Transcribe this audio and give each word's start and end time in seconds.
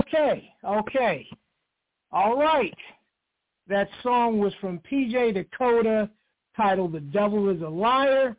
Okay, 0.00 0.52
okay. 0.64 1.26
All 2.12 2.36
right. 2.36 2.74
That 3.68 3.88
song 4.02 4.38
was 4.38 4.52
from 4.60 4.80
PJ 4.90 5.34
Dakota 5.34 6.08
titled 6.56 6.92
The 6.92 7.00
Devil 7.00 7.50
is 7.50 7.60
a 7.62 7.68
Liar. 7.68 8.36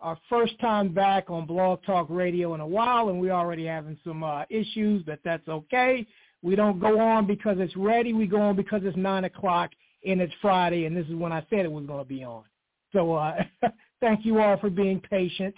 Our 0.00 0.18
first 0.28 0.58
time 0.60 0.92
back 0.92 1.30
on 1.30 1.46
Blog 1.46 1.82
Talk 1.84 2.06
Radio 2.10 2.54
in 2.54 2.60
a 2.60 2.66
while, 2.66 3.08
and 3.08 3.20
we're 3.20 3.32
already 3.32 3.66
having 3.66 3.98
some 4.04 4.22
uh, 4.22 4.44
issues, 4.50 5.02
but 5.04 5.20
that's 5.24 5.46
okay. 5.48 6.06
We 6.42 6.54
don't 6.54 6.80
go 6.80 6.98
on 6.98 7.26
because 7.26 7.56
it's 7.58 7.76
ready. 7.76 8.12
We 8.12 8.26
go 8.26 8.40
on 8.40 8.56
because 8.56 8.82
it's 8.84 8.96
9 8.96 9.24
o'clock 9.24 9.70
and 10.06 10.20
it's 10.20 10.34
Friday, 10.40 10.84
and 10.84 10.96
this 10.96 11.06
is 11.06 11.14
when 11.14 11.32
I 11.32 11.44
said 11.50 11.60
it 11.60 11.72
was 11.72 11.86
going 11.86 12.02
to 12.02 12.08
be 12.08 12.24
on. 12.24 12.44
So 12.92 13.14
uh, 13.14 13.42
thank 14.00 14.24
you 14.24 14.40
all 14.40 14.58
for 14.58 14.70
being 14.70 15.00
patient. 15.00 15.54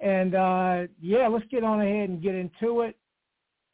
And 0.00 0.34
uh, 0.34 0.82
yeah, 1.00 1.28
let's 1.28 1.46
get 1.50 1.62
on 1.64 1.80
ahead 1.80 2.08
and 2.08 2.22
get 2.22 2.34
into 2.34 2.82
it. 2.82 2.96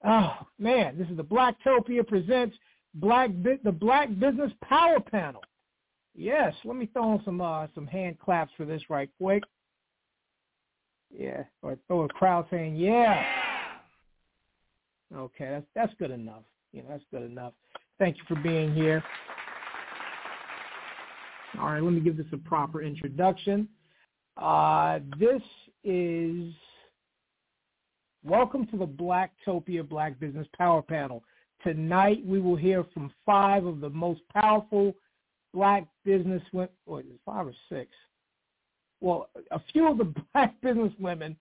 Oh 0.04 0.34
man, 0.58 0.96
this 0.96 1.08
is 1.08 1.16
the 1.16 1.24
Blacktopia 1.24 2.06
presents 2.06 2.56
Black 2.94 3.30
the 3.64 3.72
Black 3.72 4.08
Business 4.18 4.52
Power 4.62 5.00
Panel. 5.00 5.42
Yes, 6.14 6.54
let 6.64 6.76
me 6.76 6.86
throw 6.92 7.14
in 7.14 7.24
some 7.24 7.40
uh, 7.40 7.66
some 7.74 7.86
hand 7.86 8.18
claps 8.18 8.52
for 8.56 8.64
this 8.64 8.82
right 8.88 9.10
quick. 9.20 9.42
Yeah, 11.10 11.44
or 11.62 11.78
throw 11.86 12.02
a 12.02 12.08
crowd 12.08 12.46
saying 12.50 12.76
yeah. 12.76 13.24
Okay, 15.14 15.48
that's 15.50 15.66
that's 15.74 15.92
good 15.98 16.10
enough. 16.10 16.42
You 16.72 16.82
know, 16.82 16.90
that's 16.90 17.04
good 17.10 17.22
enough. 17.22 17.54
Thank 17.98 18.18
you 18.18 18.22
for 18.28 18.40
being 18.40 18.74
here. 18.74 19.02
All 21.58 21.66
right, 21.66 21.82
let 21.82 21.92
me 21.92 22.00
give 22.00 22.16
this 22.16 22.26
a 22.32 22.36
proper 22.36 22.82
introduction. 22.82 23.68
Uh, 24.36 25.00
this 25.18 25.42
is 25.82 26.52
Welcome 28.24 28.66
to 28.66 28.76
the 28.76 28.86
Blacktopia 28.86 29.88
Black 29.88 30.18
Business 30.18 30.48
Power 30.56 30.82
Panel. 30.82 31.22
Tonight 31.62 32.20
we 32.26 32.40
will 32.40 32.56
hear 32.56 32.84
from 32.92 33.12
five 33.24 33.64
of 33.64 33.80
the 33.80 33.90
most 33.90 34.22
powerful 34.34 34.92
black 35.54 35.86
business 36.04 36.42
women, 36.52 36.68
or 36.84 37.02
five 37.24 37.46
or 37.46 37.54
six. 37.68 37.92
Well, 39.00 39.28
a 39.52 39.60
few 39.72 39.88
of 39.88 39.98
the 39.98 40.12
black 40.34 40.60
business 40.60 40.92
women, 40.98 41.36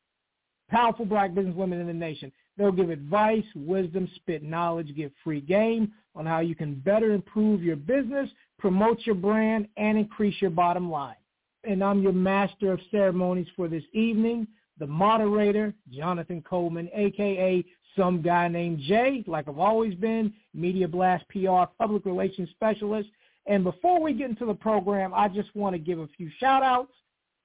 powerful 0.69 1.05
black 1.05 1.33
business 1.33 1.55
women 1.55 1.79
in 1.79 1.87
the 1.87 1.93
nation. 1.93 2.31
They'll 2.57 2.71
give 2.71 2.91
advice, 2.91 3.45
wisdom, 3.55 4.07
spit 4.15 4.43
knowledge, 4.43 4.95
give 4.95 5.11
free 5.23 5.41
game 5.41 5.91
on 6.15 6.27
how 6.27 6.41
you 6.41 6.53
can 6.53 6.75
better 6.75 7.11
improve 7.11 7.63
your 7.63 7.75
business, 7.75 8.29
promote 8.59 8.99
your 9.03 9.15
brand, 9.15 9.67
and 9.77 9.97
increase 9.97 10.39
your 10.39 10.51
bottom 10.51 10.91
line. 10.91 11.15
And 11.63 11.83
I'm 11.83 12.03
your 12.03 12.13
master 12.13 12.71
of 12.71 12.79
ceremonies 12.91 13.47
for 13.55 13.67
this 13.67 13.83
evening, 13.93 14.47
the 14.79 14.87
moderator, 14.87 15.73
Jonathan 15.91 16.41
Coleman, 16.47 16.89
a.k.a. 16.93 17.65
some 17.99 18.21
guy 18.21 18.47
named 18.47 18.79
Jay, 18.87 19.23
like 19.27 19.47
I've 19.47 19.59
always 19.59 19.95
been, 19.95 20.33
Media 20.53 20.87
Blast 20.87 21.25
PR, 21.29 21.71
public 21.79 22.05
relations 22.05 22.49
specialist. 22.51 23.09
And 23.45 23.63
before 23.63 24.01
we 24.01 24.13
get 24.13 24.29
into 24.29 24.45
the 24.45 24.53
program, 24.53 25.13
I 25.13 25.29
just 25.29 25.55
want 25.55 25.73
to 25.73 25.79
give 25.79 25.99
a 25.99 26.07
few 26.17 26.29
shout-outs 26.39 26.91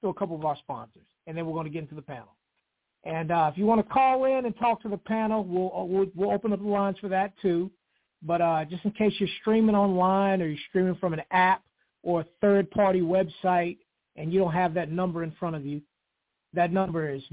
to 0.01 0.09
a 0.09 0.13
couple 0.13 0.35
of 0.35 0.45
our 0.45 0.57
sponsors, 0.57 1.07
and 1.27 1.37
then 1.37 1.45
we're 1.45 1.53
going 1.53 1.65
to 1.65 1.71
get 1.71 1.81
into 1.81 1.95
the 1.95 2.01
panel. 2.01 2.35
And 3.05 3.31
uh, 3.31 3.49
if 3.51 3.57
you 3.57 3.65
want 3.65 3.85
to 3.85 3.93
call 3.93 4.25
in 4.25 4.45
and 4.45 4.57
talk 4.57 4.81
to 4.83 4.89
the 4.89 4.97
panel, 4.97 5.43
we'll, 5.43 5.71
uh, 5.75 5.83
we'll, 5.83 6.07
we'll 6.15 6.31
open 6.31 6.53
up 6.53 6.59
the 6.61 6.67
lines 6.67 6.97
for 6.99 7.09
that 7.09 7.33
too. 7.41 7.71
But 8.21 8.41
uh, 8.41 8.65
just 8.65 8.85
in 8.85 8.91
case 8.91 9.13
you're 9.19 9.29
streaming 9.41 9.75
online 9.75 10.41
or 10.41 10.47
you're 10.47 10.57
streaming 10.69 10.95
from 10.95 11.13
an 11.13 11.21
app 11.31 11.63
or 12.03 12.21
a 12.21 12.25
third-party 12.41 13.01
website 13.01 13.77
and 14.15 14.31
you 14.31 14.39
don't 14.39 14.53
have 14.53 14.73
that 14.75 14.91
number 14.91 15.23
in 15.23 15.31
front 15.31 15.55
of 15.55 15.65
you, 15.65 15.81
that 16.53 16.71
number 16.71 17.09
is 17.09 17.23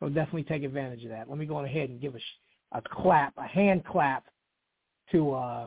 So 0.00 0.08
definitely 0.08 0.44
take 0.44 0.62
advantage 0.62 1.04
of 1.04 1.10
that. 1.10 1.28
Let 1.28 1.36
me 1.36 1.44
go 1.44 1.56
on 1.56 1.66
ahead 1.66 1.90
and 1.90 2.00
give 2.00 2.14
a, 2.14 2.78
a 2.78 2.82
clap, 2.90 3.34
a 3.36 3.46
hand 3.46 3.84
clap 3.84 4.24
to 5.12 5.32
uh, 5.32 5.66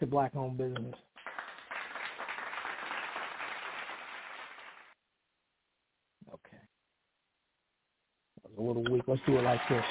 to 0.00 0.06
black-owned 0.06 0.58
business. 0.58 0.94
Okay. 6.28 6.62
That 8.42 8.50
was 8.50 8.58
a 8.58 8.62
little 8.62 8.84
weak. 8.92 9.04
Let's 9.06 9.20
do 9.26 9.38
it 9.38 9.42
like 9.42 9.60
this. 9.68 9.84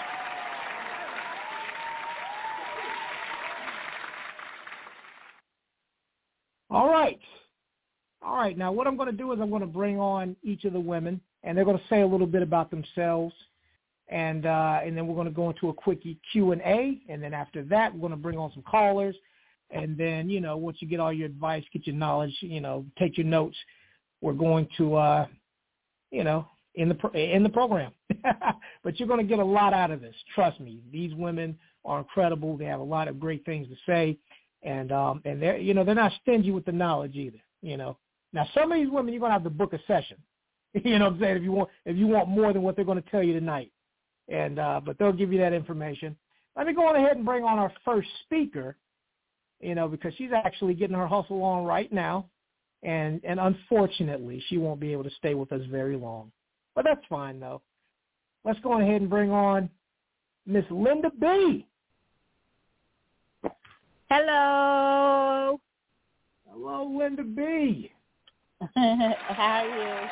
All 6.76 6.90
right. 6.90 7.18
All 8.22 8.36
right. 8.36 8.58
Now 8.58 8.70
what 8.74 8.86
I'm 8.86 8.98
going 8.98 9.10
to 9.10 9.16
do 9.16 9.32
is 9.32 9.40
I'm 9.40 9.50
going 9.50 9.62
to 9.62 9.66
bring 9.66 9.98
on 9.98 10.36
each 10.44 10.66
of 10.66 10.74
the 10.74 10.80
women, 10.80 11.22
and 11.42 11.58
they're 11.58 11.64
going 11.64 11.78
to 11.78 11.84
say 11.90 12.02
a 12.02 12.06
little 12.06 12.28
bit 12.28 12.42
about 12.42 12.70
themselves, 12.70 13.34
and 14.10 14.46
uh, 14.46 14.80
and 14.84 14.98
then 14.98 15.08
we're 15.08 15.16
going 15.16 15.30
to 15.30 15.34
go 15.34 15.50
into 15.50 15.70
a 15.70 15.74
quick 15.74 16.04
Q 16.34 16.52
and 16.52 16.62
A, 16.64 17.00
and 17.08 17.24
then 17.24 17.34
after 17.34 17.64
that 17.64 17.94
we're 17.94 18.02
going 18.02 18.12
to 18.12 18.18
bring 18.18 18.38
on 18.38 18.52
some 18.54 18.64
callers, 18.64 19.16
and 19.72 19.98
then 19.98 20.30
you 20.30 20.42
know 20.42 20.58
once 20.58 20.76
you 20.82 20.88
get 20.90 21.00
all 21.00 21.14
your 21.14 21.28
advice, 21.28 21.64
get 21.72 21.88
your 21.88 21.96
knowledge, 21.96 22.36
you 22.42 22.60
know, 22.60 22.86
take 23.00 23.18
your 23.18 23.26
notes, 23.26 23.56
we're 24.20 24.34
going 24.34 24.68
to 24.78 24.96
uh, 24.96 25.28
you 26.12 26.26
know 26.26 26.46
in 26.74 26.90
the 26.90 26.96
pro- 26.96 27.12
in 27.12 27.42
the 27.42 27.48
program. 27.48 27.94
but 28.84 29.00
you're 29.00 29.08
going 29.08 29.26
to 29.26 29.26
get 29.26 29.40
a 29.40 29.46
lot 29.46 29.74
out 29.74 29.92
of 29.92 30.02
this. 30.02 30.16
Trust 30.34 30.60
me. 30.60 30.82
These 30.92 31.14
women 31.16 31.58
are 31.86 32.00
incredible. 32.00 32.58
They 32.58 32.66
have 32.66 32.82
a 32.82 32.84
lot 32.84 33.08
of 33.08 33.18
great 33.18 33.46
things 33.46 33.70
to 33.70 33.76
say, 33.86 34.18
and 34.66 34.92
um, 34.92 35.22
and 35.24 35.42
they're 35.42 35.58
you 35.58 35.74
know 35.74 35.86
they're 35.86 35.96
not 35.96 36.12
stingy 36.22 36.52
with 36.52 36.66
the 36.66 36.72
knowledge 36.72 37.16
either. 37.16 37.42
You 37.62 37.78
know. 37.78 37.98
Now 38.34 38.46
some 38.54 38.72
of 38.72 38.78
these 38.78 38.90
women 38.90 39.14
you're 39.14 39.22
to 39.30 39.34
have 39.34 39.44
to 39.46 39.50
book 39.50 39.72
a 39.72 39.80
session. 39.88 40.18
you 40.74 41.00
know 41.00 41.06
what 41.06 41.14
I'm 41.14 41.20
saying? 41.22 41.38
If 41.38 41.44
you 41.44 41.52
want 41.54 41.70
if 41.86 41.96
you 41.96 42.08
want 42.08 42.28
more 42.28 42.52
than 42.52 42.64
what 42.64 42.76
they're 42.76 42.84
to 43.02 43.10
tell 43.10 43.24
you 43.24 43.34
tonight, 43.34 43.72
and 44.28 44.60
uh, 44.60 44.82
but 44.84 44.98
they'll 44.98 45.14
give 45.14 45.32
you 45.32 45.40
that 45.40 45.54
information. 45.54 46.18
Let 46.58 46.68
me 46.68 46.74
go 46.74 46.88
on 46.88 46.96
ahead 46.96 47.16
and 47.16 47.26
bring 47.26 47.44
on 47.44 47.60
our 47.60 47.72
first 47.86 48.10
speaker. 48.24 48.76
You 49.62 49.74
know, 49.74 49.88
because 49.88 50.14
she's 50.18 50.32
actually 50.34 50.74
getting 50.74 50.98
her 50.98 51.08
hustle 51.08 51.42
on 51.44 51.64
right 51.64 51.92
now, 51.94 52.28
and 52.84 53.22
and 53.24 53.40
unfortunately 53.40 54.44
she 54.50 54.58
won't 54.58 54.82
be 54.82 54.92
able 54.92 55.06
to 55.06 55.12
stay 55.18 55.34
with 55.34 55.52
us 55.52 55.62
very 55.70 55.96
long. 55.96 56.32
But 56.74 56.84
that's 56.84 57.06
fine 57.08 57.40
though. 57.40 57.62
Let's 58.44 58.60
go 58.60 58.80
ahead 58.82 59.02
and 59.02 59.10
bring 59.10 59.32
on 59.32 59.70
Miss 60.46 60.66
Linda 60.70 61.10
B. 61.20 61.66
Hello. 64.10 65.60
Hello, 66.48 66.96
Linda 66.98 67.24
B. 67.24 67.92
How 68.76 69.16
are 69.40 69.66
you? 69.66 70.08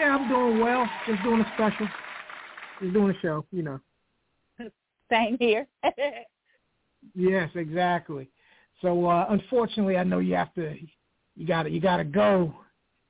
Yeah, 0.00 0.16
I'm 0.16 0.28
doing 0.28 0.60
well. 0.60 0.88
Just 1.06 1.22
doing 1.22 1.40
a 1.40 1.52
special. 1.54 1.86
Just 2.80 2.92
doing 2.92 3.14
a 3.14 3.20
show, 3.20 3.44
you 3.52 3.62
know. 3.62 3.80
Same 5.12 5.36
here. 5.38 5.66
yes, 7.14 7.50
exactly. 7.54 8.28
So 8.80 9.06
uh 9.06 9.26
unfortunately 9.28 9.96
I 9.96 10.04
know 10.04 10.18
you 10.18 10.34
have 10.34 10.52
to 10.54 10.76
you 11.36 11.46
gotta 11.46 11.70
you 11.70 11.80
gotta 11.80 12.04
go 12.04 12.54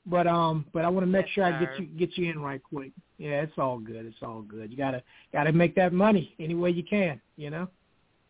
but 0.07 0.27
um, 0.27 0.67
but 0.73 0.85
I 0.85 0.89
want 0.89 1.05
to 1.05 1.11
make 1.11 1.27
yes, 1.27 1.35
sure 1.35 1.45
sir. 1.45 1.55
I 1.55 1.65
get 1.65 1.79
you 1.79 1.87
get 1.87 2.19
you 2.19 2.31
in 2.31 2.39
right 2.41 2.63
quick. 2.63 2.93
Yeah, 3.17 3.43
it's 3.43 3.57
all 3.57 3.79
good. 3.79 4.05
It's 4.05 4.23
all 4.23 4.43
good. 4.43 4.71
You 4.71 4.77
gotta 4.77 5.03
gotta 5.33 5.53
make 5.53 5.75
that 5.77 5.93
money 5.95 6.35
any 6.39 6.55
way 6.55 6.71
you 6.71 6.83
can. 6.83 7.21
You 7.37 7.51
know. 7.51 7.69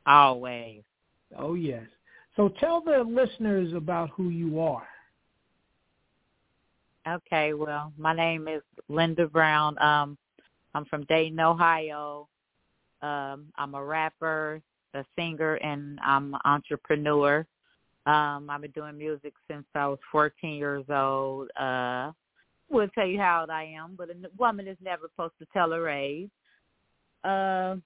Always. 0.07 0.83
Oh 1.37 1.55
yes. 1.55 1.85
So 2.37 2.49
tell 2.61 2.81
the 2.81 3.05
listeners 3.07 3.73
about 3.75 4.11
who 4.11 4.31
you 4.31 4.61
are. 4.61 4.87
Okay. 7.07 7.55
Well, 7.55 7.93
my 7.99 8.15
name 8.15 8.49
is 8.49 8.63
Linda 8.89 9.29
Brown. 9.29 9.79
Um, 9.79 10.17
I'm 10.75 10.85
from 10.87 11.05
Dayton, 11.05 11.39
Ohio. 11.39 12.29
Um, 13.03 13.47
I'm 13.57 13.75
a 13.75 13.85
rapper, 13.85 14.61
a 14.95 15.05
singer, 15.17 15.55
and 15.57 16.01
I'm 16.05 16.35
an 16.35 16.41
entrepreneur. 16.45 17.47
Um, 18.07 18.49
I've 18.51 18.63
been 18.63 18.71
doing 18.73 18.99
music 18.99 19.35
since 19.51 19.65
I 19.75 19.87
was 19.87 19.99
14 20.11 20.57
years 20.57 20.85
old. 20.89 21.49
Uh, 21.59 22.13
will 22.71 22.89
tell 22.89 23.07
you 23.07 23.19
how 23.19 23.43
old 23.43 23.51
I 23.51 23.65
am, 23.65 23.95
but 23.97 24.11
a 24.11 24.15
woman 24.39 24.67
is 24.67 24.77
never 24.83 25.09
supposed 25.09 25.35
to 25.39 25.47
tell 25.53 25.71
her 25.71 25.89
age. 25.89 26.31
Uh, 27.23 27.77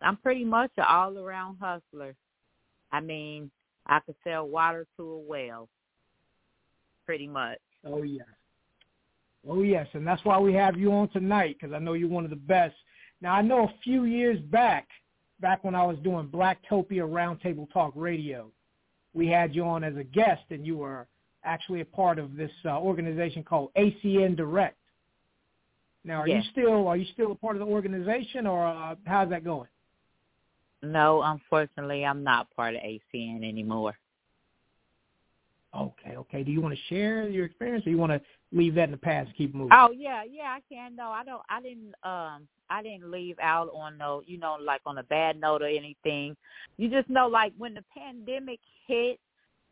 I'm 0.00 0.16
pretty 0.16 0.44
much 0.44 0.70
an 0.76 0.84
all-around 0.88 1.58
hustler. 1.60 2.14
I 2.92 3.00
mean, 3.00 3.50
I 3.86 4.00
could 4.00 4.14
sell 4.24 4.46
water 4.46 4.86
to 4.96 5.02
a 5.02 5.18
well, 5.18 5.68
pretty 7.06 7.26
much. 7.26 7.58
Oh 7.84 8.02
yes. 8.02 8.26
Oh 9.48 9.62
yes, 9.62 9.86
and 9.92 10.06
that's 10.06 10.24
why 10.24 10.38
we 10.38 10.52
have 10.54 10.78
you 10.78 10.92
on 10.92 11.08
tonight 11.08 11.56
because 11.58 11.74
I 11.74 11.78
know 11.78 11.94
you're 11.94 12.08
one 12.08 12.24
of 12.24 12.30
the 12.30 12.36
best. 12.36 12.74
Now 13.20 13.34
I 13.34 13.42
know 13.42 13.64
a 13.64 13.74
few 13.82 14.04
years 14.04 14.38
back, 14.40 14.88
back 15.40 15.64
when 15.64 15.74
I 15.74 15.84
was 15.84 15.96
doing 16.02 16.28
Blacktopia 16.28 17.08
Roundtable 17.08 17.70
Talk 17.72 17.92
Radio, 17.94 18.50
we 19.14 19.26
had 19.28 19.54
you 19.54 19.64
on 19.64 19.84
as 19.84 19.96
a 19.96 20.04
guest, 20.04 20.42
and 20.50 20.66
you 20.66 20.76
were 20.76 21.06
actually 21.44 21.80
a 21.80 21.84
part 21.84 22.18
of 22.18 22.36
this 22.36 22.50
uh, 22.64 22.78
organization 22.78 23.42
called 23.42 23.70
ACN 23.76 24.36
Direct. 24.36 24.76
Now, 26.04 26.22
are 26.22 26.28
yes. 26.28 26.44
you 26.44 26.62
still 26.62 26.88
are 26.88 26.96
you 26.96 27.06
still 27.12 27.32
a 27.32 27.34
part 27.34 27.56
of 27.56 27.60
the 27.60 27.66
organization, 27.66 28.46
or 28.46 28.66
uh, 28.66 28.94
how's 29.06 29.30
that 29.30 29.44
going? 29.44 29.68
No, 30.82 31.22
unfortunately, 31.22 32.04
I'm 32.04 32.22
not 32.22 32.48
part 32.54 32.74
of 32.74 32.82
ACN 32.82 33.48
anymore. 33.48 33.96
Okay, 35.76 36.16
okay. 36.16 36.42
Do 36.42 36.50
you 36.50 36.60
want 36.60 36.74
to 36.74 36.80
share 36.88 37.28
your 37.28 37.44
experience, 37.44 37.86
or 37.86 37.90
you 37.90 37.98
want 37.98 38.12
to 38.12 38.20
leave 38.52 38.74
that 38.76 38.84
in 38.84 38.90
the 38.90 38.96
past 38.96 39.28
and 39.28 39.36
keep 39.36 39.54
moving? 39.54 39.72
Oh 39.72 39.90
yeah, 39.90 40.22
yeah, 40.24 40.56
I 40.56 40.60
can. 40.72 40.96
No, 40.96 41.10
I 41.10 41.24
don't. 41.24 41.42
I 41.50 41.60
didn't. 41.60 41.94
Um, 42.04 42.48
I 42.70 42.82
didn't 42.82 43.10
leave 43.10 43.36
out 43.40 43.68
on 43.74 43.98
no, 43.98 44.22
you 44.26 44.38
know, 44.38 44.56
like 44.62 44.80
on 44.86 44.98
a 44.98 45.02
bad 45.02 45.40
note 45.40 45.62
or 45.62 45.66
anything. 45.68 46.36
You 46.78 46.88
just 46.88 47.10
know, 47.10 47.26
like 47.26 47.52
when 47.58 47.74
the 47.74 47.84
pandemic 47.96 48.60
hit, 48.86 49.18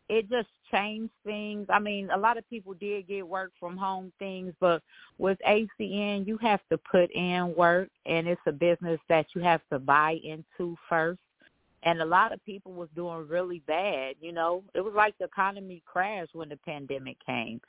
it 0.08 0.28
just 0.28 0.48
changed 0.70 1.12
things. 1.24 1.66
I 1.70 1.78
mean, 1.78 2.10
a 2.14 2.18
lot 2.18 2.38
of 2.38 2.48
people 2.48 2.74
did 2.74 3.08
get 3.08 3.26
work 3.26 3.52
from 3.58 3.76
home 3.76 4.12
things, 4.18 4.54
but 4.60 4.82
with 5.18 5.38
ACN, 5.46 6.26
you 6.26 6.38
have 6.38 6.60
to 6.70 6.78
put 6.78 7.10
in 7.12 7.54
work, 7.56 7.88
and 8.06 8.26
it's 8.26 8.40
a 8.46 8.52
business 8.52 9.00
that 9.08 9.26
you 9.34 9.42
have 9.42 9.60
to 9.72 9.78
buy 9.78 10.18
into 10.22 10.76
first. 10.88 11.20
And 11.82 12.00
a 12.02 12.04
lot 12.04 12.32
of 12.32 12.44
people 12.44 12.72
was 12.72 12.88
doing 12.96 13.28
really 13.28 13.62
bad. 13.66 14.16
You 14.20 14.32
know, 14.32 14.64
it 14.74 14.80
was 14.80 14.94
like 14.96 15.16
the 15.18 15.26
economy 15.26 15.82
crashed 15.86 16.34
when 16.34 16.48
the 16.48 16.56
pandemic 16.56 17.16
came. 17.24 17.60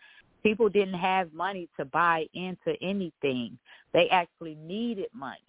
People 0.41 0.69
didn't 0.69 0.95
have 0.95 1.33
money 1.33 1.69
to 1.77 1.85
buy 1.85 2.25
into 2.33 2.75
anything. 2.81 3.57
They 3.93 4.07
actually 4.09 4.55
needed 4.55 5.07
money. 5.13 5.39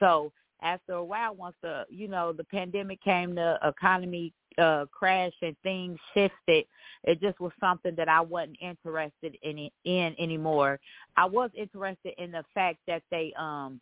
So 0.00 0.32
after 0.62 0.94
a 0.94 1.04
while, 1.04 1.34
once 1.34 1.56
the 1.62 1.84
you 1.90 2.08
know 2.08 2.32
the 2.32 2.44
pandemic 2.44 3.02
came, 3.02 3.34
the 3.34 3.58
economy 3.64 4.32
uh, 4.58 4.86
crash 4.90 5.32
and 5.42 5.56
things 5.62 5.98
shifted. 6.14 6.64
It 7.04 7.20
just 7.20 7.40
was 7.40 7.52
something 7.60 7.94
that 7.96 8.08
I 8.08 8.20
wasn't 8.20 8.58
interested 8.60 9.36
in 9.42 9.70
in 9.84 10.14
anymore. 10.18 10.78
I 11.16 11.24
was 11.24 11.50
interested 11.56 12.14
in 12.18 12.32
the 12.32 12.44
fact 12.54 12.78
that 12.86 13.02
they 13.10 13.32
um 13.38 13.80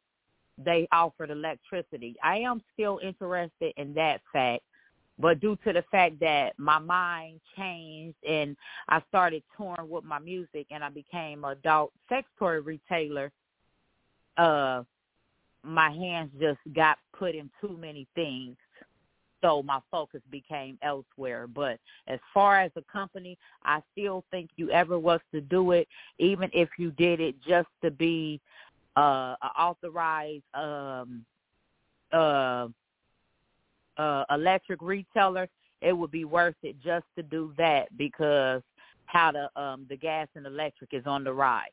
they 0.57 0.89
offered 0.93 1.31
electricity. 1.31 2.17
I 2.23 2.39
am 2.39 2.63
still 2.75 3.01
interested 3.03 3.73
in 3.77 3.95
that 3.95 4.21
fact, 4.33 4.63
but 5.19 5.41
due 5.41 5.57
to 5.65 5.73
the 5.73 5.85
fact 5.91 6.21
that 6.21 6.59
my 6.59 6.79
mind 6.79 7.41
changed 7.57 8.17
and 8.29 8.57
I 8.89 9.03
started 9.09 9.43
touring 9.57 9.89
with 9.89 10.05
my 10.05 10.19
music 10.19 10.67
and 10.71 10.85
I 10.85 10.91
became 10.91 11.45
a 11.45 11.49
adult 11.49 11.93
sex 12.09 12.29
toy 12.39 12.61
retailer, 12.61 13.33
uh 14.37 14.83
my 15.65 15.91
hands 15.91 16.31
just 16.41 16.61
got 16.75 16.99
put 17.19 17.35
in 17.35 17.51
too 17.61 17.77
many 17.77 18.07
things 18.15 18.57
so 19.41 19.63
my 19.63 19.81
focus 19.91 20.21
became 20.31 20.79
elsewhere. 20.83 21.47
But 21.47 21.79
as 22.07 22.19
far 22.35 22.61
as 22.61 22.71
a 22.77 22.83
company, 22.91 23.39
I 23.65 23.81
still 23.93 24.25
think 24.31 24.51
you 24.57 24.71
ever 24.71 24.99
was 24.99 25.21
to 25.33 25.41
do 25.41 25.73
it, 25.73 25.89
even 26.19 26.51
if 26.53 26.69
you 26.79 26.91
did 26.93 27.21
it 27.21 27.37
just 27.47 27.69
to 27.83 27.91
be 27.91 28.41
uh, 28.97 29.35
an 29.43 29.51
authorized 29.59 30.43
um, 30.55 31.25
uh, 32.13 32.69
uh, 33.97 34.25
electric 34.31 34.81
retailer, 34.81 35.49
it 35.81 35.93
would 35.93 36.11
be 36.11 36.25
worth 36.25 36.57
it 36.63 36.77
just 36.83 37.07
to 37.17 37.23
do 37.23 37.53
that 37.57 37.97
because 37.97 38.63
how 39.07 39.33
the 39.33 39.61
um, 39.61 39.87
the 39.89 39.97
gas 39.97 40.29
and 40.35 40.47
electric 40.47 40.93
is 40.93 41.05
on 41.07 41.25
the 41.25 41.33
rise. 41.33 41.71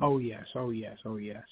Oh 0.00 0.18
yes, 0.18 0.44
oh 0.54 0.70
yes, 0.70 0.98
oh 1.04 1.16
yes. 1.16 1.42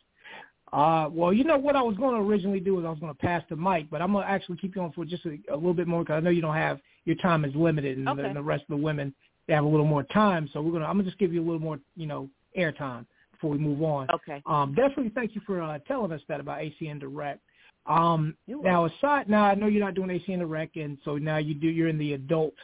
Uh, 0.75 1.09
well, 1.13 1.33
you 1.33 1.45
know 1.45 1.57
what 1.57 1.77
I 1.77 1.83
was 1.83 1.97
going 1.97 2.17
to 2.17 2.29
originally 2.29 2.59
do 2.59 2.81
is 2.81 2.85
I 2.85 2.91
was 2.91 2.99
going 2.99 3.15
to 3.15 3.19
pass 3.19 3.45
the 3.49 3.55
mic, 3.55 3.89
but 3.91 4.03
I'm 4.03 4.11
going 4.11 4.25
to 4.25 4.31
actually 4.31 4.57
keep 4.57 4.75
you 4.75 4.83
on 4.83 4.91
for 4.91 5.05
just 5.05 5.25
a, 5.25 5.39
a 5.53 5.55
little 5.55 5.73
bit 5.73 5.87
more 5.87 6.03
because 6.03 6.17
I 6.17 6.21
know 6.21 6.31
you 6.31 6.43
don't 6.43 6.57
have 6.57 6.81
your 7.05 7.15
time 7.17 7.45
is 7.45 7.55
limited, 7.55 7.97
and, 7.97 8.09
okay. 8.09 8.23
the, 8.23 8.29
and 8.29 8.37
the 8.37 8.43
rest 8.43 8.63
of 8.63 8.77
the 8.77 8.83
women 8.83 9.15
they 9.47 9.55
have 9.55 9.65
a 9.65 9.69
little 9.69 9.87
more 9.87 10.03
time. 10.05 10.49
So 10.53 10.61
we're 10.61 10.73
gonna 10.73 10.87
I'm 10.87 10.97
gonna 10.97 11.05
just 11.05 11.19
give 11.19 11.33
you 11.33 11.41
a 11.43 11.45
little 11.45 11.61
more 11.61 11.79
you 11.95 12.07
know 12.07 12.29
airtime 12.59 13.07
before 13.31 13.51
we 13.51 13.59
move 13.59 13.83
on. 13.83 14.09
Okay. 14.13 14.43
Um, 14.47 14.75
definitely 14.75 15.13
thank 15.15 15.37
you 15.37 15.43
for 15.47 15.63
uh, 15.63 15.79
telling 15.87 16.11
us 16.11 16.21
that 16.29 16.41
about 16.41 16.59
ACN 16.59 16.99
Direct. 16.99 17.41
Um, 17.87 18.37
now 18.49 18.87
aside 18.87 19.29
now 19.29 19.45
I 19.45 19.55
know 19.55 19.67
you're 19.67 19.85
not 19.85 19.95
doing 19.95 20.09
ACN 20.09 20.39
Direct, 20.41 20.77
and 20.77 20.99
so 21.05 21.19
now 21.19 21.37
you 21.37 21.55
do 21.55 21.69
you're 21.69 21.89
in 21.89 21.99
the 21.99 22.15
adult 22.15 22.55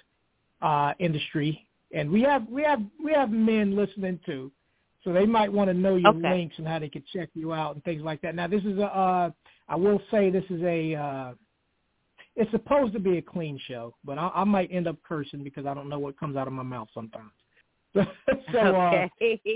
uh, 0.62 0.94
industry, 0.98 1.64
and 1.94 2.10
we 2.10 2.22
have 2.22 2.48
we 2.48 2.62
have 2.62 2.82
we 3.04 3.12
have 3.12 3.30
men 3.30 3.76
listening 3.76 4.18
too. 4.26 4.50
So 5.02 5.12
they 5.12 5.26
might 5.26 5.52
want 5.52 5.68
to 5.68 5.74
know 5.74 5.96
your 5.96 6.14
Okay. 6.14 6.30
links 6.30 6.58
and 6.58 6.68
how 6.68 6.78
they 6.78 6.88
could 6.88 7.06
check 7.06 7.30
you 7.34 7.52
out 7.52 7.74
and 7.74 7.84
things 7.84 8.02
like 8.02 8.20
that. 8.20 8.34
Now 8.34 8.46
this 8.46 8.64
is 8.64 8.78
a, 8.78 8.86
uh, 8.86 9.30
I 9.68 9.76
will 9.76 10.00
say 10.10 10.30
this 10.30 10.44
is 10.50 10.62
a, 10.62 10.94
uh, 10.94 11.34
it's 12.36 12.50
supposed 12.50 12.92
to 12.92 13.00
be 13.00 13.18
a 13.18 13.22
clean 13.22 13.58
show, 13.66 13.94
but 14.04 14.18
I, 14.18 14.30
I 14.34 14.44
might 14.44 14.70
end 14.72 14.86
up 14.86 14.96
cursing 15.02 15.42
because 15.42 15.66
I 15.66 15.74
don't 15.74 15.88
know 15.88 15.98
what 15.98 16.18
comes 16.18 16.36
out 16.36 16.46
of 16.46 16.52
my 16.52 16.62
mouth 16.62 16.88
sometimes. 16.94 17.32
so, 18.52 18.58
uh, 18.58 19.08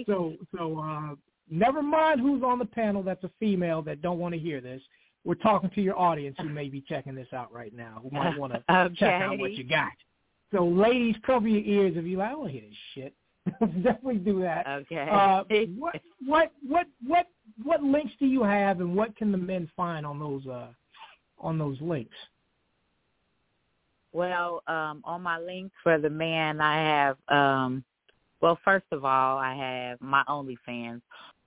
so, 0.06 0.34
so, 0.56 0.78
uh, 0.78 1.14
never 1.50 1.82
mind 1.82 2.20
who's 2.20 2.42
on 2.42 2.58
the 2.58 2.64
panel 2.64 3.02
that's 3.02 3.22
a 3.24 3.30
female 3.38 3.82
that 3.82 4.02
don't 4.02 4.18
want 4.18 4.34
to 4.34 4.40
hear 4.40 4.60
this. 4.60 4.82
We're 5.24 5.34
talking 5.36 5.70
to 5.70 5.80
your 5.80 5.98
audience 5.98 6.36
who 6.38 6.48
may 6.48 6.68
be 6.68 6.82
checking 6.86 7.14
this 7.14 7.32
out 7.32 7.52
right 7.52 7.74
now, 7.74 8.00
who 8.02 8.10
might 8.10 8.36
want 8.36 8.52
to 8.52 8.64
okay. 8.70 8.94
check 8.96 9.22
out 9.22 9.38
what 9.38 9.52
you 9.52 9.64
got. 9.64 9.92
So 10.52 10.66
ladies, 10.66 11.16
cover 11.24 11.48
your 11.48 11.62
ears 11.62 11.94
if 11.96 12.04
you 12.04 12.18
like, 12.18 12.28
I 12.28 12.32
don't 12.32 12.48
hear 12.48 12.62
this 12.62 12.78
shit. 12.94 13.14
Definitely 13.60 14.16
do 14.16 14.40
that. 14.40 14.66
Okay. 14.66 15.08
Uh, 15.10 15.44
what 15.78 16.00
what 16.24 16.52
what 16.66 16.86
what 17.06 17.26
what 17.62 17.82
links 17.82 18.12
do 18.18 18.26
you 18.26 18.42
have, 18.42 18.80
and 18.80 18.96
what 18.96 19.14
can 19.16 19.30
the 19.30 19.38
men 19.38 19.70
find 19.76 20.06
on 20.06 20.18
those 20.18 20.46
uh, 20.46 20.68
on 21.38 21.58
those 21.58 21.76
links? 21.80 22.16
Well, 24.12 24.62
um, 24.66 25.02
on 25.04 25.22
my 25.22 25.38
links 25.38 25.74
for 25.82 25.98
the 25.98 26.10
man, 26.10 26.60
I 26.60 26.76
have. 26.76 27.16
Um, 27.28 27.84
well, 28.40 28.58
first 28.64 28.86
of 28.92 29.04
all, 29.04 29.38
I 29.38 29.54
have 29.54 30.00
my 30.00 30.22
OnlyFans. 30.28 31.00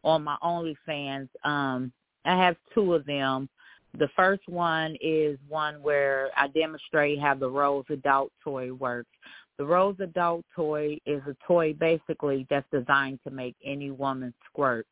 On 0.04 0.24
my 0.24 0.38
OnlyFans, 0.44 1.30
um, 1.44 1.92
I 2.26 2.36
have 2.44 2.56
two 2.74 2.94
of 2.94 3.06
them. 3.06 3.50
The 3.98 4.10
first 4.16 4.42
one 4.48 4.96
is 5.02 5.38
one 5.48 5.82
where 5.82 6.30
I 6.36 6.48
demonstrate 6.48 7.20
how 7.20 7.36
the 7.36 7.50
Rose 7.50 7.86
adult 7.90 8.32
toy 8.44 8.74
works. 8.74 9.10
The 9.58 9.66
Rose 9.66 9.96
adult 10.00 10.46
toy 10.56 11.00
is 11.06 11.22
a 11.28 11.36
toy 11.46 11.74
basically 11.74 12.46
that's 12.50 12.68
designed 12.72 13.20
to 13.24 13.32
make 13.32 13.56
any 13.66 13.90
woman 13.90 14.34
squirt, 14.46 14.86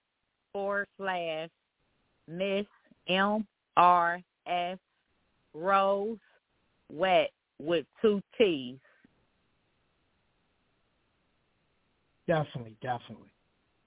forward 0.53 0.87
slash 0.97 1.49
Miss 2.27 2.65
M 3.07 3.45
R 3.75 4.21
S 4.47 4.77
Rose 5.53 6.17
Wet 6.91 7.31
with 7.59 7.85
two 8.01 8.21
T's. 8.37 8.77
Definitely, 12.27 12.75
definitely. 12.81 13.29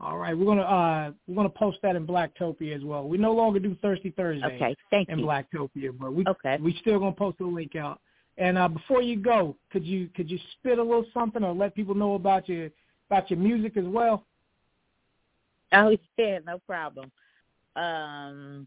All 0.01 0.17
right, 0.17 0.37
we're 0.37 0.47
gonna 0.47 0.63
uh 0.63 1.13
we're 1.29 1.35
gonna 1.35 1.51
post 1.51 1.79
that 1.83 1.95
in 1.95 2.07
Blacktopia 2.07 2.75
as 2.75 2.83
well. 2.83 3.07
We 3.07 3.19
no 3.19 3.33
longer 3.33 3.59
do 3.59 3.77
Thirsty 3.83 4.11
Thursday 4.17 4.47
okay, 4.47 4.75
thank 4.91 5.11
in 5.11 5.19
you. 5.19 5.27
Blacktopia, 5.27 5.91
but 5.99 6.15
we 6.15 6.25
okay. 6.27 6.57
we 6.59 6.75
still 6.81 6.99
gonna 6.99 7.13
post 7.13 7.37
the 7.39 7.45
link 7.45 7.77
out. 7.77 8.01
And 8.39 8.57
uh 8.57 8.69
before 8.69 9.03
you 9.03 9.17
go, 9.17 9.57
could 9.71 9.85
you 9.85 10.09
could 10.17 10.31
you 10.31 10.39
spit 10.53 10.79
a 10.79 10.83
little 10.83 11.05
something 11.13 11.45
or 11.45 11.53
let 11.53 11.75
people 11.75 11.95
know 11.95 12.15
about 12.15 12.49
your 12.49 12.71
about 13.11 13.31
your 13.31 13.39
music 13.39 13.77
as 13.77 13.85
well? 13.85 14.25
Oh 15.75 15.95
yeah, 16.17 16.39
no 16.47 16.59
problem. 16.67 17.13
Um 17.77 18.67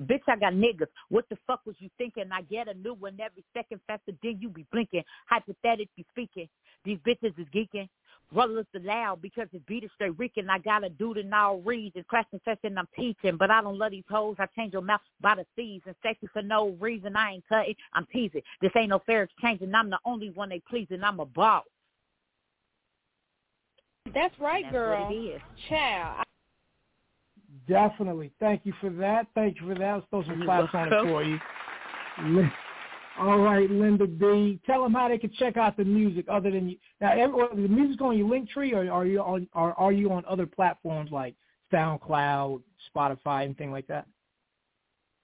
Bitch, 0.00 0.22
I 0.26 0.36
got 0.36 0.54
niggas. 0.54 0.88
What 1.08 1.24
the 1.30 1.38
fuck 1.46 1.60
was 1.64 1.76
you 1.78 1.88
thinking? 1.98 2.24
I 2.32 2.42
get 2.42 2.66
a 2.66 2.74
new 2.74 2.94
one 2.94 3.16
every 3.20 3.44
second 3.54 3.80
faster 3.86 4.12
than 4.22 4.40
you 4.40 4.48
be 4.48 4.66
blinking. 4.72 5.04
Hypothetically 5.28 6.04
speaking, 6.10 6.48
these 6.84 6.98
bitches 7.06 7.38
is 7.38 7.46
geeking. 7.54 7.88
Brothers 8.32 8.66
the 8.72 8.80
loud 8.80 9.22
because 9.22 9.46
his 9.52 9.60
beat 9.66 9.84
is 9.84 9.90
straight 9.94 10.18
reeking. 10.18 10.48
I 10.48 10.58
got 10.58 10.84
a 10.84 10.88
dude 10.88 11.18
in 11.18 11.32
all 11.32 11.60
reads 11.60 11.94
and 11.96 12.06
crashing 12.06 12.40
session 12.44 12.78
I'm 12.78 12.88
teaching. 12.96 13.36
But 13.36 13.50
I 13.50 13.62
don't 13.62 13.78
love 13.78 13.92
these 13.92 14.04
hoes. 14.10 14.36
I 14.38 14.46
change 14.56 14.72
your 14.72 14.82
mouth 14.82 15.00
by 15.20 15.36
the 15.36 15.46
seas 15.54 15.82
and 15.86 15.94
sexy 16.02 16.28
for 16.32 16.42
no 16.42 16.76
reason. 16.80 17.16
I 17.16 17.34
ain't 17.34 17.44
cutting. 17.48 17.74
I'm 17.92 18.06
teasing. 18.12 18.42
This 18.60 18.72
ain't 18.76 18.90
no 18.90 19.00
fair 19.06 19.22
exchange 19.22 19.60
and 19.62 19.74
I'm 19.74 19.90
the 19.90 19.98
only 20.04 20.30
one 20.30 20.48
they 20.48 20.60
pleasing. 20.68 21.04
I'm 21.04 21.20
a 21.20 21.26
boss. 21.26 21.64
That's 24.12 24.38
right, 24.38 24.64
That's 24.64 24.72
girl. 24.72 25.04
What 25.04 25.12
it 25.12 25.16
is. 25.16 25.40
Child. 25.68 26.24
Definitely. 27.68 28.32
Thank 28.40 28.62
you 28.64 28.72
for 28.80 28.90
that. 28.90 29.26
Thank 29.34 29.60
you 29.60 29.68
for 29.68 29.78
that. 29.78 29.94
Let's 29.94 30.06
throw 30.10 30.22
some 30.24 30.38
You're 30.38 30.44
claps 30.44 30.74
on 30.74 30.92
it 30.92 31.08
for 31.08 31.22
you. 31.22 31.38
All 33.18 33.38
right, 33.38 33.70
Linda 33.70 34.06
B. 34.06 34.58
Tell 34.66 34.82
them 34.82 34.92
how 34.92 35.08
they 35.08 35.18
can 35.18 35.32
check 35.38 35.56
out 35.56 35.76
the 35.76 35.84
music 35.84 36.26
other 36.28 36.50
than 36.50 36.68
you. 36.68 36.76
Now, 37.00 37.12
every, 37.12 37.62
the 37.62 37.68
music 37.68 38.00
on 38.00 38.18
your 38.18 38.28
link 38.28 38.50
tree, 38.50 38.72
or 38.72 38.90
are 38.90 39.06
you 39.06 39.20
on, 39.20 39.48
or 39.54 39.72
are 39.78 39.92
you 39.92 40.10
on 40.12 40.24
other 40.28 40.46
platforms 40.46 41.10
like 41.12 41.34
SoundCloud, 41.72 42.60
Spotify, 42.94 43.44
anything 43.44 43.70
like 43.70 43.86
that? 43.86 44.06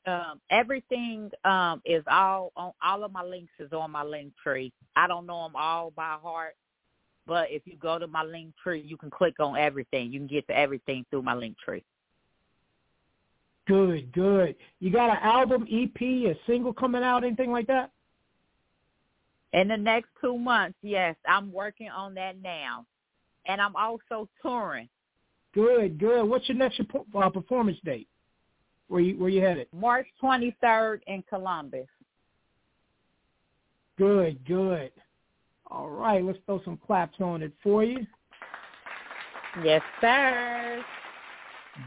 Um, 0.07 0.41
everything 0.51 1.31
um, 1.45 1.83
is 1.85 2.05
all 2.11 2.53
on. 2.57 2.73
All 2.83 3.05
of 3.05 3.13
my 3.13 3.25
links 3.25 3.53
is 3.59 3.73
on 3.73 3.91
my 3.91 4.05
link 4.05 4.33
tree. 4.43 4.73
I 4.97 5.07
don't 5.07 5.27
know 5.27 5.43
them 5.45 5.57
all 5.57 5.91
by 5.91 6.17
heart, 6.23 6.55
but 7.27 7.51
if 7.51 7.63
you 7.67 7.77
go 7.77 7.99
to 7.99 8.07
my 8.07 8.23
link 8.23 8.55
tree, 8.63 8.81
you 8.81 8.97
can 8.97 9.11
click 9.11 9.35
on 9.41 9.57
everything. 9.57 10.13
You 10.13 10.21
can 10.21 10.29
get 10.29 10.47
to 10.47 10.57
everything 10.57 11.05
through 11.11 11.23
my 11.23 11.35
link 11.35 11.57
tree. 11.59 11.85
Good, 13.71 14.11
good. 14.13 14.57
You 14.81 14.91
got 14.91 15.11
an 15.11 15.19
album, 15.23 15.65
EP, 15.71 16.03
a 16.03 16.37
single 16.45 16.73
coming 16.73 17.05
out, 17.05 17.23
anything 17.23 17.53
like 17.53 17.69
that? 17.69 17.93
In 19.53 19.69
the 19.69 19.77
next 19.77 20.09
two 20.21 20.37
months, 20.37 20.77
yes, 20.83 21.15
I'm 21.29 21.53
working 21.53 21.89
on 21.89 22.15
that 22.15 22.43
now, 22.43 22.85
and 23.47 23.61
I'm 23.61 23.77
also 23.77 24.29
touring. 24.43 24.89
Good, 25.55 26.01
good. 26.01 26.25
What's 26.25 26.49
your 26.49 26.59
next 26.59 26.81
uh, 27.15 27.31
performance 27.31 27.79
date? 27.85 28.09
Where 28.89 29.01
you 29.01 29.17
where 29.17 29.29
you 29.29 29.41
headed? 29.41 29.69
March 29.73 30.09
23rd 30.21 31.03
in 31.07 31.23
Columbus. 31.29 31.87
Good, 33.99 34.45
good. 34.47 34.91
All 35.71 35.91
right, 35.91 36.25
let's 36.25 36.39
throw 36.45 36.61
some 36.65 36.77
claps 36.77 37.21
on 37.21 37.43
it 37.45 37.53
for 37.63 37.85
you. 37.85 38.05
Yes, 39.63 39.83
sir. 40.01 40.85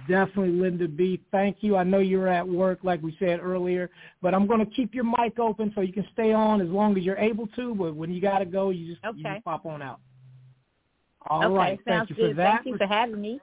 Definitely, 0.07 0.51
Linda 0.51 0.87
B. 0.87 1.21
Thank 1.31 1.57
you. 1.61 1.77
I 1.77 1.83
know 1.83 1.99
you're 1.99 2.27
at 2.27 2.47
work, 2.47 2.79
like 2.83 3.01
we 3.01 3.15
said 3.19 3.39
earlier, 3.41 3.89
but 4.21 4.33
I'm 4.33 4.47
going 4.47 4.59
to 4.59 4.71
keep 4.71 4.93
your 4.93 5.05
mic 5.05 5.39
open 5.39 5.71
so 5.75 5.81
you 5.81 5.93
can 5.93 6.07
stay 6.13 6.33
on 6.33 6.61
as 6.61 6.67
long 6.67 6.97
as 6.97 7.03
you're 7.03 7.17
able 7.17 7.47
to. 7.55 7.73
But 7.73 7.95
when 7.95 8.11
you 8.11 8.21
got 8.21 8.39
to 8.39 8.45
go, 8.45 8.69
you 8.69 8.93
just 8.93 9.05
Okay. 9.05 9.17
you 9.17 9.23
just 9.23 9.45
pop 9.45 9.65
on 9.65 9.81
out. 9.81 9.99
All 11.29 11.45
okay, 11.45 11.53
right. 11.53 11.79
Thank 11.85 12.09
you 12.09 12.15
good. 12.15 12.31
for 12.31 12.35
that. 12.35 12.55
Thank 12.55 12.65
you 12.65 12.77
for 12.77 12.87
having 12.87 13.21
me. 13.21 13.39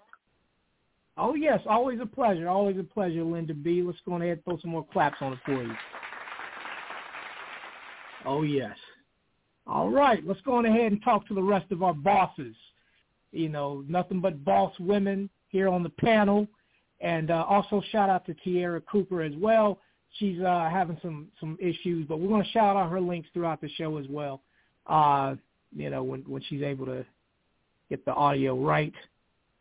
Oh 1.16 1.34
yes, 1.34 1.60
always 1.66 2.00
a 2.00 2.06
pleasure. 2.06 2.48
Always 2.48 2.78
a 2.78 2.84
pleasure, 2.84 3.22
Linda 3.22 3.54
B. 3.54 3.82
Let's 3.82 3.98
go 4.06 4.16
ahead 4.16 4.28
and 4.28 4.44
throw 4.44 4.58
some 4.60 4.70
more 4.70 4.86
claps 4.92 5.18
on 5.20 5.34
it 5.34 5.38
for 5.44 5.62
you. 5.62 5.74
Oh 8.24 8.42
yes. 8.42 8.76
All 9.66 9.90
right, 9.90 10.26
let's 10.26 10.40
go 10.42 10.54
on 10.54 10.66
ahead 10.66 10.92
and 10.92 11.02
talk 11.02 11.26
to 11.28 11.34
the 11.34 11.42
rest 11.42 11.70
of 11.72 11.82
our 11.82 11.94
bosses. 11.94 12.54
You 13.32 13.48
know, 13.48 13.84
nothing 13.86 14.20
but 14.20 14.44
boss 14.44 14.72
women 14.80 15.30
here 15.50 15.68
on 15.68 15.82
the 15.82 15.90
panel, 15.90 16.46
and 17.00 17.30
uh, 17.30 17.44
also 17.48 17.82
shout 17.90 18.08
out 18.08 18.24
to 18.26 18.34
Teirra 18.46 18.82
Cooper 18.90 19.22
as 19.22 19.32
well. 19.36 19.78
She's 20.18 20.40
uh, 20.40 20.68
having 20.70 20.98
some 21.02 21.28
some 21.38 21.56
issues, 21.60 22.06
but 22.08 22.18
we're 22.18 22.28
going 22.28 22.42
to 22.42 22.50
shout 22.50 22.76
out 22.76 22.90
her 22.90 23.00
links 23.00 23.28
throughout 23.32 23.60
the 23.60 23.68
show 23.70 23.98
as 23.98 24.06
well. 24.08 24.40
Uh, 24.86 25.34
you 25.74 25.90
know, 25.90 26.02
when 26.02 26.22
when 26.22 26.42
she's 26.48 26.62
able 26.62 26.86
to 26.86 27.04
get 27.88 28.04
the 28.04 28.14
audio 28.14 28.56
right. 28.56 28.94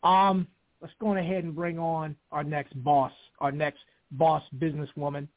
Um, 0.03 0.47
let's 0.81 0.93
go 0.99 1.15
ahead 1.15 1.43
and 1.43 1.55
bring 1.55 1.77
on 1.77 2.15
our 2.31 2.43
next 2.43 2.81
boss, 2.83 3.11
our 3.39 3.51
next 3.51 3.79
boss 4.11 4.43
businesswoman. 4.57 5.27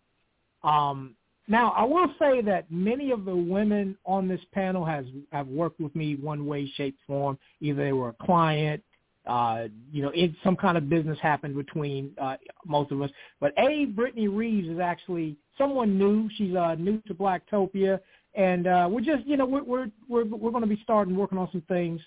Um, 0.63 1.17
now, 1.49 1.71
I 1.71 1.83
will 1.83 2.09
say 2.19 2.41
that 2.43 2.71
many 2.71 3.11
of 3.11 3.25
the 3.25 3.35
women 3.35 3.97
on 4.07 4.29
this 4.29 4.41
panel 4.53 4.85
has 4.85 5.05
have 5.33 5.49
worked 5.49 5.81
with 5.81 5.95
me 5.97 6.15
one 6.15 6.47
way, 6.47 6.71
shape, 6.77 6.97
form. 7.07 7.37
Either 7.61 7.85
they 7.85 7.93
were 7.93 8.11
a 8.11 8.25
client, 8.25 8.83
uh, 9.27 9.69
you 9.93 10.03
know, 10.03 10.11
it, 10.15 10.33
some 10.43 10.57
kind 10.57 10.77
of 10.77 10.89
business 10.89 11.19
happened 11.21 11.55
between 11.55 12.13
uh, 12.21 12.37
most 12.67 12.91
of 12.91 13.01
us. 13.03 13.11
But 13.41 13.53
A, 13.57 13.87
Brytney 13.87 14.29
Reeves 14.35 14.69
is 14.69 14.81
actually 14.81 15.37
someone 15.57 15.97
new. 15.99 16.29
She's 16.37 16.55
uh, 16.55 16.75
new 16.75 17.01
to 17.07 17.15
Blacktopia, 17.15 18.01
and 18.35 18.67
uh, 18.67 18.89
we're 18.91 19.01
just, 19.01 19.27
you 19.27 19.37
know, 19.37 19.47
we're 19.47 19.63
we're 19.63 19.87
we're, 20.09 20.25
we're 20.25 20.51
going 20.51 20.63
to 20.63 20.69
be 20.69 20.81
starting 20.83 21.17
working 21.17 21.39
on 21.39 21.49
some 21.53 21.63
things 21.69 22.01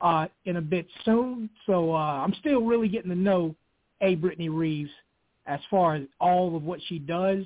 uh, 0.00 0.26
in 0.44 0.56
a 0.56 0.62
bit 0.62 0.86
soon. 1.04 1.50
So 1.66 1.92
uh, 1.92 2.24
I'm 2.24 2.34
still 2.34 2.62
really 2.62 2.88
getting 2.88 3.10
to 3.10 3.16
know 3.16 3.54
A. 4.00 4.16
Brytney 4.16 4.48
Reeves 4.50 4.90
as 5.46 5.60
far 5.70 5.96
as 5.96 6.02
all 6.20 6.56
of 6.56 6.62
what 6.62 6.80
she 6.88 6.98
does. 6.98 7.44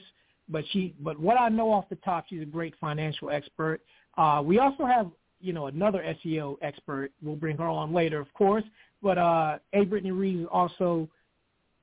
But 0.48 0.64
she, 0.72 0.94
but 1.00 1.18
what 1.18 1.40
I 1.40 1.48
know 1.48 1.72
off 1.72 1.88
the 1.88 1.96
top, 1.96 2.26
she's 2.28 2.42
a 2.42 2.46
great 2.46 2.74
financial 2.78 3.30
expert. 3.30 3.80
Uh, 4.18 4.42
we 4.44 4.58
also 4.58 4.84
have, 4.84 5.10
you 5.40 5.54
know, 5.54 5.66
another 5.68 6.04
SEO 6.22 6.56
expert. 6.60 7.12
We'll 7.22 7.36
bring 7.36 7.56
her 7.56 7.66
on 7.66 7.94
later, 7.94 8.20
of 8.20 8.32
course. 8.34 8.64
But 9.04 9.18
uh, 9.18 9.58
A. 9.74 9.84
Brytney 9.84 10.18
Reeves 10.18 10.40
is 10.40 10.46
also 10.50 11.06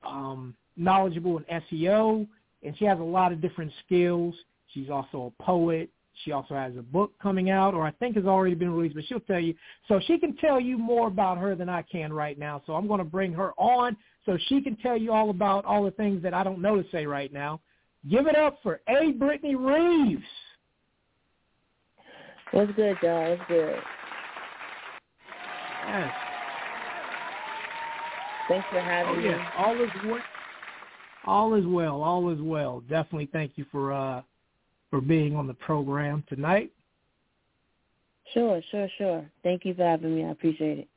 um, 0.04 0.56
knowledgeable 0.76 1.38
in 1.38 1.62
SEO, 1.70 2.26
and 2.64 2.76
she 2.76 2.84
has 2.84 2.98
a 2.98 3.02
lot 3.02 3.30
of 3.30 3.40
different 3.40 3.72
skills. 3.86 4.34
She's 4.74 4.90
also 4.90 5.32
a 5.38 5.42
poet. 5.42 5.88
She 6.24 6.32
also 6.32 6.54
has 6.54 6.76
a 6.76 6.82
book 6.82 7.12
coming 7.22 7.48
out, 7.48 7.74
or 7.74 7.86
I 7.86 7.92
think 7.92 8.16
has 8.16 8.26
already 8.26 8.56
been 8.56 8.72
released, 8.74 8.96
but 8.96 9.04
she'll 9.06 9.20
tell 9.20 9.38
you. 9.38 9.54
So 9.86 10.00
she 10.06 10.18
can 10.18 10.36
tell 10.36 10.60
you 10.60 10.76
more 10.76 11.06
about 11.06 11.38
her 11.38 11.54
than 11.54 11.68
I 11.68 11.82
can 11.82 12.12
right 12.12 12.36
now. 12.36 12.60
So 12.66 12.74
I'm 12.74 12.88
going 12.88 12.98
to 12.98 13.04
bring 13.04 13.32
her 13.34 13.52
on 13.52 13.96
so 14.26 14.36
she 14.48 14.60
can 14.60 14.76
tell 14.76 14.96
you 14.96 15.12
all 15.12 15.30
about 15.30 15.64
all 15.64 15.84
the 15.84 15.90
things 15.92 16.24
that 16.24 16.34
I 16.34 16.42
don't 16.42 16.60
know 16.60 16.74
to 16.76 16.84
say 16.90 17.06
right 17.06 17.32
now. 17.32 17.60
Give 18.10 18.26
it 18.26 18.34
up 18.36 18.58
for 18.64 18.80
A. 18.88 19.12
Brytney 19.12 19.54
Reeves. 19.56 20.22
What's 22.50 22.72
good, 22.72 22.96
y'all? 23.00 23.30
What's 23.30 23.42
good? 23.48 23.76
Yes. 25.86 26.12
Thanks 28.48 28.66
for 28.70 28.80
having 28.80 29.14
Oh, 29.14 29.16
me. 29.16 29.34
All 29.56 29.80
is 29.80 29.90
well. 30.04 30.20
All 31.24 31.54
is 31.54 31.66
well. 31.66 32.02
All 32.02 32.30
is 32.30 32.40
well. 32.40 32.80
Definitely 32.80 33.28
thank 33.32 33.52
you 33.56 33.64
for 33.70 33.92
uh 33.92 34.22
for 34.90 35.00
being 35.00 35.34
on 35.36 35.46
the 35.46 35.54
program 35.54 36.24
tonight. 36.28 36.70
Sure, 38.34 38.60
sure, 38.70 38.88
sure. 38.98 39.30
Thank 39.42 39.64
you 39.64 39.74
for 39.74 39.84
having 39.84 40.14
me. 40.16 40.24
I 40.24 40.30
appreciate 40.30 40.78
it. 40.80 40.88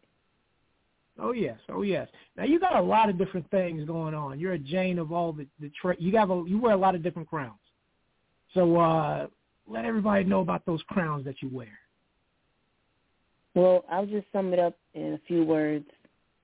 Oh 1.19 1.31
yes, 1.31 1.57
oh 1.69 1.81
yes. 1.83 2.09
Now 2.35 2.43
you 2.43 2.59
got 2.59 2.75
a 2.75 2.81
lot 2.81 3.09
of 3.09 3.17
different 3.17 3.49
things 3.51 3.85
going 3.85 4.13
on. 4.13 4.39
You're 4.39 4.53
a 4.53 4.59
Jane 4.59 4.99
of 4.99 5.11
all 5.11 5.31
the 5.31 5.45
the 5.59 5.71
tra- 5.79 5.95
you 5.99 6.17
have 6.17 6.31
a 6.31 6.43
you 6.47 6.59
wear 6.59 6.73
a 6.73 6.77
lot 6.77 6.95
of 6.95 7.03
different 7.03 7.29
crowns. 7.29 7.53
So 8.53 8.77
uh 8.77 9.27
let 9.67 9.85
everybody 9.85 10.23
know 10.23 10.41
about 10.41 10.65
those 10.65 10.81
crowns 10.89 11.25
that 11.25 11.41
you 11.41 11.49
wear. 11.49 11.79
Well, 13.53 13.85
I'll 13.89 14.05
just 14.05 14.27
sum 14.33 14.51
it 14.51 14.59
up 14.59 14.75
in 14.93 15.13
a 15.13 15.19
few 15.27 15.43
words. 15.43 15.85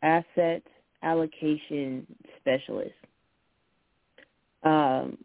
Asset 0.01 0.63
allocation 1.03 2.05
specialist, 2.39 2.93
um, 4.63 5.17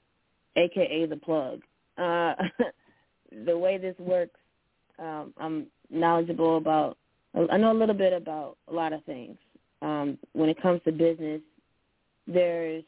aka 0.56 1.06
the 1.06 1.16
plug. 1.16 1.60
Uh, 1.98 2.34
the 3.44 3.56
way 3.56 3.78
this 3.78 3.96
works, 3.98 4.38
um, 4.98 5.32
I'm 5.38 5.66
knowledgeable 5.90 6.56
about. 6.56 6.96
I 7.50 7.58
know 7.58 7.72
a 7.72 7.74
little 7.74 7.94
bit 7.94 8.14
about 8.14 8.56
a 8.68 8.72
lot 8.72 8.94
of 8.94 9.04
things. 9.04 9.36
Um, 9.82 10.16
when 10.32 10.48
it 10.48 10.60
comes 10.62 10.80
to 10.84 10.92
business, 10.92 11.42
there's 12.26 12.82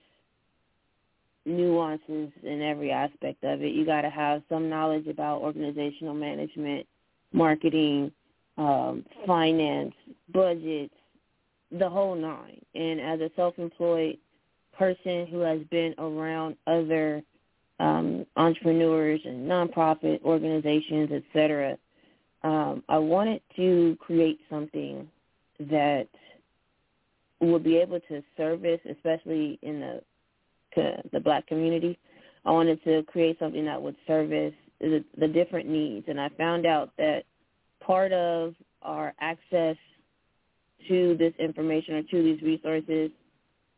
nuances 1.44 2.30
in 2.42 2.62
every 2.62 2.90
aspect 2.90 3.44
of 3.44 3.62
it. 3.62 3.72
You 3.72 3.84
got 3.84 4.02
to 4.02 4.10
have 4.10 4.42
some 4.48 4.68
knowledge 4.68 5.06
about 5.06 5.42
organizational 5.42 6.14
management. 6.14 6.86
marketing, 7.32 8.10
um, 8.56 9.04
finance, 9.26 9.94
budgets, 10.32 10.94
the 11.70 11.88
whole 11.88 12.14
nine. 12.14 12.60
And 12.74 13.00
as 13.00 13.20
a 13.20 13.30
self-employed 13.36 14.18
person 14.76 15.26
who 15.30 15.40
has 15.40 15.60
been 15.70 15.94
around 15.98 16.56
other 16.66 17.22
um, 17.80 18.26
entrepreneurs 18.36 19.20
and 19.24 19.48
nonprofit 19.48 20.22
organizations, 20.22 21.10
et 21.12 21.22
cetera, 21.32 21.76
um, 22.42 22.82
I 22.88 22.98
wanted 22.98 23.42
to 23.56 23.96
create 24.00 24.40
something 24.48 25.08
that 25.60 26.06
would 27.40 27.64
be 27.64 27.76
able 27.76 28.00
to 28.00 28.22
service, 28.36 28.80
especially 28.90 29.58
in 29.62 29.80
the 29.80 30.00
the 31.12 31.18
black 31.18 31.44
community. 31.48 31.98
I 32.44 32.52
wanted 32.52 32.82
to 32.84 33.02
create 33.04 33.36
something 33.40 33.64
that 33.64 33.82
would 33.82 33.96
service 34.06 34.54
the, 34.80 35.04
the 35.18 35.26
different 35.26 35.68
needs, 35.68 36.06
and 36.08 36.20
I 36.20 36.28
found 36.38 36.66
out 36.66 36.90
that 36.98 37.24
part 37.80 38.12
of 38.12 38.54
our 38.82 39.12
access 39.20 39.76
to 40.86 41.16
this 41.18 41.34
information 41.38 41.94
or 41.94 42.02
to 42.02 42.22
these 42.22 42.42
resources 42.42 43.10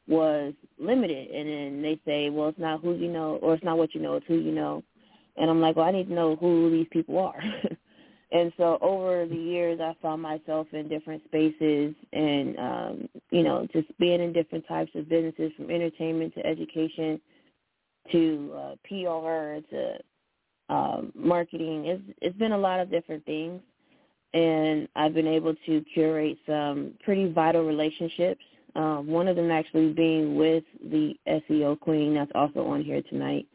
was 0.07 0.53
limited. 0.79 1.31
And 1.31 1.49
then 1.49 1.83
they 1.83 2.01
say, 2.05 2.31
well, 2.31 2.49
it's 2.49 2.59
not 2.59 2.83
who 2.83 2.95
you 2.95 3.09
know, 3.09 3.37
or 3.37 3.55
it's 3.55 3.65
not 3.65 3.79
what 3.79 3.95
you 3.95 4.01
know, 4.01 4.17
it's 4.17 4.27
who 4.27 4.39
you 4.39 4.53
know. 4.53 4.83
And 5.37 5.49
I'm 5.49 5.61
like, 5.61 5.77
well, 5.77 5.87
I 5.87 5.93
need 5.93 6.09
to 6.09 6.15
know 6.15 6.37
who 6.37 6.71
these 6.71 6.89
people 6.91 7.19
are. 7.19 7.41
And 8.33 8.53
so 8.57 8.79
over 8.81 9.27
the 9.27 9.35
years, 9.35 9.81
I 9.81 9.97
found 10.01 10.23
myself 10.23 10.69
in 10.73 10.89
different 10.89 11.25
spaces 11.25 11.95
and, 12.13 12.59
um, 12.59 13.09
you 13.31 13.43
know, 13.43 13.67
just 13.73 13.87
being 13.99 14.21
in 14.21 14.33
different 14.33 14.67
types 14.69 14.93
of 14.95 15.09
businesses 15.09 15.51
from 15.57 15.71
entertainment 15.71 16.35
to 16.35 16.47
education 16.47 17.21
to 18.13 18.53
uh, 18.57 18.75
PR 18.85 19.61
to 19.71 19.95
um, 20.69 21.13
marketing. 21.15 21.87
It's, 21.87 22.03
it's 22.23 22.39
been 22.39 22.53
a 22.53 22.59
lot 22.59 22.79
of 22.79 22.91
different 22.91 23.25
things. 23.25 23.61
And 24.33 24.89
I've 24.95 25.15
been 25.15 25.27
able 25.27 25.55
to 25.67 25.85
curate 25.93 26.39
some 26.47 26.95
pretty 27.03 27.31
vital 27.33 27.65
relationships. 27.65 28.43
Um, 28.77 29.09
one 29.09 29.27
of 29.27 29.37
them 29.37 29.51
actually 29.51 29.93
being 29.93 30.37
with 30.37 30.65
the 30.91 31.15
SEO 31.27 31.79
queen 31.81 32.15
that's 32.15 32.31
also 32.35 32.65
on 32.67 32.85
here 32.85 33.03
tonight. 33.03 33.47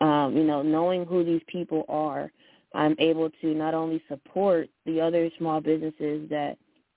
Um, 0.00 0.36
you 0.36 0.44
know, 0.44 0.62
knowing 0.62 1.06
who 1.06 1.24
these 1.24 1.42
people 1.48 1.84
are– 1.88 2.30
I'm 2.76 2.94
able 2.98 3.30
to 3.40 3.54
not 3.54 3.74
only 3.74 4.02
support 4.08 4.68
the 4.84 5.00
other 5.00 5.30
small 5.38 5.60
businesses 5.60 6.28
that, 6.28 6.56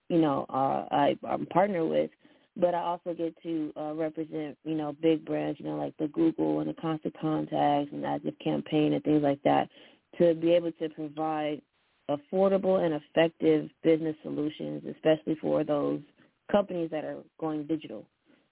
you 0.10 0.20
know, 0.20 0.46
uh, 0.50 0.86
I, 0.92 1.18
I'm 1.28 1.46
partner 1.46 1.86
with, 1.86 2.12
but 2.58 2.76
I 2.76 2.80
also 2.80 3.14
get 3.14 3.42
to 3.44 3.72
uh, 3.78 3.94
represent, 3.94 4.58
you 4.66 4.76
know, 4.76 4.96
big 5.02 5.24
brands, 5.24 5.60
you 5.60 5.66
know, 5.66 5.78
like 5.78 5.96
the 5.98 6.10
Google 6.10 6.60
and 6.60 6.70
the 6.70 6.74
Constant 6.74 7.16
Contacts 7.20 7.92
and 7.94 8.06
Active 8.06 8.34
Campaign 8.44 8.94
and 8.94 9.04
things 9.04 9.24
like 9.24 9.42
that, 9.44 9.70
to 10.18 10.34
be 10.36 10.52
able 10.52 10.72
to 10.74 10.90
provide 10.90 11.62
affordable 12.10 12.84
and 12.84 12.94
effective 12.94 13.70
business 13.84 14.16
solutions, 14.24 14.84
especially 14.96 15.36
for 15.42 15.64
those 15.64 16.02
companies 16.52 16.90
that 16.92 17.06
are 17.06 17.18
going 17.40 17.66
digital. 17.68 18.06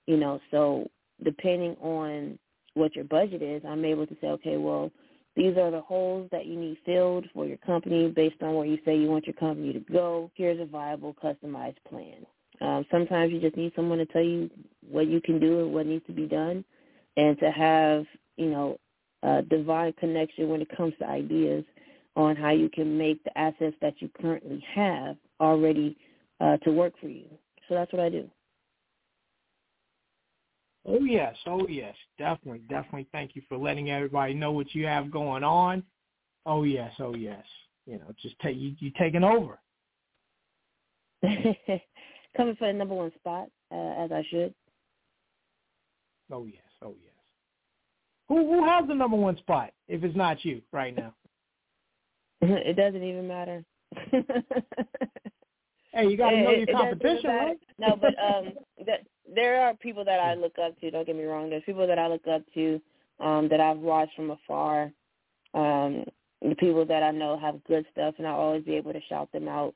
You 0.05 0.17
know, 0.17 0.39
so 0.51 0.87
depending 1.23 1.75
on 1.81 2.39
what 2.75 2.95
your 2.95 3.05
budget 3.05 3.41
is, 3.41 3.63
I'm 3.67 3.83
able 3.85 4.07
to 4.07 4.15
say, 4.21 4.27
okay, 4.27 4.57
well, 4.57 4.91
these 5.35 5.57
are 5.57 5.71
the 5.71 5.81
holes 5.81 6.29
that 6.31 6.45
you 6.45 6.57
need 6.59 6.77
filled 6.85 7.25
for 7.33 7.45
your 7.45 7.57
company 7.57 8.09
based 8.09 8.41
on 8.41 8.55
where 8.55 8.65
you 8.65 8.79
say 8.85 8.97
you 8.97 9.09
want 9.09 9.27
your 9.27 9.35
company 9.35 9.73
to 9.73 9.79
go. 9.79 10.31
Here's 10.35 10.59
a 10.59 10.65
viable, 10.65 11.15
customized 11.23 11.77
plan. 11.87 12.25
Um, 12.59 12.85
sometimes 12.89 13.31
you 13.31 13.39
just 13.39 13.55
need 13.55 13.71
someone 13.75 13.99
to 13.99 14.05
tell 14.07 14.23
you 14.23 14.49
what 14.89 15.07
you 15.07 15.21
can 15.21 15.39
do 15.39 15.59
and 15.59 15.73
what 15.73 15.85
needs 15.85 16.05
to 16.07 16.13
be 16.13 16.25
done, 16.25 16.65
and 17.15 17.37
to 17.39 17.51
have 17.51 18.05
you 18.35 18.49
know 18.49 18.79
a 19.21 19.43
divine 19.43 19.93
connection 19.99 20.49
when 20.49 20.61
it 20.61 20.75
comes 20.75 20.93
to 20.99 21.07
ideas 21.07 21.63
on 22.17 22.35
how 22.35 22.49
you 22.49 22.67
can 22.67 22.97
make 22.97 23.23
the 23.23 23.37
assets 23.37 23.75
that 23.79 23.93
you 23.99 24.09
currently 24.19 24.61
have 24.73 25.15
already 25.39 25.95
uh, 26.41 26.57
to 26.57 26.71
work 26.71 26.93
for 26.99 27.07
you. 27.07 27.27
So 27.69 27.75
that's 27.75 27.93
what 27.93 28.01
I 28.01 28.09
do. 28.09 28.27
Oh 30.85 31.03
yes, 31.03 31.35
oh 31.45 31.67
yes, 31.67 31.93
definitely, 32.17 32.61
definitely. 32.69 33.07
Thank 33.11 33.35
you 33.35 33.43
for 33.47 33.57
letting 33.57 33.91
everybody 33.91 34.33
know 34.33 34.51
what 34.51 34.73
you 34.73 34.87
have 34.87 35.11
going 35.11 35.43
on. 35.43 35.83
Oh 36.45 36.63
yes, 36.63 36.91
oh 36.99 37.13
yes. 37.13 37.43
You 37.85 37.99
know, 37.99 38.15
just 38.21 38.39
take 38.39 38.57
you 38.57 38.73
you 38.79 38.91
taking 38.97 39.23
over. 39.23 39.59
Coming 41.21 42.55
for 42.55 42.67
the 42.67 42.73
number 42.73 42.95
one 42.95 43.11
spot, 43.15 43.47
uh, 43.71 44.03
as 44.03 44.11
I 44.11 44.23
should. 44.29 44.55
Oh 46.31 46.45
yes, 46.45 46.63
oh 46.81 46.95
yes. 47.03 47.13
Who 48.29 48.47
who 48.47 48.65
has 48.65 48.87
the 48.87 48.95
number 48.95 49.17
one 49.17 49.37
spot 49.37 49.71
if 49.87 50.03
it's 50.03 50.15
not 50.15 50.43
you 50.43 50.61
right 50.71 50.95
now? 50.95 51.13
it 52.65 52.75
doesn't 52.75 53.03
even 53.03 53.27
matter. 53.27 53.63
hey, 54.11 56.07
you 56.07 56.17
got 56.17 56.31
to 56.31 56.41
know 56.41 56.51
your 56.51 56.67
competition, 56.67 57.29
right? 57.29 57.59
No, 57.77 57.95
but 57.99 58.13
um, 58.23 58.53
that 58.85 59.01
there 59.33 59.61
are 59.61 59.73
people 59.75 60.05
that 60.05 60.19
I 60.19 60.35
look 60.35 60.57
up 60.63 60.79
to. 60.79 60.91
Don't 60.91 61.05
get 61.05 61.15
me 61.15 61.25
wrong. 61.25 61.49
There's 61.49 61.63
people 61.65 61.87
that 61.87 61.99
I 61.99 62.07
look 62.07 62.27
up 62.27 62.41
to 62.53 62.81
um, 63.19 63.47
that 63.49 63.59
I've 63.59 63.77
watched 63.77 64.15
from 64.15 64.31
afar. 64.31 64.91
Um, 65.53 66.03
the 66.41 66.55
people 66.55 66.85
that 66.85 67.03
I 67.03 67.11
know 67.11 67.37
have 67.37 67.63
good 67.63 67.85
stuff, 67.91 68.15
and 68.17 68.27
I'll 68.27 68.35
always 68.35 68.63
be 68.63 68.75
able 68.75 68.93
to 68.93 69.01
shout 69.09 69.31
them 69.31 69.47
out. 69.47 69.73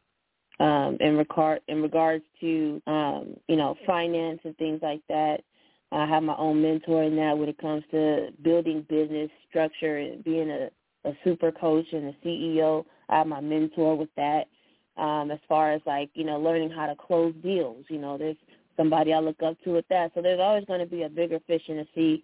Um, 0.59 0.97
in 0.99 1.17
regard 1.17 1.61
in 1.67 1.81
regards 1.81 2.23
to 2.41 2.81
um, 2.85 3.35
you 3.47 3.55
know 3.55 3.75
finance 3.85 4.39
and 4.43 4.55
things 4.57 4.79
like 4.83 5.01
that, 5.09 5.41
I 5.91 6.05
have 6.05 6.23
my 6.23 6.35
own 6.37 6.61
mentor 6.61 7.03
in 7.03 7.15
that 7.15 7.37
when 7.37 7.49
it 7.49 7.57
comes 7.57 7.83
to 7.91 8.29
building 8.43 8.85
business 8.87 9.31
structure 9.49 9.97
and 9.97 10.23
being 10.23 10.51
a, 10.51 10.69
a 11.05 11.13
super 11.23 11.51
coach 11.51 11.85
and 11.91 12.07
a 12.07 12.25
CEO. 12.25 12.85
I 13.09 13.19
have 13.19 13.27
my 13.27 13.41
mentor 13.41 13.95
with 13.95 14.09
that. 14.15 14.47
Um, 14.97 15.31
as 15.31 15.39
far 15.47 15.71
as 15.71 15.81
like 15.85 16.09
you 16.13 16.25
know 16.25 16.39
learning 16.39 16.69
how 16.69 16.85
to 16.85 16.95
close 16.95 17.33
deals, 17.41 17.85
you 17.89 17.97
know, 17.97 18.17
there's 18.17 18.37
somebody 18.77 19.13
I 19.13 19.19
look 19.19 19.41
up 19.43 19.57
to 19.63 19.71
with 19.71 19.87
that. 19.89 20.11
So 20.13 20.21
there's 20.21 20.39
always 20.39 20.65
going 20.65 20.79
to 20.79 20.85
be 20.85 21.03
a 21.03 21.09
bigger 21.09 21.39
fish 21.47 21.63
in 21.67 21.77
the 21.77 21.87
sea 21.95 22.23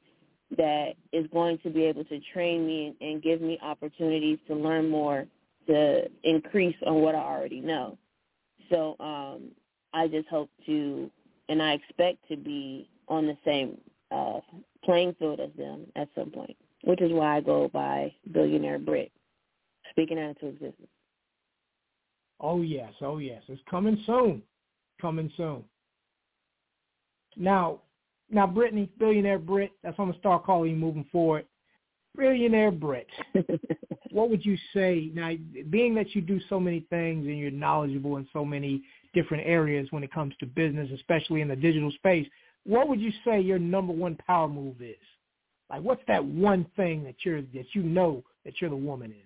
that 0.57 0.93
is 1.11 1.27
going 1.33 1.59
to 1.59 1.69
be 1.69 1.83
able 1.83 2.05
to 2.05 2.19
train 2.33 2.65
me 2.65 2.95
and 3.01 3.21
give 3.21 3.41
me 3.41 3.59
opportunities 3.61 4.39
to 4.47 4.55
learn 4.55 4.89
more 4.89 5.25
to 5.67 6.09
increase 6.23 6.75
on 6.85 7.01
what 7.01 7.15
I 7.15 7.19
already 7.19 7.59
know. 7.59 7.97
So 8.69 8.95
um, 8.99 9.51
I 9.93 10.07
just 10.07 10.27
hope 10.29 10.49
to, 10.65 11.09
and 11.49 11.61
I 11.61 11.73
expect 11.73 12.27
to 12.29 12.37
be 12.37 12.89
on 13.07 13.27
the 13.27 13.37
same 13.45 13.77
uh, 14.11 14.39
playing 14.83 15.15
field 15.19 15.39
as 15.39 15.49
them 15.57 15.85
at 15.95 16.07
some 16.15 16.31
point, 16.31 16.55
which 16.87 17.01
is 17.01 17.11
why 17.11 17.35
I 17.35 17.41
go 17.41 17.69
by 17.73 18.13
Billionaire 18.31 18.79
Brit, 18.79 19.11
speaking 19.89 20.17
out 20.17 20.29
into 20.29 20.47
existence. 20.47 20.87
Oh 22.39 22.61
yes, 22.61 22.93
oh 23.01 23.17
yes, 23.17 23.43
it's 23.49 23.61
coming 23.69 24.01
soon, 24.05 24.41
coming 25.01 25.29
soon. 25.35 25.65
Now, 27.35 27.81
now, 28.29 28.47
Brytney, 28.47 28.87
billionaire 28.97 29.37
Brit, 29.37 29.71
that's 29.83 29.97
what 29.97 30.05
I'm 30.05 30.11
gonna 30.11 30.19
start 30.19 30.45
calling 30.45 30.71
you 30.71 30.77
moving 30.77 31.05
forward. 31.11 31.45
Billionaire 32.17 32.71
Brit, 32.71 33.07
what 34.11 34.29
would 34.29 34.45
you 34.45 34.57
say 34.73 35.11
now? 35.13 35.33
Being 35.69 35.93
that 35.95 36.15
you 36.15 36.21
do 36.21 36.39
so 36.47 36.57
many 36.57 36.85
things 36.89 37.27
and 37.27 37.37
you're 37.37 37.51
knowledgeable 37.51 38.15
in 38.15 38.25
so 38.31 38.45
many 38.45 38.81
different 39.13 39.45
areas 39.45 39.89
when 39.91 40.03
it 40.03 40.13
comes 40.13 40.33
to 40.39 40.45
business, 40.45 40.89
especially 40.95 41.41
in 41.41 41.49
the 41.49 41.55
digital 41.55 41.91
space, 41.91 42.27
what 42.65 42.87
would 42.87 43.01
you 43.01 43.11
say 43.25 43.41
your 43.41 43.59
number 43.59 43.91
one 43.91 44.17
power 44.25 44.47
move 44.47 44.81
is? 44.81 44.95
Like, 45.69 45.81
what's 45.81 46.01
that 46.07 46.23
one 46.23 46.65
thing 46.75 47.03
that 47.03 47.15
you're 47.23 47.41
that 47.41 47.65
you 47.73 47.83
know 47.83 48.23
that 48.45 48.61
you're 48.61 48.69
the 48.69 48.75
woman 48.75 49.11
in? 49.11 49.17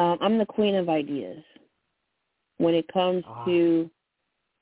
Um, 0.00 0.18
I'm 0.20 0.38
the 0.38 0.46
queen 0.46 0.74
of 0.74 0.88
ideas. 0.88 1.42
When 2.58 2.74
it 2.74 2.86
comes 2.92 3.24
ah. 3.26 3.44
to 3.44 3.90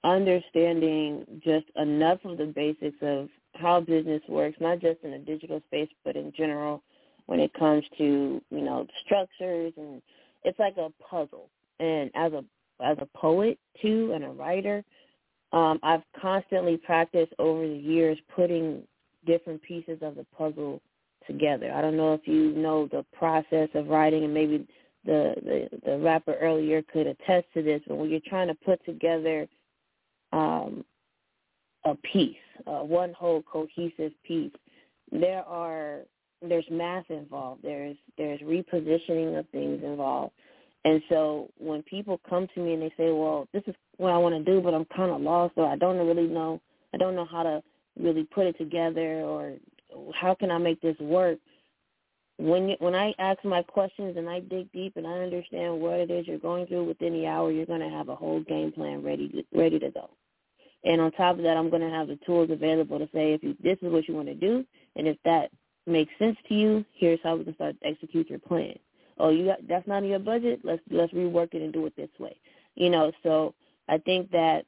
understanding 0.05 1.25
just 1.45 1.67
enough 1.77 2.25
of 2.25 2.39
the 2.39 2.47
basics 2.47 2.97
of 3.03 3.29
how 3.55 3.81
business 3.81 4.23
works, 4.29 4.57
not 4.61 4.81
just 4.81 5.01
in 5.03 5.11
the 5.11 5.19
digital 5.19 5.61
space, 5.67 5.89
but 6.05 6.17
in 6.17 6.33
general 6.37 6.83
when 7.27 7.41
it 7.41 7.53
comes 7.55 7.85
to, 7.99 8.41
you 8.51 8.61
know, 8.61 8.87
structures 9.05 9.73
and 9.77 10.01
it's 10.45 10.59
like 10.59 10.77
a 10.79 10.91
puzzle. 11.03 11.51
And 11.81 12.11
as 12.15 12.33
a 12.33 12.45
as 12.83 12.97
a 13.01 13.19
poet 13.19 13.59
too 13.83 14.13
and 14.15 14.25
a 14.25 14.29
writer, 14.29 14.85
um, 15.53 15.79
I've 15.83 16.03
constantly 16.21 16.77
practiced 16.77 17.33
over 17.39 17.67
the 17.67 17.75
years 17.75 18.19
putting 18.35 18.83
different 19.27 19.63
pieces 19.63 19.99
of 20.03 20.15
the 20.17 20.27
puzzle 20.37 20.81
together. 21.27 21.73
I 21.73 21.81
don't 21.81 21.97
know 21.97 22.15
if 22.15 22.27
you 22.27 22.53
know 22.53 22.87
the 22.87 23.05
process 23.17 23.69
of 23.75 23.89
writing 23.89 24.25
and 24.25 24.35
maybe 24.35 24.67
the, 25.05 25.35
the, 25.43 25.81
the 25.85 25.99
rapper 25.99 26.35
earlier 26.35 26.83
could 26.83 27.07
attest 27.07 27.47
to 27.55 27.63
this, 27.63 27.81
but 27.87 27.97
when 27.97 28.11
you're 28.11 28.21
trying 28.27 28.49
to 28.49 28.55
put 28.55 28.85
together 28.85 29.49
um, 30.33 30.85
a 31.85 31.95
piece, 32.13 32.37
uh, 32.67 32.81
one 32.81 33.13
whole 33.13 33.43
cohesive 33.43 34.13
piece. 34.27 34.53
There 35.11 35.43
are 35.45 36.01
there's 36.43 36.67
math 36.71 37.11
involved. 37.11 37.63
There's 37.63 37.97
there's 38.17 38.41
repositioning 38.41 39.39
of 39.39 39.49
things 39.49 39.83
involved. 39.83 40.35
And 40.85 41.03
so 41.09 41.51
when 41.59 41.83
people 41.83 42.21
come 42.29 42.49
to 42.55 42.61
me 42.61 42.75
and 42.75 42.83
they 42.83 42.93
say, 42.97 43.11
"Well, 43.11 43.49
this 43.53 43.63
is 43.67 43.75
what 43.97 44.13
I 44.13 44.19
want 44.19 44.35
to 44.35 44.53
do, 44.53 44.61
but 44.61 44.75
I'm 44.75 44.85
kind 44.87 45.11
of 45.11 45.21
lost, 45.21 45.55
or 45.57 45.67
I 45.67 45.77
don't 45.77 45.99
really 45.99 46.29
know, 46.29 46.61
I 46.95 46.97
don't 46.97 47.17
know 47.17 47.27
how 47.27 47.43
to 47.43 47.63
really 47.99 48.25
put 48.25 48.47
it 48.47 48.57
together, 48.59 49.23
or 49.23 49.55
how 50.15 50.35
can 50.35 50.51
I 50.51 50.59
make 50.59 50.81
this 50.81 50.99
work?" 51.01 51.39
when 52.39 52.69
you, 52.69 52.77
when 52.79 52.95
I 52.95 53.13
ask 53.19 53.45
my 53.45 53.63
questions 53.63 54.17
and 54.17 54.29
I 54.29 54.41
dig 54.41 54.71
deep 54.73 54.97
and 54.97 55.07
I 55.07 55.19
understand 55.19 55.81
what 55.81 55.99
it 55.99 56.11
is 56.11 56.27
you're 56.27 56.39
going 56.39 56.67
through 56.67 56.85
within 56.85 57.13
the 57.13 57.27
hour, 57.27 57.51
you're 57.51 57.67
going 57.67 57.81
to 57.81 57.89
have 57.91 58.09
a 58.09 58.15
whole 58.15 58.41
game 58.41 58.73
plan 58.73 59.03
ready 59.03 59.45
ready 59.53 59.79
to 59.79 59.91
go. 59.91 60.09
And 60.85 61.01
on 61.01 61.11
top 61.13 61.37
of 61.37 61.43
that, 61.43 61.57
I'm 61.57 61.71
going 61.71 61.83
to 61.83 61.91
have 61.91 62.07
the 62.07 62.19
tools 62.25 62.51
available 62.51 62.99
to 63.01 63.09
say 63.13 63.33
if 63.33 63.43
you, 63.43 63.57
this 63.63 63.77
is 63.83 63.93
what 63.93 64.07
you 64.07 64.15
want 64.15 64.29
to 64.29 64.35
do, 64.35 64.65
and 64.95 65.09
if 65.09 65.17
that 65.25 65.51
makes 65.87 66.13
sense 66.19 66.37
to 66.49 66.55
you, 66.55 66.85
here's 66.95 67.19
how 67.25 67.35
we 67.35 67.45
can 67.45 67.55
start 67.57 67.77
to 67.81 67.87
execute 67.87 68.31
your 68.31 68.39
plan. 68.39 68.75
Oh, 69.19 69.31
you 69.31 69.47
got 69.47 69.67
that's 69.69 69.87
not 69.87 70.03
in 70.03 70.11
your 70.11 70.19
budget. 70.19 70.61
Let's 70.65 70.83
let's 70.91 71.13
rework 71.13 71.55
it 71.55 71.63
and 71.63 71.73
do 71.73 71.87
it 71.87 71.97
this 71.97 72.11
way. 72.19 72.37
You 72.75 72.91
know, 72.91 73.13
so 73.23 73.55
I 73.89 73.99
think 73.99 74.31
that 74.31 74.65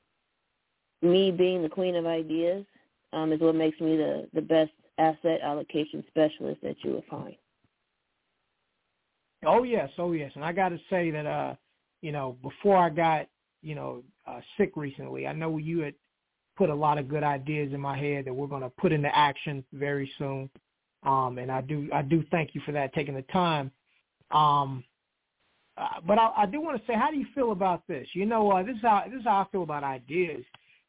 me 1.02 1.30
being 1.30 1.62
the 1.62 1.68
queen 1.68 1.96
of 1.96 2.06
ideas 2.06 2.64
um, 3.12 3.32
is 3.32 3.40
what 3.40 3.54
makes 3.54 3.80
me 3.80 3.96
the 3.96 4.28
the 4.34 4.42
best 4.42 4.72
asset 4.98 5.40
allocation 5.42 6.04
specialist 6.08 6.60
that 6.62 6.76
you 6.82 6.92
will 6.92 7.04
find. 7.08 7.36
Oh 9.44 9.62
yes, 9.62 9.90
oh 9.98 10.12
yes, 10.12 10.32
and 10.34 10.44
I 10.44 10.52
got 10.52 10.70
to 10.70 10.78
say 10.90 11.10
that 11.10 11.26
uh, 11.26 11.54
you 12.02 12.12
know, 12.12 12.36
before 12.42 12.76
I 12.76 12.90
got 12.90 13.26
you 13.62 13.74
know 13.74 14.02
uh, 14.26 14.40
sick 14.56 14.72
recently, 14.76 15.26
I 15.26 15.32
know 15.32 15.58
you 15.58 15.80
had 15.80 15.94
put 16.56 16.70
a 16.70 16.74
lot 16.74 16.98
of 16.98 17.08
good 17.08 17.22
ideas 17.22 17.72
in 17.72 17.80
my 17.80 17.96
head 17.96 18.26
that 18.26 18.34
we're 18.34 18.46
going 18.46 18.62
to 18.62 18.70
put 18.70 18.92
into 18.92 19.08
action 19.16 19.64
very 19.72 20.10
soon. 20.18 20.50
Um, 21.02 21.38
and 21.38 21.50
I 21.50 21.62
do 21.62 21.88
I 21.94 22.02
do 22.02 22.22
thank 22.30 22.54
you 22.54 22.60
for 22.66 22.72
that, 22.72 22.92
taking 22.92 23.14
the 23.14 23.22
time. 23.22 23.70
Um, 24.30 24.84
uh, 25.76 26.00
but 26.06 26.18
I, 26.18 26.30
I 26.38 26.46
do 26.46 26.60
want 26.60 26.78
to 26.78 26.86
say, 26.86 26.94
how 26.94 27.10
do 27.10 27.16
you 27.16 27.26
feel 27.34 27.52
about 27.52 27.86
this? 27.88 28.06
You 28.12 28.26
know, 28.26 28.50
uh, 28.50 28.62
this 28.62 28.76
is 28.76 28.82
how 28.82 29.04
this 29.10 29.20
is 29.20 29.24
how 29.24 29.42
I 29.42 29.46
feel 29.50 29.62
about 29.62 29.84
ideas. 29.84 30.44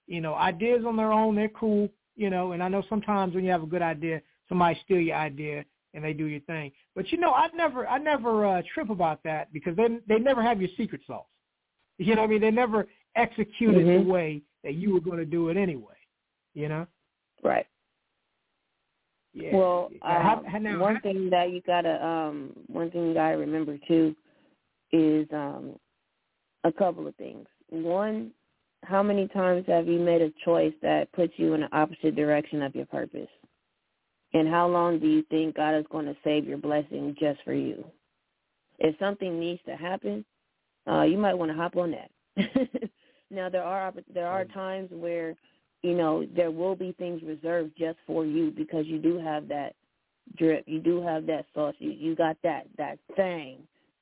You 0.08 0.22
know, 0.22 0.36
ideas 0.36 0.84
on 0.86 0.98
their 0.98 1.12
own, 1.12 1.36
they're 1.36 1.50
cool. 1.50 1.90
You 2.16 2.30
know, 2.30 2.52
and 2.52 2.62
I 2.62 2.68
know 2.68 2.84
sometimes 2.90 3.34
when 3.34 3.44
you 3.44 3.52
have 3.52 3.64
a 3.64 3.68
good 3.68 3.82
idea, 3.82 4.22
somebody 4.50 4.80
steal 4.84 5.00
your 5.00 5.16
idea 5.16 5.64
and 5.94 6.04
they 6.04 6.14
do 6.14 6.26
your 6.26 6.42
thing. 6.42 6.72
But 6.96 7.12
you 7.12 7.18
know, 7.18 7.32
I 7.32 7.48
never 7.56 7.88
I 7.88 7.98
never 7.98 8.46
uh, 8.46 8.62
trip 8.74 8.90
about 8.90 9.22
that 9.24 9.52
because 9.54 9.76
they 9.76 9.88
they 10.08 10.20
never 10.20 10.44
have 10.44 10.62
your 10.62 10.70
secret 10.78 11.02
sauce. 11.08 11.26
You 11.98 12.16
know 12.16 12.22
what 12.22 12.30
I 12.30 12.32
mean? 12.32 12.42
They 12.42 12.52
never 12.52 12.88
execute 13.16 13.76
mm-hmm. 13.76 13.90
it 13.90 14.04
the 14.04 14.10
way 14.10 14.42
that 14.64 14.76
you 14.76 14.94
were 14.94 15.00
going 15.00 15.18
to 15.18 15.26
do 15.26 15.50
it 15.50 15.58
anyway. 15.58 15.94
You 16.54 16.70
know? 16.70 16.88
Right. 17.44 17.66
Yeah. 19.34 19.56
Well, 19.56 19.90
um, 20.02 20.46
now, 20.62 20.80
one 20.80 21.00
thing 21.02 21.30
that 21.30 21.52
you 21.52 21.62
gotta 21.66 22.04
um 22.06 22.52
one 22.68 22.92
thing 22.92 23.08
you 23.08 23.14
gotta 23.14 23.38
remember 23.38 23.78
too 23.88 24.16
is 24.92 25.28
um 25.32 25.76
a 26.64 26.72
couple 26.72 27.08
of 27.08 27.16
things. 27.16 27.48
One, 27.70 28.32
how 28.84 29.02
many 29.02 29.28
times 29.30 29.66
have 29.68 29.88
you 29.88 30.00
made 30.00 30.22
a 30.22 30.32
choice 30.44 30.74
that 30.82 31.12
puts 31.14 31.34
you 31.38 31.54
in 31.54 31.62
the 31.62 31.76
opposite 31.76 32.16
direction 32.16 32.62
of 32.62 32.76
your 32.76 32.86
purpose? 32.88 33.30
And 34.34 34.48
how 34.48 34.68
long 34.68 35.00
do 35.00 35.08
you 35.08 35.24
think 35.30 35.56
God 35.56 35.78
is 35.78 35.86
going 35.92 36.06
to 36.06 36.16
save 36.24 36.48
your 36.48 36.58
blessing 36.58 37.16
just 37.20 37.40
for 37.44 37.54
you? 37.54 37.84
If 38.80 38.98
something 38.98 39.40
needs 39.40 39.62
to 39.66 39.76
happen, 39.76 40.26
uh, 40.88 41.04
you 41.04 41.18
might 41.18 41.34
want 41.34 41.52
to 41.52 41.58
hop 41.58 41.76
on 41.76 41.92
that. 41.92 42.10
now 43.30 43.50
there 43.50 43.64
are 43.64 43.94
there 44.14 44.28
are 44.28 44.46
times 44.46 44.90
where 44.92 45.36
you 45.82 45.96
know 45.96 46.26
there 46.36 46.52
will 46.52 46.76
be 46.76 46.94
things 46.94 47.22
reserved 47.24 47.72
just 47.78 47.98
for 48.06 48.26
you 48.26 48.52
because 48.52 48.86
you 48.86 49.00
do 49.00 49.18
have 49.18 49.48
that 49.48 49.74
drip, 50.38 50.64
you 50.68 50.80
do 50.80 51.02
have 51.02 51.26
that 51.28 51.46
sauce, 51.54 51.76
you 51.80 51.92
you 51.92 52.16
got 52.16 52.38
that 52.44 52.68
that 52.78 52.98
thing 53.16 53.58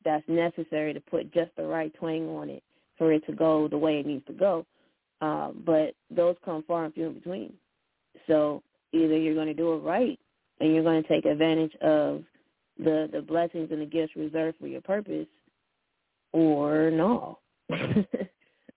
that's 0.06 0.28
necessary 0.28 0.94
to 0.94 1.02
put 1.02 1.34
just 1.34 1.52
the 1.58 1.64
right 1.64 1.94
twang 1.96 2.28
on 2.30 2.50
it 2.50 2.64
for 2.98 3.12
it 3.12 3.26
to 3.26 3.34
go 3.34 3.68
the 3.68 3.78
way 3.78 4.00
it 4.00 4.06
needs 4.06 4.26
to 4.26 4.34
go. 4.34 4.66
Uh, 5.22 5.52
but 5.66 5.94
those 6.10 6.36
come 6.46 6.64
far 6.68 6.86
and 6.86 6.94
few 6.94 7.08
in 7.08 7.14
between. 7.14 7.54
So 8.28 8.64
either 8.94 9.18
you're 9.18 9.36
going 9.36 9.48
to 9.48 9.54
do 9.54 9.74
it 9.74 9.80
right 9.80 10.18
and 10.60 10.74
you're 10.74 10.84
going 10.84 11.02
to 11.02 11.10
take 11.10 11.26
advantage 11.26 11.76
of 11.82 12.24
the 12.78 13.10
the 13.12 13.22
blessings 13.22 13.70
and 13.72 13.82
the 13.82 13.86
gifts 13.86 14.16
reserved 14.16 14.58
for 14.60 14.68
your 14.68 14.82
purpose, 14.82 15.28
or 16.32 16.92
no. 16.92 17.40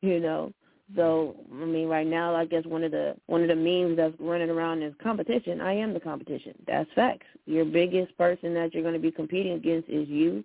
you 0.00 0.20
know. 0.20 0.52
So 0.96 1.36
I 1.50 1.64
mean, 1.64 1.88
right 1.88 2.06
now, 2.06 2.34
I 2.34 2.44
guess 2.44 2.64
one 2.64 2.84
of 2.84 2.90
the 2.90 3.16
one 3.26 3.42
of 3.42 3.48
the 3.48 3.54
memes 3.54 3.96
that's 3.96 4.14
running 4.18 4.50
around 4.50 4.82
is 4.82 4.92
competition. 5.02 5.60
I 5.60 5.72
am 5.72 5.94
the 5.94 6.00
competition. 6.00 6.54
That's 6.66 6.90
facts. 6.94 7.26
Your 7.46 7.64
biggest 7.64 8.16
person 8.18 8.52
that 8.54 8.74
you're 8.74 8.82
going 8.82 8.94
to 8.94 9.00
be 9.00 9.10
competing 9.10 9.52
against 9.52 9.88
is 9.88 10.08
you, 10.08 10.44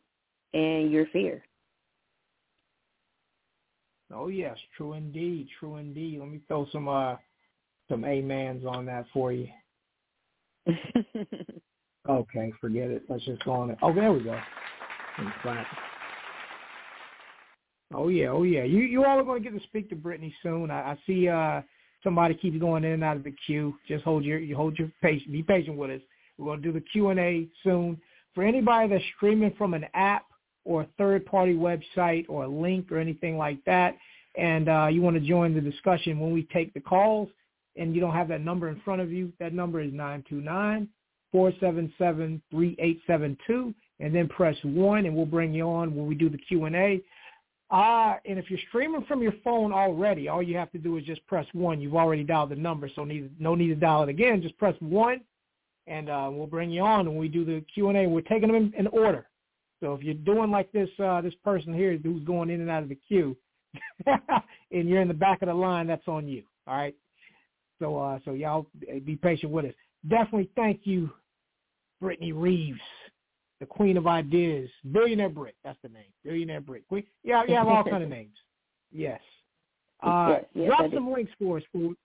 and 0.53 0.91
your 0.91 1.05
fear. 1.07 1.43
Oh 4.13 4.29
yes, 4.29 4.57
true 4.75 4.93
indeed, 4.93 5.47
true 5.59 5.77
indeed. 5.77 6.19
Let 6.19 6.29
me 6.29 6.41
throw 6.47 6.67
some 6.71 6.87
uh 6.87 7.15
some 7.89 8.03
amens 8.03 8.65
on 8.65 8.85
that 8.85 9.05
for 9.13 9.33
you. 9.33 9.47
okay, 12.09 12.53
forget 12.59 12.89
it. 12.89 13.03
Let's 13.09 13.25
just 13.25 13.43
go 13.43 13.51
on 13.51 13.71
it. 13.71 13.77
Oh, 13.81 13.93
there 13.93 14.11
we 14.11 14.23
go. 14.23 14.39
Oh 17.93 18.09
yeah, 18.09 18.27
oh 18.27 18.43
yeah. 18.43 18.63
You 18.63 18.79
you 18.79 19.05
all 19.05 19.19
are 19.19 19.23
going 19.23 19.43
to 19.43 19.49
get 19.49 19.57
to 19.57 19.65
speak 19.67 19.89
to 19.89 19.95
Brytney 19.95 20.33
soon. 20.43 20.71
I, 20.71 20.91
I 20.91 20.97
see 21.05 21.29
uh 21.29 21.61
somebody 22.03 22.35
keeps 22.35 22.57
going 22.59 22.83
in 22.83 22.91
and 22.91 23.03
out 23.03 23.17
of 23.17 23.23
the 23.23 23.33
queue. 23.45 23.75
Just 23.87 24.03
hold 24.03 24.23
your 24.23 24.39
you 24.39 24.55
hold 24.55 24.77
your 24.77 24.91
patient. 25.01 25.31
Be 25.31 25.43
patient 25.43 25.77
with 25.77 25.91
us. 25.91 26.01
We're 26.37 26.47
going 26.47 26.61
to 26.61 26.67
do 26.67 26.73
the 26.73 26.85
Q 26.91 27.09
and 27.09 27.19
A 27.19 27.47
soon. 27.63 27.99
For 28.35 28.43
anybody 28.43 28.89
that's 28.89 29.03
streaming 29.15 29.53
from 29.57 29.73
an 29.73 29.85
app 29.93 30.25
or 30.63 30.81
a 30.81 30.87
third 30.97 31.25
party 31.25 31.55
website 31.55 32.25
or 32.27 32.43
a 32.43 32.47
link 32.47 32.91
or 32.91 32.99
anything 32.99 33.37
like 33.37 33.63
that, 33.65 33.95
and 34.35 34.69
uh, 34.69 34.87
you 34.91 35.01
want 35.01 35.15
to 35.15 35.27
join 35.27 35.55
the 35.55 35.61
discussion 35.61 36.19
when 36.19 36.31
we 36.31 36.43
take 36.53 36.73
the 36.73 36.79
calls, 36.79 37.29
and 37.77 37.95
you 37.95 38.01
don't 38.01 38.13
have 38.13 38.27
that 38.27 38.41
number 38.41 38.69
in 38.69 38.79
front 38.81 39.01
of 39.01 39.11
you, 39.11 39.31
that 39.39 39.53
number 39.53 39.79
is 39.81 39.91
nine 39.93 40.23
two 40.29 40.41
nine 40.41 40.87
four 41.31 41.51
seven 41.59 41.91
seven 41.97 42.41
three 42.51 42.75
eight 42.79 43.01
seven 43.07 43.37
two, 43.47 43.73
and 43.99 44.13
then 44.13 44.27
press 44.27 44.55
1, 44.63 45.05
and 45.05 45.15
we'll 45.15 45.25
bring 45.25 45.53
you 45.53 45.63
on 45.63 45.95
when 45.95 46.05
we 46.05 46.15
do 46.15 46.29
the 46.29 46.39
Q&A. 47.69 47.75
Uh, 47.75 48.17
and 48.25 48.39
if 48.39 48.49
you're 48.49 48.59
streaming 48.69 49.03
from 49.05 49.21
your 49.21 49.33
phone 49.43 49.71
already, 49.71 50.27
all 50.27 50.41
you 50.41 50.57
have 50.57 50.71
to 50.71 50.77
do 50.77 50.97
is 50.97 51.03
just 51.03 51.25
press 51.27 51.45
1. 51.53 51.81
You've 51.81 51.95
already 51.95 52.23
dialed 52.23 52.51
the 52.51 52.55
number, 52.55 52.89
so 52.95 53.03
need, 53.03 53.29
no 53.39 53.55
need 53.55 53.67
to 53.67 53.75
dial 53.75 54.03
it 54.03 54.09
again. 54.09 54.41
Just 54.41 54.57
press 54.57 54.75
1, 54.79 55.21
and 55.87 56.09
uh, 56.09 56.29
we'll 56.31 56.47
bring 56.47 56.71
you 56.71 56.81
on 56.81 57.05
when 57.07 57.17
we 57.17 57.27
do 57.27 57.45
the 57.45 57.63
Q&A. 57.73 58.07
We're 58.07 58.21
taking 58.21 58.51
them 58.51 58.55
in, 58.55 58.73
in 58.77 58.87
order. 58.87 59.27
So 59.79 59.93
if 59.93 60.01
you're 60.01 60.15
doing 60.15 60.49
like 60.49 60.71
this 60.71 60.89
uh, 60.99 61.21
this 61.21 61.35
person 61.43 61.73
here 61.73 61.97
who's 62.01 62.23
going 62.23 62.49
in 62.49 62.61
and 62.61 62.69
out 62.69 62.83
of 62.83 62.89
the 62.89 62.97
queue, 63.07 63.37
and 64.07 64.89
you're 64.89 65.01
in 65.01 65.07
the 65.07 65.13
back 65.13 65.41
of 65.41 65.47
the 65.47 65.53
line, 65.53 65.87
that's 65.87 66.07
on 66.07 66.27
you. 66.27 66.43
All 66.65 66.75
right. 66.75 66.95
So 67.79 67.97
uh, 67.97 68.19
so 68.25 68.33
y'all 68.33 68.65
be 69.05 69.15
patient 69.15 69.51
with 69.51 69.65
us. 69.65 69.73
Definitely 70.07 70.49
thank 70.55 70.81
you, 70.85 71.11
Brytney 72.01 72.33
Reeves, 72.33 72.79
the 73.59 73.65
queen 73.65 73.97
of 73.97 74.07
ideas, 74.07 74.69
billionaire 74.91 75.29
Brit. 75.29 75.55
That's 75.63 75.79
the 75.81 75.89
name, 75.89 76.03
billionaire 76.23 76.61
Brit. 76.61 76.87
Queen. 76.87 77.03
Yeah, 77.23 77.43
you 77.47 77.55
have 77.55 77.67
all 77.67 77.83
kind 77.83 78.03
of 78.03 78.09
names. 78.09 78.35
Yes. 78.91 79.21
Uh, 80.03 80.27
yes, 80.29 80.45
yes, 80.53 80.67
drop 80.67 80.93
some 80.93 81.11
links 81.11 81.31
for 81.39 81.57
us, 81.57 81.63
food. 81.71 81.97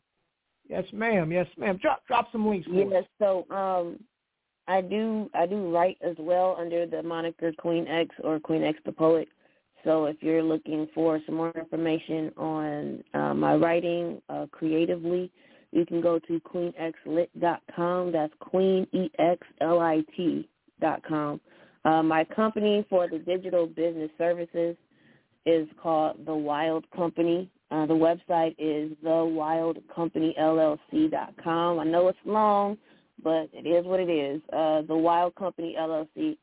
Yes, 0.69 0.85
ma'am. 0.93 1.31
Yes, 1.33 1.47
ma'am. 1.59 1.79
Drop 1.83 2.07
drop 2.07 2.33
some 2.33 2.49
links 2.49 2.67
for 2.67 2.75
yes, 2.75 3.03
us. 3.03 3.05
so 3.19 3.47
um, 3.55 3.99
I 4.67 4.81
do 4.81 5.29
I 5.35 5.47
do 5.47 5.71
write 5.71 5.99
as 6.01 6.17
well 6.19 6.57
under 6.59 6.87
the 6.87 7.03
moniker 7.03 7.53
Queen 7.59 7.87
X 7.87 8.15
or 8.25 8.41
Queen 8.41 8.62
X 8.62 8.79
the 8.87 8.93
Poet. 8.93 9.29
So 9.85 10.07
if 10.07 10.17
you're 10.21 10.43
looking 10.43 10.88
for 10.95 11.21
some 11.27 11.35
more 11.35 11.51
information 11.51 12.33
on 12.37 13.05
uh, 13.15 13.35
my 13.35 13.57
writing 13.57 14.23
uh, 14.29 14.47
creatively, 14.53 15.31
you 15.73 15.85
can 15.85 16.01
go 16.01 16.19
to 16.21 16.41
queenxlit.com. 16.41 18.12
That's 18.12 18.33
queenxlit.com. 20.83 21.40
Uh, 21.85 22.03
my 22.03 22.25
company 22.25 22.87
for 22.88 23.07
the 23.09 23.18
digital 23.18 23.66
business 23.66 24.11
services 24.16 24.75
is 25.47 25.68
called 25.83 26.25
The 26.25 26.35
Wild 26.35 26.85
Company. 26.95 27.51
Uh, 27.71 27.85
the 27.87 27.95
website 27.95 28.55
is 28.59 28.92
thewildcompanyllc.com. 29.05 31.79
I 31.79 31.85
know 31.85 32.09
it's 32.09 32.18
long, 32.25 32.77
but 33.23 33.49
it 33.53 33.66
is 33.66 33.85
what 33.87 34.01
it 34.01 34.11
is. 34.11 34.40
Uh, 34.53 34.83
thewildcompanyllc.com. 34.83 36.37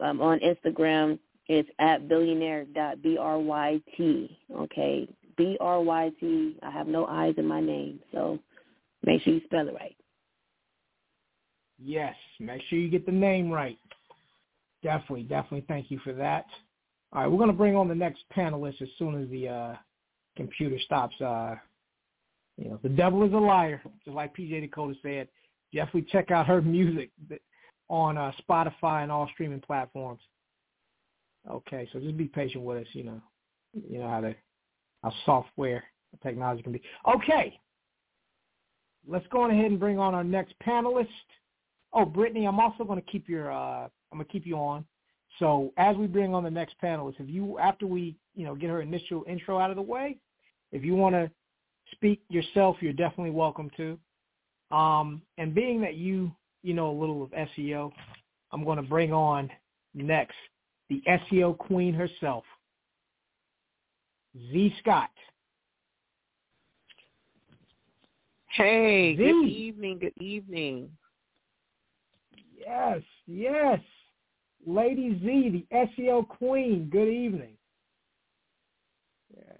Um, 0.00 0.20
on 0.20 0.40
Instagram, 0.40 1.18
it's 1.48 1.68
at 1.78 2.06
billionaire.bryt. 2.08 3.82
Okay, 4.56 5.08
B 5.36 5.56
R 5.60 5.80
Y 5.80 6.10
T. 6.18 6.56
I 6.62 6.70
have 6.70 6.86
no 6.86 7.04
I's 7.06 7.34
in 7.36 7.46
my 7.46 7.60
name, 7.60 8.00
so 8.12 8.38
make 9.04 9.20
sure 9.22 9.34
you 9.34 9.42
spell 9.44 9.68
it 9.68 9.74
right. 9.74 9.94
Yes, 11.84 12.14
make 12.38 12.62
sure 12.68 12.78
you 12.78 12.88
get 12.88 13.06
the 13.06 13.12
name 13.12 13.50
right. 13.50 13.78
Definitely, 14.82 15.24
definitely. 15.24 15.64
Thank 15.68 15.90
you 15.90 15.98
for 16.00 16.12
that. 16.12 16.46
All 17.12 17.22
right, 17.22 17.30
we're 17.30 17.38
going 17.38 17.50
to 17.50 17.56
bring 17.56 17.76
on 17.76 17.88
the 17.88 17.94
next 17.94 18.24
panelist 18.36 18.80
as 18.82 18.88
soon 18.98 19.22
as 19.22 19.28
the 19.30 19.48
uh, 19.48 19.74
computer 20.36 20.78
stops. 20.84 21.18
Uh, 21.20 21.56
you 22.56 22.70
know, 22.70 22.78
the 22.82 22.88
devil 22.88 23.24
is 23.24 23.32
a 23.32 23.36
liar, 23.36 23.80
just 24.04 24.14
like 24.14 24.36
PJ 24.36 24.60
Dakota 24.60 24.94
said. 25.02 25.28
Definitely 25.74 26.06
check 26.10 26.30
out 26.30 26.46
her 26.46 26.60
music 26.60 27.10
on 27.88 28.18
uh, 28.18 28.32
Spotify 28.48 29.02
and 29.02 29.12
all 29.12 29.28
streaming 29.32 29.60
platforms. 29.60 30.20
Okay, 31.50 31.88
so 31.92 31.98
just 31.98 32.16
be 32.16 32.26
patient 32.26 32.62
with 32.64 32.82
us. 32.82 32.88
You 32.92 33.04
know, 33.04 33.20
you 33.88 33.98
know 33.98 34.08
how 34.08 34.20
the 34.20 34.34
how 35.02 35.12
software 35.26 35.82
technology 36.22 36.62
can 36.62 36.72
be. 36.72 36.82
Okay, 37.16 37.58
let's 39.08 39.26
go 39.28 39.42
on 39.42 39.50
ahead 39.50 39.66
and 39.70 39.80
bring 39.80 39.98
on 39.98 40.14
our 40.14 40.24
next 40.24 40.54
panelist. 40.64 41.08
Oh, 41.94 42.06
Brytney, 42.06 42.48
I'm 42.48 42.58
also 42.60 42.84
going 42.84 43.00
to 43.00 43.10
keep 43.10 43.28
your 43.28 43.52
uh, 43.52 43.88
I'm 44.12 44.18
gonna 44.18 44.24
keep 44.24 44.46
you 44.46 44.56
on. 44.56 44.84
So 45.38 45.72
as 45.76 45.96
we 45.96 46.06
bring 46.06 46.34
on 46.34 46.44
the 46.44 46.50
next 46.50 46.76
panelist, 46.82 47.18
if 47.18 47.28
you 47.28 47.58
after 47.58 47.86
we 47.86 48.16
you 48.34 48.44
know 48.44 48.54
get 48.54 48.70
her 48.70 48.82
initial 48.82 49.24
intro 49.26 49.58
out 49.58 49.70
of 49.70 49.76
the 49.76 49.82
way, 49.82 50.18
if 50.72 50.84
you 50.84 50.94
want 50.94 51.14
to 51.14 51.30
speak 51.92 52.22
yourself, 52.28 52.76
you're 52.80 52.92
definitely 52.92 53.30
welcome 53.30 53.70
to. 53.76 53.98
Um, 54.70 55.22
and 55.38 55.54
being 55.54 55.80
that 55.82 55.94
you 55.94 56.32
you 56.62 56.74
know 56.74 56.90
a 56.90 56.98
little 56.98 57.22
of 57.22 57.30
SEO, 57.30 57.92
I'm 58.52 58.64
going 58.64 58.76
to 58.76 58.82
bring 58.82 59.12
on 59.12 59.50
next 59.94 60.36
the 60.88 61.02
SEO 61.08 61.56
queen 61.56 61.94
herself, 61.94 62.44
Zhe 64.36 64.74
Scott. 64.80 65.10
Hey, 68.48 69.16
Zhe. 69.16 69.16
good 69.16 69.48
evening, 69.48 69.98
good 69.98 70.22
evening. 70.22 70.90
Yes, 72.64 73.00
yes. 73.26 73.80
Lady 74.66 75.18
Z, 75.22 75.66
the 75.70 75.76
SEO 76.02 76.28
queen, 76.28 76.88
good 76.90 77.08
evening. 77.08 77.56
Yes. 79.36 79.58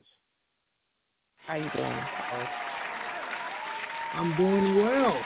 How 1.46 1.56
you 1.56 1.70
doing? 1.74 2.00
I'm 4.14 4.36
doing 4.36 4.76
well. 4.76 5.16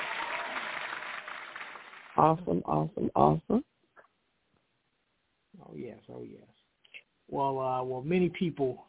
Awesome, 2.16 2.62
awesome, 2.64 3.10
awesome. 3.14 3.64
Oh 5.60 5.74
yes, 5.74 5.98
oh 6.08 6.22
yes. 6.22 6.40
Well, 7.28 7.58
uh, 7.58 7.82
well, 7.82 8.02
many 8.02 8.30
people 8.30 8.86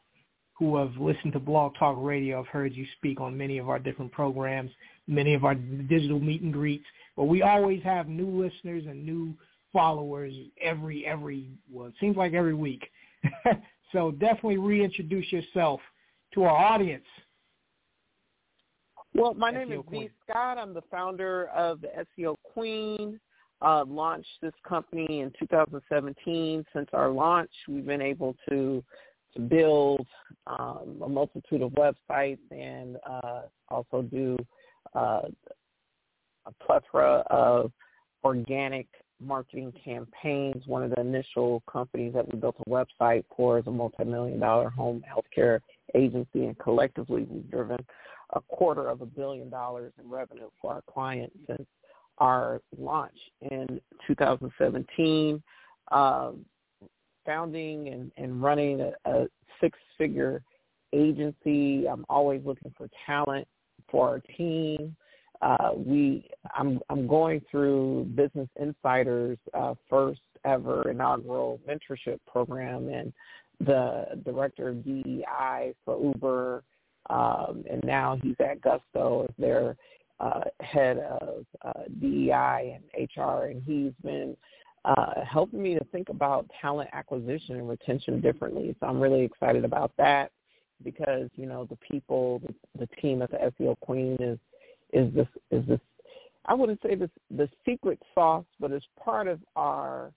who 0.53 0.77
have 0.77 0.91
listened 0.97 1.33
to 1.33 1.39
Blog 1.39 1.73
Talk 1.77 1.97
Radio 1.99 2.37
have 2.37 2.47
heard 2.47 2.73
you 2.73 2.85
speak 2.97 3.19
on 3.19 3.37
many 3.37 3.57
of 3.57 3.67
our 3.67 3.79
different 3.79 4.11
programs, 4.11 4.71
many 5.07 5.33
of 5.33 5.45
our 5.45 5.55
digital 5.55 6.19
meet 6.19 6.41
and 6.41 6.53
greets. 6.53 6.85
But 7.15 7.25
we 7.25 7.41
always 7.41 7.81
have 7.83 8.07
new 8.07 8.29
listeners 8.29 8.83
and 8.87 9.05
new 9.05 9.33
followers 9.73 10.33
every 10.61 11.05
every 11.05 11.49
well, 11.71 11.87
it 11.87 11.93
seems 11.99 12.17
like 12.17 12.33
every 12.33 12.53
week. 12.53 12.89
so 13.91 14.11
definitely 14.11 14.57
reintroduce 14.57 15.31
yourself 15.31 15.79
to 16.33 16.43
our 16.43 16.55
audience. 16.55 17.05
Well, 19.13 19.33
my 19.33 19.51
name 19.51 19.69
SEO 19.69 19.79
is 19.79 19.85
Queen. 19.87 20.09
Scott. 20.29 20.57
I'm 20.57 20.73
the 20.73 20.83
founder 20.91 21.47
of 21.47 21.81
the 21.81 21.89
SEO 22.17 22.35
Queen. 22.53 23.19
Uh, 23.59 23.83
launched 23.87 24.29
this 24.43 24.53
company 24.67 25.21
in 25.21 25.31
2017. 25.39 26.63
Since 26.75 26.89
our 26.93 27.09
launch, 27.09 27.49
we've 27.67 27.85
been 27.85 28.01
able 28.03 28.35
to 28.49 28.83
to 29.35 29.41
build 29.41 30.05
um, 30.47 31.01
a 31.03 31.09
multitude 31.09 31.61
of 31.61 31.71
websites 31.71 32.39
and 32.51 32.97
uh, 33.09 33.41
also 33.69 34.01
do 34.03 34.37
uh, 34.95 35.21
a 36.45 36.51
plethora 36.65 37.23
of 37.29 37.71
organic 38.23 38.87
marketing 39.19 39.73
campaigns. 39.83 40.65
One 40.67 40.83
of 40.83 40.91
the 40.91 41.01
initial 41.01 41.63
companies 41.71 42.13
that 42.13 42.31
we 42.31 42.39
built 42.39 42.55
a 42.65 42.69
website 42.69 43.23
for 43.35 43.59
is 43.59 43.67
a 43.67 43.71
multi-million 43.71 44.39
dollar 44.39 44.69
home 44.69 45.03
healthcare 45.07 45.59
agency, 45.95 46.45
and 46.45 46.57
collectively 46.59 47.25
we've 47.29 47.49
driven 47.49 47.77
a 48.33 48.41
quarter 48.41 48.89
of 48.89 49.01
a 49.01 49.05
billion 49.05 49.49
dollars 49.49 49.93
in 50.01 50.09
revenue 50.09 50.49
for 50.61 50.73
our 50.73 50.83
clients 50.91 51.35
since 51.47 51.65
our 52.17 52.61
launch 52.77 53.17
in 53.41 53.79
2017. 54.07 55.41
Um, 55.91 56.45
founding 57.27 57.89
and, 57.89 58.11
and 58.17 58.41
running 58.41 58.81
a, 58.81 58.93
a 59.05 59.27
six-figure 59.61 60.41
agency. 60.93 61.87
I'm 61.87 62.05
always 62.09 62.41
looking 62.43 62.73
for 62.75 62.89
talent 63.05 63.47
for 63.89 64.07
our 64.09 64.19
team. 64.37 64.95
Uh, 65.41 65.71
we, 65.75 66.29
I'm, 66.55 66.79
I'm 66.89 67.07
going 67.07 67.41
through 67.49 68.05
Business 68.15 68.49
Insider's 68.59 69.37
uh, 69.53 69.75
first 69.89 70.21
ever 70.45 70.89
inaugural 70.89 71.59
mentorship 71.67 72.19
program, 72.25 72.89
and 72.89 73.13
the 73.59 74.21
director 74.23 74.69
of 74.69 74.83
DEI 74.83 75.73
for 75.85 76.01
Uber 76.01 76.63
um, 77.09 77.63
and 77.69 77.83
now 77.83 78.17
he's 78.21 78.35
at 78.39 78.61
Gusto 78.61 79.25
as 79.27 79.35
their 79.37 79.75
uh, 80.19 80.41
head 80.59 80.97
of 80.97 81.45
uh, 81.63 81.83
DEI 82.01 82.79
and 82.79 83.09
HR, 83.15 83.45
and 83.45 83.61
he's 83.63 83.93
been 84.03 84.35
uh, 84.85 85.23
helping 85.23 85.61
me 85.61 85.75
to 85.75 85.83
think 85.85 86.09
about 86.09 86.49
talent 86.61 86.89
acquisition 86.93 87.55
and 87.57 87.69
retention 87.69 88.19
differently. 88.19 88.75
So 88.79 88.87
I'm 88.87 88.99
really 88.99 89.23
excited 89.23 89.63
about 89.63 89.91
that 89.97 90.31
because 90.83 91.29
you 91.35 91.45
know 91.45 91.65
the 91.65 91.77
people, 91.77 92.41
the, 92.45 92.53
the 92.79 92.87
team 93.01 93.21
at 93.21 93.31
the 93.31 93.37
SEO 93.59 93.79
Queen 93.79 94.17
is 94.19 94.39
is 94.93 95.13
this 95.13 95.27
is 95.51 95.65
this. 95.67 95.79
I 96.45 96.53
wouldn't 96.53 96.81
say 96.81 96.95
this 96.95 97.09
the 97.29 97.49
secret 97.65 97.99
sauce, 98.15 98.45
but 98.59 98.71
it's 98.71 98.85
part 99.03 99.27
of 99.27 99.39
our 99.55 100.11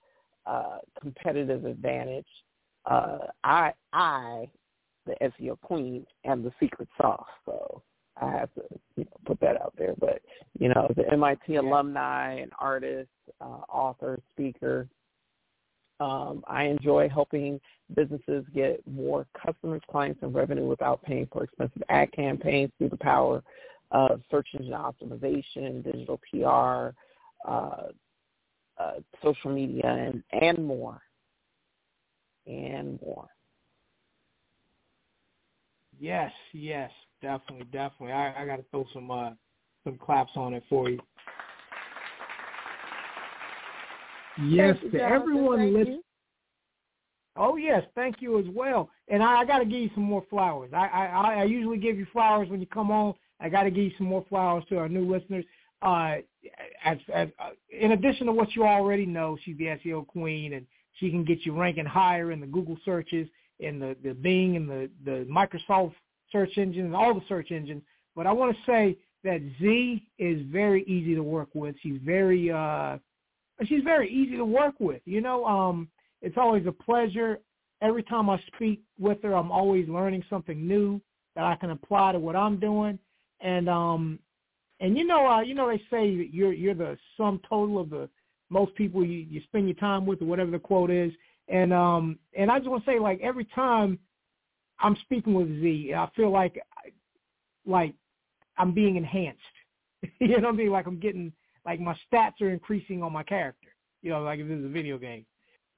uh, 0.45 0.77
competitive 0.99 1.65
advantage. 1.65 2.27
Uh, 2.85 3.19
I 3.43 3.73
I 3.93 4.47
the 5.05 5.15
SEO 5.21 5.59
queen 5.61 6.05
and 6.23 6.43
the 6.43 6.51
secret 6.59 6.87
sauce. 6.99 7.25
So 7.45 7.81
I 8.19 8.31
have 8.31 8.53
to 8.55 8.63
you 8.95 9.03
know, 9.03 9.17
put 9.25 9.39
that 9.39 9.59
out 9.61 9.73
there. 9.77 9.95
But 9.99 10.21
you 10.59 10.69
know, 10.69 10.91
the 10.95 11.09
MIT 11.11 11.55
alumni 11.55 12.39
and 12.39 12.51
artist, 12.59 13.09
uh, 13.39 13.61
author, 13.69 14.19
speaker. 14.33 14.87
Um, 16.01 16.43
I 16.47 16.63
enjoy 16.63 17.09
helping 17.09 17.61
businesses 17.95 18.43
get 18.55 18.81
more 18.87 19.27
customers, 19.45 19.81
clients, 19.87 20.19
and 20.23 20.33
revenue 20.33 20.67
without 20.67 21.03
paying 21.03 21.27
for 21.31 21.43
expensive 21.43 21.83
ad 21.89 22.11
campaigns 22.11 22.71
through 22.77 22.89
the 22.89 22.97
power 22.97 23.43
of 23.91 24.21
search 24.31 24.47
engine 24.57 24.73
optimization, 24.73 25.83
digital 25.83 26.19
PR, 26.31 26.95
uh, 27.47 27.89
uh, 28.79 28.93
social 29.23 29.51
media, 29.51 29.85
and, 29.85 30.23
and 30.41 30.65
more. 30.65 30.99
And 32.47 32.99
more. 33.05 33.27
Yes, 35.99 36.31
yes, 36.51 36.89
definitely, 37.21 37.67
definitely. 37.71 38.13
I, 38.13 38.41
I 38.41 38.45
got 38.47 38.55
to 38.55 38.65
throw 38.71 38.87
some 38.91 39.11
uh, 39.11 39.29
some 39.83 39.99
claps 39.99 40.31
on 40.35 40.55
it 40.55 40.63
for 40.67 40.89
you. 40.89 40.99
Yes, 44.43 44.77
you, 44.81 44.91
to 44.91 44.97
Jonathan. 44.97 45.21
everyone 45.21 45.73
listening. 45.73 46.01
Oh 47.37 47.55
yes, 47.55 47.83
thank 47.95 48.21
you 48.21 48.39
as 48.39 48.45
well. 48.53 48.89
And 49.07 49.23
I, 49.23 49.41
I 49.41 49.45
got 49.45 49.59
to 49.59 49.65
give 49.65 49.79
you 49.79 49.89
some 49.93 50.03
more 50.03 50.23
flowers. 50.29 50.71
I, 50.73 50.87
I 50.87 51.05
I 51.39 51.43
usually 51.45 51.77
give 51.77 51.97
you 51.97 52.05
flowers 52.11 52.49
when 52.49 52.59
you 52.59 52.67
come 52.67 52.91
on. 52.91 53.13
I 53.39 53.49
got 53.49 53.63
to 53.63 53.71
give 53.71 53.83
you 53.83 53.91
some 53.97 54.07
more 54.07 54.25
flowers 54.29 54.63
to 54.69 54.77
our 54.77 54.89
new 54.89 55.09
listeners. 55.11 55.45
Uh, 55.81 56.17
as, 56.85 56.97
as 57.13 57.29
uh, 57.39 57.49
in 57.71 57.93
addition 57.93 58.27
to 58.27 58.33
what 58.33 58.55
you 58.55 58.63
already 58.63 59.05
know, 59.05 59.37
she's 59.43 59.57
the 59.57 59.65
SEO 59.65 60.05
queen, 60.05 60.53
and 60.53 60.65
she 60.99 61.09
can 61.09 61.23
get 61.23 61.45
you 61.45 61.59
ranking 61.59 61.85
higher 61.85 62.31
in 62.31 62.39
the 62.39 62.45
Google 62.45 62.77
searches 62.85 63.27
in 63.59 63.79
the, 63.79 63.95
the 64.03 64.13
Bing 64.13 64.57
and 64.57 64.69
the, 64.69 64.89
the 65.05 65.25
Microsoft 65.29 65.93
search 66.31 66.57
engines, 66.57 66.85
and 66.85 66.95
all 66.95 67.13
the 67.13 67.23
search 67.27 67.51
engines. 67.51 67.81
But 68.15 68.27
I 68.27 68.31
want 68.31 68.55
to 68.55 68.71
say 68.71 68.97
that 69.23 69.41
Z 69.59 70.07
is 70.19 70.41
very 70.51 70.83
easy 70.83 71.15
to 71.15 71.23
work 71.23 71.49
with. 71.53 71.75
She's 71.81 71.99
very 72.03 72.51
uh 72.51 72.97
she's 73.67 73.83
very 73.83 74.11
easy 74.11 74.37
to 74.37 74.45
work 74.45 74.75
with. 74.79 75.01
You 75.05 75.21
know, 75.21 75.45
um 75.45 75.89
it's 76.21 76.37
always 76.37 76.65
a 76.67 76.71
pleasure. 76.71 77.39
Every 77.81 78.03
time 78.03 78.29
I 78.29 78.39
speak 78.55 78.81
with 78.99 79.23
her, 79.23 79.33
I'm 79.33 79.51
always 79.51 79.89
learning 79.89 80.23
something 80.29 80.67
new 80.67 81.01
that 81.35 81.45
I 81.45 81.55
can 81.55 81.71
apply 81.71 82.11
to 82.11 82.19
what 82.19 82.35
I'm 82.35 82.59
doing. 82.59 82.99
And 83.39 83.69
um 83.69 84.19
and 84.79 84.97
you 84.97 85.05
know 85.05 85.25
uh 85.27 85.41
you 85.41 85.53
know 85.53 85.67
they 85.69 85.81
say 85.89 86.15
that 86.17 86.29
you're 86.33 86.53
you're 86.53 86.75
the 86.75 86.97
sum 87.17 87.39
total 87.47 87.79
of 87.79 87.89
the 87.89 88.09
most 88.49 88.75
people 88.75 89.05
you, 89.05 89.19
you 89.29 89.41
spend 89.45 89.67
your 89.67 89.75
time 89.77 90.05
with 90.05 90.21
or 90.21 90.25
whatever 90.25 90.51
the 90.51 90.59
quote 90.59 90.91
is. 90.91 91.11
And 91.47 91.73
um 91.73 92.19
and 92.37 92.51
I 92.51 92.59
just 92.59 92.69
want 92.69 92.85
to 92.85 92.91
say 92.91 92.99
like 92.99 93.19
every 93.21 93.45
time 93.45 93.99
I'm 94.79 94.97
speaking 95.03 95.33
with 95.33 95.47
Z, 95.61 95.93
I 95.95 96.09
feel 96.15 96.31
like 96.31 96.59
like 97.65 97.93
I'm 98.57 98.73
being 98.73 98.95
enhanced. 98.95 99.39
you 100.19 100.39
know 100.39 100.47
what 100.47 100.55
I 100.55 100.57
mean? 100.57 100.71
Like 100.71 100.87
I'm 100.87 100.99
getting 100.99 101.31
like 101.65 101.79
my 101.79 101.95
stats 102.11 102.41
are 102.41 102.49
increasing 102.49 103.03
on 103.03 103.13
my 103.13 103.23
character. 103.23 103.69
You 104.01 104.11
know, 104.11 104.23
like 104.23 104.39
if 104.39 104.47
this 104.47 104.57
is 104.57 104.65
a 104.65 104.69
video 104.69 104.97
game. 104.97 105.25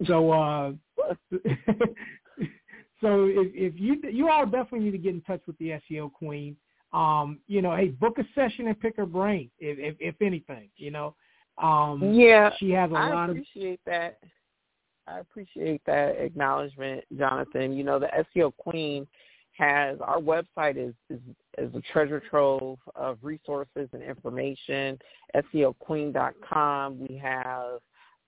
So 0.07 0.31
uh 0.31 0.71
so 3.01 3.25
if, 3.25 3.51
if 3.53 3.73
you 3.79 4.01
you 4.09 4.29
all 4.29 4.45
definitely 4.45 4.79
need 4.79 4.91
to 4.91 4.97
get 4.97 5.13
in 5.13 5.21
touch 5.21 5.41
with 5.47 5.57
the 5.57 5.79
SEO 5.89 6.11
queen. 6.11 6.55
Um, 6.93 7.39
you 7.47 7.63
know, 7.63 7.75
hey, 7.75 7.87
book 7.87 8.19
a 8.19 8.23
session 8.35 8.67
and 8.67 8.79
pick 8.79 8.97
her 8.97 9.07
brain, 9.07 9.49
if 9.59 9.79
if, 9.79 9.95
if 9.99 10.21
anything, 10.21 10.69
you 10.77 10.91
know. 10.91 11.15
Um 11.61 12.13
yeah, 12.13 12.51
she 12.59 12.71
has 12.71 12.91
a 12.91 12.95
I 12.95 13.09
lot 13.09 13.29
of 13.29 13.35
I 13.35 13.39
appreciate 13.39 13.79
that. 13.85 14.19
I 15.05 15.19
appreciate 15.19 15.81
that 15.85 16.15
acknowledgement, 16.17 17.03
Jonathan. 17.17 17.73
You 17.73 17.83
know, 17.83 17.99
the 17.99 18.09
SEO 18.35 18.55
Queen 18.55 19.05
has 19.53 19.97
our 20.01 20.19
website 20.19 20.77
is, 20.77 20.93
is 21.09 21.19
is 21.57 21.73
a 21.75 21.81
treasure 21.91 22.21
trove 22.29 22.79
of 22.95 23.17
resources 23.21 23.87
and 23.93 24.01
information. 24.01 24.97
SEOQueen.com. 25.35 26.99
We 27.07 27.17
have 27.17 27.79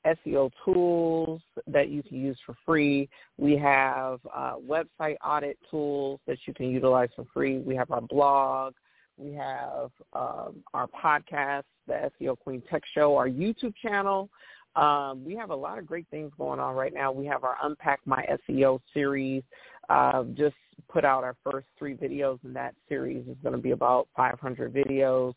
SEO 0.06 0.52
tools 0.64 1.42
that 1.68 1.90
you 1.90 2.04
can 2.04 2.18
use 2.18 2.38
for 2.46 2.56
free. 2.66 3.10
We 3.38 3.58
have 3.58 4.20
uh, 4.34 4.56
website 4.58 5.16
audit 5.26 5.58
tools 5.72 6.20
that 6.28 6.38
you 6.46 6.54
can 6.54 6.70
utilize 6.70 7.10
for 7.16 7.26
free. 7.34 7.58
We 7.58 7.76
have 7.76 7.90
our 7.92 8.02
blog. 8.02 8.74
We 9.18 9.34
have 9.34 9.92
um, 10.14 10.64
our 10.74 10.88
podcast, 10.88 11.64
the 11.88 12.12
SEO 12.22 12.38
Queen 12.38 12.62
Tech 12.70 12.84
Show, 12.94 13.16
our 13.16 13.30
YouTube 13.30 13.74
channel, 13.82 14.30
Um, 14.76 15.24
we 15.24 15.36
have 15.36 15.52
a 15.52 15.56
lot 15.56 15.78
of 15.78 15.86
great 15.86 16.06
things 16.12 16.32
going 16.38 16.60
on 16.60 16.76
right 16.76 16.94
now. 16.94 17.12
We 17.12 17.26
have 17.28 17.44
our 17.44 17.56
Unpack 17.64 18.02
My 18.06 18.26
SEO 18.50 18.80
series. 18.94 19.44
Uh, 19.90 20.24
just 20.34 20.56
put 20.90 21.06
out 21.06 21.24
our 21.24 21.36
first 21.50 21.68
three 21.78 21.96
videos 21.96 22.44
in 22.44 22.54
that 22.54 22.76
series. 22.90 23.24
It's 23.28 23.42
going 23.42 23.56
to 23.56 23.62
be 23.62 23.72
about 23.72 24.08
500 24.16 24.74
videos, 24.74 25.34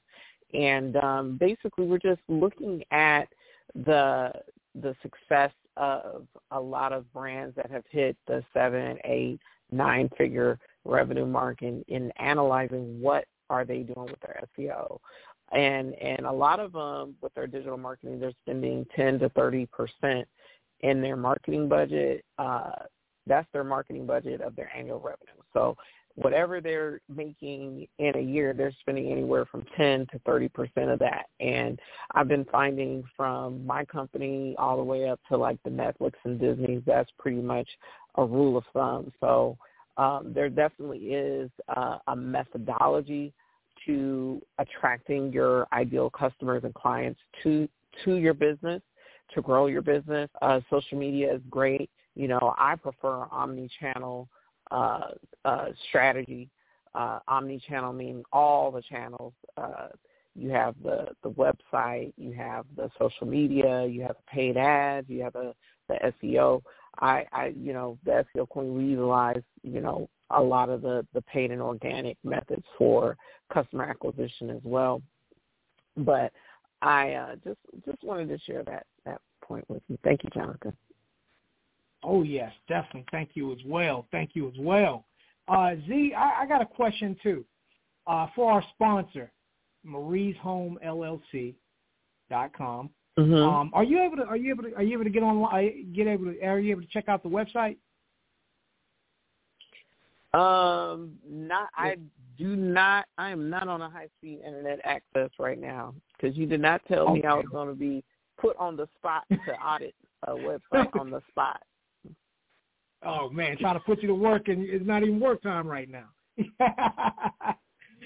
and 0.55 0.97
um, 0.97 1.37
basically 1.39 1.87
we're 1.87 1.99
just 1.99 2.21
looking 2.29 2.83
at 2.91 3.29
the 3.75 4.33
the 4.75 4.95
success 5.03 5.53
of 5.77 6.27
a 6.51 6.61
lot 6.61 6.93
of 6.93 7.11
brands 7.13 7.55
that 7.57 7.71
have 7.71 7.85
hit 7.91 8.17
the 8.27 8.43
seven, 8.53 8.99
eight, 9.05 9.41
nine 9.71 10.09
figure 10.17 10.59
revenue 10.85 11.27
mark 11.27 11.63
in, 11.63 11.85
in 11.89 12.11
analyzing 12.19 13.01
what 13.01 13.25
are 13.51 13.65
they 13.65 13.79
doing 13.79 14.07
with 14.07 14.21
their 14.21 14.43
SEO. 14.59 14.99
And 15.53 15.95
and 15.95 16.27
a 16.27 16.33
lot 16.33 16.61
of 16.61 16.73
them 16.73 17.15
with 17.21 17.33
their 17.35 17.47
digital 17.47 17.79
marketing, 17.79 18.21
they're 18.21 18.33
spending 18.43 18.87
10 18.95 19.19
to 19.21 19.29
30 19.31 19.67
percent 19.67 20.29
in 20.81 21.01
their 21.01 21.17
marketing 21.17 21.69
budget. 21.69 22.25
Uh, 22.39 22.73
that's 23.27 23.49
their 23.53 23.65
marketing 23.65 24.07
budget 24.07 24.41
of 24.41 24.57
their 24.57 24.71
annual 24.75 24.99
revenue. 24.99 25.43
So 25.53 25.77
whatever 26.15 26.61
they're 26.61 27.01
making 27.09 27.87
in 27.99 28.17
a 28.17 28.21
year, 28.21 28.53
they're 28.53 28.75
spending 28.81 29.11
anywhere 29.13 29.47
from 29.47 29.65
10 29.77 30.07
to 30.13 30.19
30 30.27 30.49
percent 30.49 30.91
of 30.91 30.99
that. 30.99 31.27
And 31.41 31.79
I've 32.15 32.29
been 32.29 32.47
finding 32.47 33.05
from 33.17 33.65
my 33.67 33.85
company 33.85 34.55
all 34.59 34.77
the 34.77 34.83
way 34.83 35.09
up 35.09 35.21
to 35.29 35.37
like 35.37 35.59
the 35.65 35.71
Netflix 35.71 36.13
and 36.25 36.39
Disney, 36.39 36.83
that's 36.87 37.11
pretty 37.19 37.41
much 37.41 37.69
a 38.17 38.25
rule 38.25 38.57
of 38.57 38.65
thumb. 38.73 39.13
So 39.21 39.57
um, 39.97 40.33
there 40.35 40.49
definitely 40.49 40.99
is 40.99 41.51
uh, 41.77 41.99
a 42.07 42.17
methodology 42.17 43.33
to 43.87 44.43
attracting 44.59 45.33
your 45.33 45.67
ideal 45.73 46.11
customers 46.11 46.65
and 46.65 46.75
clients 46.75 47.21
to 47.43 47.69
to 48.05 48.17
your 48.17 48.35
business 48.35 48.83
to 49.35 49.43
grow 49.43 49.67
your 49.67 49.83
business. 49.83 50.31
Uh, 50.41 50.61
social 50.71 50.99
media 50.99 51.35
is 51.35 51.41
great. 51.51 51.91
You 52.15 52.29
know, 52.29 52.55
I 52.59 52.75
prefer 52.77 53.27
omni-channel 53.31 54.29
uh, 54.71 55.01
uh, 55.45 55.67
strategy. 55.89 56.49
Uh, 56.95 57.21
omni-channel 57.29 57.93
meaning 57.93 58.25
all 58.33 58.71
the 58.71 58.83
channels. 58.83 59.35
Uh, 59.57 59.89
you 60.35 60.51
have 60.51 60.75
the 60.83 61.09
the 61.23 61.31
website, 61.31 62.13
you 62.17 62.33
have 62.33 62.65
the 62.77 62.91
social 62.99 63.27
media, 63.27 63.85
you 63.87 64.03
have 64.03 64.17
paid 64.27 64.57
ads, 64.57 65.09
you 65.09 65.23
have 65.23 65.35
a, 65.35 65.55
the 65.89 66.13
SEO. 66.23 66.63
I, 67.01 67.27
I, 67.33 67.53
you 67.57 67.73
know, 67.73 67.99
the 68.05 68.25
SEO 68.35 68.49
Queen 68.49 68.75
we 68.77 68.85
utilize, 68.85 69.43
you 69.63 69.81
know, 69.81 70.09
a 70.31 70.43
lot 70.43 70.69
of 70.69 70.83
the 70.83 71.07
the 71.15 71.23
paid 71.23 71.51
and 71.51 71.63
organic 71.63 72.17
methods 72.25 72.65
for 72.77 73.17
customer 73.53 73.85
acquisition 73.85 74.51
as 74.51 74.61
well. 74.63 75.03
But 75.97 76.33
I 76.83 77.13
uh, 77.15 77.37
just 77.45 77.59
just 77.85 78.03
wanted 78.03 78.29
to 78.29 78.39
share 78.45 78.63
that 78.65 78.87
that 79.05 79.21
point 79.43 79.69
with 79.69 79.83
you. 79.89 79.99
Thank 80.05 80.25
you, 80.25 80.31
Jonathan. 80.31 80.77
Oh 82.03 82.23
yes, 82.23 82.53
definitely. 82.69 83.07
Thank 83.11 83.31
you 83.35 83.53
as 83.53 83.59
well. 83.67 84.07
Thank 84.13 84.31
you 84.35 84.49
as 84.49 84.55
well. 84.59 85.05
Uh, 85.49 85.75
Z, 85.87 86.13
I, 86.17 86.43
I 86.43 86.47
got 86.47 86.61
a 86.61 86.67
question 86.67 87.17
too 87.23 87.45
uh, 88.07 88.27
for 88.35 88.53
our 88.53 88.65
sponsor, 88.75 89.31
Marie's 89.85 90.37
Home 90.39 90.79
LLC 90.85 91.55
dot 92.31 92.53
com. 92.57 92.91
Mm-hmm. 93.19 93.35
Um, 93.35 93.71
are 93.75 93.83
you 93.83 94.01
able 94.01 94.17
to 94.19 94.25
are 94.25 94.37
you 94.37 94.53
able 94.53 94.63
to 94.65 94.75
are 94.75 94.83
you 94.83 94.93
able 94.93 95.05
to 95.05 95.11
get 95.11 95.23
on 95.23 95.41
get 95.95 96.07
able 96.07 96.27
to 96.27 96.45
are 96.45 96.61
you 96.61 96.71
able 96.71 96.83
to 96.83 96.89
check 96.89 97.09
out 97.09 97.23
the 97.23 97.29
website? 97.29 97.77
Um, 100.35 101.15
not 101.27 101.69
I 101.75 101.97
do 102.39 102.55
not. 102.55 103.07
I 103.17 103.31
am 103.31 103.49
not 103.49 103.69
on 103.69 103.83
a 103.83 103.89
high 103.89 104.09
speed 104.19 104.41
internet 104.47 104.81
access 104.85 105.31
right 105.39 105.59
now 105.59 105.95
because 106.17 106.37
you 106.37 106.47
did 106.47 106.61
not 106.61 106.83
tell 106.87 107.09
okay. 107.09 107.15
me 107.15 107.25
I 107.25 107.35
was 107.35 107.47
going 107.51 107.69
to 107.69 107.75
be 107.75 108.05
put 108.39 108.57
on 108.59 108.77
the 108.77 108.89
spot 108.97 109.25
to 109.31 109.53
audit 109.65 109.95
a 110.27 110.33
website 110.33 110.95
on 110.99 111.11
the 111.11 111.23
spot. 111.29 111.63
Oh 113.05 113.31
man, 113.31 113.57
trying 113.59 113.75
to 113.75 113.81
put 113.81 114.03
you 114.03 114.09
to 114.09 114.15
work 114.15 114.49
and 114.49 114.65
it's 114.65 114.87
not 114.87 115.03
even 115.03 115.21
work 115.21 115.43
time 115.43 115.67
right 115.67 115.89
now. 115.89 116.09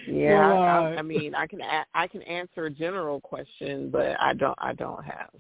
yeah, 0.07 0.49
well, 0.49 0.63
uh, 0.63 0.67
I, 0.67 0.97
I 0.99 1.03
mean, 1.03 1.35
I 1.35 1.47
can 1.47 1.61
I 1.95 2.07
can 2.07 2.23
answer 2.23 2.67
a 2.67 2.71
general 2.71 3.21
question, 3.21 3.91
but 3.91 4.17
I 4.21 4.35
don't 4.35 4.59
I 4.59 4.75
don't 4.75 5.05
have 5.05 5.31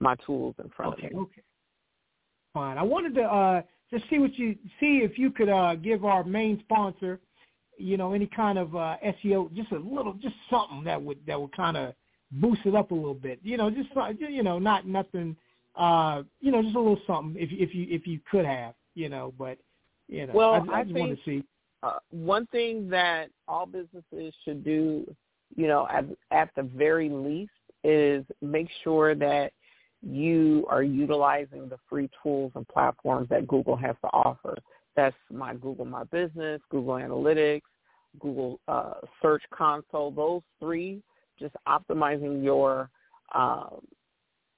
my 0.00 0.14
tools 0.26 0.54
in 0.62 0.70
front 0.70 0.94
okay, 0.94 1.08
of 1.08 1.12
me. 1.12 1.18
Okay. 1.18 1.42
Fine. 2.54 2.78
I 2.78 2.82
wanted 2.82 3.14
to 3.16 3.22
uh 3.22 3.62
just 3.90 4.04
see 4.10 4.18
what 4.18 4.36
you 4.38 4.56
see 4.80 4.98
if 4.98 5.18
you 5.18 5.30
could 5.30 5.48
uh 5.48 5.74
give 5.76 6.04
our 6.04 6.24
main 6.24 6.60
sponsor, 6.60 7.20
you 7.78 7.96
know, 7.96 8.12
any 8.12 8.26
kind 8.26 8.58
of 8.58 8.74
uh 8.74 8.96
SEO, 9.04 9.54
just 9.54 9.72
a 9.72 9.78
little, 9.78 10.14
just 10.14 10.34
something 10.50 10.84
that 10.84 11.00
would 11.00 11.18
that 11.26 11.40
would 11.40 11.54
kind 11.56 11.76
of 11.76 11.94
boost 12.32 12.62
it 12.64 12.74
up 12.74 12.90
a 12.90 12.94
little 12.94 13.14
bit. 13.14 13.38
You 13.42 13.56
know, 13.56 13.70
just 13.70 13.88
you 14.18 14.42
know, 14.42 14.58
not 14.58 14.86
nothing 14.86 15.36
uh, 15.76 16.22
you 16.40 16.50
know, 16.50 16.62
just 16.62 16.74
a 16.74 16.78
little 16.78 17.00
something 17.06 17.40
if 17.40 17.50
if 17.52 17.74
you 17.74 17.86
if 17.88 18.06
you 18.06 18.18
could 18.30 18.44
have, 18.44 18.74
you 18.94 19.08
know, 19.08 19.32
but 19.38 19.58
you 20.08 20.26
know, 20.26 20.32
well, 20.34 20.52
I, 20.52 20.58
I, 20.58 20.78
I 20.78 20.82
just 20.82 20.94
think, 20.94 21.06
want 21.06 21.18
to 21.18 21.24
see. 21.24 21.44
Uh, 21.82 21.98
one 22.10 22.46
thing 22.46 22.88
that 22.88 23.28
all 23.46 23.66
businesses 23.66 24.34
should 24.44 24.64
do, 24.64 25.06
you 25.54 25.68
know, 25.68 25.86
at 25.92 26.06
at 26.30 26.50
the 26.56 26.62
very 26.62 27.10
least, 27.10 27.50
is 27.84 28.24
make 28.40 28.68
sure 28.82 29.14
that 29.14 29.52
you 30.06 30.64
are 30.68 30.82
utilizing 30.82 31.68
the 31.68 31.78
free 31.88 32.08
tools 32.22 32.52
and 32.54 32.66
platforms 32.68 33.28
that 33.28 33.46
Google 33.48 33.76
has 33.76 33.96
to 34.02 34.08
offer. 34.08 34.56
That's 34.94 35.16
my 35.30 35.54
Google 35.54 35.84
My 35.84 36.04
Business, 36.04 36.60
Google 36.70 36.94
Analytics, 36.94 37.62
Google 38.20 38.60
uh, 38.68 38.94
Search 39.20 39.42
Console. 39.52 40.10
Those 40.10 40.42
three, 40.60 41.02
just 41.38 41.54
optimizing 41.68 42.42
your 42.42 42.90
um, 43.34 43.80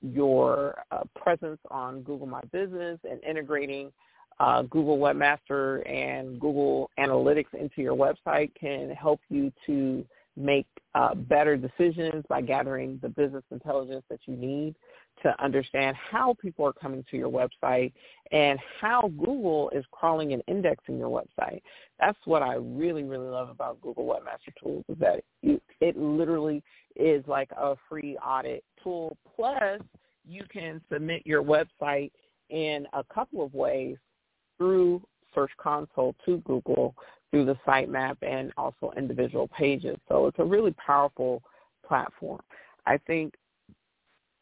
your 0.00 0.76
uh, 0.92 1.02
presence 1.16 1.58
on 1.70 2.02
Google 2.02 2.26
My 2.26 2.42
Business 2.52 3.00
and 3.08 3.22
integrating 3.24 3.90
uh, 4.38 4.62
Google 4.62 4.98
Webmaster 4.98 5.88
and 5.90 6.38
Google 6.38 6.90
Analytics 6.98 7.52
into 7.54 7.82
your 7.82 7.96
website 7.96 8.52
can 8.54 8.90
help 8.90 9.20
you 9.28 9.52
to 9.66 10.04
make 10.38 10.66
uh, 10.94 11.14
better 11.14 11.56
decisions 11.56 12.24
by 12.28 12.40
gathering 12.40 12.98
the 13.02 13.08
business 13.08 13.44
intelligence 13.50 14.04
that 14.08 14.20
you 14.26 14.36
need 14.36 14.74
to 15.22 15.34
understand 15.42 15.96
how 15.96 16.34
people 16.40 16.64
are 16.64 16.72
coming 16.72 17.04
to 17.10 17.16
your 17.16 17.30
website 17.30 17.92
and 18.30 18.58
how 18.80 19.08
Google 19.18 19.70
is 19.70 19.84
crawling 19.90 20.32
and 20.32 20.42
indexing 20.46 20.96
your 20.96 21.08
website. 21.08 21.60
That's 21.98 22.18
what 22.24 22.42
I 22.42 22.54
really, 22.54 23.02
really 23.02 23.28
love 23.28 23.48
about 23.48 23.80
Google 23.80 24.06
Webmaster 24.06 24.52
Tools 24.62 24.84
is 24.88 24.96
that 25.00 25.24
it, 25.42 25.62
it 25.80 25.96
literally 25.98 26.62
is 26.94 27.24
like 27.26 27.50
a 27.52 27.74
free 27.88 28.16
audit 28.18 28.62
tool. 28.82 29.16
Plus, 29.34 29.80
you 30.26 30.44
can 30.52 30.80
submit 30.92 31.22
your 31.26 31.42
website 31.42 32.12
in 32.50 32.86
a 32.92 33.02
couple 33.12 33.44
of 33.44 33.52
ways 33.54 33.96
through 34.56 35.02
Search 35.34 35.50
Console 35.58 36.14
to 36.24 36.38
Google 36.38 36.94
through 37.30 37.44
the 37.44 37.56
sitemap 37.66 38.16
and 38.22 38.52
also 38.56 38.92
individual 38.96 39.48
pages. 39.48 39.96
So 40.08 40.26
it's 40.26 40.38
a 40.38 40.44
really 40.44 40.72
powerful 40.72 41.42
platform. 41.86 42.40
I 42.86 42.98
think 43.06 43.34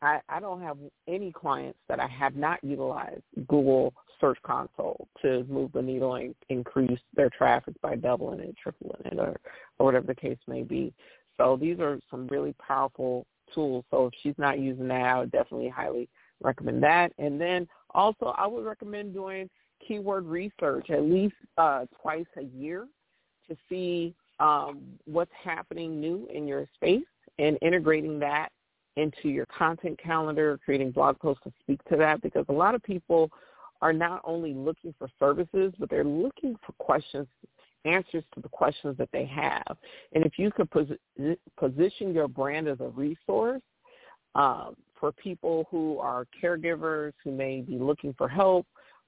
I, 0.03 0.21
I 0.29 0.41
don't 0.41 0.61
have 0.61 0.79
any 1.09 1.33
clients 1.33 1.79
that 1.89 2.01
I 2.01 2.07
have 2.07 2.37
not 2.37 2.63
utilized 2.63 3.23
Google 3.49 3.95
Search 4.21 4.39
Console 4.43 5.09
to 5.23 5.45
move 5.49 5.73
the 5.73 5.83
needle 5.83 6.15
and 6.15 6.35
increase 6.49 7.01
their 7.15 7.31
traffic 7.31 7.75
by 7.83 7.97
doubling 7.97 8.41
it, 8.41 8.55
tripling 8.63 9.01
it, 9.05 9.19
or, 9.19 9.37
or 9.79 9.87
whatever 9.87 10.07
the 10.07 10.15
case 10.15 10.39
may 10.47 10.63
be. 10.63 10.93
So 11.39 11.59
these 11.61 11.81
are 11.81 11.99
some 12.11 12.27
really 12.29 12.55
powerful 12.55 13.27
tools. 13.55 13.85
So 13.91 14.07
if 14.07 14.15
she's 14.23 14.35
not 14.39 14.59
using 14.59 14.89
that, 14.89 15.03
I 15.03 15.19
would 15.21 15.33
definitely 15.33 15.69
highly 15.69 16.09
recommend 16.43 16.83
that. 16.83 17.13
And 17.19 17.41
then 17.41 17.67
also 17.91 18.35
I 18.37 18.47
would 18.47 18.65
recommend 18.65 19.15
doing 19.15 19.49
keyword 19.87 20.25
research 20.27 20.91
at 20.91 21.03
least 21.03 21.35
uh, 21.59 21.87
twice 22.01 22.27
a 22.37 22.43
year 22.43 22.87
to 23.49 23.57
see 23.69 24.15
um, 24.41 24.81
what's 25.05 25.33
happening 25.43 26.01
new 26.01 26.29
in 26.33 26.47
your 26.47 26.67
space 26.75 27.05
and 27.39 27.59
integrating 27.63 28.19
that 28.19 28.51
into 28.97 29.29
your 29.29 29.47
content 29.47 29.99
calendar, 30.03 30.59
creating 30.65 30.91
blog 30.91 31.19
posts 31.19 31.43
to 31.45 31.53
speak 31.61 31.83
to 31.85 31.97
that 31.97 32.21
because 32.23 32.47
a 32.49 32.53
lot 32.53 32.75
of 32.75 32.83
people 32.83 33.31
are 33.83 33.93
not 33.93 34.23
only 34.25 34.55
looking 34.55 34.95
for 34.99 35.09
services, 35.19 35.73
but 35.79 35.91
they're 35.91 36.05
looking 36.05 36.57
for 36.65 36.73
questions, 36.79 37.27
answers 37.85 38.25
to 38.35 38.41
the 38.41 38.49
questions 38.49 38.97
that 38.97 39.11
they 39.13 39.27
have. 39.27 39.77
And 40.15 40.25
if 40.25 40.39
you 40.39 40.51
could 40.51 40.71
pos- 40.71 41.37
position 41.59 42.15
your 42.15 42.27
brand 42.27 42.69
as 42.69 42.81
a 42.81 42.89
resource 42.89 43.63
um, 44.35 44.77
for 44.99 45.13
people 45.13 45.67
who 45.71 45.99
are 45.99 46.27
caregivers 46.43 47.13
who 47.23 47.33
may 47.33 47.61
be 47.61 47.79
looking 47.79 48.15
for 48.17 48.29
help, 48.29 48.67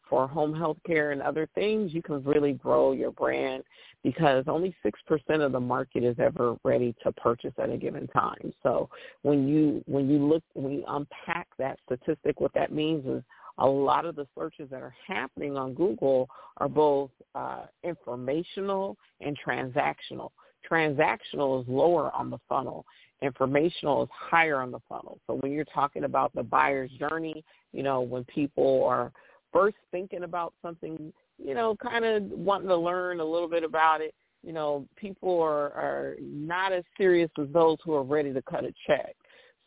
for 0.08 0.26
home 0.26 0.54
health 0.54 0.78
care 0.86 1.12
and 1.12 1.22
other 1.22 1.48
things, 1.54 1.92
you 1.92 2.02
can 2.02 2.22
really 2.24 2.52
grow 2.52 2.92
your 2.92 3.10
brand 3.10 3.62
because 4.02 4.44
only 4.46 4.74
6% 4.84 5.44
of 5.44 5.52
the 5.52 5.60
market 5.60 6.04
is 6.04 6.16
ever 6.18 6.56
ready 6.64 6.94
to 7.02 7.12
purchase 7.12 7.52
at 7.58 7.70
a 7.70 7.76
given 7.76 8.06
time. 8.08 8.52
So 8.62 8.88
when 9.22 9.48
you 9.48 9.82
when 9.86 10.08
you 10.08 10.18
look 10.18 10.42
when 10.54 10.72
you 10.72 10.84
unpack 10.88 11.48
that 11.58 11.78
statistic, 11.84 12.40
what 12.40 12.54
that 12.54 12.72
means 12.72 13.04
is 13.06 13.22
a 13.58 13.66
lot 13.66 14.04
of 14.04 14.14
the 14.14 14.26
searches 14.36 14.70
that 14.70 14.82
are 14.82 14.94
happening 15.06 15.56
on 15.56 15.74
Google 15.74 16.28
are 16.58 16.68
both 16.68 17.10
uh, 17.34 17.64
informational 17.82 18.96
and 19.20 19.36
transactional. 19.44 20.30
Transactional 20.70 21.62
is 21.62 21.68
lower 21.68 22.12
on 22.14 22.30
the 22.30 22.38
funnel. 22.48 22.84
Informational 23.20 24.04
is 24.04 24.08
higher 24.12 24.60
on 24.60 24.70
the 24.70 24.80
funnel. 24.88 25.18
So 25.26 25.34
when 25.34 25.50
you're 25.50 25.64
talking 25.64 26.04
about 26.04 26.32
the 26.34 26.42
buyer's 26.42 26.90
journey, 26.92 27.44
you 27.72 27.82
know, 27.82 28.00
when 28.00 28.24
people 28.24 28.84
are 28.84 29.12
first 29.52 29.76
thinking 29.90 30.24
about 30.24 30.54
something, 30.62 31.12
you 31.38 31.54
know, 31.54 31.76
kind 31.76 32.04
of 32.04 32.22
wanting 32.24 32.68
to 32.68 32.76
learn 32.76 33.20
a 33.20 33.24
little 33.24 33.48
bit 33.48 33.64
about 33.64 34.00
it, 34.00 34.14
you 34.42 34.52
know, 34.52 34.86
people 34.96 35.40
are, 35.40 35.72
are 35.72 36.16
not 36.20 36.72
as 36.72 36.84
serious 36.96 37.30
as 37.40 37.48
those 37.52 37.78
who 37.84 37.94
are 37.94 38.04
ready 38.04 38.32
to 38.32 38.42
cut 38.42 38.64
a 38.64 38.72
check. 38.86 39.14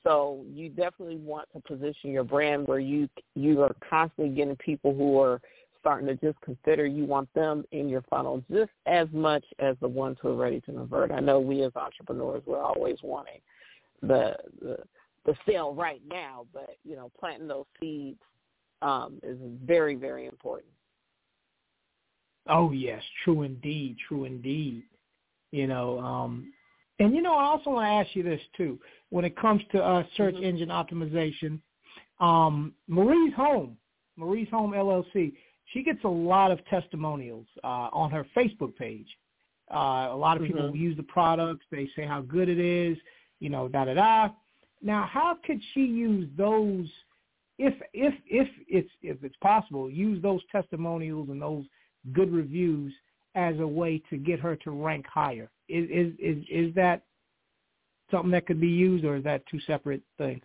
So 0.03 0.43
you 0.51 0.69
definitely 0.69 1.17
want 1.17 1.47
to 1.53 1.61
position 1.61 2.11
your 2.11 2.23
brand 2.23 2.67
where 2.67 2.79
you 2.79 3.07
you 3.35 3.61
are 3.61 3.75
constantly 3.87 4.33
getting 4.33 4.55
people 4.55 4.95
who 4.95 5.19
are 5.19 5.39
starting 5.79 6.07
to 6.07 6.15
just 6.15 6.39
consider 6.41 6.85
you 6.85 7.05
want 7.05 7.31
them 7.33 7.63
in 7.71 7.89
your 7.89 8.01
funnel 8.09 8.43
just 8.51 8.71
as 8.87 9.07
much 9.11 9.43
as 9.59 9.75
the 9.81 9.87
ones 9.87 10.17
who 10.21 10.29
are 10.29 10.35
ready 10.35 10.59
to 10.61 10.71
convert. 10.71 11.11
I 11.11 11.19
know 11.19 11.39
we 11.39 11.63
as 11.63 11.75
entrepreneurs 11.75 12.41
we're 12.45 12.61
always 12.61 12.97
wanting 13.03 13.41
the 14.01 14.35
the, 14.59 14.77
the 15.25 15.35
sale 15.47 15.75
right 15.75 16.01
now, 16.07 16.47
but 16.51 16.77
you 16.83 16.95
know 16.95 17.11
planting 17.19 17.47
those 17.47 17.65
seeds 17.79 18.19
um, 18.81 19.19
is 19.23 19.37
very 19.65 19.95
very 19.95 20.25
important. 20.25 20.71
Oh 22.47 22.71
yes, 22.71 23.01
true 23.23 23.43
indeed, 23.43 23.97
true 24.07 24.25
indeed. 24.25 24.83
You 25.51 25.67
know, 25.67 25.99
um, 25.99 26.53
and 26.99 27.13
you 27.13 27.21
know, 27.21 27.35
I 27.35 27.45
also 27.45 27.71
want 27.71 27.85
to 27.85 27.91
ask 27.91 28.15
you 28.15 28.23
this 28.23 28.41
too. 28.55 28.79
When 29.09 29.25
it 29.25 29.35
comes 29.35 29.61
to 29.71 29.83
uh, 29.83 30.03
search 30.15 30.35
mm-hmm. 30.35 30.43
engine 30.43 30.69
optimization, 30.69 31.59
um, 32.19 32.73
Marie's 32.87 33.33
Home, 33.35 33.77
Marie's 34.17 34.49
Home 34.49 34.71
LLC, 34.71 35.33
she 35.73 35.83
gets 35.83 36.03
a 36.03 36.09
lot 36.09 36.51
of 36.51 36.63
testimonials 36.65 37.47
uh, 37.63 37.89
on 37.91 38.11
her 38.11 38.25
Facebook 38.35 38.75
page. 38.75 39.07
Uh, 39.73 40.09
a 40.11 40.15
lot 40.15 40.37
of 40.37 40.43
people 40.43 40.63
mm-hmm. 40.63 40.75
use 40.75 40.97
the 40.97 41.03
products. 41.03 41.65
They 41.71 41.89
say 41.95 42.05
how 42.05 42.21
good 42.21 42.49
it 42.49 42.59
is, 42.59 42.97
you 43.39 43.49
know, 43.49 43.67
da 43.67 43.85
da 43.85 43.93
da. 43.93 44.29
Now, 44.81 45.07
how 45.11 45.37
could 45.45 45.61
she 45.73 45.81
use 45.81 46.27
those, 46.37 46.87
if 47.61 47.75
if 47.93 48.13
if 48.25 48.47
it's 48.67 48.89
if 49.03 49.23
it's 49.23 49.35
possible, 49.37 49.89
use 49.89 50.21
those 50.21 50.41
testimonials 50.51 51.29
and 51.29 51.39
those 51.39 51.63
good 52.11 52.31
reviews 52.33 52.91
as 53.35 53.59
a 53.59 53.67
way 53.67 54.01
to 54.09 54.17
get 54.17 54.39
her 54.39 54.55
to 54.57 54.71
rank 54.71 55.05
higher? 55.07 55.51
Is 55.69 55.87
is 55.89 56.13
is, 56.19 56.43
is 56.49 56.75
that 56.75 57.03
something 58.09 58.31
that 58.31 58.47
could 58.47 58.59
be 58.59 58.67
used, 58.67 59.05
or 59.05 59.15
is 59.15 59.23
that 59.25 59.43
two 59.49 59.59
separate 59.67 60.01
things? 60.17 60.41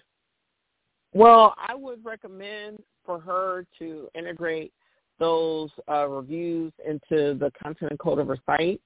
Well, 1.14 1.54
I 1.56 1.74
would 1.74 2.04
recommend 2.04 2.82
for 3.04 3.18
her 3.20 3.64
to 3.78 4.08
integrate 4.14 4.72
those 5.18 5.70
uh, 5.88 6.06
reviews 6.06 6.72
into 6.86 7.34
the 7.38 7.50
content 7.62 7.92
and 7.92 7.98
code 7.98 8.18
of 8.18 8.26
her 8.26 8.38
site. 8.44 8.82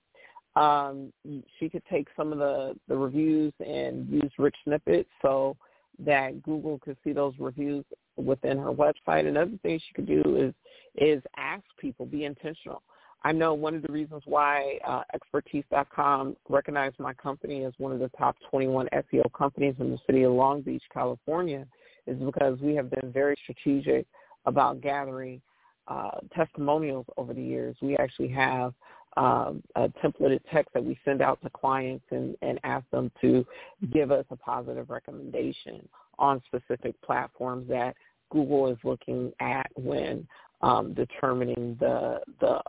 Um, 0.55 1.13
she 1.59 1.69
could 1.69 1.83
take 1.91 2.07
some 2.17 2.33
of 2.33 2.39
the, 2.39 2.77
the 2.87 2.97
reviews 2.97 3.53
and 3.65 4.09
use 4.09 4.31
rich 4.39 4.55
snippets 4.65 5.09
so 5.23 5.57
that 6.05 6.43
Google 6.43 6.79
could 6.79 6.97
see 7.05 7.13
those 7.13 7.35
reviews 7.39 7.85
within 8.17 8.59
her 8.59 8.73
website. 8.73 9.27
Another 9.27 9.53
thing 9.63 9.79
she 9.79 9.95
could 9.95 10.07
do 10.07 10.37
is 10.37 10.55
is 10.97 11.23
ask 11.37 11.63
people, 11.79 12.07
be 12.07 12.25
intentional. 12.25 12.83
I 13.23 13.33
know 13.33 13.53
one 13.53 13.75
of 13.75 13.83
the 13.83 13.93
reasons 13.93 14.23
why 14.25 14.79
uh, 14.87 15.03
expertise.com 15.15 16.37
recognized 16.49 16.99
my 16.99 17.13
company 17.15 17.65
as 17.65 17.73
one 17.79 17.93
of 17.93 17.99
the 17.99 18.09
top 18.17 18.37
21 18.51 18.89
SEO 18.93 19.31
companies 19.37 19.75
in 19.79 19.91
the 19.91 19.99
city 20.07 20.23
of 20.23 20.33
Long 20.33 20.63
Beach, 20.63 20.83
California, 20.93 21.67
is 22.07 22.19
because 22.19 22.59
we 22.61 22.75
have 22.75 22.91
been 22.91 23.13
very 23.13 23.37
strategic 23.43 24.07
about 24.47 24.81
gathering 24.81 25.41
uh, 25.87 26.13
testimonials 26.35 27.05
over 27.19 27.35
the 27.35 27.43
years. 27.43 27.77
We 27.83 27.97
actually 27.97 28.29
have 28.29 28.73
um, 29.17 29.63
a 29.77 29.89
templated 30.05 30.41
text 30.53 30.73
that 30.75 30.85
we 30.85 30.99
send 31.05 31.21
out 31.21 31.41
to 31.43 31.51
clients 31.51 32.05
and, 32.11 32.37
and 32.43 32.61
ask 32.65 32.89
them 32.91 33.11
to 33.21 33.45
give 33.93 34.11
us 34.11 34.25
a 34.31 34.37
positive 34.37 34.91
recommendation 34.91 35.89
on 36.19 36.43
specific 36.47 37.01
platforms 37.03 37.69
that 37.69 37.97
Google 38.31 38.69
is 38.69 38.79
looking 38.85 39.33
at 39.41 39.67
when 39.75 40.27
um, 40.63 40.95
determining 40.95 41.77
the 41.81 42.21
the 42.41 42.61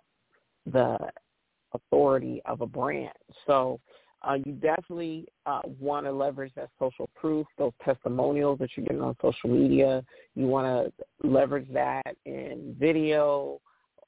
the 0.72 0.98
authority 1.74 2.42
of 2.46 2.62
a 2.62 2.68
brand. 2.68 3.14
So 3.48 3.80
uh, 4.24 4.38
you 4.46 4.54
definitely 4.54 5.28
uh, 5.46 5.62
want 5.80 6.06
to 6.06 6.12
leverage 6.12 6.52
that 6.56 6.70
social 6.78 7.10
proof, 7.16 7.48
those 7.58 7.72
testimonials 7.84 8.60
that 8.60 8.70
you're 8.76 8.86
getting 8.86 9.02
on 9.02 9.16
social 9.22 9.50
media. 9.50 10.04
You 10.36 10.46
want 10.46 10.94
to 10.94 11.28
leverage 11.28 11.68
that 11.74 12.16
in 12.26 12.76
video, 12.80 13.60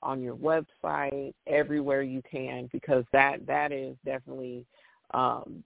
on 0.04 0.22
your 0.22 0.36
website, 0.36 1.34
everywhere 1.48 2.02
you 2.02 2.22
can, 2.30 2.70
because 2.72 3.04
that 3.12 3.46
that 3.48 3.72
is 3.72 3.96
definitely 4.06 4.66
um, 5.14 5.64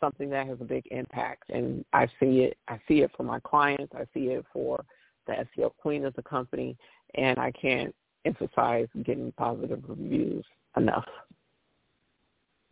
something 0.00 0.30
that 0.30 0.46
has 0.46 0.58
a 0.60 0.64
big 0.64 0.86
impact. 0.90 1.50
And 1.50 1.84
I 1.92 2.06
see 2.18 2.40
it. 2.40 2.56
I 2.68 2.80
see 2.88 3.00
it 3.02 3.10
for 3.16 3.22
my 3.22 3.40
clients. 3.40 3.92
I 3.94 4.06
see 4.14 4.28
it 4.28 4.44
for 4.52 4.84
the 5.26 5.34
SEO 5.56 5.72
Queen 5.76 6.04
as 6.04 6.14
a 6.16 6.22
company, 6.22 6.76
and 7.14 7.38
I 7.38 7.52
can't 7.52 7.94
emphasize 8.24 8.88
getting 9.04 9.32
positive 9.32 9.82
reviews 9.86 10.44
enough. 10.76 11.06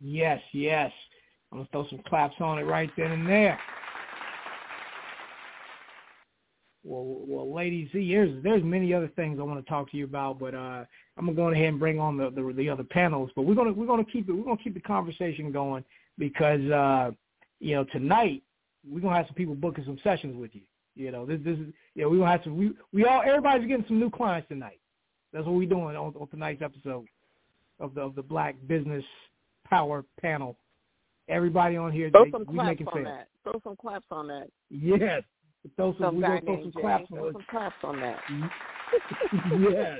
Yes, 0.01 0.41
yes. 0.53 0.91
I'm 1.51 1.59
gonna 1.59 1.69
throw 1.71 1.87
some 1.89 2.03
claps 2.07 2.35
on 2.39 2.59
it 2.59 2.63
right 2.63 2.89
then 2.95 3.11
and 3.11 3.27
there. 3.27 3.59
Well, 6.83 7.17
well, 7.27 7.53
ladies, 7.53 7.89
see, 7.91 8.09
there's 8.09 8.41
there's 8.41 8.63
many 8.63 8.93
other 8.93 9.11
things 9.15 9.37
I 9.39 9.43
want 9.43 9.63
to 9.63 9.69
talk 9.69 9.91
to 9.91 9.97
you 9.97 10.05
about, 10.05 10.39
but 10.39 10.55
uh, 10.55 10.85
I'm 11.17 11.25
gonna 11.25 11.33
go 11.33 11.49
ahead 11.49 11.65
and 11.65 11.79
bring 11.79 11.99
on 11.99 12.15
the, 12.15 12.29
the 12.29 12.53
the 12.55 12.69
other 12.69 12.85
panels. 12.85 13.31
But 13.35 13.41
we're 13.41 13.55
gonna 13.55 13.73
we're 13.73 13.85
gonna 13.85 14.05
keep 14.05 14.29
it 14.29 14.31
we're 14.31 14.45
gonna 14.45 14.63
keep 14.63 14.75
the 14.75 14.79
conversation 14.79 15.51
going 15.51 15.83
because 16.17 16.61
uh, 16.71 17.11
you 17.59 17.75
know 17.75 17.83
tonight 17.85 18.43
we're 18.89 19.01
gonna 19.01 19.17
have 19.17 19.27
some 19.27 19.35
people 19.35 19.55
booking 19.55 19.83
some 19.83 19.99
sessions 20.03 20.37
with 20.37 20.51
you. 20.53 20.61
You 20.95 21.11
know, 21.11 21.25
this 21.25 21.39
this 21.43 21.57
is 21.57 21.67
yeah 21.95 22.05
we're 22.05 22.17
gonna 22.17 22.31
have 22.31 22.41
some 22.45 22.57
we 22.57 22.71
we 22.93 23.03
all 23.03 23.21
everybody's 23.25 23.67
getting 23.67 23.85
some 23.87 23.99
new 23.99 24.09
clients 24.09 24.47
tonight. 24.47 24.79
That's 25.33 25.45
what 25.45 25.55
we're 25.55 25.69
doing 25.69 25.97
on, 25.97 26.13
on 26.15 26.27
tonight's 26.29 26.61
episode 26.61 27.07
of 27.81 27.93
the 27.93 28.01
of 28.01 28.15
the 28.15 28.23
Black 28.23 28.55
Business 28.67 29.03
Power 29.65 30.05
Panel. 30.21 30.57
Everybody 31.27 31.77
on 31.77 31.91
here, 31.91 32.09
throw 32.09 32.25
they, 32.25 32.31
some 32.31 32.45
claps 32.45 32.81
on 32.93 33.03
that. 33.03 33.27
Throw 33.43 33.59
some 33.63 33.75
claps 33.75 34.07
on 34.11 34.27
that. 34.27 34.47
Yes, 34.69 35.23
throw 35.75 35.95
some, 35.99 36.15
we 36.17 36.21
guy 36.21 36.39
throw 36.41 36.61
some 36.61 36.71
claps 36.71 37.07
throw 37.09 37.27
on 37.27 37.33
some 37.33 37.45
claps 37.49 37.75
on 37.83 37.99
that. 37.99 38.19
yes. 39.59 39.99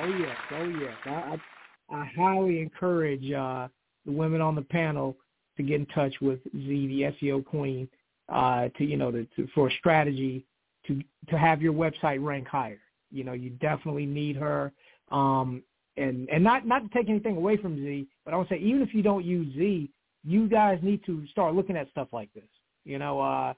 Oh 0.00 0.08
yes, 0.08 0.36
oh 0.52 0.68
yes. 0.80 0.94
I, 1.04 1.10
I, 1.10 1.96
I 1.96 2.10
highly 2.16 2.60
encourage 2.60 3.30
uh, 3.30 3.68
the 4.04 4.12
women 4.12 4.40
on 4.40 4.54
the 4.54 4.62
panel 4.62 5.16
to 5.56 5.62
get 5.62 5.80
in 5.80 5.86
touch 5.86 6.14
with 6.20 6.40
Z, 6.44 7.14
the 7.20 7.26
SEO 7.26 7.44
queen, 7.44 7.88
uh, 8.28 8.68
to 8.78 8.84
you 8.84 8.96
know 8.96 9.10
to, 9.10 9.26
to, 9.36 9.46
for 9.54 9.68
a 9.68 9.72
strategy 9.78 10.44
to 10.86 11.02
to 11.28 11.38
have 11.38 11.62
your 11.62 11.72
website 11.72 12.22
rank 12.22 12.48
higher. 12.48 12.80
You 13.10 13.24
know, 13.24 13.32
you 13.32 13.50
definitely 13.50 14.06
need 14.06 14.36
her. 14.36 14.72
Um, 15.10 15.62
and 15.96 16.28
and 16.30 16.42
not 16.42 16.66
not 16.66 16.82
to 16.82 16.88
take 16.88 17.08
anything 17.08 17.36
away 17.36 17.56
from 17.58 17.76
Z, 17.76 18.06
but 18.24 18.32
I 18.34 18.38
would 18.38 18.48
say 18.48 18.56
even 18.58 18.82
if 18.82 18.94
you 18.94 19.02
don't 19.02 19.24
use 19.24 19.54
Z, 19.54 19.90
you 20.24 20.48
guys 20.48 20.78
need 20.82 21.04
to 21.06 21.26
start 21.28 21.54
looking 21.54 21.76
at 21.76 21.90
stuff 21.90 22.08
like 22.12 22.32
this. 22.34 22.44
You 22.84 22.98
know, 22.98 23.20
uh, 23.20 23.54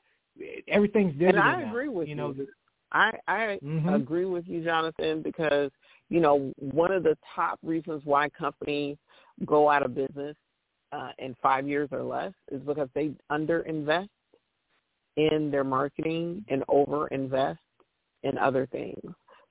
everything's 0.68 1.12
digital 1.12 1.40
And 1.40 1.40
I 1.40 1.62
now. 1.62 1.68
agree 1.70 1.88
with 1.88 2.08
you. 2.08 2.14
Know, 2.14 2.34
you. 2.36 2.46
I 2.92 3.12
I 3.26 3.58
mm-hmm. 3.62 3.88
agree 3.88 4.24
with 4.24 4.46
you, 4.46 4.62
Jonathan, 4.62 5.22
because 5.22 5.70
you 6.08 6.20
know 6.20 6.52
one 6.58 6.92
of 6.92 7.02
the 7.02 7.16
top 7.34 7.58
reasons 7.62 8.02
why 8.04 8.28
companies 8.30 8.96
go 9.44 9.68
out 9.68 9.84
of 9.84 9.94
business 9.94 10.36
uh, 10.92 11.10
in 11.18 11.34
five 11.42 11.66
years 11.66 11.88
or 11.92 12.02
less 12.02 12.32
is 12.50 12.60
because 12.62 12.88
they 12.94 13.12
underinvest 13.30 14.08
in 15.16 15.50
their 15.50 15.64
marketing 15.64 16.44
and 16.48 16.62
overinvest 16.68 17.58
in 18.22 18.38
other 18.38 18.66
things. 18.66 19.00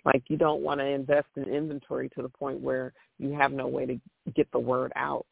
Like 0.06 0.24
you 0.28 0.38
don't 0.38 0.62
want 0.62 0.80
to 0.80 0.86
invest 0.86 1.28
in 1.36 1.44
inventory 1.44 2.10
to 2.10 2.22
the 2.22 2.30
point 2.30 2.60
where 2.60 2.94
you 3.20 3.32
have 3.34 3.52
no 3.52 3.68
way 3.68 3.86
to 3.86 4.00
get 4.36 4.52
the 4.52 4.60
word 4.60 4.92
out. 4.96 5.26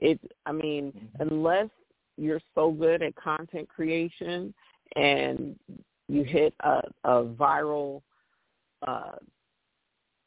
It, 0.00 0.20
I 0.46 0.52
mean, 0.52 0.92
mm-hmm. 0.92 1.28
unless 1.28 1.68
you're 2.16 2.40
so 2.54 2.70
good 2.70 3.02
at 3.02 3.14
content 3.16 3.68
creation 3.68 4.52
and 4.96 5.56
you 6.08 6.24
hit 6.24 6.54
a, 6.60 6.80
a 7.04 7.24
viral 7.24 8.02
uh, 8.86 9.16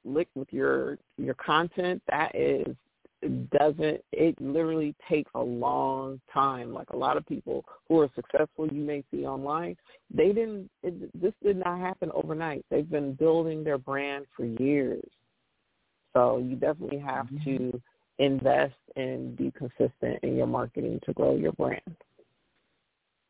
lick 0.06 0.28
with 0.36 0.52
your 0.52 0.98
your 1.18 1.36
content, 1.36 2.02
that 2.10 2.36
is 2.36 2.76
doesn't 3.52 4.04
it 4.12 4.36
literally 4.42 4.96
takes 5.08 5.30
a 5.36 5.40
long 5.40 6.20
time 6.34 6.74
like 6.74 6.90
a 6.90 6.98
lot 6.98 7.18
of 7.18 7.26
people 7.28 7.64
who 7.88 8.00
are 8.00 8.10
successful 8.16 8.68
you 8.72 8.82
may 8.82 9.04
see 9.12 9.26
online 9.28 9.76
they 10.12 10.30
didn't 10.30 10.70
it, 10.82 11.22
this 11.22 11.34
did 11.44 11.58
not 11.58 11.80
happen 11.80 12.10
overnight 12.16 12.66
they've 12.72 12.90
been 12.90 13.14
building 13.14 13.64
their 13.64 13.78
brand 13.78 14.26
for 14.36 14.46
years 14.46 15.04
so 16.14 16.40
you 16.40 16.56
definitely 16.56 16.98
have 16.98 17.28
mm-hmm. 17.28 17.44
to 17.44 17.82
invest 18.22 18.76
and 18.96 19.36
be 19.38 19.52
consistent 19.52 20.20
in 20.24 20.36
your 20.36 20.48
marketing 20.48 21.00
to 21.06 21.14
grow 21.14 21.36
your 21.36 21.54
brand 21.54 21.96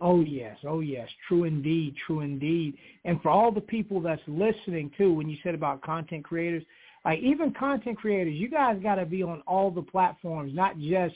Oh 0.04 0.22
yes, 0.22 0.58
oh 0.68 0.80
yes, 0.80 1.08
true 1.28 1.44
indeed, 1.44 1.96
true 2.08 2.22
indeed. 2.22 2.76
And 3.06 3.22
for 3.22 3.30
all 3.30 3.52
the 3.52 3.62
people 3.62 4.02
that's 4.02 4.22
listening 4.28 4.90
too, 4.98 5.14
when 5.14 5.30
you 5.30 5.38
said 5.44 5.54
about 5.54 5.84
content 5.84 6.24
creators, 6.24 6.64
Like 7.06 7.20
even 7.20 7.54
content 7.54 8.00
creators, 8.00 8.34
you 8.34 8.50
guys 8.50 8.80
got 8.82 8.96
to 8.96 9.06
be 9.06 9.22
on 9.22 9.44
all 9.46 9.70
the 9.70 9.84
platforms, 9.84 10.54
not 10.56 10.78
just 10.80 11.14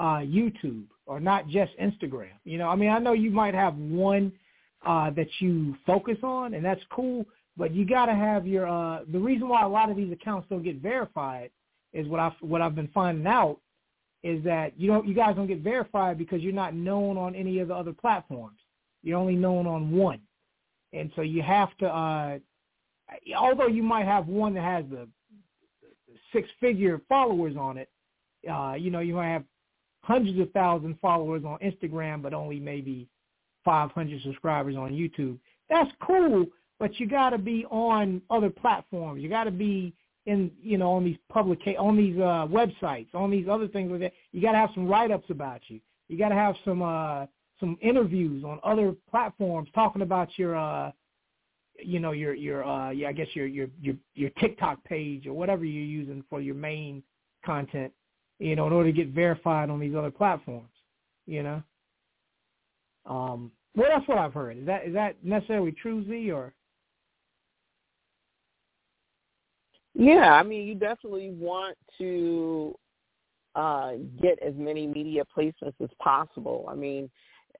uh, 0.00 0.18
YouTube 0.18 0.86
or 1.06 1.20
not 1.20 1.46
just 1.46 1.70
Instagram. 1.78 2.34
You 2.44 2.58
know, 2.58 2.68
I 2.68 2.74
mean, 2.74 2.90
I 2.90 2.98
know 2.98 3.12
you 3.12 3.30
might 3.30 3.54
have 3.54 3.76
one 3.76 4.32
uh, 4.84 5.10
that 5.10 5.28
you 5.38 5.76
focus 5.86 6.18
on, 6.24 6.54
and 6.54 6.64
that's 6.64 6.82
cool. 6.90 7.24
But 7.56 7.72
you 7.72 7.86
got 7.86 8.06
to 8.06 8.14
have 8.14 8.44
your. 8.44 8.66
Uh, 8.66 9.04
the 9.10 9.20
reason 9.20 9.48
why 9.48 9.62
a 9.62 9.68
lot 9.68 9.88
of 9.88 9.96
these 9.96 10.12
accounts 10.12 10.48
don't 10.50 10.64
get 10.64 10.82
verified 10.82 11.50
is 11.96 12.06
what 12.08 12.20
I've 12.20 12.34
what 12.40 12.60
I've 12.60 12.74
been 12.74 12.90
finding 12.92 13.26
out 13.26 13.58
is 14.22 14.44
that 14.44 14.78
you 14.78 14.88
don't 14.88 15.06
you 15.06 15.14
guys 15.14 15.34
don't 15.34 15.46
get 15.46 15.60
verified 15.60 16.18
because 16.18 16.42
you're 16.42 16.52
not 16.52 16.74
known 16.74 17.16
on 17.16 17.34
any 17.34 17.58
of 17.60 17.68
the 17.68 17.74
other 17.74 17.92
platforms. 17.92 18.58
You're 19.02 19.18
only 19.18 19.36
known 19.36 19.66
on 19.66 19.90
one, 19.90 20.20
and 20.92 21.10
so 21.16 21.22
you 21.22 21.42
have 21.42 21.76
to. 21.78 21.86
Uh, 21.86 22.38
although 23.38 23.68
you 23.68 23.82
might 23.82 24.04
have 24.04 24.26
one 24.26 24.52
that 24.54 24.64
has 24.64 24.84
the, 24.90 25.08
six-figure 26.32 27.00
followers 27.08 27.56
on 27.56 27.78
it, 27.78 27.88
uh, 28.50 28.74
you 28.74 28.90
know 28.90 29.00
you 29.00 29.14
might 29.14 29.28
have 29.28 29.44
hundreds 30.02 30.38
of 30.38 30.50
thousand 30.52 30.98
followers 31.00 31.44
on 31.44 31.58
Instagram, 31.60 32.20
but 32.20 32.34
only 32.34 32.60
maybe 32.60 33.08
500 33.64 34.22
subscribers 34.22 34.76
on 34.76 34.90
YouTube. 34.90 35.38
That's 35.70 35.90
cool, 36.00 36.46
but 36.78 37.00
you 37.00 37.08
got 37.08 37.30
to 37.30 37.38
be 37.38 37.64
on 37.70 38.20
other 38.28 38.50
platforms. 38.50 39.22
You 39.22 39.28
got 39.28 39.44
to 39.44 39.50
be 39.50 39.94
in, 40.26 40.50
you 40.60 40.78
know, 40.78 40.92
on 40.92 41.04
these 41.04 41.16
public, 41.28 41.60
on 41.78 41.96
these 41.96 42.16
uh, 42.16 42.46
websites, 42.48 43.14
on 43.14 43.30
these 43.30 43.46
other 43.48 43.68
things 43.68 43.90
like 43.90 44.00
that. 44.00 44.12
You 44.32 44.42
got 44.42 44.52
to 44.52 44.58
have 44.58 44.70
some 44.74 44.86
write-ups 44.86 45.30
about 45.30 45.62
you. 45.68 45.80
You 46.08 46.18
got 46.18 46.28
to 46.28 46.34
have 46.34 46.54
some 46.64 46.82
uh, 46.82 47.26
some 47.58 47.78
interviews 47.80 48.44
on 48.44 48.60
other 48.62 48.94
platforms 49.10 49.68
talking 49.74 50.02
about 50.02 50.28
your, 50.36 50.56
uh, 50.56 50.92
you 51.78 52.00
know, 52.00 52.12
your 52.12 52.34
your 52.34 52.64
uh, 52.64 52.90
yeah, 52.90 53.08
I 53.08 53.12
guess 53.12 53.28
your 53.34 53.46
your 53.46 53.68
your 53.80 53.96
your 54.14 54.30
TikTok 54.40 54.84
page 54.84 55.26
or 55.26 55.32
whatever 55.32 55.64
you're 55.64 55.82
using 55.82 56.22
for 56.28 56.40
your 56.40 56.54
main 56.54 57.02
content 57.44 57.92
you 58.38 58.56
know, 58.56 58.66
in 58.66 58.72
order 58.72 58.90
to 58.90 58.96
get 58.96 59.08
verified 59.08 59.70
on 59.70 59.80
these 59.80 59.94
other 59.94 60.10
platforms, 60.10 60.70
you 61.26 61.42
know. 61.42 61.62
Um, 63.06 63.50
well, 63.74 63.88
that's 63.88 64.06
what 64.08 64.18
I've 64.18 64.34
heard. 64.34 64.58
Is 64.58 64.66
that 64.66 64.86
is 64.86 64.94
that 64.94 65.16
necessarily 65.22 65.72
true, 65.72 66.04
Z, 66.06 66.30
or? 66.30 66.52
Yeah, 69.98 70.32
I 70.32 70.42
mean, 70.42 70.66
you 70.66 70.74
definitely 70.74 71.30
want 71.30 71.76
to 71.98 72.74
uh, 73.54 73.92
get 74.20 74.38
as 74.46 74.52
many 74.56 74.86
media 74.86 75.22
placements 75.36 75.80
as 75.82 75.88
possible. 75.98 76.66
I 76.68 76.74
mean, 76.74 77.10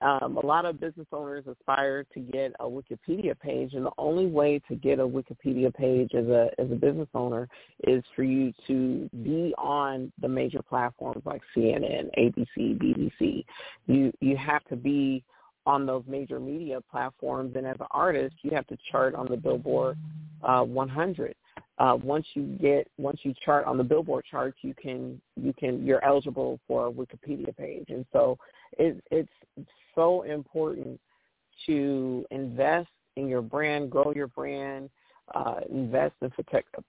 um, 0.02 0.36
a 0.36 0.44
lot 0.44 0.66
of 0.66 0.78
business 0.78 1.06
owners 1.12 1.44
aspire 1.50 2.04
to 2.12 2.20
get 2.20 2.52
a 2.60 2.64
Wikipedia 2.66 3.38
page, 3.38 3.72
and 3.72 3.86
the 3.86 3.92
only 3.96 4.26
way 4.26 4.60
to 4.68 4.74
get 4.74 4.98
a 4.98 5.06
Wikipedia 5.06 5.72
page 5.74 6.10
as 6.14 6.26
a 6.26 6.50
as 6.58 6.70
a 6.70 6.74
business 6.74 7.08
owner 7.14 7.48
is 7.84 8.04
for 8.14 8.22
you 8.22 8.52
to 8.66 9.08
be 9.24 9.54
on 9.56 10.12
the 10.20 10.28
major 10.28 10.60
platforms 10.60 11.22
like 11.24 11.40
CNN, 11.56 12.10
ABC, 12.18 12.78
BBC. 12.78 13.46
You 13.86 14.12
you 14.20 14.36
have 14.36 14.64
to 14.64 14.76
be 14.76 15.24
on 15.64 15.86
those 15.86 16.04
major 16.06 16.38
media 16.38 16.80
platforms, 16.90 17.56
and 17.56 17.66
as 17.66 17.76
an 17.80 17.86
artist, 17.90 18.36
you 18.42 18.50
have 18.50 18.66
to 18.66 18.76
chart 18.92 19.14
on 19.14 19.26
the 19.30 19.38
Billboard 19.38 19.96
uh, 20.42 20.62
100. 20.62 21.34
Uh, 21.78 21.98
once 22.02 22.26
you 22.34 22.44
get 22.60 22.88
once 22.96 23.20
you 23.22 23.34
chart 23.44 23.66
on 23.66 23.76
the 23.76 23.84
Billboard 23.84 24.24
charts, 24.30 24.56
you 24.62 24.74
can 24.74 25.20
you 25.36 25.52
can 25.52 25.84
you're 25.84 26.02
eligible 26.04 26.58
for 26.66 26.86
a 26.86 26.90
Wikipedia 26.90 27.54
page, 27.56 27.86
and 27.88 28.06
so 28.12 28.38
it, 28.78 29.02
it's 29.10 29.28
so 29.94 30.22
important 30.22 30.98
to 31.66 32.24
invest 32.30 32.88
in 33.16 33.28
your 33.28 33.42
brand, 33.42 33.90
grow 33.90 34.12
your 34.14 34.28
brand, 34.28 34.88
uh, 35.34 35.60
invest 35.70 36.14
in 36.22 36.30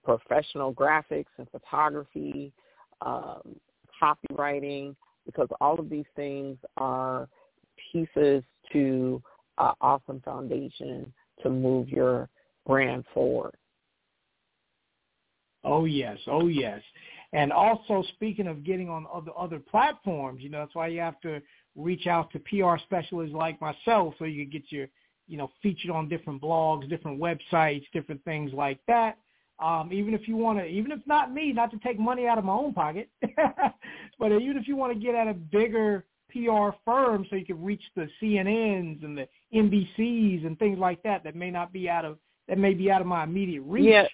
professional 0.03 0.73
graphics 0.73 1.25
and 1.37 1.47
photography, 1.49 2.53
um, 3.01 3.41
copywriting, 4.01 4.95
because 5.25 5.47
all 5.59 5.79
of 5.79 5.89
these 5.89 6.05
things 6.15 6.57
are 6.77 7.27
pieces 7.91 8.43
to 8.71 9.21
an 9.57 9.73
awesome 9.81 10.21
foundation 10.23 11.11
to 11.41 11.49
move 11.49 11.89
your 11.89 12.29
brand 12.65 13.03
forward. 13.13 13.55
Oh 15.67 15.83
yes, 15.85 16.17
oh 16.27 16.47
yes. 16.47 16.81
And 17.33 17.51
also 17.51 18.03
speaking 18.13 18.47
of 18.47 18.63
getting 18.63 18.89
on 18.89 19.05
other 19.13 19.31
other 19.37 19.59
platforms, 19.59 20.41
you 20.41 20.49
know, 20.49 20.59
that's 20.59 20.75
why 20.75 20.87
you 20.87 21.01
have 21.01 21.19
to 21.21 21.41
reach 21.75 22.07
out 22.07 22.31
to 22.31 22.39
PR 22.39 22.81
specialists 22.83 23.35
like 23.35 23.59
myself 23.59 24.13
so 24.17 24.25
you 24.25 24.45
can 24.45 24.51
get 24.51 24.71
your, 24.71 24.87
you 25.27 25.37
know, 25.37 25.51
featured 25.61 25.91
on 25.91 26.07
different 26.07 26.41
blogs, 26.41 26.89
different 26.89 27.19
websites, 27.19 27.83
different 27.91 28.23
things 28.23 28.51
like 28.53 28.79
that. 28.87 29.17
Um, 29.59 29.89
even 29.91 30.13
if 30.13 30.27
you 30.27 30.37
want 30.37 30.59
to, 30.59 30.65
even 30.65 30.91
if 30.91 30.99
not 31.05 31.33
me, 31.33 31.51
not 31.51 31.69
to 31.71 31.77
take 31.79 31.99
money 31.99 32.27
out 32.27 32.37
of 32.37 32.45
my 32.45 32.53
own 32.53 32.73
pocket, 32.73 33.09
but 34.19 34.31
even 34.31 34.55
if 34.55 34.67
you 34.67 34.77
want 34.77 34.93
to 34.93 34.99
get 34.99 35.15
at 35.15 35.27
a 35.27 35.33
bigger 35.33 36.05
PR 36.31 36.69
firm 36.85 37.25
so 37.29 37.35
you 37.35 37.45
can 37.45 37.61
reach 37.61 37.83
the 37.95 38.07
CNNs 38.21 39.03
and 39.03 39.17
the 39.17 39.27
NBCs 39.53 40.45
and 40.45 40.57
things 40.59 40.79
like 40.79 41.03
that 41.03 41.23
that 41.25 41.35
may 41.35 41.51
not 41.51 41.73
be 41.73 41.89
out 41.89 42.05
of 42.05 42.17
that 42.47 42.57
may 42.57 42.73
be 42.73 42.89
out 42.89 43.01
of 43.01 43.07
my 43.07 43.23
immediate 43.23 43.63
reach. 43.63 43.89
Yeah 43.89 44.07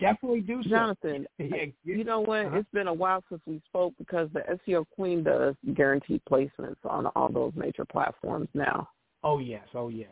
definitely 0.00 0.40
do 0.40 0.62
so. 0.62 0.68
Jonathan, 0.68 1.26
you 1.84 2.04
know 2.04 2.20
what? 2.20 2.46
Uh-huh. 2.46 2.58
It's 2.58 2.70
been 2.72 2.88
a 2.88 2.94
while 2.94 3.22
since 3.28 3.40
we 3.46 3.60
spoke 3.66 3.94
because 3.98 4.28
the 4.32 4.42
SEO 4.66 4.84
Queen 4.94 5.22
does 5.22 5.54
guaranteed 5.74 6.22
placements 6.30 6.76
on 6.84 7.06
all 7.08 7.30
those 7.30 7.52
major 7.56 7.84
platforms 7.84 8.48
now. 8.54 8.88
Oh 9.22 9.38
yes, 9.38 9.66
oh 9.74 9.88
yes. 9.88 10.08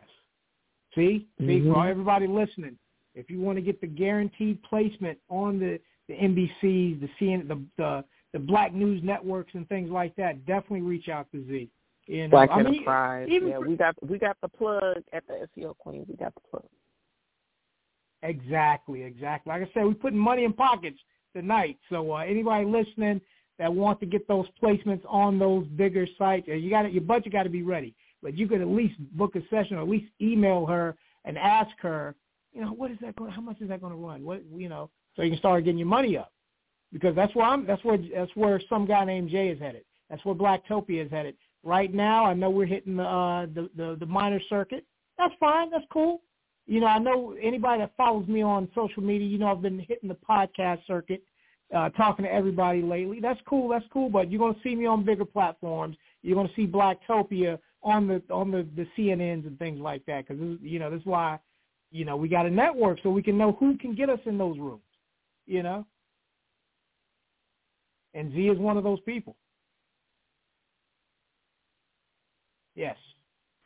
See, 0.95 1.27
see 1.39 1.45
mm-hmm. 1.45 1.73
for 1.73 1.87
everybody 1.87 2.27
listening, 2.27 2.77
if 3.15 3.29
you 3.29 3.39
want 3.39 3.57
to 3.57 3.61
get 3.61 3.81
the 3.81 3.87
guaranteed 3.87 4.61
placement 4.63 5.17
on 5.29 5.59
the 5.59 5.79
the 6.07 6.15
NBCs, 6.15 6.99
the 7.01 7.09
CN, 7.19 7.47
the 7.47 7.63
the 7.77 8.03
the 8.33 8.39
Black 8.39 8.73
News 8.73 9.01
networks 9.03 9.53
and 9.53 9.67
things 9.69 9.89
like 9.91 10.15
that, 10.15 10.45
definitely 10.45 10.81
reach 10.81 11.07
out 11.07 11.27
to 11.31 11.45
Z. 11.47 11.69
You 12.07 12.23
know, 12.23 12.29
Black 12.29 12.49
I 12.51 12.57
mean, 12.57 12.67
Enterprise. 12.67 13.27
yeah, 13.31 13.39
for, 13.57 13.67
we 13.67 13.75
got 13.75 13.95
we 14.09 14.17
got 14.17 14.37
the 14.41 14.49
plug 14.49 14.97
at 15.13 15.23
the 15.27 15.47
SEO 15.55 15.77
Queen. 15.77 16.05
We 16.07 16.15
got 16.15 16.33
the 16.35 16.41
plug. 16.49 16.65
Exactly, 18.23 19.03
exactly. 19.03 19.51
Like 19.51 19.61
I 19.63 19.71
said, 19.73 19.83
we're 19.83 19.93
putting 19.93 20.17
money 20.17 20.45
in 20.45 20.53
pockets 20.53 20.97
tonight. 21.35 21.77
So 21.89 22.13
uh, 22.13 22.19
anybody 22.19 22.65
listening 22.65 23.19
that 23.59 23.71
wants 23.73 23.99
to 23.99 24.05
get 24.05 24.27
those 24.27 24.45
placements 24.61 25.01
on 25.07 25.37
those 25.37 25.67
bigger 25.67 26.07
sites, 26.17 26.47
uh, 26.49 26.53
you 26.53 26.69
got 26.69 26.91
your 26.91 27.03
budget 27.03 27.33
got 27.33 27.43
to 27.43 27.49
be 27.49 27.63
ready. 27.63 27.93
But 28.23 28.37
you 28.37 28.47
could 28.47 28.61
at 28.61 28.67
least 28.67 28.95
book 29.11 29.35
a 29.35 29.41
session, 29.49 29.75
or 29.75 29.81
at 29.81 29.89
least 29.89 30.05
email 30.21 30.65
her 30.65 30.95
and 31.25 31.37
ask 31.37 31.71
her, 31.81 32.15
you 32.53 32.61
know, 32.61 32.71
what 32.71 32.91
is 32.91 32.97
that 33.01 33.17
going? 33.17 33.31
How 33.31 33.41
much 33.41 33.59
is 33.59 33.67
that 33.67 33.81
going 33.81 33.91
to 33.91 33.99
run? 33.99 34.23
What 34.23 34.41
you 34.55 34.69
know, 34.69 34.89
so 35.15 35.23
you 35.23 35.31
can 35.31 35.39
start 35.39 35.65
getting 35.65 35.77
your 35.77 35.87
money 35.87 36.15
up. 36.15 36.31
Because 36.93 37.15
that's 37.15 37.35
where 37.35 37.45
I'm. 37.45 37.65
That's 37.65 37.83
where 37.83 37.97
that's 37.97 38.33
where 38.35 38.61
some 38.69 38.85
guy 38.85 39.03
named 39.03 39.31
Jay 39.31 39.49
is 39.49 39.59
headed. 39.59 39.83
That's 40.09 40.23
where 40.23 40.35
Blacktopia 40.35 41.05
is 41.05 41.11
headed. 41.11 41.35
Right 41.63 41.93
now, 41.93 42.25
I 42.25 42.33
know 42.33 42.49
we're 42.49 42.67
hitting 42.67 42.95
the 42.95 43.03
uh, 43.03 43.47
the, 43.47 43.69
the 43.75 43.97
the 43.99 44.05
minor 44.05 44.39
circuit. 44.47 44.85
That's 45.17 45.33
fine. 45.41 45.69
That's 45.71 45.85
cool 45.91 46.21
you 46.65 46.79
know, 46.79 46.87
I 46.87 46.99
know 46.99 47.35
anybody 47.41 47.81
that 47.81 47.91
follows 47.97 48.27
me 48.27 48.41
on 48.41 48.69
social 48.73 49.03
media, 49.03 49.27
you 49.27 49.37
know, 49.37 49.47
I've 49.47 49.61
been 49.61 49.79
hitting 49.79 50.09
the 50.09 50.15
podcast 50.15 50.85
circuit, 50.87 51.21
uh, 51.75 51.89
talking 51.89 52.25
to 52.25 52.31
everybody 52.31 52.81
lately. 52.81 53.19
That's 53.19 53.39
cool. 53.47 53.67
That's 53.69 53.85
cool. 53.91 54.09
But 54.09 54.31
you're 54.31 54.39
going 54.39 54.55
to 54.55 54.61
see 54.63 54.75
me 54.75 54.85
on 54.85 55.03
bigger 55.03 55.25
platforms. 55.25 55.97
You're 56.21 56.35
going 56.35 56.47
to 56.47 56.55
see 56.55 56.67
Blacktopia 56.67 57.59
on 57.83 58.07
the 58.07 58.21
on 58.29 58.49
the 58.49 58.65
the 58.75 58.87
CNNs 58.97 59.45
and 59.45 59.59
things 59.59 59.79
like 59.79 60.05
that. 60.05 60.27
Because 60.27 60.41
you 60.61 60.79
know, 60.79 60.89
that's 60.89 61.05
why, 61.05 61.37
you 61.91 62.05
know, 62.05 62.15
we 62.15 62.29
got 62.29 62.45
a 62.45 62.49
network 62.49 62.99
so 63.03 63.09
we 63.09 63.23
can 63.23 63.37
know 63.37 63.53
who 63.59 63.77
can 63.77 63.93
get 63.93 64.09
us 64.09 64.19
in 64.25 64.37
those 64.37 64.57
rooms. 64.57 64.81
You 65.45 65.63
know, 65.63 65.85
and 68.13 68.31
Z 68.31 68.39
is 68.39 68.57
one 68.57 68.77
of 68.77 68.83
those 68.85 69.01
people. 69.01 69.35
Yes. 72.75 72.95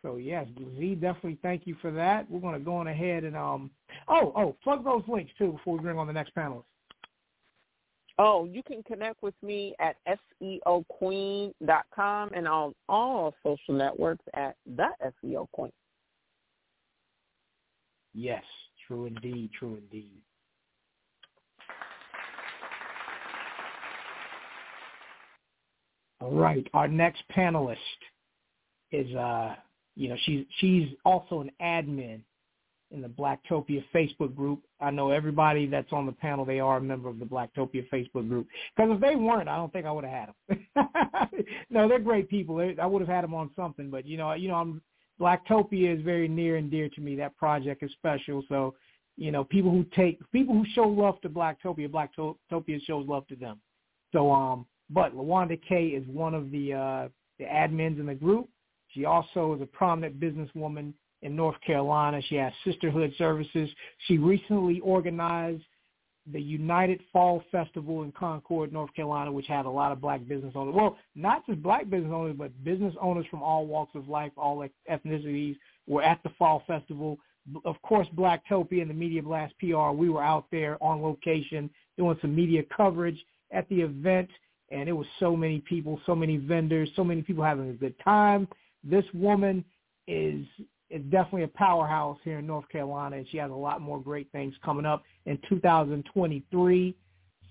So 0.08 0.16
yes, 0.16 0.48
Z, 0.78 0.96
definitely 0.96 1.38
thank 1.42 1.68
you 1.68 1.76
for 1.82 1.92
that. 1.92 2.32
We're 2.32 2.40
going 2.40 2.58
to 2.58 2.64
go 2.64 2.78
on 2.78 2.88
ahead 2.88 3.26
and 3.26 3.36
um, 3.36 3.70
oh 4.08 4.32
oh, 4.38 4.56
plug 4.64 4.86
those 4.86 5.04
links 5.06 5.34
too 5.38 5.52
before 5.52 5.76
we 5.76 5.82
bring 5.82 5.98
on 5.98 6.08
the 6.08 6.14
next 6.14 6.34
panelist. 6.34 6.64
Oh, 8.18 8.46
you 8.46 8.64
can 8.64 8.82
connect 8.84 9.22
with 9.22 9.34
me 9.44 9.76
at 9.82 9.98
seoqueen.com 10.42 12.30
and 12.34 12.48
on 12.48 12.74
all 12.88 13.36
social 13.44 13.74
networks 13.74 14.24
at 14.34 14.56
the 14.78 14.88
SEO 15.26 15.46
Queen. 15.52 15.74
Yes, 18.14 18.46
true 18.88 19.08
indeed, 19.08 19.50
true 19.60 19.78
indeed. 19.78 20.22
All 26.22 26.32
right, 26.32 26.66
our 26.74 26.88
next 26.88 27.24
panelist 27.36 27.76
is 28.94 29.14
uh, 29.14 29.56
you 29.98 30.10
know, 30.10 30.16
she's 30.26 30.46
she's 30.60 30.90
also 31.04 31.42
an 31.42 31.52
admin 31.62 32.22
in 32.92 33.02
the 33.02 33.08
Blacktopia 33.08 33.84
Facebook 33.94 34.36
group. 34.36 34.62
I 34.80 34.92
know 34.92 35.12
everybody 35.12 35.66
that's 35.66 35.92
on 35.92 36.06
the 36.06 36.12
panel, 36.12 36.46
they 36.46 36.60
are 36.60 36.78
a 36.78 36.82
member 36.82 37.10
of 37.10 37.20
the 37.20 37.26
Blacktopia 37.26 37.88
Facebook 37.90 38.30
group. 38.30 38.48
Because 38.76 38.92
if 38.94 39.02
they 39.02 39.16
weren't, 39.16 39.50
I 39.50 39.58
don't 39.58 39.74
think 39.74 39.86
I 39.86 39.92
would 39.92 40.06
have 40.06 40.14
had 40.14 40.30
them. 40.48 40.90
no, 41.70 41.88
they're 41.88 42.00
great 42.00 42.30
people. 42.30 42.60
I 42.82 42.86
would 42.86 43.02
have 43.02 43.10
had 43.10 43.24
them 43.24 43.34
on 43.34 43.50
something. 43.56 43.90
But, 43.90 44.06
you 44.06 44.18
know, 44.18 44.32
you 44.34 44.48
know, 44.48 44.56
I'm, 44.56 44.82
Blacktopia 45.20 45.98
is 45.98 46.02
very 46.04 46.28
near 46.28 46.58
and 46.58 46.72
dear 46.72 46.90
to 46.90 47.02
me. 47.02 47.16
That 47.16 47.36
project 47.36 47.84
is 47.84 47.92
special. 47.94 48.44
So 48.48 48.76
You 49.18 49.32
know, 49.32 49.44
people 49.44 49.72
who 49.72 49.84
take 49.96 50.20
people 50.32 50.56
who 50.56 50.66
show 50.74 50.88
love 50.88 51.20
to 51.22 51.30
Blacktopia, 51.30 51.90
Blacktopia 51.90 52.82
shows 52.86 53.06
love 53.08 53.28
to 53.28 53.36
them. 53.36 53.60
So, 54.14 54.32
um, 54.32 54.66
but 54.90 55.16
Lawanda 55.16 55.60
Kay 55.68 55.88
is 55.88 56.08
one 56.08 56.34
of 56.34 56.52
the 56.52 56.74
uh, 56.74 57.08
the 57.40 57.46
admins 57.46 58.00
in 58.00 58.06
the 58.06 58.16
group. 58.16 58.48
She 58.94 59.06
also 59.06 59.54
is 59.56 59.62
a 59.62 59.66
prominent 59.66 60.20
businesswoman 60.20 60.94
in 61.22 61.36
North 61.36 61.60
Carolina. 61.66 62.22
She 62.28 62.36
has 62.36 62.54
sisterhood 62.64 63.14
services. 63.18 63.70
She 64.08 64.18
recently 64.18 64.80
organized 64.82 65.64
the 66.32 66.42
United 66.42 67.00
Fall 67.14 67.44
Festival 67.52 68.04
in 68.04 68.12
Concord, 68.12 68.74
North 68.74 68.94
Carolina, 68.94 69.32
which 69.32 69.48
had 69.48 69.66
a 69.66 69.70
lot 69.70 69.92
of 69.92 70.02
black 70.02 70.28
business 70.28 70.54
owners. 70.56 70.76
Well, 70.76 70.98
not 71.16 71.46
just 71.46 71.64
black 71.64 71.90
business 71.90 72.12
owners, 72.14 72.36
but 72.38 72.64
business 72.64 72.94
owners 73.02 73.26
from 73.32 73.42
all 73.42 73.66
walks 73.66 73.96
of 73.96 74.10
life, 74.10 74.32
all 74.36 74.68
ethnicities 74.92 75.56
were 75.88 76.04
at 76.04 76.22
the 76.24 76.30
Fall 76.38 76.64
Festival. 76.68 77.18
Of 77.64 77.82
course, 77.82 78.08
Blacktopia 78.16 78.82
and 78.82 78.90
the 78.90 78.94
Media 78.94 79.24
Blast 79.24 79.54
PR, 79.60 79.92
we 79.92 80.10
were 80.10 80.24
out 80.24 80.46
there 80.52 80.82
on 80.84 81.02
location 81.02 81.70
doing 81.98 82.18
some 82.22 82.36
media 82.36 82.64
coverage 82.76 83.18
at 83.52 83.68
the 83.70 83.80
event, 83.80 84.30
and 84.70 84.90
it 84.90 84.92
was 84.92 85.08
so 85.20 85.36
many 85.36 85.60
people, 85.60 86.00
so 86.06 86.14
many 86.14 86.36
vendors, 86.36 86.90
so 86.98 87.06
many 87.06 87.22
people 87.22 87.44
having 87.44 87.70
a 87.70 87.74
good 87.74 87.96
time. 88.04 88.50
This 88.90 89.06
woman 89.14 89.64
is 90.08 90.46
is 90.90 91.02
definitely 91.10 91.44
a 91.44 91.50
powerhouse 91.50 92.18
here 92.24 92.40
in 92.40 92.48
North 92.48 92.68
Carolina, 92.70 93.18
and 93.18 93.28
she 93.30 93.38
has 93.38 93.52
a 93.52 93.54
lot 93.54 93.82
more 93.82 94.00
great 94.00 94.32
things 94.32 94.54
coming 94.64 94.86
up 94.86 95.04
in 95.26 95.38
2023. 95.50 96.96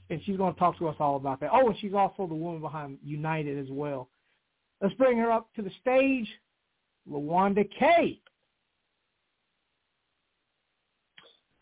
And 0.08 0.20
she's 0.24 0.36
going 0.36 0.54
to 0.54 0.58
talk 0.58 0.78
to 0.78 0.88
us 0.88 0.96
all 1.00 1.16
about 1.16 1.40
that. 1.40 1.50
Oh, 1.52 1.68
and 1.68 1.76
she's 1.78 1.92
also 1.92 2.26
the 2.26 2.34
woman 2.34 2.60
behind 2.60 2.98
United 3.04 3.58
as 3.58 3.66
well. 3.70 4.08
Let's 4.80 4.94
bring 4.94 5.18
her 5.18 5.30
up 5.30 5.48
to 5.56 5.62
the 5.62 5.70
stage, 5.80 6.28
Lawanda 7.10 7.68
Kay. 7.78 8.20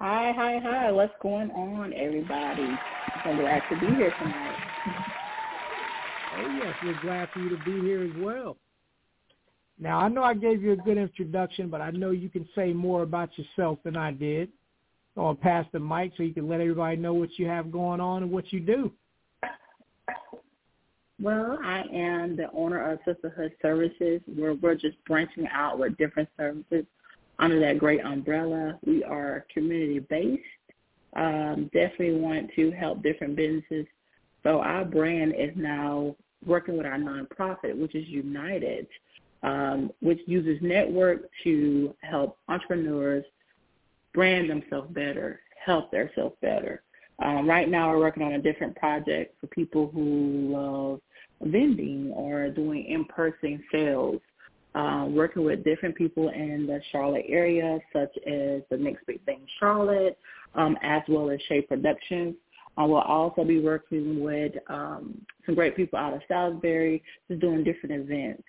Hi, 0.00 0.32
hi, 0.36 0.60
hi. 0.62 0.92
What's 0.92 1.14
going 1.22 1.50
on, 1.52 1.92
everybody? 1.94 2.68
I'm 3.24 3.36
glad 3.38 3.62
to 3.70 3.80
be 3.80 3.86
here 3.86 4.12
tonight. 4.18 4.56
Oh, 6.36 6.60
yes, 6.62 6.74
we're 6.84 7.00
glad 7.00 7.30
for 7.32 7.40
you 7.40 7.48
to 7.48 7.64
be 7.64 7.80
here 7.80 8.02
as 8.02 8.10
well. 8.22 8.58
Now, 9.78 9.98
I 9.98 10.08
know 10.08 10.22
I 10.22 10.34
gave 10.34 10.62
you 10.62 10.72
a 10.72 10.76
good 10.76 10.98
introduction, 10.98 11.68
but 11.68 11.80
I 11.80 11.90
know 11.90 12.10
you 12.10 12.28
can 12.28 12.48
say 12.54 12.72
more 12.72 13.02
about 13.02 13.30
yourself 13.36 13.78
than 13.84 13.96
I 13.96 14.12
did. 14.12 14.50
So 15.14 15.26
I'll 15.26 15.34
pass 15.34 15.66
the 15.72 15.80
mic 15.80 16.12
so 16.16 16.22
you 16.22 16.34
can 16.34 16.48
let 16.48 16.60
everybody 16.60 16.96
know 16.96 17.14
what 17.14 17.30
you 17.38 17.46
have 17.46 17.70
going 17.70 18.00
on 18.00 18.22
and 18.22 18.32
what 18.32 18.52
you 18.52 18.60
do. 18.60 18.92
Well, 21.20 21.58
I 21.64 21.84
am 21.92 22.36
the 22.36 22.50
owner 22.52 22.92
of 22.92 22.98
Sisterhood 23.04 23.52
Services, 23.62 24.20
where 24.34 24.54
we're 24.54 24.74
just 24.74 24.96
branching 25.06 25.46
out 25.52 25.78
with 25.78 25.96
different 25.96 26.28
services 26.36 26.84
under 27.38 27.60
that 27.60 27.78
great 27.78 28.00
umbrella. 28.04 28.78
We 28.84 29.04
are 29.04 29.46
community-based. 29.52 30.42
Um, 31.16 31.70
definitely 31.72 32.18
want 32.20 32.50
to 32.56 32.72
help 32.72 33.02
different 33.02 33.36
businesses. 33.36 33.86
So 34.42 34.60
our 34.60 34.84
brand 34.84 35.34
is 35.38 35.52
now 35.54 36.16
working 36.44 36.76
with 36.76 36.86
our 36.86 36.98
nonprofit, 36.98 37.76
which 37.76 37.94
is 37.94 38.06
United 38.08 38.88
um, 39.44 39.92
which 40.00 40.20
uses 40.26 40.58
network 40.62 41.28
to 41.44 41.94
help 42.00 42.38
entrepreneurs 42.48 43.24
brand 44.14 44.48
themselves 44.48 44.92
better, 44.92 45.40
help 45.64 45.90
themselves 45.90 46.34
better. 46.40 46.82
Um, 47.22 47.48
right 47.48 47.68
now, 47.68 47.90
we're 47.90 48.00
working 48.00 48.22
on 48.22 48.32
a 48.32 48.42
different 48.42 48.74
project 48.76 49.36
for 49.40 49.46
people 49.48 49.90
who 49.92 50.48
love 50.50 51.00
vending 51.42 52.10
or 52.12 52.48
doing 52.48 52.86
in-person 52.86 53.62
sales, 53.70 54.20
um, 54.74 55.14
working 55.14 55.44
with 55.44 55.62
different 55.62 55.94
people 55.94 56.30
in 56.30 56.66
the 56.66 56.80
Charlotte 56.90 57.26
area, 57.28 57.78
such 57.92 58.16
as 58.26 58.62
the 58.70 58.78
Next 58.78 59.06
Big 59.06 59.22
Thing 59.24 59.46
Charlotte, 59.60 60.18
um, 60.54 60.76
as 60.82 61.02
well 61.06 61.30
as 61.30 61.38
Shea 61.48 61.60
Productions. 61.60 62.34
I 62.76 62.84
will 62.84 62.96
also 62.96 63.44
be 63.44 63.60
working 63.60 64.20
with 64.20 64.52
um, 64.68 65.20
some 65.46 65.54
great 65.54 65.76
people 65.76 65.98
out 65.98 66.14
of 66.14 66.22
Salisbury, 66.26 67.02
just 67.28 67.40
doing 67.40 67.62
different 67.62 67.94
events 67.94 68.42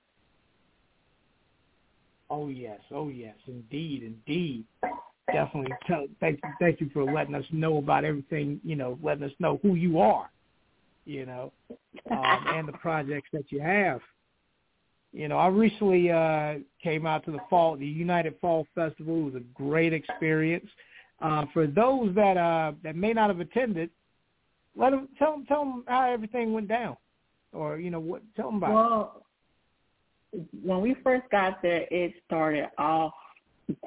Oh 2.30 2.50
yes, 2.50 2.80
oh 2.92 3.10
yes, 3.10 3.36
indeed, 3.48 4.04
indeed. 4.04 4.66
Definitely. 5.32 5.72
Tell, 5.86 6.08
thank 6.20 6.40
you, 6.44 6.50
thank 6.60 6.82
you 6.82 6.90
for 6.94 7.04
letting 7.04 7.36
us 7.36 7.44
know 7.52 7.78
about 7.78 8.06
everything. 8.06 8.60
You 8.64 8.76
know, 8.76 8.98
letting 9.04 9.24
us 9.24 9.32
know 9.40 9.60
who 9.62 9.76
you 9.76 10.00
are 10.00 10.30
you 11.08 11.26
know, 11.26 11.51
um, 12.12 12.45
and 12.47 12.68
the 12.68 12.74
projects 12.74 13.30
that 13.34 13.45
you 13.51 13.62
have. 13.62 14.01
You 15.14 15.28
know, 15.30 15.38
I 15.38 15.47
recently 15.47 16.12
uh, 16.12 16.55
came 16.84 17.08
out 17.08 17.26
to 17.26 17.32
the 17.32 17.39
fall, 17.49 17.78
the 17.78 17.88
United 17.88 18.36
Fall 18.41 18.68
Festival. 18.76 19.20
It 19.20 19.34
was 19.34 19.36
a 19.36 19.45
great 19.55 19.93
experience. 19.93 20.68
Uh, 21.20 21.45
for 21.53 21.66
those 21.66 22.14
that 22.14 22.38
uh, 22.38 22.74
that 22.84 22.95
may 22.95 23.14
not 23.14 23.30
have 23.30 23.39
attended, 23.39 23.89
let 24.76 24.91
them 24.91 25.08
tell 25.18 25.32
them 25.32 25.45
tell 25.47 25.64
them 25.64 25.84
how 25.88 26.12
everything 26.12 26.53
went 26.53 26.68
down, 26.68 26.97
or 27.53 27.80
you 27.80 27.89
know 27.89 27.99
what 27.99 28.22
tell 28.36 28.47
them 28.47 28.58
about. 28.58 28.74
Well, 28.74 29.24
when 30.62 30.82
we 30.82 30.95
first 31.03 31.24
got 31.32 31.62
there, 31.64 31.88
it 31.89 32.14
started 32.28 32.68
off 32.78 33.14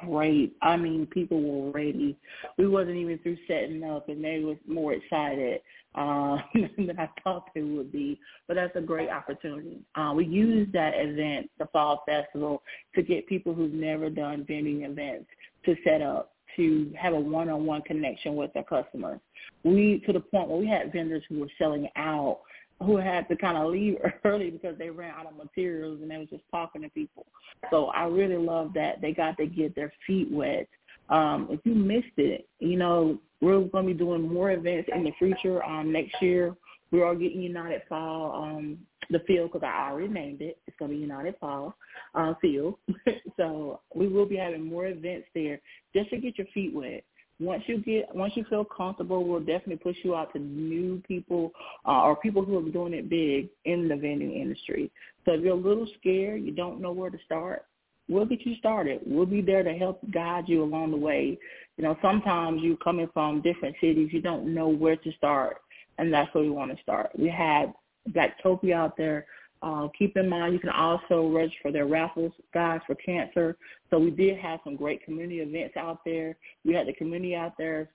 great. 0.06 0.56
I 0.62 0.76
mean, 0.76 1.06
people 1.06 1.42
were 1.42 1.70
ready. 1.70 2.16
We 2.58 2.68
wasn't 2.68 2.96
even 2.96 3.18
through 3.18 3.38
setting 3.46 3.82
up, 3.84 4.08
and 4.08 4.22
they 4.22 4.40
was 4.40 4.56
more 4.66 4.92
excited 4.92 5.60
uh, 5.94 6.38
than 6.54 6.96
I 6.98 7.08
thought 7.22 7.48
they 7.54 7.62
would 7.62 7.92
be. 7.92 8.18
But 8.46 8.54
that's 8.54 8.76
a 8.76 8.80
great 8.80 9.10
opportunity. 9.10 9.80
Uh, 9.94 10.12
we 10.14 10.26
use 10.26 10.68
that 10.72 10.92
event, 10.96 11.50
the 11.58 11.66
Fall 11.72 12.02
Festival, 12.06 12.62
to 12.94 13.02
get 13.02 13.26
people 13.26 13.54
who've 13.54 13.72
never 13.72 14.10
done 14.10 14.44
vending 14.46 14.82
events 14.82 15.26
to 15.64 15.76
set 15.84 16.02
up 16.02 16.32
to 16.56 16.92
have 16.98 17.12
a 17.12 17.20
one-on-one 17.20 17.82
connection 17.82 18.34
with 18.34 18.52
their 18.52 18.64
customers. 18.64 19.20
We 19.62 20.02
to 20.06 20.12
the 20.12 20.20
point 20.20 20.48
where 20.48 20.58
we 20.58 20.66
had 20.66 20.92
vendors 20.92 21.22
who 21.28 21.40
were 21.40 21.50
selling 21.58 21.88
out 21.96 22.40
who 22.82 22.96
had 22.96 23.28
to 23.28 23.36
kind 23.36 23.56
of 23.56 23.70
leave 23.70 23.96
early 24.24 24.50
because 24.50 24.76
they 24.78 24.90
ran 24.90 25.14
out 25.14 25.26
of 25.26 25.36
materials 25.36 26.00
and 26.00 26.10
they 26.10 26.16
was 26.16 26.28
just 26.28 26.44
talking 26.50 26.82
to 26.82 26.88
people. 26.90 27.26
So 27.70 27.86
I 27.86 28.04
really 28.04 28.36
love 28.36 28.72
that 28.74 29.00
they 29.00 29.12
got 29.12 29.36
to 29.38 29.46
get 29.46 29.74
their 29.74 29.92
feet 30.06 30.30
wet. 30.30 30.68
Um, 31.08 31.48
if 31.50 31.60
you 31.64 31.74
missed 31.74 32.16
it, 32.16 32.48
you 32.60 32.76
know, 32.76 33.18
we're 33.40 33.60
going 33.60 33.86
to 33.86 33.92
be 33.92 33.98
doing 33.98 34.22
more 34.32 34.52
events 34.52 34.88
in 34.94 35.04
the 35.04 35.12
future. 35.18 35.62
Um, 35.64 35.92
next 35.92 36.20
year, 36.22 36.54
we 36.90 37.02
are 37.02 37.14
getting 37.14 37.42
United 37.42 37.82
Fall, 37.88 38.42
um, 38.42 38.78
the 39.10 39.20
field, 39.20 39.52
because 39.52 39.66
I 39.66 39.90
already 39.90 40.08
named 40.08 40.40
it. 40.40 40.58
It's 40.66 40.76
going 40.78 40.90
to 40.90 40.96
be 40.96 41.00
United 41.00 41.36
Fall 41.40 41.74
uh, 42.14 42.34
field. 42.40 42.76
so 43.36 43.80
we 43.94 44.08
will 44.08 44.26
be 44.26 44.36
having 44.36 44.64
more 44.64 44.86
events 44.86 45.28
there 45.34 45.60
just 45.94 46.10
to 46.10 46.18
get 46.18 46.38
your 46.38 46.46
feet 46.52 46.74
wet 46.74 47.04
once 47.40 47.62
you 47.66 47.78
get 47.78 48.14
once 48.14 48.34
you 48.36 48.44
feel 48.50 48.64
comfortable, 48.64 49.24
we'll 49.24 49.40
definitely 49.40 49.76
push 49.76 49.96
you 50.04 50.14
out 50.14 50.32
to 50.34 50.38
new 50.38 51.02
people 51.08 51.52
uh, 51.86 52.02
or 52.02 52.16
people 52.16 52.44
who 52.44 52.58
are 52.58 52.70
doing 52.70 52.92
it 52.92 53.08
big 53.08 53.48
in 53.64 53.88
the 53.88 53.96
vending 53.96 54.32
industry. 54.32 54.90
So 55.24 55.32
if 55.32 55.40
you're 55.40 55.54
a 55.54 55.56
little 55.56 55.88
scared, 55.98 56.44
you 56.44 56.52
don't 56.52 56.80
know 56.80 56.92
where 56.92 57.10
to 57.10 57.18
start, 57.24 57.64
we'll 58.08 58.26
get 58.26 58.44
you 58.44 58.54
started. 58.56 59.00
We'll 59.06 59.26
be 59.26 59.40
there 59.40 59.62
to 59.62 59.72
help 59.72 60.00
guide 60.12 60.44
you 60.48 60.62
along 60.62 60.90
the 60.90 60.96
way. 60.96 61.38
You 61.76 61.84
know, 61.84 61.96
sometimes 62.02 62.60
you're 62.62 62.76
coming 62.76 63.08
from 63.14 63.40
different 63.40 63.76
cities, 63.80 64.10
you 64.12 64.20
don't 64.20 64.52
know 64.52 64.68
where 64.68 64.96
to 64.96 65.12
start, 65.12 65.58
and 65.98 66.12
that's 66.12 66.32
where 66.34 66.44
we 66.44 66.50
want 66.50 66.76
to 66.76 66.82
start. 66.82 67.10
We 67.18 67.28
had 67.28 67.72
Blacktopia 68.10 68.74
out 68.74 68.96
there. 68.96 69.26
Uh, 69.62 69.88
keep 69.98 70.16
in 70.16 70.28
mind, 70.28 70.54
you 70.54 70.58
can 70.58 70.70
also 70.70 71.28
register 71.28 71.58
for 71.62 71.72
their 71.72 71.86
raffles, 71.86 72.32
guys, 72.54 72.80
for 72.86 72.94
cancer. 72.94 73.56
So 73.90 73.98
we 73.98 74.10
did 74.10 74.38
have 74.38 74.60
some 74.64 74.76
great 74.76 75.04
community 75.04 75.40
events 75.40 75.76
out 75.76 75.98
there. 76.04 76.36
We 76.64 76.72
had 76.72 76.86
the 76.86 76.94
community 76.94 77.34
out 77.34 77.52
there 77.58 77.90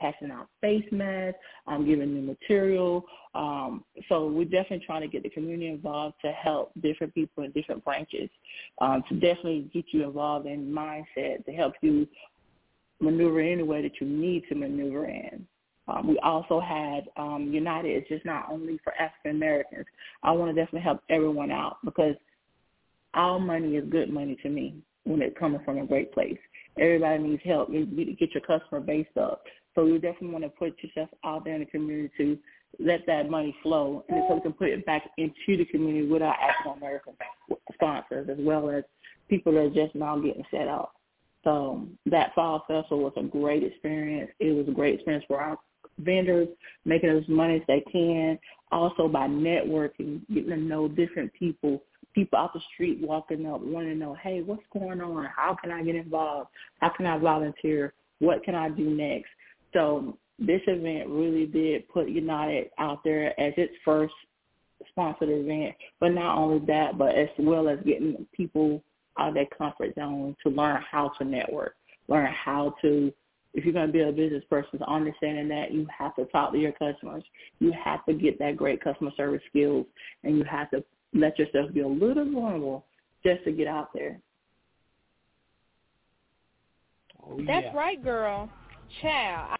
passing 0.00 0.30
out 0.30 0.48
face 0.60 0.84
masks, 0.90 1.38
um, 1.66 1.86
giving 1.86 2.14
new 2.14 2.22
material. 2.22 3.04
Um, 3.34 3.84
so 4.08 4.26
we're 4.26 4.44
definitely 4.44 4.84
trying 4.86 5.02
to 5.02 5.08
get 5.08 5.22
the 5.22 5.28
community 5.28 5.68
involved 5.68 6.16
to 6.24 6.32
help 6.32 6.72
different 6.82 7.14
people 7.14 7.44
in 7.44 7.52
different 7.52 7.84
branches, 7.84 8.30
um, 8.80 9.04
to 9.08 9.14
definitely 9.14 9.70
get 9.72 9.84
you 9.92 10.04
involved 10.04 10.46
in 10.46 10.72
mindset 10.72 11.44
to 11.44 11.52
help 11.52 11.74
you 11.82 12.08
maneuver 13.00 13.40
any 13.40 13.62
way 13.62 13.82
that 13.82 14.00
you 14.00 14.06
need 14.06 14.44
to 14.48 14.54
maneuver 14.54 15.06
in. 15.06 15.46
Um, 15.90 16.08
we 16.08 16.18
also 16.20 16.60
had 16.60 17.08
um, 17.16 17.50
United. 17.52 17.90
It's 17.90 18.08
just 18.08 18.24
not 18.24 18.46
only 18.50 18.78
for 18.84 18.92
African 18.94 19.32
Americans. 19.32 19.86
I 20.22 20.32
want 20.32 20.54
to 20.54 20.60
definitely 20.60 20.84
help 20.84 21.02
everyone 21.08 21.50
out 21.50 21.78
because 21.84 22.14
all 23.14 23.38
money 23.38 23.76
is 23.76 23.84
good 23.90 24.10
money 24.12 24.36
to 24.42 24.48
me 24.48 24.76
when 25.04 25.22
it's 25.22 25.36
coming 25.38 25.60
from 25.64 25.78
a 25.78 25.86
great 25.86 26.12
place. 26.12 26.38
Everybody 26.78 27.22
needs 27.22 27.42
help. 27.44 27.70
You 27.70 27.86
need 27.86 28.06
to 28.06 28.12
get 28.12 28.34
your 28.34 28.42
customer 28.42 28.80
base 28.80 29.06
up. 29.20 29.42
So 29.74 29.86
you 29.86 29.94
definitely 29.94 30.28
want 30.28 30.44
to 30.44 30.50
put 30.50 30.74
yourself 30.82 31.08
out 31.24 31.44
there 31.44 31.54
in 31.54 31.60
the 31.60 31.66
community 31.66 32.10
to 32.18 32.38
let 32.78 33.06
that 33.06 33.28
money 33.28 33.54
flow, 33.62 34.04
and 34.08 34.22
so 34.28 34.36
we 34.36 34.40
can 34.40 34.52
put 34.52 34.68
it 34.68 34.86
back 34.86 35.02
into 35.18 35.56
the 35.56 35.64
community 35.64 36.06
with 36.06 36.22
our 36.22 36.34
African 36.34 36.78
American 36.78 37.14
sponsors 37.74 38.28
as 38.30 38.36
well 38.38 38.70
as 38.70 38.84
people 39.28 39.52
that 39.52 39.60
are 39.60 39.70
just 39.70 39.94
now 39.94 40.18
getting 40.18 40.44
set 40.50 40.68
up. 40.68 40.94
So 41.42 41.88
that 42.06 42.34
fall 42.34 42.64
festival 42.68 43.04
was 43.04 43.12
a 43.16 43.22
great 43.22 43.62
experience. 43.62 44.30
It 44.38 44.54
was 44.54 44.68
a 44.68 44.72
great 44.72 44.94
experience 44.94 45.24
for 45.26 45.40
our 45.40 45.58
vendors, 46.04 46.48
making 46.84 47.10
as 47.10 47.28
money 47.28 47.56
as 47.56 47.62
they 47.66 47.82
can. 47.92 48.38
Also 48.72 49.08
by 49.08 49.26
networking, 49.26 50.20
getting 50.32 50.50
to 50.50 50.56
know 50.56 50.88
different 50.88 51.32
people, 51.32 51.82
people 52.14 52.38
out 52.38 52.52
the 52.52 52.60
street 52.72 53.00
walking 53.00 53.46
up, 53.46 53.60
wanting 53.60 53.90
to 53.90 53.96
know, 53.96 54.16
hey, 54.22 54.42
what's 54.42 54.62
going 54.72 55.00
on? 55.00 55.28
How 55.36 55.56
can 55.60 55.70
I 55.72 55.82
get 55.82 55.96
involved? 55.96 56.50
How 56.80 56.90
can 56.90 57.06
I 57.06 57.18
volunteer? 57.18 57.92
What 58.20 58.44
can 58.44 58.54
I 58.54 58.68
do 58.68 58.90
next? 58.90 59.30
So 59.72 60.16
this 60.38 60.60
event 60.66 61.08
really 61.08 61.46
did 61.46 61.88
put 61.88 62.08
United 62.08 62.70
out 62.78 63.02
there 63.04 63.38
as 63.40 63.52
its 63.56 63.74
first 63.84 64.14
sponsored 64.88 65.28
event. 65.28 65.74
But 66.00 66.10
not 66.10 66.38
only 66.38 66.64
that, 66.66 66.96
but 66.96 67.14
as 67.14 67.28
well 67.38 67.68
as 67.68 67.78
getting 67.84 68.26
people 68.34 68.82
out 69.18 69.28
of 69.28 69.34
their 69.34 69.46
comfort 69.46 69.94
zone 69.94 70.36
to 70.42 70.50
learn 70.50 70.82
how 70.90 71.12
to 71.18 71.24
network, 71.24 71.74
learn 72.08 72.32
how 72.32 72.74
to, 72.82 73.12
if 73.54 73.64
you're 73.64 73.74
going 73.74 73.86
to 73.86 73.92
be 73.92 74.02
a 74.02 74.12
business 74.12 74.44
person, 74.48 74.80
understanding 74.86 75.48
that 75.48 75.72
you 75.72 75.86
have 75.96 76.14
to 76.16 76.24
talk 76.26 76.52
to 76.52 76.58
your 76.58 76.72
customers. 76.72 77.24
You 77.58 77.72
have 77.72 78.04
to 78.06 78.14
get 78.14 78.38
that 78.38 78.56
great 78.56 78.82
customer 78.82 79.10
service 79.16 79.42
skills, 79.48 79.86
and 80.24 80.36
you 80.36 80.44
have 80.44 80.70
to 80.70 80.84
let 81.14 81.38
yourself 81.38 81.72
be 81.72 81.80
a 81.80 81.88
little 81.88 82.30
vulnerable 82.30 82.84
just 83.24 83.44
to 83.44 83.52
get 83.52 83.66
out 83.66 83.90
there. 83.92 84.20
Oh, 87.22 87.36
That's 87.46 87.66
yeah. 87.66 87.76
right, 87.76 88.02
girl. 88.02 88.48
Child. 89.02 89.58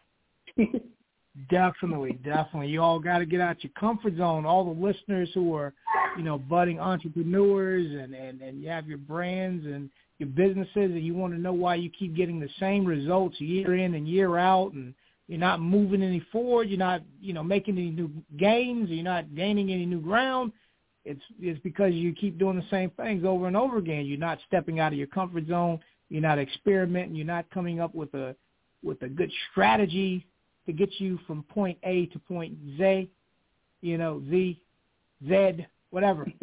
Definitely, 1.48 2.18
definitely. 2.24 2.68
You 2.68 2.82
all 2.82 2.98
got 2.98 3.18
to 3.18 3.24
get 3.24 3.40
out 3.40 3.62
your 3.62 3.72
comfort 3.78 4.16
zone. 4.16 4.44
All 4.44 4.64
the 4.64 4.80
listeners 4.84 5.30
who 5.32 5.54
are, 5.54 5.72
you 6.18 6.24
know, 6.24 6.36
budding 6.38 6.80
entrepreneurs 6.80 7.86
and, 7.86 8.14
and, 8.14 8.42
and 8.42 8.60
you 8.60 8.68
have 8.68 8.88
your 8.88 8.98
brands 8.98 9.64
and 9.64 9.88
your 10.20 10.28
businesses 10.28 10.70
and 10.76 11.02
you 11.02 11.14
want 11.14 11.32
to 11.32 11.40
know 11.40 11.52
why 11.52 11.74
you 11.74 11.90
keep 11.90 12.14
getting 12.14 12.38
the 12.38 12.48
same 12.60 12.84
results 12.84 13.40
year 13.40 13.74
in 13.74 13.94
and 13.94 14.06
year 14.06 14.36
out 14.36 14.72
and 14.74 14.94
you're 15.26 15.38
not 15.38 15.60
moving 15.60 16.02
any 16.02 16.20
forward, 16.30 16.68
you're 16.68 16.78
not, 16.78 17.02
you 17.20 17.32
know, 17.32 17.42
making 17.42 17.78
any 17.78 17.90
new 17.90 18.10
gains, 18.36 18.90
you're 18.90 19.02
not 19.02 19.34
gaining 19.34 19.72
any 19.72 19.86
new 19.86 20.00
ground. 20.00 20.52
It's 21.04 21.22
it's 21.40 21.58
because 21.60 21.94
you 21.94 22.12
keep 22.12 22.38
doing 22.38 22.56
the 22.56 22.66
same 22.70 22.90
things 22.90 23.24
over 23.24 23.46
and 23.46 23.56
over 23.56 23.78
again. 23.78 24.04
You're 24.04 24.18
not 24.18 24.38
stepping 24.46 24.80
out 24.80 24.92
of 24.92 24.98
your 24.98 25.06
comfort 25.06 25.46
zone. 25.48 25.80
You're 26.10 26.20
not 26.20 26.38
experimenting. 26.38 27.14
You're 27.14 27.26
not 27.26 27.48
coming 27.50 27.80
up 27.80 27.94
with 27.94 28.12
a 28.12 28.36
with 28.82 29.00
a 29.02 29.08
good 29.08 29.32
strategy 29.50 30.26
to 30.66 30.72
get 30.72 30.90
you 31.00 31.18
from 31.26 31.42
point 31.44 31.78
A 31.84 32.06
to 32.06 32.18
point 32.18 32.54
Z, 32.76 33.08
you 33.80 33.96
know, 33.96 34.22
Z, 34.30 34.60
Z, 35.26 35.66
whatever. 35.90 36.30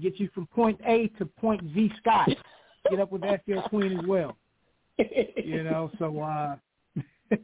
get 0.00 0.18
you 0.18 0.28
from 0.34 0.46
point 0.48 0.80
A 0.84 1.08
to 1.18 1.24
point 1.24 1.62
Z 1.72 1.92
Scott. 1.98 2.28
Get 2.90 3.00
up 3.00 3.12
with 3.12 3.22
that 3.22 3.46
SEO 3.46 3.68
Queen 3.68 3.98
as 3.98 4.06
well. 4.06 4.36
You 4.98 5.64
know, 5.64 5.90
so 5.98 6.20
uh 6.20 6.56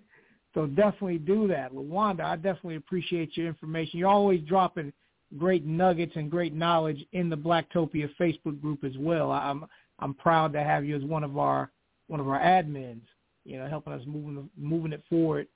so 0.55 0.67
definitely 0.67 1.19
do 1.19 1.49
that. 1.49 1.73
Lawanda, 1.73 2.23
I 2.23 2.37
definitely 2.37 2.77
appreciate 2.77 3.37
your 3.37 3.47
information. 3.47 3.99
You're 3.99 4.09
always 4.09 4.41
dropping 4.43 4.93
great 5.37 5.67
nuggets 5.67 6.13
and 6.17 6.31
great 6.31 6.55
knowledge 6.55 7.05
in 7.13 7.29
the 7.29 7.37
Blacktopia 7.37 8.09
Facebook 8.19 8.61
group 8.61 8.85
as 8.85 8.97
well. 8.99 9.31
I'm 9.31 9.65
I'm 9.99 10.15
proud 10.15 10.53
to 10.53 10.63
have 10.63 10.85
you 10.85 10.97
as 10.97 11.03
one 11.03 11.25
of 11.25 11.39
our 11.39 11.71
one 12.07 12.21
of 12.21 12.29
our 12.29 12.41
admins, 12.41 13.03
you 13.45 13.59
know, 13.59 13.67
helping 13.67 13.93
us 13.93 14.03
moving 14.07 14.49
moving 14.57 14.93
it 14.93 15.03
forward 15.09 15.49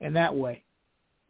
in 0.00 0.12
that 0.14 0.34
way 0.34 0.62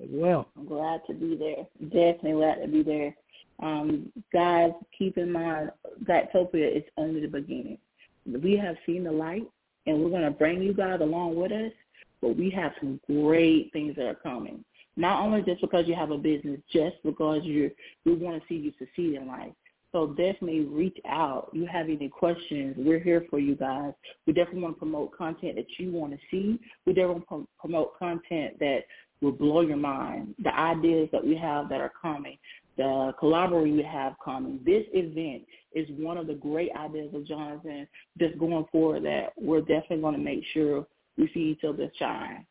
as 0.03 0.09
well. 0.11 0.49
I'm 0.57 0.67
glad 0.67 1.01
to 1.07 1.15
be 1.15 1.37
there. 1.37 1.67
Definitely 1.89 2.33
glad 2.33 2.63
to 2.63 2.69
be 2.69 2.83
there. 2.83 3.15
Um, 3.63 4.11
guys, 4.33 4.71
keep 4.97 5.19
in 5.19 5.33
mind 5.33 5.71
Blacktopia 6.05 6.77
is 6.77 6.85
only 6.97 7.21
the 7.21 7.29
beginning. 7.29 7.79
We 8.27 8.57
have 8.57 8.77
seen 8.87 9.05
the 9.05 9.13
light, 9.13 9.47
and 9.87 10.03
we're 10.03 10.11
going 10.11 10.23
to 10.23 10.31
bring 10.31 10.63
you 10.63 10.75
guys 10.75 11.01
along 11.01 11.37
with 11.37 11.53
us. 11.53 11.73
But 12.21 12.37
we 12.37 12.51
have 12.51 12.73
some 12.81 13.01
great 13.07 13.73
things 13.73 13.97
that 13.97 14.07
are 14.07 14.15
coming. 14.15 14.65
Not 14.97 15.25
only 15.25 15.43
just 15.43 15.63
because 15.63 15.87
you 15.89 15.95
have 15.95 16.11
a 16.11 16.19
business, 16.19 16.61
just 16.71 16.97
because 17.03 17.43
you 17.45 17.71
we 18.05 18.15
want 18.15 18.41
to 18.41 18.49
see 18.49 18.57
you 18.57 18.73
succeed 18.79 19.15
in 19.15 19.27
life. 19.27 19.53
So 19.93 20.09
definitely 20.09 20.61
reach 20.61 20.99
out. 21.09 21.51
You 21.53 21.67
have 21.67 21.87
any 21.87 22.09
questions, 22.09 22.77
we're 22.79 23.01
here 23.01 23.25
for 23.29 23.39
you 23.39 23.57
guys. 23.57 23.93
We 24.27 24.33
definitely 24.33 24.63
want 24.63 24.77
to 24.77 24.79
promote 24.79 25.17
content 25.17 25.57
that 25.57 25.67
you 25.79 25.91
want 25.91 26.13
to 26.13 26.19
see. 26.31 26.61
We 26.87 26.93
definitely 26.93 27.25
want 27.29 27.45
to 27.45 27.49
promote 27.59 27.99
content 27.99 28.59
that 28.61 28.81
will 29.21 29.33
blow 29.33 29.63
your 29.63 29.77
mind. 29.77 30.35
The 30.43 30.55
ideas 30.55 31.09
that 31.13 31.25
we 31.25 31.37
have 31.37 31.69
that 31.71 31.81
are 31.81 31.93
coming, 32.01 32.39
the 32.81 33.13
collaboration 33.19 33.77
we 33.77 33.83
have 33.83 34.15
coming. 34.25 34.59
This 34.65 34.85
event 34.95 35.43
is 35.75 35.87
one 35.99 36.17
of 36.17 36.27
the 36.27 36.33
great 36.33 36.71
ideas 36.75 37.11
of 37.15 37.27
Jonathan 37.27 37.87
just 38.19 38.39
going 38.39 38.65
forward 38.73 39.05
that 39.05 39.35
we're 39.37 39.61
definitely 39.61 40.01
going 40.01 40.15
to 40.15 40.21
make 40.21 40.43
sure 40.55 40.87
we 41.19 41.31
see 41.35 41.41
each 41.41 41.65
other 41.69 41.93
shine. 41.99 42.47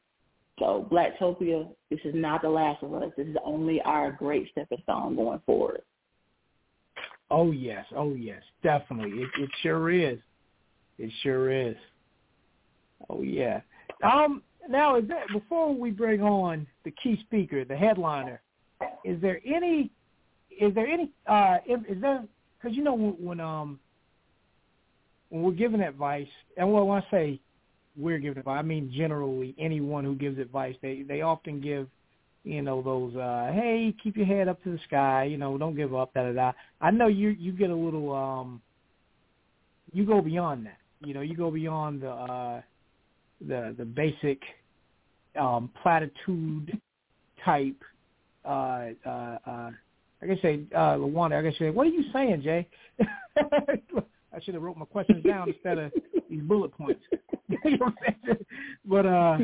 So 0.60 0.88
Blacktopia, 0.92 1.68
this 1.90 2.00
is 2.04 2.14
not 2.14 2.44
the 2.44 2.50
last 2.50 2.84
of 2.84 2.94
us. 2.94 3.12
This 3.18 3.26
is 3.26 3.38
only 3.44 3.82
our 3.82 4.12
great 4.12 4.52
stepping 4.52 4.78
stone 4.84 5.16
going 5.16 5.42
forward. 5.48 5.82
Oh 7.32 7.52
yes, 7.52 7.86
oh 7.96 8.14
yes, 8.14 8.44
definitely. 8.62 9.24
It 9.24 9.30
it 9.40 9.50
sure 9.64 9.90
is. 9.92 10.20
It 11.00 11.12
sure 11.24 11.52
is. 11.52 11.76
Oh 13.10 13.24
yeah. 13.24 13.62
Um 14.04 14.44
now 14.70 14.96
is 14.96 15.08
that 15.08 15.26
before 15.34 15.74
we 15.74 15.90
bring 15.90 16.22
on 16.22 16.68
the 16.86 16.92
key 16.92 17.20
speaker, 17.24 17.66
the 17.66 17.76
headliner, 17.76 18.42
is 19.04 19.20
there 19.22 19.42
any 19.44 19.92
is 20.60 20.74
there 20.76 20.88
any 20.88 21.10
uh 21.28 21.58
is 21.68 22.02
there 22.02 22.24
cuz 22.62 22.74
you 22.76 22.84
know 22.84 22.94
when, 22.94 23.12
when 23.24 23.40
um 23.40 23.80
when 25.30 25.44
we're 25.44 25.52
giving 25.52 25.82
advice 25.82 26.28
and 26.58 26.72
well 26.72 26.86
when 26.88 27.02
I 27.02 27.12
say 27.12 27.40
we're 27.98 28.20
giving 28.20 28.38
advice, 28.40 28.60
I 28.60 28.62
mean 28.62 28.92
generally 28.96 29.56
anyone 29.58 30.04
who 30.04 30.16
gives 30.16 30.38
advice, 30.40 30.76
they 30.82 31.04
they 31.04 31.22
often 31.22 31.62
give 31.62 31.88
you 32.44 32.62
know 32.62 32.82
those 32.82 33.16
uh 33.16 33.52
hey 33.54 33.94
keep 34.02 34.16
your 34.18 34.26
head 34.26 34.48
up 34.48 34.62
to 34.64 34.72
the 34.72 34.80
sky 34.88 35.24
you 35.26 35.38
know 35.38 35.58
don't 35.58 35.76
give 35.76 35.96
up 35.96 36.14
da 36.14 36.24
da 36.24 36.34
da. 36.34 36.52
I 36.82 36.92
know 36.92 37.08
you 37.08 37.30
you 37.30 37.52
get 37.52 37.70
a 37.70 37.76
little 37.76 38.14
um 38.14 38.62
you 39.94 40.06
go 40.06 40.22
beyond 40.22 40.66
that. 40.66 40.78
You 41.02 41.14
know 41.14 41.22
you 41.22 41.36
go 41.36 41.52
beyond 41.52 42.02
the 42.02 42.12
uh 42.12 42.62
the 43.48 43.76
the 43.78 43.86
basic 43.86 44.40
um 45.40 45.70
platitude 45.82 46.80
type 47.46 47.82
uh 48.46 48.88
uh 49.06 49.38
uh 49.46 49.72
I 50.22 50.28
guess 50.28 50.42
say 50.42 50.62
uh 50.76 50.96
Lawanda, 50.96 51.38
I 51.38 51.42
guess 51.42 51.58
say, 51.60 51.70
what 51.70 51.88
are 51.88 51.92
you 51.92 52.04
saying, 52.12 52.42
Jay? 52.42 52.68
I 53.38 54.40
should 54.42 54.54
have 54.54 54.64
wrote 54.64 54.78
my 54.78 54.86
questions 54.86 55.24
down 55.24 55.50
instead 55.50 55.78
of 55.78 55.92
these 56.30 56.42
bullet 56.42 56.72
points. 56.78 57.02
but 58.86 59.06
uh, 59.06 59.38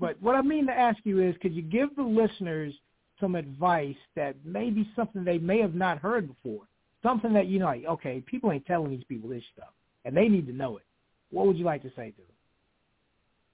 but 0.00 0.20
what 0.20 0.34
I 0.34 0.42
mean 0.42 0.66
to 0.66 0.72
ask 0.72 0.98
you 1.04 1.22
is, 1.22 1.34
could 1.40 1.54
you 1.54 1.62
give 1.62 1.94
the 1.96 2.02
listeners 2.02 2.74
some 3.20 3.34
advice 3.34 3.96
that 4.14 4.36
may 4.44 4.70
be 4.70 4.88
something 4.96 5.24
they 5.24 5.38
may 5.38 5.60
have 5.60 5.74
not 5.74 5.98
heard 5.98 6.28
before, 6.28 6.62
something 7.02 7.32
that 7.32 7.46
you 7.46 7.58
know, 7.58 7.66
like, 7.66 7.84
okay, 7.86 8.22
people 8.26 8.52
ain't 8.52 8.66
telling 8.66 8.90
these 8.90 9.04
people 9.04 9.28
this 9.28 9.42
stuff, 9.54 9.72
and 10.04 10.16
they 10.16 10.28
need 10.28 10.46
to 10.46 10.52
know 10.52 10.76
it. 10.76 10.84
What 11.30 11.46
would 11.46 11.56
you 11.56 11.64
like 11.64 11.82
to 11.82 11.90
say 11.90 12.10
to 12.10 12.16
them 12.16 12.26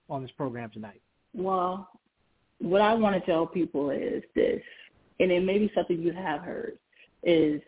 on 0.08 0.22
this 0.22 0.30
program 0.32 0.70
tonight? 0.70 1.00
Well, 1.34 1.88
what 2.58 2.80
I 2.80 2.94
want 2.94 3.14
to 3.14 3.30
tell 3.30 3.46
people 3.46 3.90
is 3.90 4.22
this, 4.34 4.62
and 5.22 5.30
it 5.30 5.44
may 5.44 5.56
be 5.56 5.70
something 5.72 6.02
you 6.02 6.12
have 6.12 6.40
heard, 6.40 6.78
is 7.22 7.62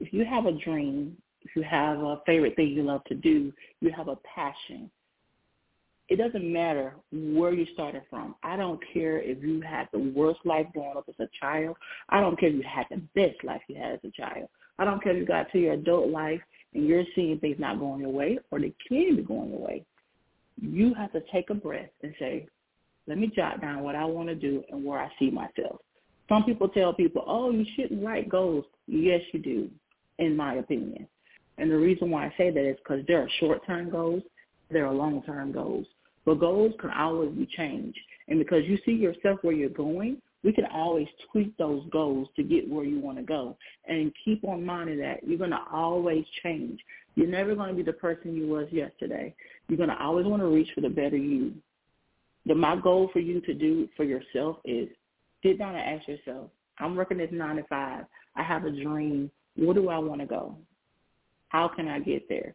if 0.00 0.14
you 0.14 0.24
have 0.24 0.46
a 0.46 0.52
dream, 0.52 1.14
if 1.42 1.54
you 1.54 1.62
have 1.62 1.98
a 1.98 2.22
favorite 2.24 2.56
thing 2.56 2.68
you 2.68 2.82
love 2.82 3.04
to 3.04 3.14
do, 3.14 3.52
you 3.82 3.92
have 3.94 4.08
a 4.08 4.16
passion. 4.34 4.90
It 6.08 6.16
doesn't 6.16 6.50
matter 6.50 6.94
where 7.12 7.52
you 7.52 7.66
started 7.74 8.02
from. 8.08 8.34
I 8.42 8.56
don't 8.56 8.80
care 8.94 9.20
if 9.20 9.42
you 9.42 9.60
had 9.60 9.88
the 9.92 9.98
worst 10.16 10.40
life 10.46 10.66
growing 10.72 10.96
up 10.96 11.04
as 11.06 11.14
a 11.20 11.28
child. 11.38 11.76
I 12.08 12.22
don't 12.22 12.40
care 12.40 12.48
if 12.48 12.54
you 12.54 12.62
had 12.62 12.86
the 12.90 13.02
best 13.14 13.44
life 13.44 13.60
you 13.68 13.76
had 13.76 13.92
as 13.92 14.00
a 14.04 14.10
child. 14.10 14.48
I 14.78 14.86
don't 14.86 15.02
care 15.02 15.12
if 15.12 15.18
you 15.18 15.26
got 15.26 15.52
to 15.52 15.58
your 15.58 15.74
adult 15.74 16.08
life 16.08 16.40
and 16.72 16.86
you're 16.86 17.04
seeing 17.14 17.38
things 17.40 17.56
not 17.58 17.78
going 17.78 18.00
your 18.00 18.10
way 18.10 18.38
or 18.50 18.58
they 18.58 18.72
can 18.88 19.16
be 19.16 19.22
going 19.22 19.50
your 19.50 19.60
way. 19.60 19.84
You 20.58 20.94
have 20.94 21.12
to 21.12 21.20
take 21.30 21.50
a 21.50 21.54
breath 21.54 21.90
and 22.02 22.14
say, 22.18 22.46
let 23.06 23.18
me 23.18 23.30
jot 23.36 23.60
down 23.60 23.82
what 23.82 23.96
I 23.96 24.06
want 24.06 24.30
to 24.30 24.34
do 24.34 24.64
and 24.70 24.82
where 24.82 24.98
I 24.98 25.10
see 25.18 25.30
myself. 25.30 25.82
Some 26.28 26.44
people 26.44 26.68
tell 26.68 26.92
people, 26.92 27.24
oh, 27.26 27.50
you 27.50 27.64
shouldn't 27.76 28.04
write 28.04 28.28
goals. 28.28 28.64
Yes, 28.86 29.20
you 29.32 29.40
do, 29.40 29.70
in 30.18 30.36
my 30.36 30.54
opinion. 30.54 31.06
And 31.58 31.70
the 31.70 31.78
reason 31.78 32.10
why 32.10 32.26
I 32.26 32.34
say 32.36 32.50
that 32.50 32.68
is 32.68 32.76
because 32.76 33.04
there 33.06 33.22
are 33.22 33.28
short-term 33.40 33.90
goals, 33.90 34.22
there 34.70 34.86
are 34.86 34.92
long-term 34.92 35.52
goals. 35.52 35.86
But 36.24 36.40
goals 36.40 36.74
can 36.80 36.90
always 36.90 37.30
be 37.30 37.46
changed. 37.56 37.98
And 38.28 38.38
because 38.38 38.64
you 38.64 38.78
see 38.84 38.92
yourself 38.92 39.38
where 39.42 39.54
you're 39.54 39.68
going, 39.70 40.20
we 40.42 40.52
can 40.52 40.66
always 40.66 41.06
tweak 41.30 41.56
those 41.56 41.82
goals 41.90 42.28
to 42.36 42.42
get 42.42 42.68
where 42.68 42.84
you 42.84 43.00
want 43.00 43.18
to 43.18 43.22
go. 43.22 43.56
And 43.86 44.12
keep 44.24 44.44
on 44.44 44.64
mind 44.64 45.00
that 45.00 45.26
you're 45.26 45.38
going 45.38 45.50
to 45.50 45.62
always 45.72 46.24
change. 46.42 46.80
You're 47.14 47.28
never 47.28 47.54
going 47.54 47.70
to 47.70 47.74
be 47.74 47.82
the 47.82 47.92
person 47.92 48.36
you 48.36 48.46
was 48.46 48.68
yesterday. 48.70 49.34
You're 49.68 49.78
going 49.78 49.88
to 49.88 50.00
always 50.00 50.26
want 50.26 50.42
to 50.42 50.48
reach 50.48 50.68
for 50.74 50.82
the 50.82 50.88
better 50.88 51.16
you. 51.16 51.54
The, 52.44 52.54
my 52.54 52.76
goal 52.76 53.08
for 53.12 53.20
you 53.20 53.40
to 53.40 53.54
do 53.54 53.88
for 53.96 54.04
yourself 54.04 54.58
is 54.64 54.88
sit 55.46 55.58
down 55.58 55.74
and 55.74 55.98
ask 55.98 56.08
yourself, 56.08 56.50
I'm 56.78 56.96
working 56.96 57.18
this 57.18 57.30
9 57.32 57.56
to 57.56 57.62
5. 57.64 58.04
I 58.36 58.42
have 58.42 58.64
a 58.64 58.70
dream. 58.70 59.30
Where 59.56 59.74
do 59.74 59.88
I 59.88 59.98
want 59.98 60.20
to 60.20 60.26
go? 60.26 60.56
How 61.48 61.68
can 61.68 61.88
I 61.88 62.00
get 62.00 62.28
there? 62.28 62.54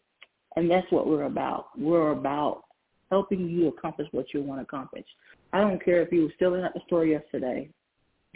And 0.56 0.70
that's 0.70 0.92
what 0.92 1.08
we're 1.08 1.24
about. 1.24 1.68
We're 1.78 2.12
about 2.12 2.64
helping 3.10 3.50
you 3.50 3.68
accomplish 3.68 4.08
what 4.12 4.34
you 4.34 4.42
want 4.42 4.60
to 4.60 4.64
accomplish. 4.64 5.06
I 5.54 5.62
don't 5.62 5.84
care 5.84 6.02
if 6.02 6.12
you 6.12 6.24
were 6.24 6.34
still 6.36 6.56
in 6.56 6.62
the 6.62 6.82
store 6.88 7.06
yesterday. 7.06 7.70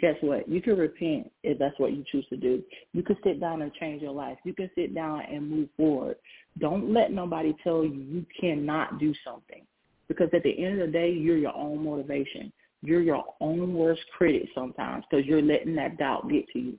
Guess 0.00 0.16
what? 0.20 0.48
You 0.48 0.60
can 0.60 0.76
repent 0.76 1.30
if 1.42 1.58
that's 1.58 1.78
what 1.78 1.92
you 1.92 2.04
choose 2.10 2.26
to 2.28 2.36
do. 2.36 2.62
You 2.92 3.02
can 3.02 3.16
sit 3.24 3.40
down 3.40 3.62
and 3.62 3.72
change 3.74 4.02
your 4.02 4.12
life. 4.12 4.36
You 4.44 4.52
can 4.52 4.70
sit 4.74 4.94
down 4.94 5.20
and 5.20 5.48
move 5.48 5.68
forward. 5.76 6.16
Don't 6.58 6.92
let 6.92 7.12
nobody 7.12 7.54
tell 7.62 7.84
you 7.84 7.94
you 7.94 8.26
cannot 8.38 8.98
do 8.98 9.14
something. 9.24 9.62
Because 10.08 10.28
at 10.34 10.42
the 10.42 10.64
end 10.64 10.80
of 10.80 10.86
the 10.86 10.92
day, 10.92 11.10
you're 11.10 11.38
your 11.38 11.56
own 11.56 11.82
motivation. 11.82 12.52
You're 12.82 13.02
your 13.02 13.24
own 13.40 13.74
worst 13.74 14.02
critic 14.16 14.48
sometimes 14.54 15.04
because 15.10 15.26
you're 15.26 15.42
letting 15.42 15.74
that 15.76 15.98
doubt 15.98 16.28
get 16.30 16.48
to 16.52 16.58
you. 16.58 16.78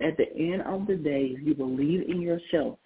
At 0.00 0.16
the 0.16 0.34
end 0.36 0.62
of 0.62 0.86
the 0.86 0.96
day, 0.96 1.34
if 1.36 1.46
you 1.46 1.54
believe 1.54 2.08
in 2.08 2.20
yourself 2.20 2.78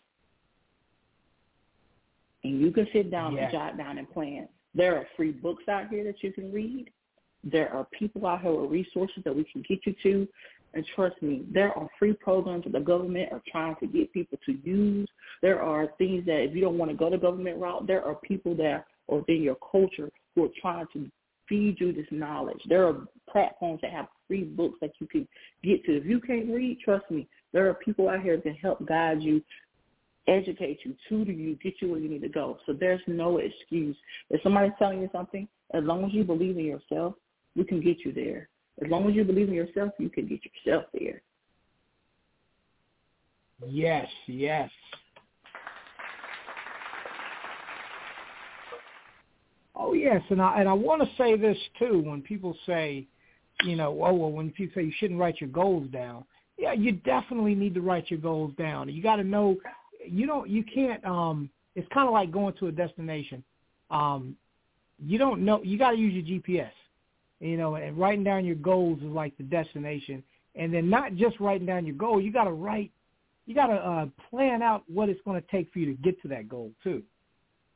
and 2.45 2.61
you 2.61 2.71
can 2.71 2.87
sit 2.93 3.11
down 3.11 3.39
and 3.39 3.51
jot 3.51 3.79
down 3.79 3.99
and 3.99 4.11
plan, 4.11 4.49
there 4.75 4.97
are 4.97 5.07
free 5.17 5.33
books 5.33 5.65
out 5.69 5.89
here 5.89 6.05
that 6.05 6.23
you 6.23 6.33
can 6.33 6.53
read. 6.53 6.91
There 7.45 7.73
are 7.73 7.87
people 7.99 8.27
out 8.27 8.43
here 8.43 8.53
with 8.53 8.71
resources 8.71 9.23
that 9.25 9.35
we 9.35 9.45
can 9.45 9.65
get 9.69 9.81
you 9.87 9.95
to. 10.03 10.29
And 10.75 10.85
trust 10.95 11.23
me, 11.23 11.45
there 11.51 11.73
are 11.73 11.89
free 11.99 12.13
programs 12.13 12.65
that 12.65 12.73
the 12.73 12.81
government 12.81 13.33
are 13.33 13.43
trying 13.51 13.77
to 13.77 13.87
get 13.87 14.13
people 14.13 14.39
to 14.45 14.59
use. 14.63 15.09
There 15.41 15.63
are 15.63 15.89
things 15.97 16.27
that 16.27 16.43
if 16.43 16.55
you 16.55 16.61
don't 16.61 16.77
want 16.77 16.91
to 16.91 16.97
go 16.97 17.09
the 17.09 17.17
government 17.17 17.59
route, 17.59 17.87
there 17.87 18.05
are 18.05 18.17
people 18.17 18.55
that 18.57 18.85
are 19.09 19.17
within 19.19 19.43
your 19.43 19.57
culture 19.71 20.11
who 20.35 20.45
are 20.45 20.51
trying 20.61 20.87
to 20.93 21.11
feed 21.49 21.76
you 21.80 21.92
this 21.92 22.07
knowledge. 22.11 22.61
There 22.68 22.86
are 22.86 23.07
platforms 23.30 23.80
that 23.82 23.92
have 23.92 24.07
free 24.26 24.44
books 24.44 24.78
that 24.80 24.92
you 24.99 25.07
can 25.07 25.26
get 25.62 25.84
to. 25.84 25.97
If 25.97 26.07
you 26.07 26.20
can't 26.20 26.49
read, 26.49 26.78
trust 26.84 27.11
me, 27.11 27.28
there 27.53 27.68
are 27.68 27.74
people 27.74 28.09
out 28.09 28.22
here 28.22 28.36
that 28.36 28.42
can 28.42 28.55
help 28.55 28.86
guide 28.86 29.22
you, 29.22 29.42
educate 30.28 30.80
you, 30.84 30.94
tutor 31.09 31.32
you, 31.32 31.57
get 31.57 31.74
you 31.80 31.90
where 31.90 32.01
you 32.01 32.09
need 32.09 32.22
to 32.22 32.28
go. 32.28 32.59
So 32.66 32.72
there's 32.72 33.01
no 33.07 33.38
excuse. 33.38 33.97
If 34.30 34.42
somebody's 34.42 34.72
telling 34.78 35.01
you 35.01 35.09
something, 35.12 35.49
as 35.72 35.84
long 35.84 36.05
as 36.05 36.12
you 36.12 36.24
believe 36.24 36.59
in 36.59 36.64
yourself, 36.64 37.14
we 37.55 37.64
can 37.64 37.80
get 37.80 38.05
you 38.05 38.12
there. 38.12 38.49
As 38.84 38.90
long 38.90 39.09
as 39.09 39.14
you 39.14 39.24
believe 39.24 39.49
in 39.49 39.55
yourself, 39.55 39.92
you 39.99 40.11
can 40.11 40.26
get 40.26 40.40
yourself 40.44 40.84
there. 40.92 41.22
Yes, 43.66 44.07
yes. 44.26 44.70
Oh 49.87 49.93
yes, 49.93 50.20
and 50.30 50.43
I 50.43 50.59
and 50.59 50.68
I 50.68 50.72
want 50.72 51.01
to 51.01 51.09
say 51.16 51.37
this 51.37 51.57
too. 51.78 52.03
When 52.05 52.20
people 52.20 52.57
say, 52.66 53.07
you 53.62 53.76
know, 53.76 53.91
oh 54.05 54.14
well, 54.14 54.32
when 54.32 54.51
people 54.51 54.74
say 54.74 54.84
you 54.87 54.93
shouldn't 54.99 55.20
write 55.20 55.41
your 55.41 55.51
goals 55.51 55.89
down, 55.93 56.24
yeah, 56.59 56.72
you 56.72 56.91
definitely 56.91 57.55
need 57.55 57.72
to 57.74 57.80
write 57.80 58.11
your 58.11 58.18
goals 58.18 58.53
down. 58.59 58.89
You 58.89 59.01
got 59.01 59.16
to 59.16 59.24
know, 59.24 59.57
you 60.05 60.26
don't, 60.26 60.51
you 60.51 60.64
can't. 60.64 61.05
um 61.05 61.49
It's 61.76 61.87
kind 61.95 62.09
of 62.09 62.12
like 62.12 62.32
going 62.32 62.55
to 62.55 62.66
a 62.66 62.72
destination. 62.72 63.45
Um 63.93 64.37
You 64.99 65.18
don't 65.18 65.45
know. 65.45 65.62
You 65.62 65.78
got 65.78 65.93
to 65.93 65.97
use 65.99 66.14
your 66.14 66.41
GPS. 66.41 66.72
You 67.39 67.57
know, 67.57 67.76
and 67.76 67.97
writing 67.97 68.24
down 68.24 68.45
your 68.45 68.57
goals 68.57 68.99
is 68.99 69.05
like 69.05 69.37
the 69.37 69.45
destination, 69.45 70.24
and 70.57 70.74
then 70.74 70.91
not 70.91 71.14
just 71.14 71.39
writing 71.39 71.66
down 71.66 71.87
your 71.87 71.95
goal. 71.95 72.20
You 72.20 72.32
got 72.32 72.45
to 72.45 72.53
write. 72.53 72.91
You 73.47 73.55
got 73.55 73.68
to 73.68 73.74
uh, 73.74 74.07
plan 74.30 74.62
out 74.62 74.82
what 74.93 75.09
it's 75.09 75.20
going 75.24 75.41
to 75.41 75.47
take 75.49 75.72
for 75.72 75.78
you 75.78 75.87
to 75.87 76.03
get 76.03 76.20
to 76.22 76.28
that 76.28 76.49
goal 76.49 76.72
too 76.82 77.05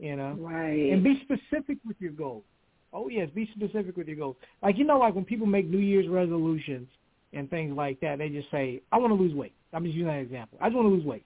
you 0.01 0.17
know. 0.17 0.37
Right. 0.39 0.93
And 0.93 1.05
be 1.05 1.23
specific 1.25 1.79
with 1.87 1.97
your 2.01 2.13
goals. 2.13 2.45
Oh 2.93 3.09
yes, 3.09 3.29
be 3.35 3.49
specific 3.55 3.97
with 3.97 4.09
your 4.09 4.17
goals. 4.17 4.37
Like 4.63 4.79
you 4.79 4.85
know, 4.85 4.99
like 4.99 5.15
when 5.15 5.25
people 5.25 5.47
make 5.47 5.69
New 5.69 5.79
Year's 5.79 6.09
resolutions 6.09 6.89
and 7.33 7.49
things 7.49 7.77
like 7.77 8.01
that, 8.01 8.19
they 8.19 8.29
just 8.29 8.51
say, 8.51 8.81
"I 8.91 8.99
want 8.99 9.11
to 9.11 9.15
lose 9.15 9.35
weight." 9.35 9.53
I'm 9.73 9.85
just 9.85 9.95
using 9.95 10.09
that 10.09 10.19
example. 10.19 10.59
I 10.61 10.67
just 10.69 10.77
want 10.77 10.87
to 10.87 10.95
lose 10.95 11.05
weight. 11.05 11.25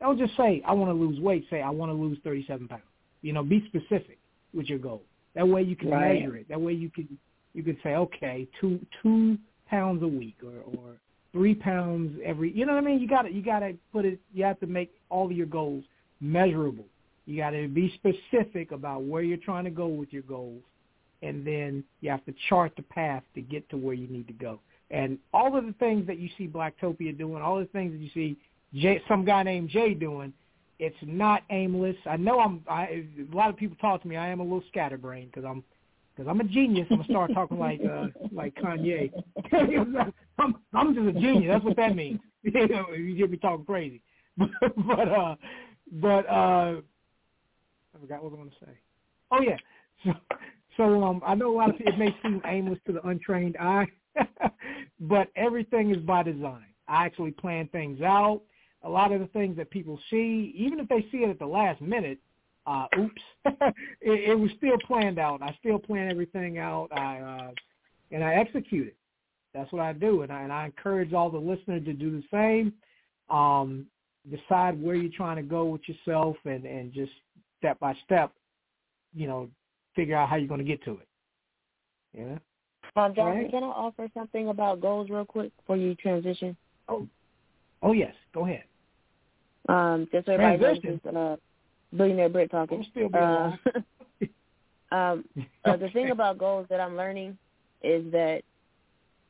Don't 0.00 0.18
just 0.18 0.36
say, 0.36 0.62
"I 0.64 0.72
want 0.72 0.90
to 0.90 0.94
lose 0.94 1.18
weight." 1.18 1.46
Say, 1.50 1.62
"I 1.62 1.70
want 1.70 1.90
to 1.90 1.94
lose 1.94 2.18
37 2.22 2.68
pounds." 2.68 2.82
You 3.22 3.32
know, 3.32 3.42
be 3.42 3.64
specific 3.66 4.18
with 4.52 4.68
your 4.68 4.78
goal. 4.78 5.02
That 5.34 5.48
way 5.48 5.62
you 5.62 5.74
can 5.74 5.90
right. 5.90 6.20
measure 6.20 6.36
it. 6.36 6.48
That 6.48 6.60
way 6.60 6.74
you 6.74 6.90
can 6.90 7.08
you 7.54 7.64
can 7.64 7.76
say, 7.82 7.96
"Okay, 7.96 8.46
two 8.60 8.78
two 9.02 9.36
pounds 9.66 10.02
a 10.02 10.08
week," 10.08 10.36
or 10.44 10.60
or 10.76 10.96
three 11.32 11.54
pounds 11.54 12.20
every. 12.24 12.52
You 12.52 12.66
know 12.66 12.74
what 12.74 12.84
I 12.84 12.86
mean? 12.86 13.00
You 13.00 13.08
got 13.08 13.22
to 13.22 13.32
you 13.32 13.42
got 13.42 13.60
to 13.60 13.74
put 13.92 14.04
it. 14.04 14.20
You 14.32 14.44
have 14.44 14.60
to 14.60 14.66
make 14.66 14.92
all 15.08 15.26
of 15.26 15.32
your 15.32 15.46
goals 15.46 15.82
measurable 16.20 16.84
you 17.26 17.36
got 17.38 17.50
to 17.50 17.68
be 17.68 17.92
specific 17.94 18.72
about 18.72 19.02
where 19.04 19.22
you're 19.22 19.36
trying 19.36 19.64
to 19.64 19.70
go 19.70 19.86
with 19.86 20.12
your 20.12 20.22
goals, 20.22 20.62
and 21.22 21.46
then 21.46 21.84
you 22.00 22.10
have 22.10 22.24
to 22.26 22.34
chart 22.48 22.72
the 22.76 22.82
path 22.82 23.22
to 23.34 23.40
get 23.40 23.68
to 23.70 23.76
where 23.76 23.94
you 23.94 24.06
need 24.08 24.26
to 24.26 24.34
go. 24.34 24.60
And 24.90 25.18
all 25.32 25.56
of 25.56 25.64
the 25.64 25.72
things 25.74 26.06
that 26.06 26.18
you 26.18 26.28
see 26.36 26.46
Blacktopia 26.46 27.16
doing, 27.16 27.42
all 27.42 27.58
the 27.58 27.64
things 27.66 27.92
that 27.92 27.98
you 27.98 28.10
see 28.12 28.36
Jay, 28.74 29.00
some 29.08 29.24
guy 29.24 29.42
named 29.42 29.70
Jay 29.70 29.94
doing, 29.94 30.32
it's 30.78 30.96
not 31.02 31.42
aimless. 31.50 31.96
I 32.06 32.16
know 32.16 32.40
I'm. 32.40 32.62
I, 32.68 33.04
a 33.32 33.34
lot 33.34 33.48
of 33.48 33.56
people 33.56 33.76
talk 33.80 34.02
to 34.02 34.08
me. 34.08 34.16
I 34.16 34.28
am 34.28 34.40
a 34.40 34.42
little 34.42 34.64
scatterbrained 34.68 35.30
because 35.32 35.44
I'm 35.48 35.62
because 36.14 36.28
I'm 36.28 36.40
a 36.40 36.44
genius. 36.44 36.86
I'm 36.90 36.98
gonna 36.98 37.08
start 37.08 37.32
talking 37.32 37.58
like 37.58 37.80
uh, 37.88 38.06
like 38.32 38.54
Kanye. 38.56 39.12
I'm 40.38 40.56
I'm 40.74 40.94
just 40.94 41.16
a 41.16 41.20
genius. 41.20 41.52
That's 41.52 41.64
what 41.64 41.76
that 41.76 41.94
means. 41.94 42.20
you 42.42 43.14
hear 43.16 43.28
me 43.28 43.36
talking 43.36 43.64
crazy, 43.64 44.02
but 44.36 45.08
uh, 45.08 45.36
but 45.92 46.28
uh, 46.28 46.74
I 47.94 48.00
forgot 48.00 48.22
what 48.22 48.32
I 48.32 48.36
was 48.36 48.40
going 48.40 48.50
to 48.50 48.56
say. 48.64 48.78
Oh 49.30 49.40
yeah. 49.40 49.56
So, 50.04 50.12
so 50.76 51.04
um, 51.04 51.22
I 51.24 51.34
know 51.34 51.52
a 51.52 51.56
lot 51.56 51.70
of 51.70 51.78
people, 51.78 51.92
it 51.92 51.98
may 51.98 52.14
seem 52.22 52.42
aimless 52.44 52.78
to 52.86 52.92
the 52.92 53.06
untrained 53.06 53.56
eye, 53.58 53.86
but 55.00 55.28
everything 55.36 55.90
is 55.94 55.98
by 55.98 56.22
design. 56.22 56.66
I 56.88 57.06
actually 57.06 57.30
plan 57.30 57.68
things 57.68 58.00
out. 58.02 58.42
A 58.82 58.88
lot 58.88 59.12
of 59.12 59.20
the 59.20 59.26
things 59.28 59.56
that 59.56 59.70
people 59.70 59.98
see, 60.10 60.52
even 60.56 60.78
if 60.78 60.88
they 60.88 61.06
see 61.10 61.18
it 61.18 61.30
at 61.30 61.38
the 61.38 61.46
last 61.46 61.80
minute, 61.80 62.18
uh, 62.66 62.86
oops, 62.98 63.22
it, 64.00 64.30
it 64.30 64.38
was 64.38 64.50
still 64.58 64.76
planned 64.86 65.18
out. 65.18 65.42
I 65.42 65.56
still 65.60 65.78
plan 65.78 66.10
everything 66.10 66.58
out. 66.58 66.88
I 66.92 67.18
uh, 67.18 67.50
and 68.10 68.22
I 68.22 68.34
execute 68.34 68.88
it. 68.88 68.96
That's 69.54 69.70
what 69.72 69.82
I 69.82 69.92
do, 69.92 70.22
and 70.22 70.32
I, 70.32 70.42
and 70.42 70.52
I 70.52 70.66
encourage 70.66 71.12
all 71.12 71.30
the 71.30 71.38
listeners 71.38 71.84
to 71.84 71.92
do 71.92 72.10
the 72.10 72.24
same. 72.30 72.72
Um, 73.30 73.86
decide 74.30 74.80
where 74.82 74.96
you're 74.96 75.12
trying 75.12 75.36
to 75.36 75.42
go 75.42 75.64
with 75.64 75.82
yourself, 75.86 76.36
and 76.44 76.64
and 76.64 76.92
just 76.92 77.12
step 77.64 77.80
by 77.80 77.94
step, 78.04 78.30
you 79.14 79.26
know, 79.26 79.48
figure 79.96 80.16
out 80.16 80.28
how 80.28 80.36
you're 80.36 80.48
going 80.48 80.58
to 80.58 80.64
get 80.64 80.84
to 80.84 80.92
it. 80.92 81.08
Yeah. 82.16 82.38
Um, 82.96 83.14
John, 83.14 83.36
right. 83.36 83.50
can 83.50 83.64
I 83.64 83.68
offer 83.68 84.08
something 84.12 84.48
about 84.48 84.80
goals 84.80 85.08
real 85.08 85.24
quick 85.24 85.56
before 85.56 85.76
you 85.76 85.94
transition? 85.94 86.56
Oh, 86.88 87.08
oh 87.82 87.92
yes. 87.92 88.12
Go 88.34 88.44
ahead. 88.44 88.64
Um, 89.68 90.06
just 90.12 90.26
so 90.26 90.32
everybody 90.32 90.80
knows, 90.80 91.00
this, 91.02 91.16
uh, 91.16 91.36
billionaire 91.96 92.28
Brit 92.28 92.50
talking. 92.50 92.84
Uh, 93.14 93.52
um, 94.94 95.24
uh, 95.64 95.76
the 95.76 95.88
thing 95.92 96.10
about 96.12 96.36
goals 96.36 96.66
that 96.68 96.80
I'm 96.80 96.96
learning 96.96 97.38
is 97.82 98.04
that 98.12 98.42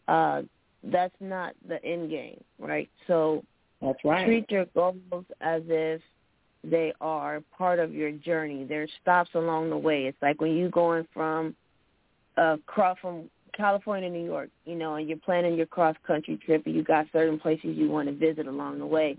uh, 0.08 0.42
that's 0.82 1.14
not 1.20 1.54
the 1.68 1.82
end 1.84 2.10
game, 2.10 2.42
right? 2.58 2.90
So 3.06 3.44
that's 3.80 3.98
right. 4.04 4.26
Treat 4.26 4.50
your 4.50 4.66
goals 4.74 5.24
as 5.40 5.62
if 5.68 6.02
they 6.70 6.92
are 7.00 7.42
part 7.56 7.78
of 7.78 7.92
your 7.94 8.10
journey. 8.10 8.64
There's 8.64 8.90
stops 9.02 9.30
along 9.34 9.70
the 9.70 9.76
way. 9.76 10.06
It's 10.06 10.18
like 10.22 10.40
when 10.40 10.56
you're 10.56 10.70
going 10.70 11.06
from 11.12 11.54
uh 12.36 12.56
cross 12.66 12.98
from 13.00 13.30
California 13.56 14.08
to 14.08 14.16
New 14.16 14.24
York, 14.24 14.50
you 14.64 14.74
know, 14.74 14.96
and 14.96 15.08
you're 15.08 15.18
planning 15.18 15.54
your 15.54 15.66
cross 15.66 15.96
country 16.06 16.38
trip 16.44 16.66
and 16.66 16.74
you 16.74 16.82
got 16.82 17.06
certain 17.12 17.38
places 17.38 17.76
you 17.76 17.88
want 17.88 18.08
to 18.08 18.14
visit 18.14 18.46
along 18.46 18.78
the 18.78 18.86
way. 18.86 19.16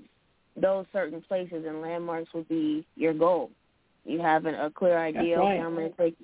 those 0.58 0.86
certain 0.94 1.22
places 1.22 1.66
and 1.68 1.82
landmarks 1.82 2.34
will 2.34 2.44
be 2.44 2.86
your 2.96 3.14
goal. 3.14 3.52
You 4.06 4.22
have 4.22 4.46
a 4.46 4.72
clear 4.74 4.98
idea. 4.98 5.40
right. 5.40 5.56
Okay, 5.56 5.62
I'm 5.62 5.76
gonna 5.76 5.90
take 5.98 6.16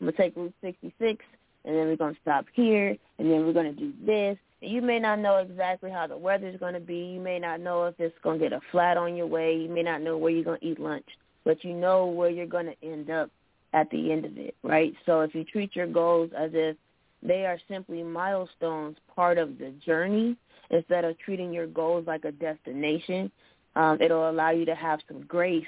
I'm 0.00 0.06
gonna 0.06 0.16
take 0.16 0.36
Route 0.36 0.54
66, 0.60 1.24
and 1.64 1.76
then 1.76 1.86
we're 1.86 1.96
gonna 1.96 2.16
stop 2.22 2.46
here, 2.52 2.96
and 3.18 3.30
then 3.30 3.44
we're 3.44 3.52
gonna 3.52 3.72
do 3.72 3.92
this. 4.04 4.36
You 4.66 4.82
may 4.82 4.98
not 4.98 5.20
know 5.20 5.36
exactly 5.36 5.90
how 5.90 6.08
the 6.08 6.16
weather's 6.16 6.58
gonna 6.58 6.80
be. 6.80 6.96
You 6.96 7.20
may 7.20 7.38
not 7.38 7.60
know 7.60 7.84
if 7.84 7.94
it's 8.00 8.18
gonna 8.22 8.38
get 8.38 8.52
a 8.52 8.60
flat 8.72 8.96
on 8.96 9.14
your 9.14 9.28
way. 9.28 9.54
You 9.54 9.68
may 9.68 9.82
not 9.82 10.02
know 10.02 10.18
where 10.18 10.32
you're 10.32 10.42
gonna 10.42 10.58
eat 10.60 10.80
lunch, 10.80 11.06
but 11.44 11.62
you 11.62 11.72
know 11.72 12.06
where 12.06 12.30
you're 12.30 12.46
gonna 12.46 12.74
end 12.82 13.08
up 13.08 13.30
at 13.72 13.88
the 13.90 14.10
end 14.10 14.24
of 14.24 14.36
it, 14.36 14.56
right? 14.64 14.92
So 15.06 15.20
if 15.20 15.34
you 15.36 15.44
treat 15.44 15.76
your 15.76 15.86
goals 15.86 16.30
as 16.36 16.50
if 16.52 16.76
they 17.22 17.46
are 17.46 17.58
simply 17.68 18.02
milestones, 18.02 18.96
part 19.14 19.38
of 19.38 19.58
the 19.58 19.70
journey, 19.84 20.36
instead 20.70 21.04
of 21.04 21.16
treating 21.18 21.52
your 21.52 21.68
goals 21.68 22.06
like 22.08 22.24
a 22.24 22.32
destination, 22.32 23.30
um, 23.76 23.98
it'll 24.00 24.28
allow 24.28 24.50
you 24.50 24.64
to 24.64 24.74
have 24.74 25.00
some 25.06 25.22
grace 25.26 25.64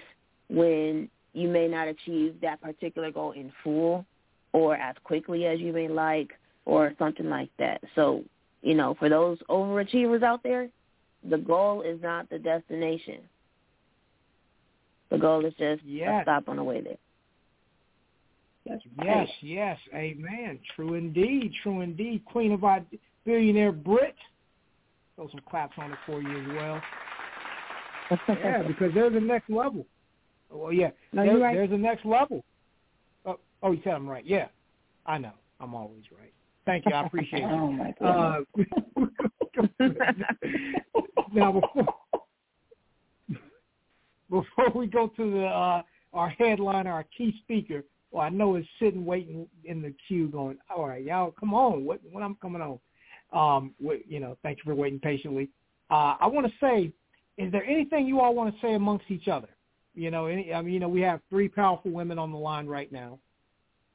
when 0.48 1.08
you 1.34 1.48
may 1.48 1.68
not 1.68 1.86
achieve 1.86 2.40
that 2.40 2.60
particular 2.60 3.12
goal 3.12 3.30
in 3.32 3.52
full 3.62 4.04
or 4.52 4.74
as 4.74 4.96
quickly 5.04 5.46
as 5.46 5.60
you 5.60 5.72
may 5.72 5.86
like 5.86 6.32
or 6.64 6.94
something 6.98 7.28
like 7.28 7.50
that. 7.58 7.80
So, 7.94 8.24
you 8.68 8.74
know, 8.74 8.94
for 8.98 9.08
those 9.08 9.38
overachievers 9.48 10.22
out 10.22 10.42
there, 10.42 10.68
the 11.28 11.38
goal 11.38 11.80
is 11.80 11.98
not 12.02 12.28
the 12.28 12.38
destination. 12.38 13.20
The 15.10 15.16
goal 15.16 15.46
is 15.46 15.54
just 15.54 15.82
Yes. 15.84 16.20
a 16.20 16.24
stop 16.24 16.50
on 16.50 16.56
the 16.56 16.64
way 16.64 16.82
there. 16.82 16.98
That's 18.66 18.84
Yes, 19.02 19.30
yes, 19.40 19.78
amen. 19.94 20.60
True 20.76 20.94
indeed, 20.94 21.54
true 21.62 21.80
indeed. 21.80 22.22
Queen 22.26 22.52
of 22.52 22.62
our 22.62 22.84
billionaire 23.24 23.72
Brit. 23.72 24.14
Throw 25.16 25.28
some 25.30 25.40
claps 25.48 25.78
on 25.78 25.92
it 25.92 25.98
for 26.04 26.20
you 26.20 26.38
as 26.38 26.48
well. 26.48 26.82
Yeah, 28.28 28.62
because 28.62 28.92
there's 28.94 29.12
the 29.14 29.20
next 29.20 29.48
level. 29.50 29.86
Oh, 30.50 30.56
well, 30.58 30.72
yeah, 30.72 30.90
No, 31.12 31.24
there- 31.24 31.38
right. 31.38 31.54
there's 31.54 31.72
a 31.72 31.76
next 31.76 32.04
level. 32.06 32.42
Oh, 33.26 33.38
oh, 33.62 33.72
you 33.72 33.80
said 33.82 33.94
I'm 33.94 34.08
right. 34.08 34.24
Yeah, 34.24 34.48
I 35.06 35.16
know. 35.18 35.32
I'm 35.60 35.74
always 35.74 36.04
right. 36.18 36.32
Thank 36.68 36.84
you. 36.84 36.92
I 36.92 37.06
appreciate 37.06 37.44
it. 37.44 37.48
Oh 37.50 37.72
my 37.72 37.94
Uh, 38.04 38.40
now 41.32 41.50
before 41.50 41.94
before 44.30 44.70
we 44.74 44.86
go 44.86 45.06
to 45.16 45.30
the 45.30 45.46
uh, 45.46 45.82
our 46.12 46.28
headliner, 46.28 46.92
our 46.92 47.06
key 47.16 47.34
speaker, 47.42 47.84
well, 48.10 48.22
I 48.22 48.28
know 48.28 48.56
is 48.56 48.66
sitting 48.78 49.06
waiting 49.06 49.48
in 49.64 49.80
the 49.80 49.94
queue, 50.06 50.28
going, 50.28 50.58
"All 50.68 50.86
right, 50.86 51.02
y'all, 51.02 51.30
come 51.40 51.54
on, 51.54 51.86
what 51.86 52.00
when 52.12 52.22
I'm 52.22 52.34
coming 52.34 52.60
on." 52.60 52.78
Um, 53.32 53.74
you 54.06 54.20
know, 54.20 54.36
thank 54.42 54.58
you 54.58 54.64
for 54.66 54.74
waiting 54.74 55.00
patiently. 55.00 55.48
Uh, 55.90 56.16
I 56.20 56.26
want 56.26 56.46
to 56.46 56.52
say, 56.60 56.92
is 57.38 57.50
there 57.50 57.64
anything 57.64 58.06
you 58.06 58.20
all 58.20 58.34
want 58.34 58.54
to 58.54 58.60
say 58.60 58.74
amongst 58.74 59.06
each 59.08 59.28
other? 59.28 59.48
You 59.94 60.10
know, 60.10 60.26
any, 60.26 60.52
I 60.52 60.60
mean, 60.60 60.74
you 60.74 60.80
know, 60.80 60.88
we 60.90 61.00
have 61.00 61.20
three 61.30 61.48
powerful 61.48 61.92
women 61.92 62.18
on 62.18 62.30
the 62.30 62.38
line 62.38 62.66
right 62.66 62.92
now, 62.92 63.18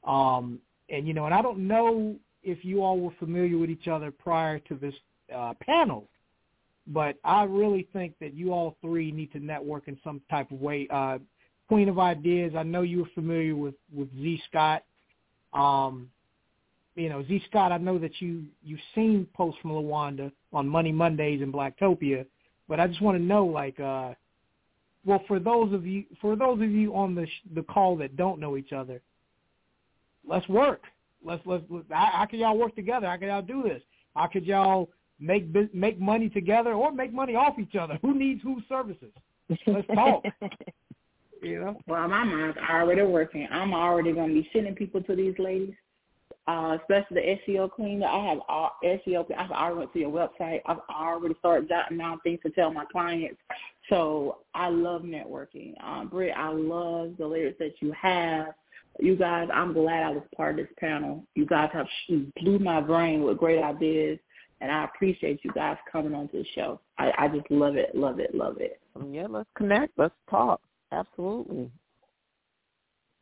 um, 0.04 0.58
and 0.90 1.08
you 1.08 1.14
know, 1.14 1.26
and 1.26 1.36
I 1.36 1.44
don't 1.44 1.68
know 1.68 2.16
if 2.44 2.64
you 2.64 2.84
all 2.84 3.00
were 3.00 3.14
familiar 3.20 3.58
with 3.58 3.70
each 3.70 3.88
other 3.88 4.12
prior 4.12 4.60
to 4.60 4.76
this 4.76 4.94
uh, 5.36 5.54
panel, 5.62 6.08
but 6.88 7.16
I 7.24 7.44
really 7.44 7.88
think 7.94 8.14
that 8.20 8.34
you 8.34 8.52
all 8.52 8.76
three 8.82 9.12
need 9.12 9.32
to 9.34 9.40
network 9.40 9.88
in 9.88 9.98
some 10.04 10.22
type 10.30 10.52
of 10.52 10.62
way. 10.62 10.88
Uh, 10.90 11.20
Queen 11.68 11.88
of 11.90 11.98
Ideas, 11.98 12.54
I 12.58 12.64
know 12.64 12.82
you 12.82 13.00
were 13.00 13.10
familiar 13.16 13.56
with 13.56 13.76
with 13.94 14.10
Zhe 14.16 14.42
Scott. 14.50 14.84
Um, 15.54 16.10
you 16.96 17.10
know, 17.10 17.24
Zhe 17.24 17.42
Scott, 17.50 17.72
I 17.72 17.78
know 17.78 17.98
that 18.00 18.22
you 18.22 18.44
you've 18.64 18.80
seen 18.94 19.28
posts 19.34 19.60
from 19.62 19.72
Lawanda 19.72 20.32
on 20.52 20.68
Money 20.68 20.92
Mondays 20.92 21.42
and 21.42 21.54
Blacktopia, 21.54 22.26
but 22.68 22.80
I 22.80 22.88
just 22.88 23.02
want 23.02 23.18
to 23.18 23.24
know, 23.24 23.46
like, 23.46 23.80
uh, 23.80 24.14
well, 25.06 25.24
for 25.28 25.40
those 25.40 25.74
of 25.74 25.86
you 25.86 26.04
for 26.22 26.36
those 26.36 26.62
of 26.62 26.70
you 26.70 26.96
on 26.96 27.16
the 27.16 27.26
sh- 27.26 27.50
the 27.56 27.64
call 27.64 27.96
that 27.98 28.18
don't 28.18 28.40
know 28.40 28.58
each 28.58 28.74
other, 28.74 29.02
let's 30.28 30.48
work. 30.50 30.82
Let's 31.24 31.42
let's. 31.46 31.64
let's 31.70 31.86
how, 31.90 32.10
how 32.14 32.26
can 32.26 32.40
y'all 32.40 32.58
work 32.58 32.76
together? 32.76 33.08
How 33.08 33.18
can 33.18 33.28
y'all 33.28 33.42
do 33.42 33.64
this? 33.64 33.82
How 34.16 34.28
could 34.28 34.46
y'all 34.46 34.90
make 35.20 35.52
bus- 35.52 35.70
make 35.74 36.00
money 36.00 36.30
together 36.30 36.74
or 36.74 36.92
make 36.92 37.14
money 37.14 37.36
off 37.36 37.60
each 37.60 37.76
other? 37.76 37.98
Who 38.02 38.18
needs 38.18 38.42
whose 38.44 38.64
services? 38.70 39.12
Let's 39.68 39.88
talk. 39.88 40.24
You 41.44 41.60
know. 41.60 41.78
Well, 41.88 42.08
my 42.08 42.24
mind's 42.24 42.58
already 42.70 43.02
working. 43.02 43.48
I'm 43.52 43.74
already 43.74 44.14
going 44.14 44.30
to 44.30 44.34
be 44.34 44.50
sending 44.54 44.76
people 44.76 45.02
to 45.04 45.14
these 45.14 45.36
ladies, 45.38 45.74
uh, 46.48 46.78
especially 46.80 47.22
the 47.46 47.52
SEO 47.54 47.70
queen. 47.70 48.02
I 48.02 48.30
have 48.30 48.40
all, 48.48 48.72
SEO. 48.84 49.26
I've 49.38 49.52
already 49.52 49.80
went 49.80 49.94
to 49.94 50.00
your 50.00 50.10
website. 50.10 50.62
I've 50.66 50.80
already 50.90 51.36
started 51.40 51.68
jotting 51.68 51.98
down 51.98 52.22
things 52.22 52.40
to 52.46 52.50
tell 52.52 52.72
my 52.72 52.86
clients. 52.86 53.42
So 53.90 54.38
I 54.56 54.70
love 54.70 55.02
networking. 55.02 55.74
Um, 55.84 56.08
Brit, 56.08 56.34
I 56.36 56.48
love 56.48 57.16
the 57.20 57.28
ladies 57.28 57.56
that 57.60 57.74
you 57.82 57.94
have. 58.02 58.54
You 59.00 59.16
guys, 59.16 59.48
I'm 59.54 59.74
glad 59.74 60.04
I 60.04 60.10
was 60.12 60.24
part 60.36 60.60
of 60.60 60.66
this 60.66 60.76
panel. 60.80 61.26
You 61.36 61.46
guys 61.46 61.70
have 61.74 61.88
blew 62.40 62.60
my 62.60 62.80
brain 62.80 63.24
with 63.24 63.38
great 63.38 63.62
ideas, 63.62 64.20
and 64.62 64.72
I 64.72 64.86
appreciate 64.86 65.40
you 65.44 65.52
guys 65.54 65.78
coming 65.92 66.14
onto 66.14 66.44
the 66.44 66.50
show. 66.54 66.80
I, 66.98 67.12
I 67.18 67.28
just 67.28 67.50
love 67.50 67.76
it, 67.76 67.96
love 67.96 68.20
it, 68.20 68.36
love 68.36 68.58
it. 68.60 68.80
Yeah, 69.12 69.26
let's 69.28 69.50
connect. 69.58 69.98
Let's 69.98 70.14
talk. 70.30 70.62
Absolutely. 70.92 71.72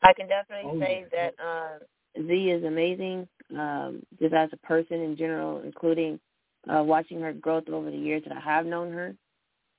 I 0.04 0.14
can 0.14 0.28
definitely 0.28 0.72
Oh, 0.72 0.80
say 0.80 1.06
that 1.12 1.34
uh, 1.44 1.80
Zhe 2.20 2.52
is 2.52 2.64
amazing, 2.66 3.28
um, 3.58 4.04
just 4.20 4.34
as 4.34 4.50
a 4.52 4.58
person 4.58 5.00
in 5.00 5.16
general, 5.16 5.62
including 5.62 6.20
uh, 6.68 6.84
watching 6.84 7.22
her 7.22 7.34
growth 7.34 7.70
over 7.70 7.90
the 7.90 7.98
years 7.98 8.24
that 8.28 8.36
I 8.36 8.42
have 8.42 8.66
known 8.66 8.92
her. 8.92 9.16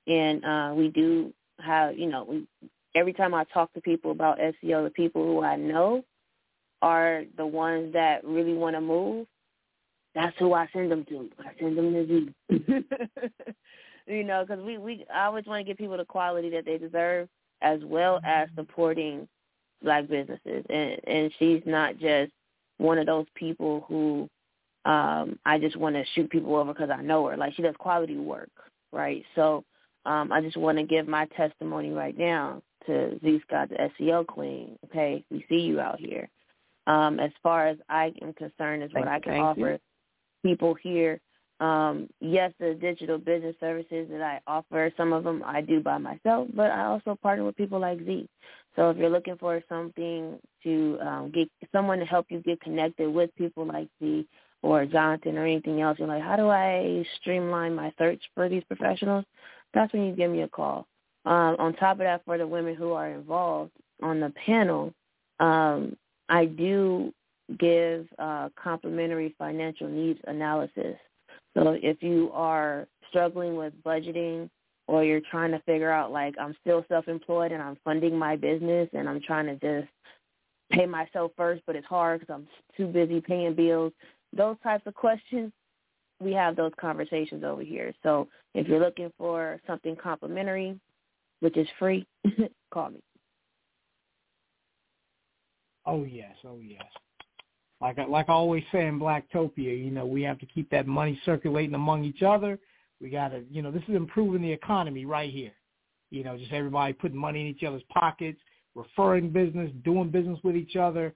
And 0.07 0.43
uh, 0.43 0.73
we 0.75 0.89
do 0.89 1.33
have, 1.59 1.97
you 1.97 2.07
know, 2.07 2.23
we, 2.23 2.47
every 2.95 3.13
time 3.13 3.33
I 3.33 3.43
talk 3.45 3.73
to 3.73 3.81
people 3.81 4.11
about 4.11 4.39
SEO, 4.39 4.83
the 4.83 4.91
people 4.93 5.23
who 5.23 5.43
I 5.43 5.55
know 5.55 6.03
are 6.81 7.23
the 7.37 7.45
ones 7.45 7.93
that 7.93 8.23
really 8.25 8.53
want 8.53 8.75
to 8.75 8.81
move. 8.81 9.25
That's 10.15 10.37
who 10.37 10.53
I 10.53 10.67
send 10.73 10.91
them 10.91 11.05
to. 11.09 11.29
I 11.39 11.51
send 11.59 11.77
them 11.77 11.93
to 11.93 12.05
Zhe. 12.05 12.83
you 14.07 14.23
know, 14.23 14.45
because 14.45 14.63
we, 14.63 14.77
we 14.77 15.05
I 15.13 15.25
always 15.25 15.45
want 15.45 15.61
to 15.61 15.63
give 15.63 15.77
people 15.77 15.97
the 15.97 16.05
quality 16.05 16.49
that 16.51 16.65
they 16.65 16.77
deserve, 16.77 17.29
as 17.61 17.79
well 17.83 18.19
as 18.23 18.47
supporting 18.55 19.27
black 19.81 20.07
businesses. 20.07 20.65
And 20.69 20.99
and 21.07 21.31
she's 21.39 21.61
not 21.65 21.97
just 21.97 22.31
one 22.77 22.97
of 22.99 23.05
those 23.05 23.25
people 23.35 23.85
who 23.87 24.29
um 24.85 25.39
I 25.45 25.57
just 25.57 25.77
want 25.77 25.95
to 25.95 26.03
shoot 26.13 26.29
people 26.29 26.55
over 26.55 26.73
because 26.73 26.89
I 26.89 27.01
know 27.01 27.27
her. 27.27 27.37
Like 27.37 27.55
she 27.55 27.61
does 27.61 27.75
quality 27.79 28.17
work, 28.17 28.51
right? 28.91 29.23
So 29.35 29.63
um 30.05 30.31
I 30.31 30.41
just 30.41 30.57
want 30.57 30.77
to 30.77 30.83
give 30.83 31.07
my 31.07 31.25
testimony 31.37 31.91
right 31.91 32.17
now 32.17 32.61
to 32.87 33.19
Zhe 33.23 33.41
Scott, 33.47 33.69
the 33.69 33.89
SEO 33.99 34.25
queen. 34.25 34.77
Okay, 34.85 35.23
we 35.31 35.45
see 35.49 35.59
you 35.59 35.79
out 35.79 35.99
here. 35.99 36.29
Um, 36.87 37.19
as 37.19 37.31
far 37.41 37.67
as 37.67 37.77
I 37.89 38.13
am 38.21 38.33
concerned, 38.33 38.83
is 38.83 38.93
what 38.93 39.07
I 39.07 39.19
can 39.19 39.41
offer 39.41 39.59
you. 39.59 39.79
people 40.43 40.73
here. 40.75 41.19
Um, 41.59 42.09
yes, 42.19 42.51
the 42.59 42.73
digital 42.73 43.17
business 43.17 43.55
services 43.59 44.07
that 44.11 44.21
I 44.21 44.41
offer, 44.47 44.91
some 44.97 45.13
of 45.13 45.23
them 45.23 45.43
I 45.45 45.61
do 45.61 45.79
by 45.79 45.97
myself, 45.97 46.49
but 46.53 46.71
I 46.71 46.85
also 46.85 47.17
partner 47.21 47.45
with 47.45 47.55
people 47.55 47.79
like 47.79 47.99
Zhe. 47.99 48.27
So 48.75 48.89
if 48.89 48.97
you're 48.97 49.09
looking 49.09 49.37
for 49.37 49.61
something 49.69 50.39
to 50.63 50.97
um, 51.01 51.31
get 51.33 51.47
someone 51.71 51.99
to 51.99 52.05
help 52.05 52.25
you 52.29 52.41
get 52.41 52.59
connected 52.59 53.09
with 53.09 53.33
people 53.37 53.65
like 53.65 53.87
Zhe 54.01 54.25
or 54.61 54.85
Jonathan 54.85 55.37
or 55.37 55.45
anything 55.45 55.79
else, 55.79 55.99
you're 55.99 56.07
like, 56.07 56.23
how 56.23 56.35
do 56.35 56.49
I 56.49 57.05
streamline 57.21 57.75
my 57.75 57.93
search 57.97 58.21
for 58.33 58.49
these 58.49 58.63
professionals? 58.65 59.23
That's 59.73 59.93
when 59.93 60.03
you 60.05 60.15
give 60.15 60.31
me 60.31 60.41
a 60.41 60.49
call. 60.49 60.87
Um, 61.25 61.55
on 61.59 61.73
top 61.75 61.93
of 61.93 61.99
that, 61.99 62.23
for 62.25 62.37
the 62.37 62.47
women 62.47 62.75
who 62.75 62.91
are 62.91 63.09
involved 63.09 63.71
on 64.01 64.19
the 64.19 64.33
panel, 64.45 64.93
um, 65.39 65.95
I 66.29 66.45
do 66.45 67.13
give 67.59 68.07
uh, 68.19 68.49
complimentary 68.61 69.35
financial 69.37 69.87
needs 69.87 70.19
analysis. 70.27 70.97
So 71.55 71.77
if 71.81 72.01
you 72.01 72.31
are 72.33 72.87
struggling 73.09 73.55
with 73.55 73.73
budgeting 73.85 74.49
or 74.87 75.03
you're 75.03 75.21
trying 75.31 75.51
to 75.51 75.59
figure 75.59 75.91
out 75.91 76.11
like 76.11 76.35
I'm 76.39 76.55
still 76.61 76.83
self-employed 76.89 77.51
and 77.51 77.61
I'm 77.61 77.77
funding 77.83 78.17
my 78.17 78.35
business 78.35 78.89
and 78.93 79.07
I'm 79.07 79.21
trying 79.21 79.45
to 79.45 79.55
just 79.55 79.91
pay 80.71 80.85
myself 80.85 81.31
first, 81.37 81.61
but 81.65 81.75
it's 81.75 81.87
hard 81.87 82.19
because 82.19 82.33
I'm 82.33 82.47
too 82.75 82.87
busy 82.87 83.21
paying 83.21 83.53
bills, 83.53 83.93
those 84.35 84.57
types 84.63 84.85
of 84.87 84.95
questions, 84.95 85.51
we 86.19 86.33
have 86.33 86.55
those 86.55 86.71
conversations 86.79 87.43
over 87.43 87.61
here. 87.61 87.93
So 88.01 88.27
if 88.55 88.67
you're 88.67 88.79
looking 88.79 89.11
for 89.17 89.59
something 89.67 89.95
complimentary, 89.95 90.79
which 91.43 91.57
is 91.57 91.67
free, 91.77 92.07
call 92.73 92.89
me. 92.89 93.01
Oh 95.85 96.05
yes, 96.05 96.37
oh 96.45 96.57
yes. 96.63 96.85
Like 97.81 97.99
I, 97.99 98.05
like 98.05 98.29
I 98.29 98.31
always 98.31 98.63
say 98.71 98.87
in 98.87 98.97
Blacktopia, 98.97 99.77
you 99.77 99.91
know, 99.91 100.05
we 100.05 100.21
have 100.21 100.39
to 100.39 100.45
keep 100.45 100.69
that 100.69 100.87
money 100.87 101.19
circulating 101.25 101.75
among 101.75 102.05
each 102.05 102.23
other. 102.23 102.57
We 103.01 103.09
got 103.09 103.29
to, 103.29 103.43
you 103.51 103.61
know, 103.61 103.71
this 103.71 103.83
is 103.89 103.95
improving 103.95 104.41
the 104.41 104.53
economy 104.53 105.05
right 105.05 105.29
here. 105.29 105.51
You 106.11 106.23
know, 106.23 106.37
just 106.37 106.53
everybody 106.53 106.93
putting 106.93 107.17
money 107.17 107.41
in 107.41 107.47
each 107.47 107.63
other's 107.63 107.83
pockets, 107.93 108.39
referring 108.73 109.29
business, 109.29 109.69
doing 109.83 110.11
business 110.11 110.39
with 110.45 110.55
each 110.55 110.77
other, 110.77 111.13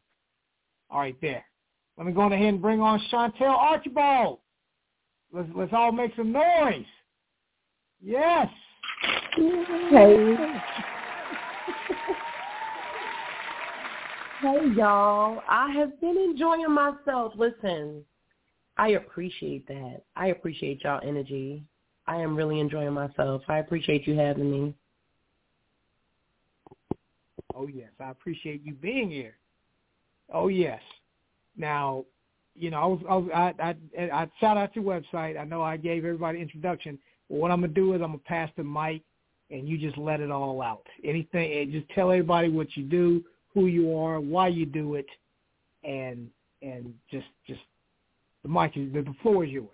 All 0.90 1.00
right, 1.00 1.16
there. 1.20 1.44
Let 1.96 2.06
me 2.06 2.12
go 2.12 2.20
ahead 2.22 2.40
and 2.40 2.62
bring 2.62 2.80
on 2.80 3.00
Shantel 3.12 3.48
Archibald. 3.48 4.38
Let's 5.32 5.48
let's 5.54 5.72
all 5.72 5.92
make 5.92 6.10
some 6.16 6.32
noise. 6.32 6.84
Yes. 8.02 8.48
Hey. 9.90 10.36
Hey 14.40 14.70
y'all. 14.74 15.42
I 15.48 15.70
have 15.72 16.00
been 16.00 16.16
enjoying 16.16 16.72
myself. 16.72 17.32
Listen, 17.36 18.04
I 18.78 18.90
appreciate 18.90 19.66
that. 19.68 20.02
I 20.16 20.28
appreciate 20.28 20.82
y'all 20.82 21.00
energy. 21.06 21.62
I 22.06 22.16
am 22.16 22.34
really 22.34 22.60
enjoying 22.60 22.92
myself. 22.92 23.42
I 23.48 23.58
appreciate 23.58 24.06
you 24.06 24.16
having 24.16 24.50
me. 24.50 24.74
Oh 27.54 27.66
yes, 27.66 27.90
I 28.00 28.10
appreciate 28.10 28.62
you 28.64 28.72
being 28.74 29.10
here. 29.10 29.36
Oh 30.32 30.48
yes. 30.48 30.80
Now, 31.56 32.04
you 32.54 32.70
know, 32.70 32.78
I 32.78 32.86
was, 32.86 33.00
I 33.08 33.16
was, 33.16 33.30
I, 33.34 34.00
I, 34.00 34.22
I 34.22 34.30
shout 34.40 34.56
out 34.56 34.74
your 34.74 34.84
website. 34.84 35.38
I 35.38 35.44
know 35.44 35.62
I 35.62 35.76
gave 35.76 36.04
everybody 36.04 36.40
introduction. 36.40 36.98
What 37.28 37.50
I'm 37.50 37.60
gonna 37.60 37.72
do 37.72 37.94
is 37.94 38.00
I'm 38.00 38.08
gonna 38.08 38.18
pass 38.18 38.50
the 38.56 38.64
mic, 38.64 39.02
and 39.50 39.68
you 39.68 39.76
just 39.76 39.98
let 39.98 40.20
it 40.20 40.30
all 40.30 40.62
out. 40.62 40.86
Anything, 41.04 41.52
and 41.52 41.72
just 41.72 41.88
tell 41.90 42.10
everybody 42.10 42.48
what 42.48 42.76
you 42.76 42.84
do, 42.84 43.22
who 43.54 43.66
you 43.66 43.96
are, 43.96 44.20
why 44.20 44.48
you 44.48 44.66
do 44.66 44.94
it, 44.94 45.06
and 45.84 46.28
and 46.62 46.94
just 47.10 47.26
just 47.46 47.60
the 48.42 48.48
mic 48.48 48.76
is 48.76 48.92
the 48.92 49.04
floor 49.22 49.44
is 49.44 49.50
yours. 49.50 49.68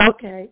Okay. 0.00 0.50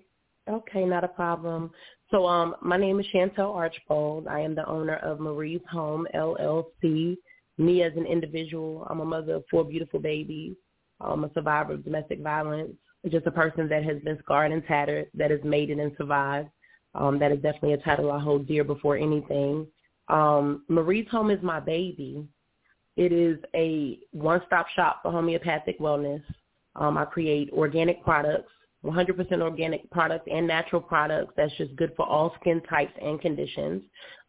Okay, 0.48 0.84
not 0.84 1.04
a 1.04 1.08
problem. 1.08 1.70
So 2.10 2.26
um 2.26 2.56
my 2.62 2.76
name 2.76 2.98
is 3.00 3.06
Shantel 3.14 3.54
Archbold. 3.54 4.26
I 4.28 4.40
am 4.40 4.54
the 4.54 4.66
owner 4.66 4.96
of 4.96 5.20
Marie's 5.20 5.60
Home 5.70 6.06
LLC. 6.14 7.16
Me 7.58 7.82
as 7.82 7.92
an 7.96 8.06
individual, 8.06 8.86
I'm 8.88 9.00
a 9.00 9.04
mother 9.04 9.34
of 9.34 9.44
four 9.50 9.64
beautiful 9.64 10.00
babies. 10.00 10.56
I'm 11.00 11.24
a 11.24 11.32
survivor 11.34 11.74
of 11.74 11.84
domestic 11.84 12.20
violence. 12.20 12.72
Just 13.10 13.26
a 13.26 13.30
person 13.30 13.68
that 13.68 13.84
has 13.84 14.00
been 14.02 14.18
scarred 14.22 14.52
and 14.52 14.64
tattered, 14.66 15.08
that 15.14 15.30
has 15.30 15.40
made 15.44 15.70
it 15.70 15.78
and 15.78 15.92
survived. 15.96 16.48
Um, 16.94 17.18
that 17.18 17.32
is 17.32 17.40
definitely 17.40 17.74
a 17.74 17.78
title 17.78 18.10
I 18.10 18.18
hold 18.18 18.46
dear 18.46 18.64
before 18.64 18.96
anything. 18.96 19.66
Um, 20.10 20.64
Marie's 20.68 21.08
Home 21.10 21.30
is 21.30 21.42
my 21.42 21.60
baby. 21.60 22.26
It 22.96 23.12
is 23.12 23.38
a 23.54 24.00
one-stop 24.10 24.66
shop 24.74 25.00
for 25.02 25.12
homeopathic 25.12 25.78
wellness. 25.78 26.22
Um, 26.74 26.98
I 26.98 27.04
create 27.04 27.50
organic 27.52 28.02
products, 28.02 28.52
100% 28.84 29.40
organic 29.40 29.88
products 29.90 30.26
and 30.30 30.46
natural 30.46 30.80
products 30.80 31.32
that's 31.36 31.56
just 31.56 31.74
good 31.76 31.92
for 31.96 32.06
all 32.06 32.34
skin 32.40 32.60
types 32.68 32.92
and 33.00 33.20
conditions. 33.20 33.82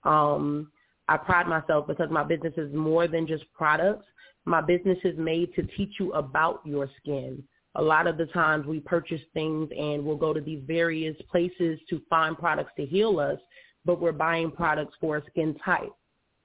Um, 0.04 0.72
I 1.08 1.18
pride 1.18 1.48
myself 1.48 1.88
because 1.88 2.10
my 2.12 2.24
business 2.24 2.54
is 2.58 2.74
more 2.74 3.08
than 3.08 3.28
just 3.28 3.44
products. 3.54 4.06
My 4.46 4.62
business 4.62 4.98
is 5.04 5.18
made 5.18 5.54
to 5.56 5.64
teach 5.64 5.96
you 6.00 6.14
about 6.14 6.62
your 6.64 6.90
skin. 7.02 7.44
A 7.76 7.82
lot 7.82 8.08
of 8.08 8.18
the 8.18 8.26
times 8.28 8.66
we 8.66 8.80
purchase 8.82 9.22
things 9.34 9.70
and 9.78 10.04
we'll 10.04 10.18
go 10.18 10.34
to 10.34 10.42
these 10.42 10.62
various 10.68 11.16
places 11.32 11.80
to 11.90 12.02
find 12.10 12.38
products 12.38 12.72
to 12.78 12.86
heal 12.86 13.20
us, 13.20 13.40
but 13.86 14.00
we're 14.00 14.12
buying 14.12 14.52
products 14.52 14.96
for 15.00 15.18
a 15.18 15.26
skin 15.30 15.56
type 15.64 15.94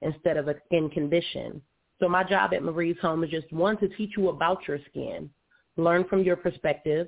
instead 0.01 0.37
of 0.37 0.47
a 0.47 0.55
skin 0.65 0.89
condition. 0.89 1.61
So 1.99 2.07
my 2.07 2.23
job 2.23 2.53
at 2.53 2.63
Marie's 2.63 2.99
Home 3.01 3.23
is 3.23 3.29
just 3.29 3.51
one 3.51 3.77
to 3.77 3.87
teach 3.89 4.11
you 4.17 4.29
about 4.29 4.67
your 4.67 4.79
skin, 4.89 5.29
learn 5.77 6.03
from 6.05 6.23
your 6.23 6.35
perspective, 6.35 7.07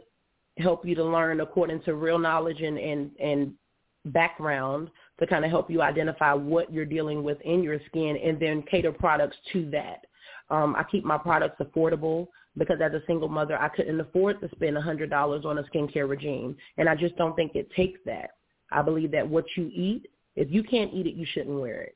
help 0.57 0.85
you 0.85 0.95
to 0.95 1.03
learn 1.03 1.41
according 1.41 1.81
to 1.83 1.95
real 1.95 2.17
knowledge 2.17 2.61
and, 2.61 2.77
and, 2.77 3.11
and 3.19 3.53
background 4.05 4.89
to 5.19 5.27
kind 5.27 5.45
of 5.45 5.51
help 5.51 5.69
you 5.69 5.81
identify 5.81 6.33
what 6.33 6.71
you're 6.71 6.85
dealing 6.85 7.23
with 7.23 7.39
in 7.41 7.61
your 7.61 7.79
skin 7.87 8.17
and 8.23 8.39
then 8.39 8.63
cater 8.63 8.91
products 8.91 9.37
to 9.53 9.69
that. 9.69 10.05
Um, 10.49 10.75
I 10.75 10.83
keep 10.83 11.05
my 11.05 11.17
products 11.17 11.61
affordable 11.61 12.27
because 12.57 12.79
as 12.81 12.93
a 12.93 13.03
single 13.05 13.29
mother, 13.29 13.59
I 13.59 13.69
couldn't 13.69 13.99
afford 13.99 14.41
to 14.41 14.49
spend 14.55 14.75
$100 14.75 15.45
on 15.45 15.57
a 15.57 15.63
skincare 15.63 16.09
regime. 16.09 16.55
And 16.77 16.89
I 16.89 16.95
just 16.95 17.15
don't 17.17 17.35
think 17.35 17.55
it 17.55 17.69
takes 17.75 17.99
that. 18.05 18.31
I 18.71 18.81
believe 18.81 19.11
that 19.11 19.27
what 19.27 19.45
you 19.55 19.69
eat, 19.73 20.07
if 20.39 20.51
you 20.51 20.63
can't 20.63 20.93
eat 20.93 21.05
it, 21.05 21.15
you 21.15 21.25
shouldn't 21.33 21.59
wear 21.59 21.81
it 21.81 21.95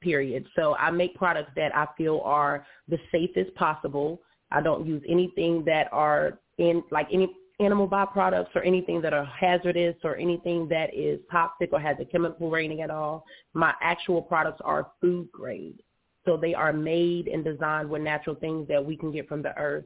period. 0.00 0.46
So 0.56 0.74
I 0.76 0.90
make 0.90 1.14
products 1.14 1.50
that 1.56 1.74
I 1.74 1.86
feel 1.96 2.20
are 2.24 2.66
the 2.88 2.98
safest 3.10 3.54
possible. 3.54 4.20
I 4.50 4.60
don't 4.60 4.86
use 4.86 5.02
anything 5.08 5.64
that 5.66 5.88
are 5.92 6.38
in 6.58 6.82
like 6.90 7.08
any 7.12 7.34
animal 7.60 7.88
byproducts 7.88 8.54
or 8.54 8.62
anything 8.62 9.00
that 9.02 9.12
are 9.12 9.24
hazardous 9.24 9.96
or 10.04 10.16
anything 10.16 10.68
that 10.68 10.94
is 10.94 11.18
toxic 11.30 11.70
or 11.72 11.80
has 11.80 11.96
a 12.00 12.04
chemical 12.04 12.50
rating 12.50 12.82
at 12.82 12.90
all. 12.90 13.24
My 13.52 13.74
actual 13.80 14.22
products 14.22 14.60
are 14.64 14.92
food 15.00 15.28
grade. 15.32 15.82
So 16.24 16.36
they 16.36 16.54
are 16.54 16.72
made 16.72 17.26
and 17.26 17.44
designed 17.44 17.88
with 17.88 18.02
natural 18.02 18.36
things 18.36 18.68
that 18.68 18.84
we 18.84 18.96
can 18.96 19.10
get 19.10 19.28
from 19.28 19.42
the 19.42 19.56
earth. 19.58 19.84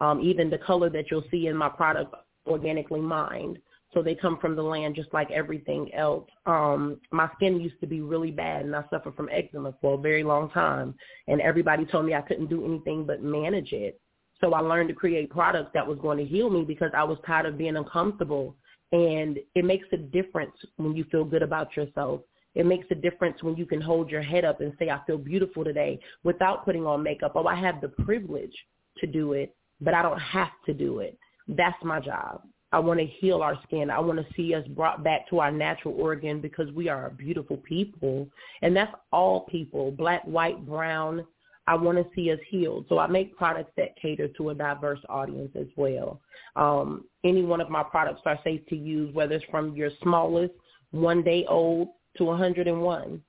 Um, 0.00 0.20
even 0.20 0.48
the 0.48 0.58
color 0.58 0.88
that 0.90 1.10
you'll 1.10 1.24
see 1.30 1.48
in 1.48 1.56
my 1.56 1.68
product 1.68 2.14
organically 2.46 3.00
mined. 3.00 3.58
So 3.92 4.02
they 4.02 4.14
come 4.14 4.38
from 4.38 4.54
the 4.54 4.62
land 4.62 4.94
just 4.94 5.12
like 5.12 5.30
everything 5.30 5.92
else. 5.94 6.28
Um, 6.46 7.00
my 7.10 7.28
skin 7.34 7.60
used 7.60 7.80
to 7.80 7.86
be 7.86 8.00
really 8.00 8.30
bad 8.30 8.64
and 8.64 8.74
I 8.74 8.84
suffered 8.88 9.16
from 9.16 9.28
eczema 9.30 9.74
for 9.80 9.94
a 9.94 10.00
very 10.00 10.22
long 10.22 10.50
time. 10.50 10.94
And 11.26 11.40
everybody 11.40 11.84
told 11.84 12.06
me 12.06 12.14
I 12.14 12.20
couldn't 12.20 12.50
do 12.50 12.64
anything 12.64 13.04
but 13.04 13.22
manage 13.22 13.72
it. 13.72 14.00
So 14.40 14.54
I 14.54 14.60
learned 14.60 14.88
to 14.88 14.94
create 14.94 15.30
products 15.30 15.70
that 15.74 15.86
was 15.86 15.98
going 15.98 16.18
to 16.18 16.24
heal 16.24 16.50
me 16.50 16.64
because 16.64 16.92
I 16.96 17.04
was 17.04 17.18
tired 17.26 17.46
of 17.46 17.58
being 17.58 17.76
uncomfortable. 17.76 18.56
And 18.92 19.38
it 19.54 19.64
makes 19.64 19.86
a 19.92 19.96
difference 19.96 20.54
when 20.76 20.96
you 20.96 21.04
feel 21.10 21.24
good 21.24 21.42
about 21.42 21.76
yourself. 21.76 22.22
It 22.54 22.66
makes 22.66 22.86
a 22.90 22.96
difference 22.96 23.42
when 23.42 23.56
you 23.56 23.66
can 23.66 23.80
hold 23.80 24.10
your 24.10 24.22
head 24.22 24.44
up 24.44 24.60
and 24.60 24.72
say, 24.78 24.90
I 24.90 25.00
feel 25.06 25.18
beautiful 25.18 25.62
today 25.62 26.00
without 26.24 26.64
putting 26.64 26.86
on 26.86 27.02
makeup. 27.02 27.32
Oh, 27.34 27.46
I 27.46 27.54
have 27.54 27.80
the 27.80 27.88
privilege 27.88 28.54
to 28.98 29.06
do 29.06 29.34
it, 29.34 29.54
but 29.80 29.94
I 29.94 30.02
don't 30.02 30.18
have 30.18 30.50
to 30.66 30.74
do 30.74 31.00
it. 31.00 31.16
That's 31.46 31.82
my 31.84 32.00
job. 32.00 32.42
I 32.72 32.78
want 32.78 33.00
to 33.00 33.06
heal 33.06 33.42
our 33.42 33.58
skin. 33.64 33.90
I 33.90 33.98
want 33.98 34.18
to 34.18 34.34
see 34.34 34.54
us 34.54 34.66
brought 34.68 35.02
back 35.02 35.28
to 35.30 35.40
our 35.40 35.50
natural 35.50 35.94
organ 36.00 36.40
because 36.40 36.70
we 36.72 36.88
are 36.88 37.06
a 37.06 37.10
beautiful 37.10 37.56
people. 37.56 38.28
And 38.62 38.76
that's 38.76 38.94
all 39.12 39.40
people, 39.42 39.90
black, 39.90 40.22
white, 40.22 40.64
brown. 40.66 41.26
I 41.66 41.74
want 41.74 41.98
to 41.98 42.06
see 42.14 42.30
us 42.30 42.38
healed. 42.48 42.86
So 42.88 42.98
I 42.98 43.06
make 43.06 43.36
products 43.36 43.72
that 43.76 43.96
cater 44.00 44.28
to 44.28 44.50
a 44.50 44.54
diverse 44.54 45.00
audience 45.08 45.50
as 45.58 45.66
well. 45.76 46.20
Um, 46.56 47.04
any 47.24 47.42
one 47.42 47.60
of 47.60 47.70
my 47.70 47.82
products 47.82 48.22
are 48.24 48.38
safe 48.44 48.64
to 48.68 48.76
use, 48.76 49.12
whether 49.14 49.34
it's 49.34 49.44
from 49.50 49.74
your 49.74 49.90
smallest, 50.02 50.54
one 50.92 51.22
day 51.22 51.44
old 51.48 51.88
to 52.16 52.24
101. 52.24 53.22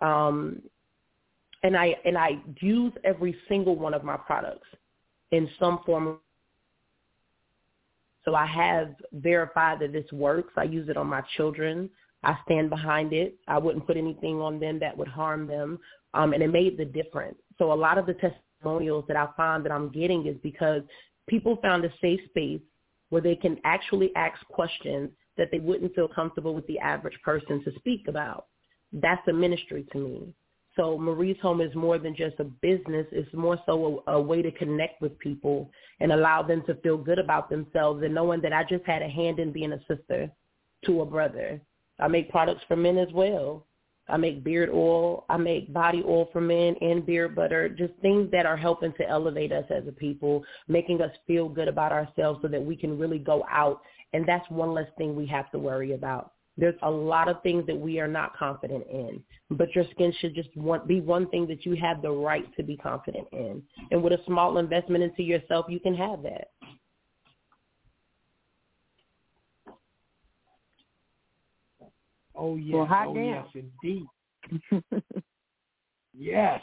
Um, 0.00 0.62
and 1.62 1.76
I 1.76 1.94
and 2.04 2.18
I 2.18 2.40
use 2.60 2.92
every 3.04 3.36
single 3.48 3.76
one 3.76 3.94
of 3.94 4.02
my 4.02 4.16
products 4.16 4.66
in 5.30 5.48
some 5.58 5.80
form 5.86 6.18
so 8.24 8.34
I 8.34 8.46
have 8.46 8.94
verified 9.12 9.80
that 9.80 9.92
this 9.92 10.10
works. 10.12 10.52
I 10.56 10.64
use 10.64 10.88
it 10.88 10.96
on 10.96 11.08
my 11.08 11.22
children. 11.36 11.90
I 12.22 12.36
stand 12.44 12.70
behind 12.70 13.12
it. 13.12 13.36
I 13.48 13.58
wouldn't 13.58 13.86
put 13.86 13.96
anything 13.96 14.40
on 14.40 14.60
them 14.60 14.78
that 14.78 14.96
would 14.96 15.08
harm 15.08 15.46
them. 15.46 15.78
Um, 16.14 16.32
and 16.32 16.42
it 16.42 16.48
made 16.48 16.76
the 16.76 16.84
difference. 16.84 17.36
So 17.58 17.72
a 17.72 17.74
lot 17.74 17.98
of 17.98 18.06
the 18.06 18.14
testimonials 18.14 19.04
that 19.08 19.16
I 19.16 19.28
find 19.36 19.64
that 19.64 19.72
I'm 19.72 19.90
getting 19.90 20.26
is 20.26 20.36
because 20.42 20.82
people 21.28 21.58
found 21.62 21.84
a 21.84 21.92
safe 22.00 22.20
space 22.26 22.60
where 23.10 23.22
they 23.22 23.34
can 23.34 23.58
actually 23.64 24.14
ask 24.14 24.38
questions 24.48 25.10
that 25.36 25.48
they 25.50 25.58
wouldn't 25.58 25.94
feel 25.94 26.08
comfortable 26.08 26.54
with 26.54 26.66
the 26.66 26.78
average 26.78 27.18
person 27.24 27.62
to 27.64 27.72
speak 27.76 28.06
about. 28.08 28.46
That's 28.92 29.26
a 29.28 29.32
ministry 29.32 29.86
to 29.92 29.98
me. 29.98 30.34
So 30.76 30.96
Marie's 30.96 31.36
Home 31.42 31.60
is 31.60 31.74
more 31.74 31.98
than 31.98 32.16
just 32.16 32.40
a 32.40 32.44
business. 32.44 33.06
It's 33.12 33.32
more 33.34 33.58
so 33.66 34.02
a, 34.06 34.12
a, 34.12 34.20
way 34.20 34.40
to 34.40 34.50
connect 34.50 35.02
with 35.02 35.18
people 35.18 35.70
and 36.00 36.12
allow 36.12 36.42
them 36.42 36.62
to 36.66 36.74
feel 36.76 36.96
good 36.96 37.18
about 37.18 37.50
themselves 37.50 38.02
and 38.02 38.14
knowing 38.14 38.40
that 38.40 38.54
I 38.54 38.64
just 38.64 38.84
had 38.86 39.02
a 39.02 39.08
hand 39.08 39.38
in 39.38 39.52
being 39.52 39.72
a 39.72 39.80
sister 39.86 40.30
to 40.86 41.02
a 41.02 41.06
brother. 41.06 41.60
I 42.00 42.08
make 42.08 42.30
products 42.30 42.62
for 42.66 42.76
men 42.76 42.96
as 42.96 43.12
well. 43.12 43.66
I 44.08 44.16
make 44.16 44.42
beard 44.42 44.70
oil. 44.72 45.24
I 45.28 45.36
make 45.36 45.72
body 45.72 46.02
oil 46.04 46.28
for 46.32 46.40
men 46.40 46.74
and 46.80 47.06
beard 47.06 47.36
butter. 47.36 47.68
Just 47.68 47.92
things 48.00 48.30
that 48.32 48.46
are 48.46 48.56
helping 48.56 48.92
to 48.94 49.08
elevate 49.08 49.52
us 49.52 49.64
as 49.70 49.86
a 49.86 49.92
people, 49.92 50.44
making 50.68 51.02
us 51.02 51.12
feel 51.26 51.48
good 51.48 51.68
about 51.68 51.92
ourselves 51.92 52.40
so 52.42 52.48
that 52.48 52.64
we 52.64 52.76
can 52.76 52.98
really 52.98 53.18
go 53.18 53.44
out. 53.50 53.80
And 54.12 54.26
that's 54.26 54.48
one 54.50 54.72
less 54.72 54.88
thing 54.98 55.14
we 55.14 55.26
have 55.26 55.50
to 55.52 55.58
worry 55.58 55.92
about. 55.92 56.32
There's 56.58 56.74
a 56.82 56.90
lot 56.90 57.28
of 57.28 57.42
things 57.42 57.66
that 57.66 57.76
we 57.78 57.98
are 57.98 58.08
not 58.08 58.36
confident 58.36 58.84
in, 58.90 59.22
but 59.50 59.74
your 59.74 59.84
skin 59.92 60.12
should 60.20 60.34
just 60.34 60.54
want, 60.54 60.86
be 60.86 61.00
one 61.00 61.28
thing 61.30 61.46
that 61.46 61.64
you 61.64 61.74
have 61.76 62.02
the 62.02 62.10
right 62.10 62.44
to 62.56 62.62
be 62.62 62.76
confident 62.76 63.26
in. 63.32 63.62
And 63.90 64.02
with 64.02 64.12
a 64.12 64.18
small 64.26 64.58
investment 64.58 65.02
into 65.02 65.22
yourself, 65.22 65.66
you 65.68 65.80
can 65.80 65.94
have 65.94 66.22
that. 66.22 66.48
Oh 72.34 72.56
yes, 72.56 72.74
Well, 72.74 72.86
hot 72.86 73.06
oh 73.08 73.14
damn. 73.14 73.24
yes, 73.24 73.46
indeed. 73.82 74.06
yes. 76.14 76.60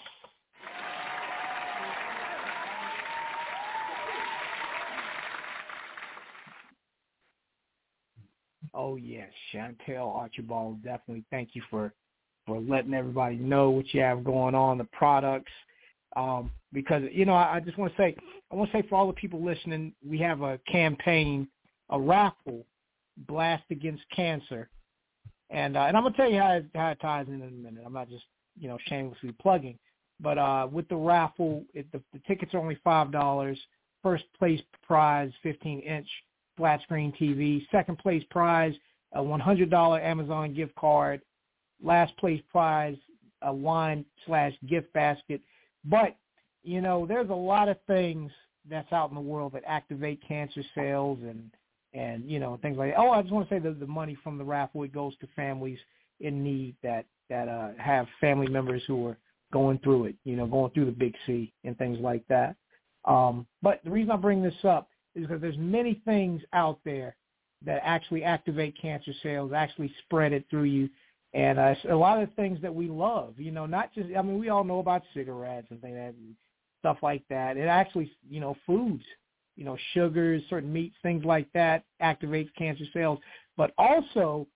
Oh 8.73 8.95
yes, 8.95 9.29
Shantel 9.53 10.15
Archibald, 10.15 10.83
definitely 10.83 11.23
thank 11.31 11.49
you 11.53 11.61
for 11.69 11.93
for 12.45 12.59
letting 12.59 12.93
everybody 12.93 13.35
know 13.35 13.69
what 13.69 13.93
you 13.93 14.01
have 14.01 14.23
going 14.23 14.55
on, 14.55 14.77
the 14.77 14.85
products. 14.85 15.51
Um, 16.15 16.51
because 16.73 17.03
you 17.11 17.25
know, 17.25 17.33
I, 17.33 17.55
I 17.55 17.59
just 17.59 17.77
want 17.77 17.95
to 17.95 18.01
say, 18.01 18.15
I 18.51 18.55
want 18.55 18.71
to 18.71 18.77
say 18.77 18.87
for 18.87 18.95
all 18.95 19.07
the 19.07 19.13
people 19.13 19.43
listening, 19.43 19.93
we 20.07 20.17
have 20.19 20.41
a 20.41 20.59
campaign, 20.71 21.47
a 21.89 21.99
raffle, 21.99 22.65
blast 23.27 23.63
against 23.69 24.03
cancer, 24.15 24.69
and 25.49 25.77
uh, 25.77 25.81
and 25.81 25.95
I'm 25.95 26.03
gonna 26.03 26.15
tell 26.15 26.29
you 26.29 26.39
how 26.39 26.53
it, 26.53 26.65
how 26.75 26.89
it 26.89 26.99
ties 26.99 27.27
in 27.27 27.35
in 27.35 27.41
a 27.41 27.51
minute. 27.51 27.83
I'm 27.85 27.93
not 27.93 28.09
just 28.09 28.25
you 28.59 28.67
know 28.67 28.77
shamelessly 28.87 29.33
plugging, 29.41 29.77
but 30.19 30.37
uh, 30.37 30.67
with 30.71 30.87
the 30.89 30.95
raffle, 30.95 31.63
it, 31.73 31.91
the, 31.91 32.01
the 32.13 32.19
tickets 32.27 32.53
are 32.53 32.59
only 32.59 32.79
five 32.83 33.11
dollars. 33.11 33.59
First 34.01 34.23
place 34.37 34.61
prize, 34.87 35.29
15 35.43 35.81
inch 35.81 36.07
flat 36.59 36.81
screen 36.83 37.11
TV. 37.19 37.65
Second 37.71 37.97
place 37.97 38.23
prize, 38.29 38.75
a 39.13 39.19
$100 39.19 40.03
Amazon 40.03 40.53
gift 40.53 40.75
card. 40.75 41.21
Last 41.81 42.15
place 42.17 42.41
prize, 42.51 42.97
a 43.41 43.51
wine 43.51 44.05
slash 44.27 44.53
gift 44.67 44.91
basket. 44.93 45.41
But, 45.85 46.17
you 46.61 46.81
know, 46.81 47.05
there's 47.07 47.29
a 47.29 47.33
lot 47.33 47.69
of 47.69 47.77
things 47.87 48.29
that's 48.69 48.91
out 48.91 49.09
in 49.09 49.15
the 49.15 49.21
world 49.21 49.53
that 49.53 49.63
activate 49.65 50.21
cancer 50.27 50.61
cells 50.75 51.17
and, 51.21 51.49
and 51.93 52.29
you 52.29 52.39
know, 52.39 52.59
things 52.61 52.77
like 52.77 52.91
that. 52.91 52.99
Oh, 52.99 53.11
I 53.11 53.21
just 53.21 53.33
want 53.33 53.47
to 53.47 53.55
say 53.55 53.59
that 53.59 53.79
the 53.79 53.87
money 53.87 54.17
from 54.21 54.37
the 54.37 54.43
raffle, 54.43 54.83
it 54.83 54.93
goes 54.93 55.17
to 55.19 55.27
families 55.35 55.79
in 56.19 56.43
need 56.43 56.75
that, 56.83 57.05
that 57.29 57.47
uh, 57.47 57.69
have 57.77 58.05
family 58.19 58.47
members 58.47 58.83
who 58.85 59.07
are 59.07 59.17
going 59.53 59.79
through 59.79 60.05
it, 60.05 60.15
you 60.25 60.35
know, 60.35 60.45
going 60.45 60.71
through 60.71 60.85
the 60.85 60.91
big 60.91 61.15
C 61.25 61.53
and 61.63 61.77
things 61.77 61.97
like 62.01 62.27
that. 62.27 62.55
Um, 63.05 63.47
but 63.61 63.79
the 63.85 63.89
reason 63.89 64.11
I 64.11 64.17
bring 64.17 64.43
this 64.43 64.53
up 64.65 64.89
is 65.19 65.27
because 65.27 65.41
there's 65.41 65.57
many 65.57 66.01
things 66.05 66.41
out 66.53 66.79
there 66.85 67.15
that 67.65 67.81
actually 67.83 68.23
activate 68.23 68.79
cancer 68.81 69.11
cells, 69.21 69.51
actually 69.53 69.93
spread 70.05 70.31
it 70.33 70.45
through 70.49 70.63
you. 70.63 70.89
And 71.33 71.59
uh, 71.59 71.75
a 71.89 71.95
lot 71.95 72.21
of 72.21 72.33
things 72.33 72.59
that 72.61 72.73
we 72.73 72.87
love, 72.87 73.33
you 73.37 73.51
know, 73.51 73.65
not 73.65 73.93
just, 73.93 74.07
I 74.17 74.21
mean, 74.21 74.39
we 74.39 74.49
all 74.49 74.63
know 74.63 74.79
about 74.79 75.03
cigarettes 75.13 75.67
and 75.69 75.79
things 75.81 75.95
like 75.95 76.05
that, 76.05 76.15
stuff 76.79 76.97
like 77.03 77.23
that. 77.29 77.57
It 77.57 77.67
actually, 77.67 78.11
you 78.27 78.39
know, 78.39 78.55
foods, 78.65 79.03
you 79.55 79.65
know, 79.65 79.77
sugars, 79.93 80.41
certain 80.49 80.71
meats, 80.71 80.95
things 81.03 81.25
like 81.25 81.47
that 81.53 81.83
activates 82.01 82.49
cancer 82.57 82.85
cells. 82.93 83.19
But 83.57 83.73
also 83.77 84.47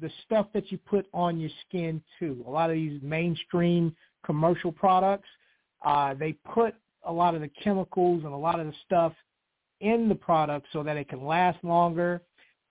the 0.00 0.10
stuff 0.24 0.46
that 0.54 0.72
you 0.72 0.78
put 0.78 1.06
on 1.12 1.38
your 1.38 1.50
skin 1.68 2.02
too. 2.18 2.44
A 2.46 2.50
lot 2.50 2.70
of 2.70 2.76
these 2.76 3.00
mainstream 3.02 3.94
commercial 4.24 4.72
products, 4.72 5.28
uh, 5.84 6.14
they 6.14 6.32
put 6.54 6.74
a 7.04 7.12
lot 7.12 7.34
of 7.34 7.40
the 7.40 7.50
chemicals 7.62 8.24
and 8.24 8.32
a 8.32 8.36
lot 8.36 8.58
of 8.58 8.66
the 8.66 8.72
stuff 8.86 9.12
in 9.80 10.08
the 10.08 10.14
product 10.14 10.66
so 10.72 10.82
that 10.82 10.96
it 10.96 11.08
can 11.08 11.24
last 11.24 11.62
longer, 11.64 12.22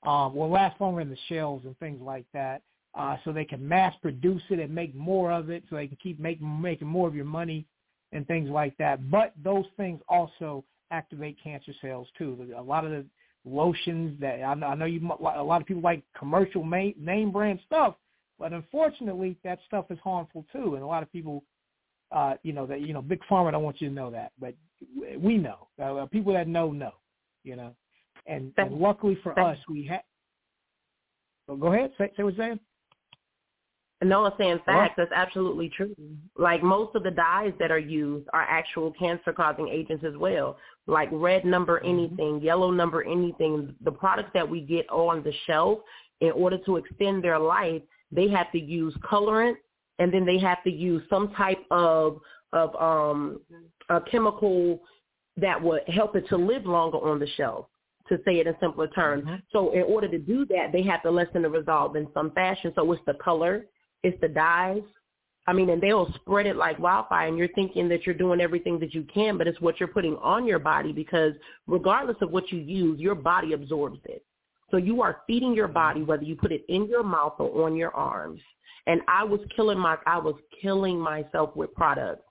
um, 0.06 0.36
will 0.36 0.50
last 0.50 0.80
longer 0.82 1.02
in 1.02 1.10
the 1.10 1.18
shelves 1.30 1.66
and 1.66 1.78
things 1.80 2.02
like 2.02 2.26
that. 2.34 2.62
Uh, 2.96 3.18
so 3.24 3.32
they 3.32 3.46
can 3.46 3.68
mass 3.68 3.94
produce 4.02 4.44
it 4.52 4.60
and 4.60 4.74
make 4.74 4.94
more 4.94 5.32
of 5.32 5.50
it, 5.50 5.64
so 5.70 5.76
they 5.76 5.88
can 5.88 5.98
keep 6.02 6.20
making 6.20 6.62
making 6.62 6.88
more 6.88 7.08
of 7.08 7.16
your 7.16 7.26
money 7.26 7.66
and 8.12 8.28
things 8.28 8.50
like 8.50 8.78
that. 8.78 9.10
But 9.10 9.34
those 9.44 9.66
things 9.78 10.00
also 10.08 10.64
activate 10.92 11.38
cancer 11.44 11.74
cells 11.82 12.08
too. 12.18 12.54
A 12.56 12.62
lot 12.62 12.86
of 12.86 12.92
the 12.92 13.06
lotions 13.46 14.20
that 14.22 14.44
I 14.44 14.54
know, 14.54 14.68
I 14.68 14.76
know 14.76 14.86
you 14.86 15.02
a 15.12 15.44
lot 15.44 15.62
of 15.62 15.68
people 15.68 15.82
like 15.82 16.04
commercial 16.18 16.64
main, 16.64 16.94
name 16.98 17.32
brand 17.32 17.60
stuff, 17.66 17.96
but 18.38 18.54
unfortunately 18.54 19.38
that 19.44 19.60
stuff 19.68 19.86
is 19.90 19.98
harmful 20.04 20.46
too, 20.54 20.76
and 20.76 20.84
a 20.84 20.88
lot 20.88 21.04
of 21.04 21.12
people 21.12 21.44
uh, 22.12 22.36
you 22.44 22.54
know 22.54 22.66
that 22.68 22.82
you 22.82 22.94
know 22.94 23.02
big 23.02 23.20
pharma 23.30 23.52
don't 23.52 23.64
want 23.64 23.82
you 23.82 23.90
to 23.90 23.96
know 23.96 24.12
that, 24.12 24.32
but 24.40 24.54
we 25.18 25.38
know. 25.38 25.68
Uh, 25.82 26.06
people 26.08 26.34
that 26.34 26.48
know 26.48 26.72
know, 26.72 26.92
you 27.44 27.56
know, 27.56 27.76
and, 28.26 28.52
and 28.58 28.74
luckily 28.74 29.18
for 29.24 29.38
us, 29.40 29.58
we 29.70 29.86
have. 29.86 30.02
So 31.48 31.56
go 31.56 31.74
ahead, 31.74 31.92
say, 31.98 32.12
say 32.16 32.24
what 32.24 32.36
you're 32.36 32.46
saying. 32.46 32.60
No, 34.04 34.26
I'm 34.26 34.34
saying 34.38 34.60
facts. 34.66 34.96
That's 34.98 35.12
absolutely 35.16 35.70
true. 35.70 35.96
Like 36.38 36.62
most 36.62 36.96
of 36.96 37.04
the 37.04 37.12
dyes 37.12 37.54
that 37.60 37.72
are 37.72 37.80
used 37.80 38.28
are 38.34 38.42
actual 38.42 38.92
cancer-causing 38.94 39.70
agents 39.70 40.04
as 40.06 40.18
well. 40.18 40.58
Like 40.88 41.08
red 41.12 41.46
number 41.46 41.80
anything, 41.86 42.42
yellow 42.42 42.70
number 42.70 43.04
anything. 43.04 43.76
The 43.84 43.92
products 43.92 44.32
that 44.34 44.50
we 44.50 44.62
get 44.62 44.90
on 44.90 45.24
the 45.24 45.34
shelf, 45.48 45.80
in 46.20 46.32
order 46.32 46.58
to 46.66 46.78
extend 46.78 47.24
their 47.24 47.40
life, 47.40 47.82
they 48.12 48.30
have 48.30 48.52
to 48.52 48.60
use 48.60 48.94
colorant, 49.10 49.56
and 50.00 50.14
then 50.14 50.26
they 50.26 50.40
have 50.40 50.64
to 50.64 50.72
use 50.72 51.02
some 51.10 51.34
type 51.36 51.60
of 51.72 52.20
of 52.54 52.76
um 52.76 53.42
a 53.90 54.00
chemical 54.02 54.80
that 55.38 55.62
would 55.62 55.82
help 55.88 56.16
it 56.16 56.28
to 56.30 56.38
live 56.38 56.66
longer 56.66 56.98
on 56.98 57.20
the 57.20 57.28
shelf 57.36 57.66
to 58.10 58.18
say 58.26 58.40
it 58.40 58.48
in 58.48 58.56
simpler 58.60 58.88
terms. 58.88 59.24
So 59.52 59.72
in 59.72 59.84
order 59.84 60.08
to 60.10 60.20
do 60.20 60.46
that, 60.48 60.72
they 60.72 60.84
have 60.84 61.02
to 61.04 61.12
lessen 61.12 61.44
the 61.44 61.50
resolve 61.50 61.96
in 61.96 62.08
some 62.14 62.32
fashion. 62.32 62.72
So 62.76 62.92
it's 62.92 63.02
the 63.06 63.14
color, 63.16 63.66
it's 64.04 64.20
the 64.22 64.28
dyes. 64.28 64.84
I 65.46 65.54
mean, 65.54 65.70
and 65.70 65.82
they'll 65.82 66.12
spread 66.16 66.46
it 66.46 66.56
like 66.56 66.80
wildfire, 66.80 67.28
and 67.28 67.38
you're 67.38 67.50
thinking 67.50 67.90
that 67.90 68.06
you're 68.06 68.16
doing 68.16 68.40
everything 68.40 68.80
that 68.80 68.94
you 68.94 69.06
can, 69.14 69.38
but 69.38 69.46
it's 69.46 69.60
what 69.60 69.78
you're 69.78 69.90
putting 69.90 70.16
on 70.18 70.46
your 70.46 70.60
body 70.60 70.94
because 70.94 71.34
regardless 71.68 72.16
of 72.22 72.32
what 72.32 72.50
you 72.50 72.60
use, 72.60 72.98
your 73.00 73.16
body 73.16 73.52
absorbs 73.52 74.00
it. 74.06 74.24
So 74.72 74.78
you 74.78 75.02
are 75.02 75.22
feeding 75.28 75.54
your 75.54 75.68
body, 75.68 76.02
whether 76.02 76.24
you 76.24 76.36
put 76.36 76.54
it 76.54 76.64
in 76.70 76.88
your 76.88 77.04
mouth 77.04 77.34
or 77.40 77.66
on 77.66 77.76
your 77.76 77.94
arms. 77.94 78.42
And 78.88 79.02
I 79.08 79.24
was 79.24 79.42
killing 79.56 79.78
my, 79.78 79.98
I 80.06 80.18
was 80.18 80.36
killing 80.62 80.98
myself 80.98 81.56
with 81.56 81.74
products. 81.74 82.24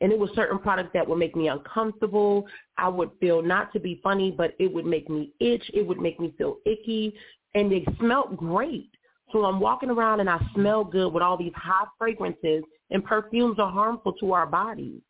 And 0.00 0.12
it 0.12 0.18
was 0.18 0.30
certain 0.34 0.58
products 0.58 0.90
that 0.94 1.06
would 1.06 1.18
make 1.18 1.36
me 1.36 1.48
uncomfortable. 1.48 2.46
I 2.78 2.88
would 2.88 3.10
feel 3.20 3.42
not 3.42 3.72
to 3.74 3.80
be 3.80 4.00
funny, 4.02 4.30
but 4.30 4.54
it 4.58 4.72
would 4.72 4.86
make 4.86 5.10
me 5.10 5.32
itch. 5.40 5.70
It 5.74 5.86
would 5.86 6.00
make 6.00 6.18
me 6.18 6.34
feel 6.38 6.56
icky. 6.64 7.14
And 7.54 7.70
they 7.70 7.84
smelled 7.98 8.36
great. 8.36 8.90
So 9.32 9.44
I'm 9.44 9.60
walking 9.60 9.90
around 9.90 10.20
and 10.20 10.30
I 10.30 10.40
smell 10.54 10.84
good 10.84 11.12
with 11.12 11.22
all 11.22 11.36
these 11.36 11.52
high 11.54 11.84
fragrances 11.98 12.64
and 12.90 13.04
perfumes 13.04 13.58
are 13.58 13.70
harmful 13.70 14.12
to 14.14 14.32
our 14.32 14.46
bodies. 14.46 15.00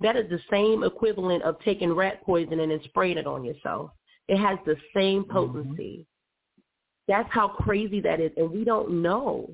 That 0.00 0.16
is 0.16 0.28
the 0.30 0.40
same 0.50 0.84
equivalent 0.84 1.42
of 1.42 1.60
taking 1.60 1.92
rat 1.92 2.22
poison 2.24 2.60
and 2.60 2.70
then 2.70 2.80
spraying 2.84 3.18
it 3.18 3.26
on 3.26 3.44
yourself. 3.44 3.90
It 4.28 4.38
has 4.38 4.58
the 4.64 4.76
same 4.94 5.24
mm-hmm. 5.24 5.32
potency. 5.32 6.06
That's 7.06 7.28
how 7.32 7.48
crazy 7.48 8.00
that 8.02 8.20
is. 8.20 8.32
And 8.36 8.50
we 8.50 8.64
don't 8.64 9.02
know. 9.02 9.50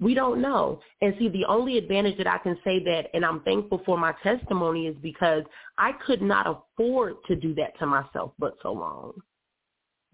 We 0.00 0.14
don't 0.14 0.42
know. 0.42 0.80
And 1.00 1.14
see, 1.18 1.28
the 1.28 1.44
only 1.44 1.78
advantage 1.78 2.18
that 2.18 2.26
I 2.26 2.38
can 2.38 2.58
say 2.64 2.82
that, 2.84 3.06
and 3.14 3.24
I'm 3.24 3.40
thankful 3.40 3.80
for 3.86 3.96
my 3.96 4.12
testimony, 4.22 4.86
is 4.86 4.96
because 5.00 5.44
I 5.78 5.92
could 6.04 6.20
not 6.20 6.46
afford 6.46 7.16
to 7.28 7.36
do 7.36 7.54
that 7.54 7.78
to 7.78 7.86
myself 7.86 8.32
but 8.38 8.56
so 8.62 8.72
long. 8.72 9.12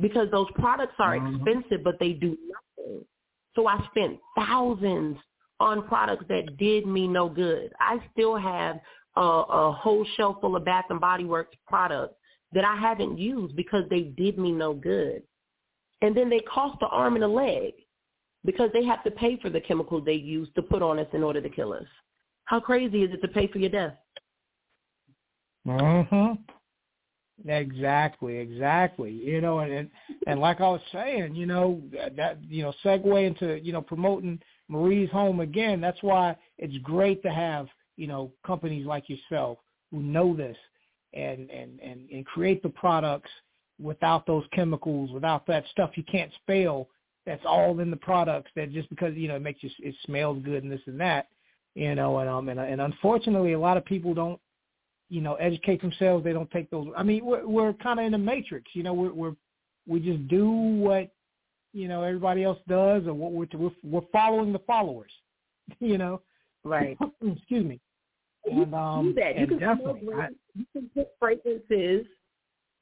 Because 0.00 0.30
those 0.30 0.48
products 0.54 0.94
are 0.98 1.16
mm-hmm. 1.16 1.36
expensive, 1.36 1.82
but 1.82 1.98
they 1.98 2.12
do 2.12 2.36
nothing. 2.78 3.04
So 3.56 3.66
I 3.66 3.84
spent 3.90 4.18
thousands 4.36 5.16
on 5.58 5.86
products 5.86 6.24
that 6.28 6.56
did 6.56 6.86
me 6.86 7.06
no 7.06 7.28
good. 7.28 7.72
I 7.80 7.98
still 8.12 8.36
have 8.36 8.80
a, 9.16 9.20
a 9.20 9.72
whole 9.72 10.06
shelf 10.16 10.38
full 10.40 10.56
of 10.56 10.64
Bath 10.64 10.86
and 10.90 11.00
Body 11.00 11.24
Works 11.24 11.56
products 11.66 12.14
that 12.52 12.64
I 12.64 12.76
haven't 12.76 13.18
used 13.18 13.56
because 13.56 13.84
they 13.90 14.02
did 14.02 14.38
me 14.38 14.52
no 14.52 14.72
good. 14.72 15.22
And 16.02 16.16
then 16.16 16.30
they 16.30 16.40
cost 16.40 16.78
an 16.80 16.88
arm 16.90 17.14
and 17.14 17.24
a 17.24 17.28
leg 17.28 17.74
because 18.44 18.70
they 18.72 18.84
have 18.84 19.02
to 19.04 19.10
pay 19.10 19.36
for 19.36 19.50
the 19.50 19.60
chemical 19.60 20.00
they 20.00 20.14
use 20.14 20.48
to 20.54 20.62
put 20.62 20.82
on 20.82 20.98
us 20.98 21.08
in 21.12 21.22
order 21.22 21.40
to 21.40 21.48
kill 21.48 21.72
us. 21.72 21.84
How 22.44 22.60
crazy 22.60 23.02
is 23.02 23.12
it 23.12 23.20
to 23.22 23.28
pay 23.28 23.46
for 23.46 23.58
your 23.58 23.70
death? 23.70 23.94
Mhm. 25.66 26.38
Exactly, 27.46 28.36
exactly. 28.36 29.12
You 29.12 29.40
know, 29.40 29.60
and, 29.60 29.88
and 30.26 30.40
like 30.40 30.60
I 30.60 30.68
was 30.68 30.80
saying, 30.92 31.34
you 31.34 31.46
know, 31.46 31.82
that, 31.92 32.16
that 32.16 32.38
you 32.44 32.62
know, 32.62 32.72
segue 32.84 33.26
into 33.26 33.58
you 33.64 33.72
know 33.72 33.80
promoting 33.80 34.40
Marie's 34.68 35.10
home 35.10 35.40
again. 35.40 35.80
That's 35.80 36.02
why 36.02 36.36
it's 36.58 36.76
great 36.78 37.22
to 37.22 37.30
have 37.30 37.68
you 37.96 38.06
know 38.06 38.32
companies 38.46 38.86
like 38.86 39.08
yourself 39.08 39.58
who 39.90 40.02
know 40.02 40.36
this 40.36 40.56
and 41.14 41.50
and 41.50 41.80
and 41.80 42.10
and 42.10 42.26
create 42.26 42.62
the 42.62 42.68
products 42.68 43.30
without 43.80 44.26
those 44.26 44.44
chemicals, 44.52 45.10
without 45.10 45.46
that 45.46 45.64
stuff 45.70 45.92
you 45.94 46.04
can't 46.10 46.30
spell 46.42 46.88
that's 47.30 47.46
all 47.46 47.78
in 47.78 47.92
the 47.92 47.96
products 47.96 48.50
that 48.56 48.72
just 48.72 48.90
because 48.90 49.14
you 49.14 49.28
know 49.28 49.36
it 49.36 49.42
makes 49.42 49.62
you 49.62 49.70
it 49.78 49.94
smells 50.04 50.42
good 50.42 50.64
and 50.64 50.72
this 50.72 50.80
and 50.86 51.00
that, 51.00 51.28
you 51.76 51.94
know, 51.94 52.18
and 52.18 52.28
um 52.28 52.48
and 52.48 52.58
and 52.58 52.80
unfortunately 52.80 53.52
a 53.52 53.58
lot 53.58 53.76
of 53.76 53.84
people 53.84 54.12
don't 54.12 54.40
you 55.10 55.20
know 55.20 55.34
educate 55.34 55.80
themselves. 55.80 56.24
They 56.24 56.32
don't 56.32 56.50
take 56.50 56.68
those. 56.70 56.88
I 56.96 57.04
mean, 57.04 57.24
we're 57.24 57.46
we're 57.46 57.72
kind 57.74 58.00
of 58.00 58.06
in 58.06 58.14
a 58.14 58.18
matrix. 58.18 58.72
You 58.74 58.82
know, 58.82 58.92
we're 58.94 59.12
we're 59.12 59.36
we 59.86 60.00
just 60.00 60.26
do 60.26 60.50
what 60.50 61.12
you 61.72 61.86
know 61.86 62.02
everybody 62.02 62.42
else 62.42 62.58
does, 62.68 63.06
or 63.06 63.14
what 63.14 63.30
we're 63.30 63.46
we're, 63.54 63.70
we're 63.84 64.06
following 64.12 64.52
the 64.52 64.60
followers. 64.60 65.12
You 65.78 65.98
know, 65.98 66.20
right? 66.64 66.98
Excuse 67.24 67.64
me. 67.64 67.78
And 68.44 68.74
um, 68.74 69.06
you 69.06 69.14
that. 69.14 69.36
You 69.36 69.42
and 69.42 69.48
can 69.50 69.58
definitely, 69.60 70.00
great. 70.00 70.30
you 70.56 70.66
can 70.72 70.90
put 70.92 71.10
fragrances. 71.20 72.06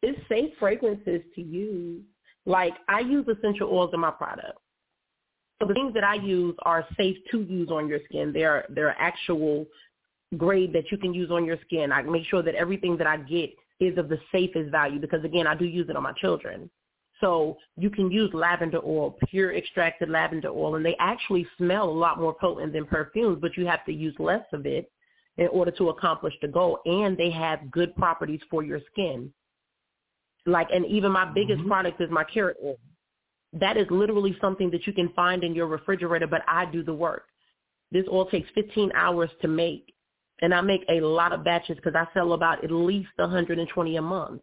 It's 0.03 0.19
safe 0.27 0.55
fragrances 0.59 1.21
to 1.35 1.43
use. 1.43 2.03
Like 2.49 2.73
I 2.89 3.01
use 3.01 3.27
essential 3.29 3.69
oils 3.71 3.91
in 3.93 4.01
my 4.01 4.11
product. 4.11 4.59
So 5.61 5.69
the 5.69 5.75
things 5.75 5.93
that 5.93 6.03
I 6.03 6.15
use 6.15 6.57
are 6.63 6.87
safe 6.97 7.19
to 7.31 7.43
use 7.43 7.69
on 7.71 7.89
your 7.89 8.01
skin. 8.07 8.33
They're 8.33 8.65
they're 8.71 8.97
actual 8.99 9.67
grade 10.39 10.73
that 10.73 10.91
you 10.91 10.97
can 10.97 11.13
use 11.13 11.31
on 11.31 11.45
your 11.45 11.59
skin. 11.67 11.93
I 11.93 12.01
make 12.03 12.25
sure 12.25 12.43
that 12.43 12.55
everything 12.55 12.97
that 12.97 13.07
I 13.07 13.19
get 13.19 13.51
is 13.81 13.99
of 13.99 14.09
the 14.09 14.19
safest 14.33 14.71
value 14.71 14.99
because 14.99 15.23
again, 15.25 15.47
I 15.47 15.55
do 15.55 15.67
use 15.67 15.91
it 15.91 15.97
on 15.97 16.03
my 16.03 16.13
children. 16.13 16.71
So 17.21 17.59
you 17.77 17.91
can 17.91 18.11
use 18.11 18.31
lavender 18.33 18.81
oil, 18.83 19.19
pure 19.29 19.55
extracted 19.55 20.09
lavender 20.09 20.49
oil, 20.49 20.77
and 20.77 20.85
they 20.85 20.97
actually 21.01 21.47
smell 21.59 21.89
a 21.89 21.91
lot 21.91 22.19
more 22.19 22.33
potent 22.33 22.73
than 22.73 22.87
perfumes, 22.87 23.39
but 23.43 23.59
you 23.59 23.67
have 23.67 23.85
to 23.87 23.93
use 23.93 24.15
less 24.19 24.45
of 24.55 24.65
it 24.65 24.91
in 25.37 25.49
order 25.49 25.73
to 25.73 25.91
accomplish 25.91 26.35
the 26.41 26.49
goal. 26.49 26.79
And 26.87 27.15
they 27.19 27.31
have 27.31 27.71
good 27.71 27.95
properties 27.97 28.41
for 28.51 28.63
your 28.63 28.81
skin. 28.91 29.33
Like, 30.49 30.69
and 30.73 30.87
even 30.87 31.13
my 31.13 31.25
biggest 31.25 31.61
mm-hmm. 31.61 31.69
product 31.69 32.01
is 32.01 32.11
my 32.11 32.25
carrot 32.25 32.57
oil. 32.65 32.79
That 33.53 33.77
is 33.77 33.87
literally 33.91 34.37
something 34.41 34.71
that 34.71 34.87
you 34.87 34.93
can 34.93 35.11
find 35.11 35.43
in 35.45 35.55
your 35.55 35.67
refrigerator, 35.67 36.27
but 36.27 36.43
I 36.47 36.67
do 36.67 36.83
the 36.83 36.95
work. 36.95 37.25
This 37.93 38.05
oil 38.11 38.27
takes 38.27 38.49
15 38.55 38.93
hours 38.95 39.31
to 39.41 39.49
make, 39.49 39.95
and 40.43 40.53
I 40.53 40.61
make 40.61 40.85
a 40.91 41.01
lot 41.01 41.33
of 41.33 41.45
batches 41.45 41.77
because 41.77 41.95
I 41.95 42.07
sell 42.13 42.35
about 42.35 42.63
at 42.63 42.71
least 42.71 43.09
120 43.17 43.97
a 43.97 44.03
month. 44.03 44.43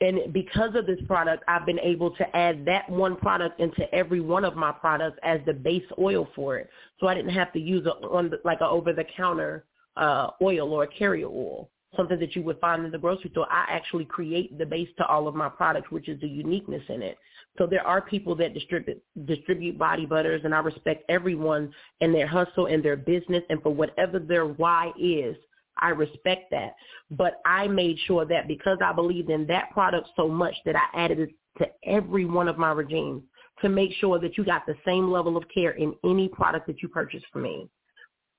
And 0.00 0.32
because 0.32 0.74
of 0.74 0.86
this 0.86 0.98
product, 1.06 1.44
I've 1.46 1.64
been 1.64 1.78
able 1.78 2.10
to 2.16 2.36
add 2.36 2.64
that 2.64 2.90
one 2.90 3.14
product 3.14 3.60
into 3.60 3.92
every 3.94 4.20
one 4.20 4.44
of 4.44 4.56
my 4.56 4.72
products 4.72 5.18
as 5.22 5.38
the 5.46 5.52
base 5.52 5.84
oil 5.96 6.28
for 6.34 6.56
it. 6.58 6.68
So 6.98 7.06
I 7.06 7.14
didn't 7.14 7.30
have 7.30 7.52
to 7.52 7.60
use 7.60 7.86
a, 7.86 7.92
on 8.08 8.30
the, 8.30 8.40
like 8.44 8.60
a 8.60 8.66
over-the-counter 8.66 9.64
uh, 9.96 10.30
oil 10.42 10.72
or 10.72 10.82
a 10.82 10.88
carrier 10.88 11.28
oil, 11.28 11.70
something 11.96 12.18
that 12.18 12.34
you 12.34 12.42
would 12.42 12.58
find 12.60 12.84
in 12.84 12.90
the 12.90 12.98
grocery 12.98 13.30
store. 13.30 13.46
I 13.50 13.66
actually 13.68 14.04
create 14.04 14.56
the 14.58 14.66
base 14.66 14.88
to 14.98 15.06
all 15.06 15.28
of 15.28 15.34
my 15.34 15.48
products, 15.48 15.90
which 15.90 16.08
is 16.08 16.20
the 16.20 16.28
uniqueness 16.28 16.82
in 16.88 17.02
it. 17.02 17.18
So 17.58 17.66
there 17.66 17.86
are 17.86 18.00
people 18.00 18.34
that 18.36 18.54
distribute 18.54 19.02
distribute 19.26 19.78
body 19.78 20.06
butters, 20.06 20.42
and 20.44 20.54
I 20.54 20.60
respect 20.60 21.04
everyone 21.08 21.72
and 22.00 22.14
their 22.14 22.26
hustle 22.26 22.66
and 22.66 22.82
their 22.82 22.96
business, 22.96 23.42
and 23.50 23.62
for 23.62 23.74
whatever 23.74 24.18
their 24.18 24.46
why 24.46 24.92
is, 24.98 25.36
I 25.78 25.90
respect 25.90 26.50
that. 26.50 26.74
But 27.10 27.40
I 27.44 27.68
made 27.68 27.98
sure 28.06 28.24
that 28.24 28.48
because 28.48 28.78
I 28.84 28.92
believed 28.92 29.30
in 29.30 29.46
that 29.48 29.70
product 29.70 30.08
so 30.16 30.28
much 30.28 30.54
that 30.64 30.76
I 30.76 31.04
added 31.04 31.18
it 31.18 31.30
to 31.58 31.66
every 31.84 32.24
one 32.24 32.48
of 32.48 32.56
my 32.56 32.72
regimes 32.72 33.22
to 33.60 33.68
make 33.68 33.92
sure 34.00 34.18
that 34.18 34.36
you 34.38 34.44
got 34.44 34.64
the 34.66 34.76
same 34.84 35.10
level 35.10 35.36
of 35.36 35.44
care 35.52 35.72
in 35.72 35.94
any 36.04 36.28
product 36.28 36.66
that 36.66 36.82
you 36.82 36.88
purchase 36.88 37.22
from 37.32 37.42
me. 37.42 37.68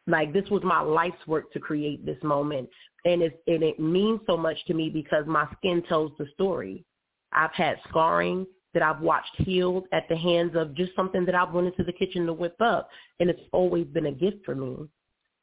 Like 0.08 0.34
this 0.34 0.50
was 0.50 0.64
my 0.64 0.82
life's 0.82 1.26
work 1.28 1.52
to 1.54 1.60
create 1.60 2.06
this 2.06 2.22
moment. 2.24 2.70
And 3.06 3.22
it, 3.22 3.42
and 3.48 3.64
it 3.64 3.80
means 3.80 4.22
so 4.26 4.38
much 4.38 4.58
to 4.68 4.74
me 4.74 4.90
because 4.90 5.26
my 5.28 5.48
skin 5.58 5.84
tells 5.90 6.12
the 6.18 6.26
story. 6.34 6.86
I've 7.32 7.54
had 7.54 7.78
scarring 7.90 8.46
that 8.74 8.84
I've 8.84 9.02
watched 9.02 9.36
healed 9.38 9.86
at 9.92 10.08
the 10.10 10.18
hands 10.18 10.54
of 10.56 10.74
just 10.74 10.96
something 10.96 11.26
that 11.26 11.36
I've 11.36 11.54
went 11.54 11.68
into 11.68 11.84
the 11.84 11.94
kitchen 11.94 12.26
to 12.26 12.34
whip 12.34 12.56
up. 12.60 12.90
And 13.20 13.30
it's 13.30 13.42
always 13.52 13.86
been 13.88 14.08
a 14.08 14.12
gift 14.12 14.46
for 14.46 14.56
me 14.56 14.88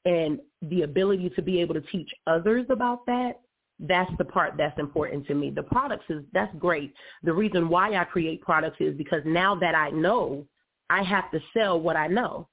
and 0.05 0.41
the 0.63 0.83
ability 0.83 1.31
to 1.37 1.43
be 1.43 1.61
able 1.61 1.75
to 1.75 1.83
teach 1.83 2.11
others 2.27 2.67
about 2.71 3.05
that 3.07 3.41
that's 3.81 4.11
the 4.19 4.25
part 4.25 4.55
that's 4.59 4.79
important 4.79 5.27
to 5.27 5.35
me. 5.35 5.51
The 5.51 5.63
products 5.63 6.05
is 6.09 6.23
that's 6.33 6.55
great. 6.59 6.93
The 7.23 7.33
reason 7.33 7.69
why 7.69 7.97
I 7.97 8.05
create 8.05 8.43
products 8.43 8.77
is 8.81 8.97
because 8.97 9.23
now 9.25 9.55
that 9.57 9.75
I 9.75 9.91
know, 9.91 10.47
I 10.91 11.03
have 11.03 11.31
to 11.31 11.41
sell 11.55 11.81
what 11.81 11.97
I 11.97 12.07
know. 12.07 12.49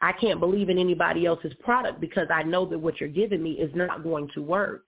I 0.00 0.12
can't 0.12 0.40
believe 0.40 0.68
in 0.68 0.78
anybody 0.78 1.26
else's 1.26 1.52
product 1.60 2.00
because 2.00 2.28
I 2.32 2.42
know 2.42 2.64
that 2.66 2.78
what 2.78 3.00
you're 3.00 3.08
giving 3.08 3.42
me 3.42 3.52
is 3.52 3.70
not 3.74 4.02
going 4.04 4.28
to 4.34 4.42
work. 4.42 4.84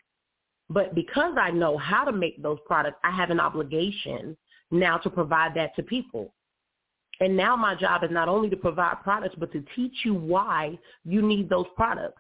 But 0.69 0.95
because 0.95 1.35
I 1.41 1.51
know 1.51 1.77
how 1.77 2.05
to 2.05 2.13
make 2.13 2.41
those 2.43 2.59
products, 2.65 2.99
I 3.03 3.11
have 3.11 3.31
an 3.31 3.41
obligation 3.41 4.37
now 4.71 4.99
to 4.99 5.11
provide 5.11 5.55
that 5.57 5.75
to 5.77 5.83
people. 5.83 6.33
And 7.19 7.37
now 7.37 7.57
my 7.57 7.75
job 7.75 8.05
is 8.05 8.11
not 8.11 8.29
only 8.29 8.49
to 8.51 8.57
provide 8.57 9.03
products, 9.03 9.35
but 9.37 9.53
to 9.53 9.65
teach 9.75 9.93
you 10.05 10.15
why 10.15 10.79
you 11.05 11.23
need 11.23 11.51
those 11.51 11.67
products. 11.77 12.20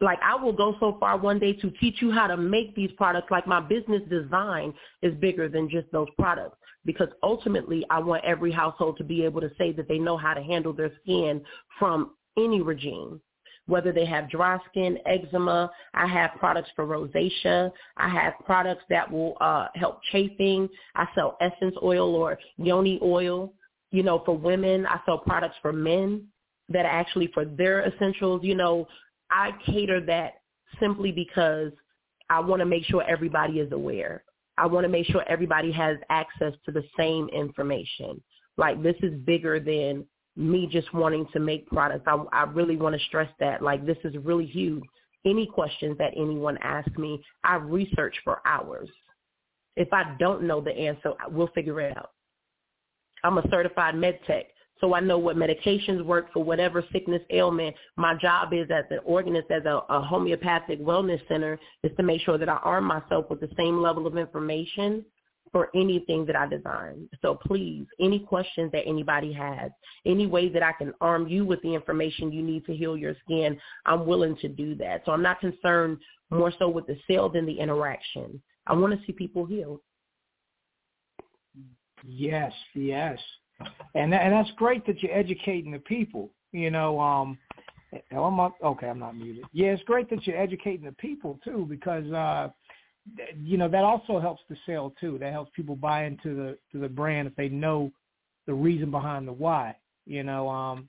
Like 0.00 0.18
I 0.22 0.34
will 0.34 0.52
go 0.52 0.76
so 0.80 0.96
far 0.98 1.18
one 1.18 1.38
day 1.38 1.52
to 1.54 1.70
teach 1.80 1.96
you 2.00 2.10
how 2.10 2.26
to 2.26 2.36
make 2.36 2.74
these 2.74 2.90
products. 2.96 3.30
Like 3.30 3.46
my 3.46 3.60
business 3.60 4.02
design 4.08 4.72
is 5.02 5.14
bigger 5.16 5.48
than 5.48 5.68
just 5.68 5.90
those 5.92 6.08
products 6.18 6.56
because 6.84 7.08
ultimately 7.22 7.84
I 7.90 7.98
want 7.98 8.24
every 8.24 8.50
household 8.50 8.96
to 8.98 9.04
be 9.04 9.24
able 9.24 9.40
to 9.42 9.50
say 9.58 9.72
that 9.72 9.88
they 9.88 9.98
know 9.98 10.16
how 10.16 10.34
to 10.34 10.42
handle 10.42 10.72
their 10.72 10.92
skin 11.02 11.42
from 11.78 12.12
any 12.36 12.60
regime 12.60 13.20
whether 13.66 13.92
they 13.92 14.04
have 14.04 14.28
dry 14.28 14.58
skin, 14.68 14.98
eczema. 15.06 15.70
I 15.94 16.04
have 16.08 16.32
products 16.40 16.70
for 16.74 16.86
rosacea. 16.86 17.70
I 17.96 18.08
have 18.08 18.32
products 18.44 18.82
that 18.90 19.08
will 19.08 19.36
uh, 19.40 19.68
help 19.76 20.00
chafing. 20.10 20.68
I 20.96 21.06
sell 21.14 21.36
essence 21.40 21.76
oil 21.80 22.16
or 22.16 22.36
yoni 22.56 22.98
oil 23.00 23.52
you 23.90 24.02
know, 24.02 24.22
for 24.24 24.36
women, 24.36 24.86
I 24.86 25.00
sell 25.04 25.18
products 25.18 25.56
for 25.62 25.72
men 25.72 26.26
that 26.68 26.86
are 26.86 26.90
actually 27.00 27.28
for 27.34 27.44
their 27.44 27.86
essentials. 27.86 28.42
You 28.44 28.54
know, 28.54 28.86
I 29.30 29.52
cater 29.66 30.00
that 30.06 30.40
simply 30.78 31.12
because 31.12 31.72
I 32.28 32.40
want 32.40 32.60
to 32.60 32.66
make 32.66 32.84
sure 32.84 33.02
everybody 33.02 33.60
is 33.60 33.72
aware. 33.72 34.24
I 34.56 34.66
want 34.66 34.84
to 34.84 34.88
make 34.88 35.06
sure 35.06 35.24
everybody 35.28 35.72
has 35.72 35.96
access 36.10 36.52
to 36.66 36.72
the 36.72 36.84
same 36.98 37.28
information. 37.28 38.22
Like 38.56 38.82
this 38.82 38.96
is 39.02 39.18
bigger 39.20 39.58
than 39.58 40.04
me 40.36 40.68
just 40.70 40.92
wanting 40.94 41.26
to 41.32 41.40
make 41.40 41.66
products. 41.68 42.04
I, 42.06 42.22
I 42.32 42.42
really 42.44 42.76
want 42.76 42.94
to 42.94 43.04
stress 43.06 43.30
that. 43.40 43.62
Like 43.62 43.86
this 43.86 43.96
is 44.04 44.14
really 44.22 44.46
huge. 44.46 44.84
Any 45.24 45.46
questions 45.46 45.98
that 45.98 46.12
anyone 46.16 46.58
asks 46.62 46.96
me, 46.96 47.22
I 47.44 47.56
research 47.56 48.16
for 48.24 48.40
hours. 48.46 48.88
If 49.76 49.92
I 49.92 50.16
don't 50.18 50.44
know 50.44 50.60
the 50.60 50.72
answer, 50.72 51.12
we'll 51.28 51.48
figure 51.48 51.80
it 51.80 51.96
out. 51.96 52.10
I'm 53.24 53.38
a 53.38 53.48
certified 53.50 53.94
med 53.94 54.18
tech. 54.26 54.46
So 54.80 54.94
I 54.94 55.00
know 55.00 55.18
what 55.18 55.36
medications 55.36 56.04
work 56.04 56.32
for 56.32 56.42
whatever 56.42 56.84
sickness 56.92 57.22
ailment. 57.30 57.76
My 57.96 58.14
job 58.14 58.52
is 58.52 58.68
as 58.70 58.84
an 58.90 59.00
organist, 59.04 59.50
as 59.50 59.64
a, 59.64 59.82
a 59.88 60.00
homeopathic 60.00 60.80
wellness 60.80 61.26
center, 61.28 61.58
is 61.82 61.92
to 61.96 62.02
make 62.02 62.22
sure 62.22 62.38
that 62.38 62.48
I 62.48 62.56
arm 62.56 62.84
myself 62.84 63.26
with 63.28 63.40
the 63.40 63.50
same 63.56 63.82
level 63.82 64.06
of 64.06 64.16
information 64.16 65.04
for 65.52 65.68
anything 65.74 66.24
that 66.26 66.36
I 66.36 66.46
design. 66.46 67.08
So 67.22 67.34
please, 67.34 67.86
any 68.00 68.20
questions 68.20 68.70
that 68.72 68.84
anybody 68.86 69.32
has, 69.32 69.70
any 70.06 70.26
way 70.26 70.48
that 70.48 70.62
I 70.62 70.72
can 70.72 70.94
arm 71.00 71.26
you 71.26 71.44
with 71.44 71.60
the 71.62 71.74
information 71.74 72.32
you 72.32 72.42
need 72.42 72.64
to 72.66 72.74
heal 72.74 72.96
your 72.96 73.14
skin, 73.24 73.58
I'm 73.84 74.06
willing 74.06 74.36
to 74.36 74.48
do 74.48 74.74
that. 74.76 75.02
So 75.04 75.12
I'm 75.12 75.22
not 75.22 75.40
concerned 75.40 75.98
more 76.30 76.52
so 76.58 76.68
with 76.68 76.86
the 76.86 76.96
sale 77.08 77.28
than 77.28 77.46
the 77.46 77.58
interaction. 77.58 78.40
I 78.66 78.74
want 78.74 78.98
to 78.98 79.04
see 79.06 79.12
people 79.12 79.44
healed. 79.44 79.80
Yes, 82.06 82.52
yes, 82.74 83.18
and 83.94 84.12
that, 84.12 84.22
and 84.22 84.32
that's 84.32 84.50
great 84.56 84.86
that 84.86 85.02
you're 85.02 85.16
educating 85.16 85.72
the 85.72 85.78
people. 85.78 86.30
You 86.52 86.70
know, 86.70 87.00
um, 87.00 87.38
oh, 88.12 88.24
I'm 88.24 88.36
not, 88.36 88.52
okay, 88.62 88.88
I'm 88.88 88.98
not 88.98 89.16
muted. 89.16 89.44
Yeah, 89.52 89.68
it's 89.68 89.82
great 89.84 90.10
that 90.10 90.26
you're 90.26 90.40
educating 90.40 90.84
the 90.84 90.92
people 90.92 91.38
too, 91.44 91.66
because 91.68 92.10
uh, 92.12 92.48
th- 93.16 93.36
you 93.42 93.56
know 93.56 93.68
that 93.68 93.84
also 93.84 94.20
helps 94.20 94.42
the 94.48 94.56
sale 94.66 94.92
too. 95.00 95.18
That 95.18 95.32
helps 95.32 95.50
people 95.54 95.76
buy 95.76 96.04
into 96.04 96.34
the 96.34 96.58
to 96.72 96.78
the 96.78 96.88
brand 96.88 97.28
if 97.28 97.36
they 97.36 97.48
know 97.48 97.90
the 98.46 98.54
reason 98.54 98.90
behind 98.90 99.26
the 99.26 99.32
why. 99.32 99.76
You 100.06 100.22
know, 100.22 100.48
um, 100.48 100.88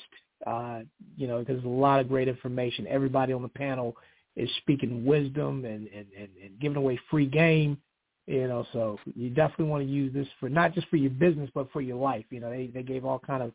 uh, 0.46 0.80
you 1.16 1.26
know, 1.26 1.40
because 1.40 1.56
there's 1.56 1.64
a 1.64 1.68
lot 1.68 1.98
of 2.00 2.08
great 2.08 2.28
information. 2.28 2.86
Everybody 2.86 3.32
on 3.32 3.42
the 3.42 3.48
panel 3.48 3.96
is 4.36 4.48
speaking 4.58 5.04
wisdom 5.04 5.64
and, 5.64 5.88
and, 5.88 6.06
and, 6.16 6.28
and 6.42 6.60
giving 6.60 6.76
away 6.76 7.00
free 7.10 7.26
game, 7.26 7.78
you 8.26 8.46
know, 8.46 8.64
so 8.72 9.00
you 9.16 9.30
definitely 9.30 9.64
want 9.64 9.82
to 9.82 9.88
use 9.88 10.12
this 10.12 10.28
for 10.38 10.48
not 10.48 10.74
just 10.74 10.86
for 10.88 10.96
your 10.96 11.10
business, 11.10 11.50
but 11.54 11.72
for 11.72 11.80
your 11.80 11.96
life. 11.96 12.24
You 12.30 12.40
know, 12.40 12.50
they, 12.50 12.68
they 12.68 12.82
gave 12.82 13.04
all 13.04 13.18
kind 13.18 13.42
of 13.42 13.52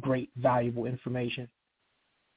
great, 0.00 0.30
valuable 0.36 0.86
information. 0.86 1.48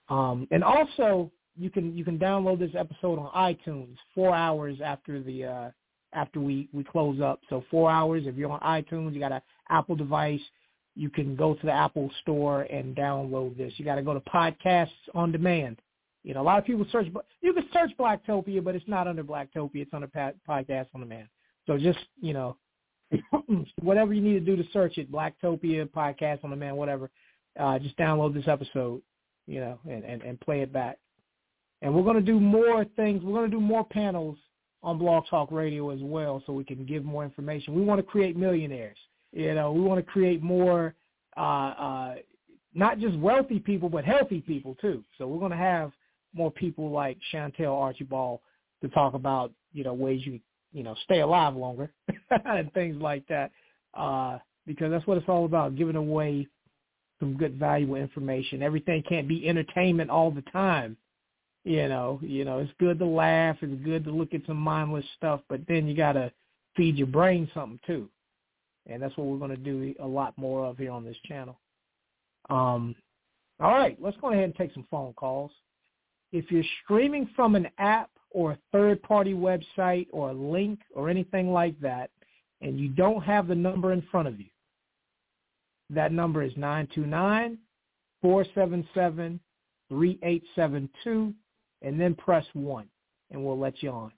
Um, 0.10 0.48
and 0.52 0.64
also, 0.64 1.32
you 1.58 1.70
can 1.70 1.96
you 1.96 2.04
can 2.04 2.18
download 2.18 2.60
this 2.60 2.72
episode 2.78 3.20
on 3.20 3.32
iTunes 3.34 3.96
four 4.16 4.34
hours 4.34 4.78
after 4.84 5.22
the 5.22 5.46
uh, 5.46 5.72
after 6.14 6.40
we 6.40 6.68
we 6.74 6.84
close 6.84 7.22
up. 7.22 7.42
So 7.50 7.64
four 7.70 7.90
hours. 7.90 8.24
If 8.26 8.36
you're 8.36 8.52
on 8.52 8.60
iTunes, 8.62 9.14
you 9.14 9.20
got 9.20 9.32
an 9.32 9.42
Apple 9.70 9.96
device, 9.96 10.42
you 10.96 11.10
can 11.10 11.36
go 11.36 11.54
to 11.54 11.66
the 11.66 11.72
Apple 11.72 12.12
Store 12.22 12.64
and 12.64 12.96
download 12.96 13.58
this. 13.58 13.74
You 13.78 13.86
got 13.86 13.96
to 13.96 14.04
go 14.04 14.14
to 14.14 14.20
Podcasts 14.22 14.90
on 15.16 15.32
Demand. 15.32 15.80
You 16.24 16.34
know, 16.34 16.42
a 16.42 16.44
lot 16.44 16.60
of 16.60 16.66
people 16.66 16.86
search. 16.92 17.08
You 17.42 17.54
can 17.54 17.66
search 17.74 17.92
Blacktopia, 18.00 18.64
but 18.64 18.76
it's 18.76 18.88
not 18.88 19.08
under 19.08 19.24
Blacktopia. 19.24 19.76
It's 19.76 19.94
under 19.94 20.08
Podcast 20.08 20.88
on 20.94 21.02
Demand. 21.02 21.28
So 21.68 21.78
just 21.78 22.00
you 22.22 22.34
know, 22.34 22.58
whatever 23.82 24.14
you 24.14 24.22
need 24.22 24.34
to 24.34 24.40
do 24.40 24.62
to 24.62 24.70
search 24.72 24.98
it, 24.98 25.12
Blacktopia, 25.12 25.90
Podcast 25.90 26.44
on 26.44 26.52
Demand, 26.52 26.78
whatever. 26.78 27.10
Uh, 27.60 27.80
just 27.80 27.98
download 27.98 28.34
this 28.34 28.48
episode, 28.48 29.02
you 29.48 29.60
know, 29.60 29.80
and, 29.90 30.04
and, 30.04 30.22
and 30.22 30.40
play 30.40 30.62
it 30.62 30.72
back. 30.72 30.98
And 31.82 31.94
we're 31.94 32.04
going 32.04 32.16
to 32.16 32.22
do 32.22 32.40
more 32.40 32.86
things. 32.96 33.24
We're 33.24 33.34
going 33.34 33.50
to 33.50 33.58
do 33.58 33.62
more 33.62 33.84
panels 33.84 34.38
on 34.84 34.98
Blog 34.98 35.26
Talk 35.30 35.52
Radio 35.52 35.90
as 35.90 36.00
well 36.02 36.42
so 36.46 36.54
we 36.54 36.64
can 36.64 36.86
give 36.86 37.04
more 37.04 37.24
information. 37.24 37.76
We 37.76 37.82
want 37.82 38.00
to 38.00 38.04
create 38.04 38.36
millionaires. 38.36 38.98
You 39.32 39.54
know, 39.56 39.72
we 39.72 39.82
want 39.82 40.04
to 40.04 40.12
create 40.12 40.42
more, 40.42 40.96
uh, 41.38 41.40
uh, 41.40 42.16
not 42.74 43.00
just 43.00 43.18
wealthy 43.18 43.60
people, 43.60 43.90
but 43.90 44.06
healthy 44.06 44.42
people 44.42 44.76
too. 44.82 45.04
So 45.18 45.28
we're 45.28 45.40
going 45.40 45.52
to 45.52 45.58
have 45.58 45.92
more 46.34 46.52
people 46.52 46.90
like 46.90 47.18
Shantel 47.34 47.80
Archibald 47.80 48.40
to 48.82 48.90
talk 48.90 49.14
about, 49.14 49.52
you 49.74 49.84
know, 49.84 49.94
ways 49.94 50.22
you, 50.26 50.40
you 50.74 50.84
know, 50.84 50.96
stay 51.04 51.20
alive 51.22 51.56
longer 51.56 51.92
and 52.46 52.72
things 52.74 53.02
like 53.02 53.28
that. 53.28 53.52
Uh, 53.94 54.38
because 54.68 54.92
that's 54.92 55.06
what 55.08 55.18
it's 55.18 55.28
all 55.28 55.46
about, 55.46 55.76
giving 55.76 55.96
away 55.96 56.48
some 57.22 57.38
good, 57.38 57.58
valuable 57.58 57.96
information. 57.96 58.62
Everything 58.62 59.02
can't 59.08 59.30
be 59.30 59.48
entertainment 59.48 60.10
all 60.10 60.32
the 60.32 60.42
time. 60.52 60.98
You 61.64 61.88
know, 61.88 62.20
you 62.24 62.44
know, 62.44 62.58
it's 62.58 62.74
good 62.80 62.98
to 63.00 63.06
laugh, 63.06 63.56
it's 63.62 63.84
good 63.86 64.04
to 64.06 64.12
look 64.12 64.34
at 64.34 64.42
some 64.48 64.58
mindless 64.58 65.06
stuff, 65.16 65.42
but 65.48 65.62
then 65.68 65.88
you 65.88 65.96
gotta 65.96 66.34
feed 66.76 66.98
your 66.98 67.08
brain 67.08 67.50
something 67.54 67.80
too. 67.86 68.10
And 68.88 69.02
that's 69.02 69.16
what 69.16 69.28
we're 69.28 69.38
gonna 69.38 69.56
do 69.56 69.94
a 70.02 70.08
lot 70.08 70.36
more 70.38 70.66
of 70.66 70.80
here 70.80 70.92
on 70.92 71.06
this 71.06 71.18
channel. 71.28 71.60
Um 72.50 72.96
all 73.60 73.72
right, 73.72 73.96
let's 74.02 74.18
go 74.18 74.32
ahead 74.32 74.46
and 74.46 74.56
take 74.56 74.74
some 74.74 74.88
phone 74.90 75.14
calls. 75.14 75.52
If 76.32 76.50
you're 76.50 76.64
streaming 76.84 77.30
from 77.36 77.54
an 77.56 77.68
app 77.78 78.10
or 78.32 78.54
a 78.54 78.58
third 78.72 79.04
party 79.04 79.36
website 79.36 80.08
or 80.12 80.32
a 80.32 80.34
link 80.34 80.80
or 80.96 81.10
anything 81.10 81.54
like 81.54 81.80
that, 81.82 82.10
and 82.62 82.80
you 82.80 82.90
don't 82.90 83.22
have 83.22 83.48
the 83.48 83.56
number 83.56 83.94
in 83.94 84.02
front 84.10 84.28
of 84.28 84.40
you, 84.40 84.48
that 85.92 86.12
number 86.12 86.42
is 86.42 86.52
929 86.56 87.58
477 88.22 89.40
3872 89.90 91.34
and 91.82 92.00
then 92.00 92.16
press 92.16 92.46
one, 92.54 92.88
and 93.32 93.44
we'll 93.44 93.60
let 93.60 93.82
you 93.84 93.90
on. 93.90 94.12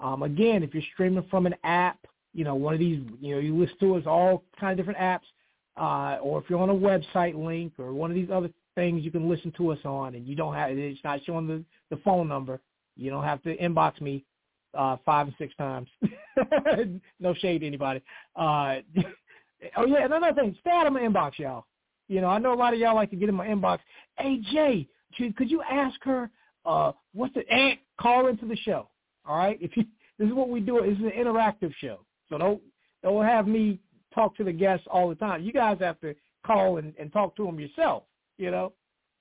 Um, 0.00 0.22
again, 0.22 0.62
if 0.62 0.72
you're 0.72 0.82
streaming 0.94 1.24
from 1.30 1.46
an 1.46 1.54
app, 1.64 1.98
you 2.32 2.44
know, 2.44 2.54
one 2.54 2.72
of 2.72 2.80
these, 2.80 3.00
you 3.20 3.34
know, 3.34 3.40
you 3.40 3.56
listen 3.56 3.76
to 3.80 3.96
us 3.96 4.04
all 4.06 4.44
kind 4.58 4.78
of 4.78 4.86
different 4.86 5.00
apps, 5.00 5.26
uh, 5.76 6.18
or 6.20 6.40
if 6.40 6.48
you're 6.48 6.60
on 6.60 6.70
a 6.70 6.74
website 6.74 7.34
link 7.34 7.72
or 7.78 7.92
one 7.92 8.10
of 8.10 8.14
these 8.14 8.30
other 8.32 8.50
things 8.74 9.04
you 9.04 9.10
can 9.10 9.28
listen 9.28 9.52
to 9.56 9.72
us 9.72 9.78
on, 9.84 10.14
and 10.14 10.26
you 10.26 10.36
don't 10.36 10.54
have, 10.54 10.70
it's 10.70 11.00
not 11.02 11.20
showing 11.24 11.48
the, 11.48 11.64
the 11.90 12.00
phone 12.02 12.28
number, 12.28 12.60
you 12.96 13.10
don't 13.10 13.24
have 13.24 13.42
to 13.42 13.56
inbox 13.56 14.00
me 14.00 14.24
uh, 14.74 14.96
five 15.04 15.26
and 15.26 15.36
six 15.38 15.54
times. 15.56 15.88
no 17.20 17.34
shade 17.34 17.60
to 17.60 17.66
anybody. 17.66 18.00
Uh, 18.36 18.76
oh 19.76 19.86
yeah, 19.86 20.04
another 20.04 20.32
thing, 20.32 20.56
stay 20.60 20.70
out 20.70 20.86
of 20.86 20.92
my 20.92 21.00
inbox, 21.00 21.38
y'all. 21.38 21.64
You 22.08 22.20
know, 22.20 22.28
I 22.28 22.38
know 22.38 22.52
a 22.52 22.54
lot 22.54 22.72
of 22.72 22.80
y'all 22.80 22.94
like 22.94 23.10
to 23.10 23.16
get 23.16 23.28
in 23.28 23.34
my 23.34 23.46
inbox. 23.46 23.78
Hey 24.18 24.40
Jay, 24.52 24.88
could 25.36 25.50
you 25.50 25.62
ask 25.62 26.02
her 26.04 26.30
uh, 26.68 26.92
what's 27.14 27.34
the 27.34 27.48
and 27.50 27.78
call 28.00 28.28
into 28.28 28.46
the 28.46 28.56
show. 28.56 28.88
All 29.26 29.38
right, 29.38 29.58
if 29.60 29.76
you 29.76 29.84
this 30.18 30.28
is 30.28 30.34
what 30.34 30.48
we 30.48 30.60
do. 30.60 30.80
This 30.82 30.98
is 30.98 31.04
an 31.04 31.12
interactive 31.24 31.72
show, 31.80 32.00
so 32.28 32.38
don't 32.38 32.60
don't 33.02 33.24
have 33.24 33.46
me 33.46 33.80
talk 34.14 34.36
to 34.36 34.44
the 34.44 34.52
guests 34.52 34.86
all 34.90 35.08
the 35.08 35.14
time. 35.14 35.42
You 35.42 35.52
guys 35.52 35.78
have 35.80 36.00
to 36.00 36.14
call 36.46 36.78
and, 36.78 36.92
and 36.98 37.12
talk 37.12 37.36
to 37.36 37.44
them 37.44 37.58
yourself. 37.58 38.04
You 38.36 38.50
know. 38.50 38.72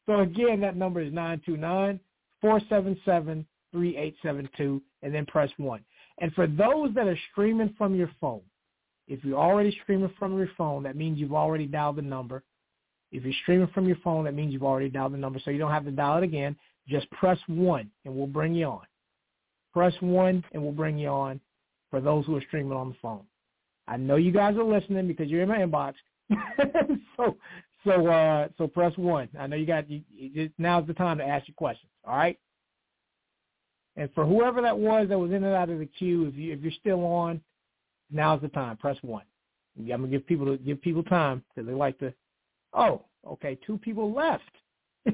So 0.06 0.20
again, 0.22 0.62
that 0.62 0.76
number 0.78 1.02
is 1.02 1.14
nine 1.14 1.42
two 1.46 1.58
nine 1.58 2.00
four 2.42 2.62
seven 2.70 3.00
seven 3.06 3.46
three 3.72 3.98
eight 3.98 4.16
seven 4.24 4.50
two, 4.58 4.82
and 5.02 5.14
then 5.14 5.26
press 5.26 5.50
one. 5.58 5.84
And 6.20 6.34
for 6.34 6.48
those 6.48 6.94
that 6.96 7.08
are 7.08 7.20
streaming 7.32 7.76
from 7.78 7.94
your 7.94 8.10
phone, 8.20 8.42
if 9.08 9.24
you're 9.24 9.40
already 9.40 9.78
streaming 9.84 10.14
from 10.20 10.38
your 10.38 10.50
phone, 10.58 10.84
that 10.84 10.96
means 10.96 11.18
you've 11.18 11.34
already 11.34 11.66
dialed 11.66 11.96
the 11.96 12.02
number. 12.02 12.44
If 13.12 13.24
you're 13.24 13.34
streaming 13.44 13.68
from 13.68 13.88
your 13.88 13.98
phone, 14.04 14.26
that 14.26 14.34
means 14.34 14.52
you've 14.52 14.64
already 14.64 14.90
dialed 14.90 15.14
the 15.14 15.18
number, 15.18 15.40
so 15.44 15.50
you 15.50 15.58
don't 15.58 15.72
have 15.72 15.86
to 15.86 15.92
dial 15.92 16.18
it 16.18 16.24
again. 16.24 16.56
Just 16.88 17.10
press 17.12 17.40
one 17.48 17.90
and 18.06 18.16
we'll 18.16 18.28
bring 18.28 18.54
you 18.54 18.66
on. 18.66 18.86
Press 19.74 19.94
one 20.02 20.44
and 20.52 20.62
we'll 20.62 20.72
bring 20.72 20.98
you 20.98 21.10
on 21.10 21.40
for 21.90 22.02
those 22.02 22.26
who 22.26 22.36
are 22.36 22.42
streaming 22.42 22.74
on 22.74 22.90
the 22.90 22.96
phone. 23.02 23.24
I 23.88 23.98
know 23.98 24.18
you 24.18 24.32
guys 24.32 24.56
are 24.58 24.64
listening 24.64 25.08
because 25.08 25.30
you're 25.30 25.44
in 25.44 25.50
my 25.50 25.60
inbox. 25.60 25.94
so 27.18 27.38
so 27.86 28.08
uh 28.08 28.50
so 28.58 28.68
press 28.68 28.92
one. 28.98 29.30
I 29.40 29.48
know 29.48 29.56
you 29.56 29.66
got 29.66 29.90
you, 29.90 30.02
you, 30.14 30.50
now's 30.58 30.88
the 30.88 30.94
time 30.94 31.18
to 31.20 31.24
ask 31.24 31.48
your 31.48 31.56
questions. 31.56 31.92
All 32.06 32.18
right. 32.18 32.38
And 33.96 34.10
for 34.14 34.26
whoever 34.26 34.62
that 34.62 34.78
was 34.78 35.08
that 35.10 35.18
was 35.18 35.32
in 35.32 35.44
and 35.44 35.56
out 35.56 35.70
of 35.70 35.80
the 35.80 35.86
queue, 35.86 36.28
if 36.28 36.36
you 36.36 36.54
if 36.54 36.62
you're 36.62 36.72
still 36.80 37.06
on, 37.06 37.42
now's 38.12 38.42
the 38.42 38.50
time. 38.50 38.78
Press 38.78 38.98
one. 39.02 39.24
I'm 39.80 39.88
gonna 39.88 40.08
give 40.08 40.26
people 40.26 40.46
to 40.46 40.58
give 40.58 40.82
people 40.82 41.04
time 41.04 41.44
because 41.50 41.68
they 41.68 41.74
like 41.74 42.00
to. 42.00 42.14
Oh, 42.74 43.06
okay, 43.26 43.58
two 43.66 43.78
people 43.78 44.14
left. 44.14 44.44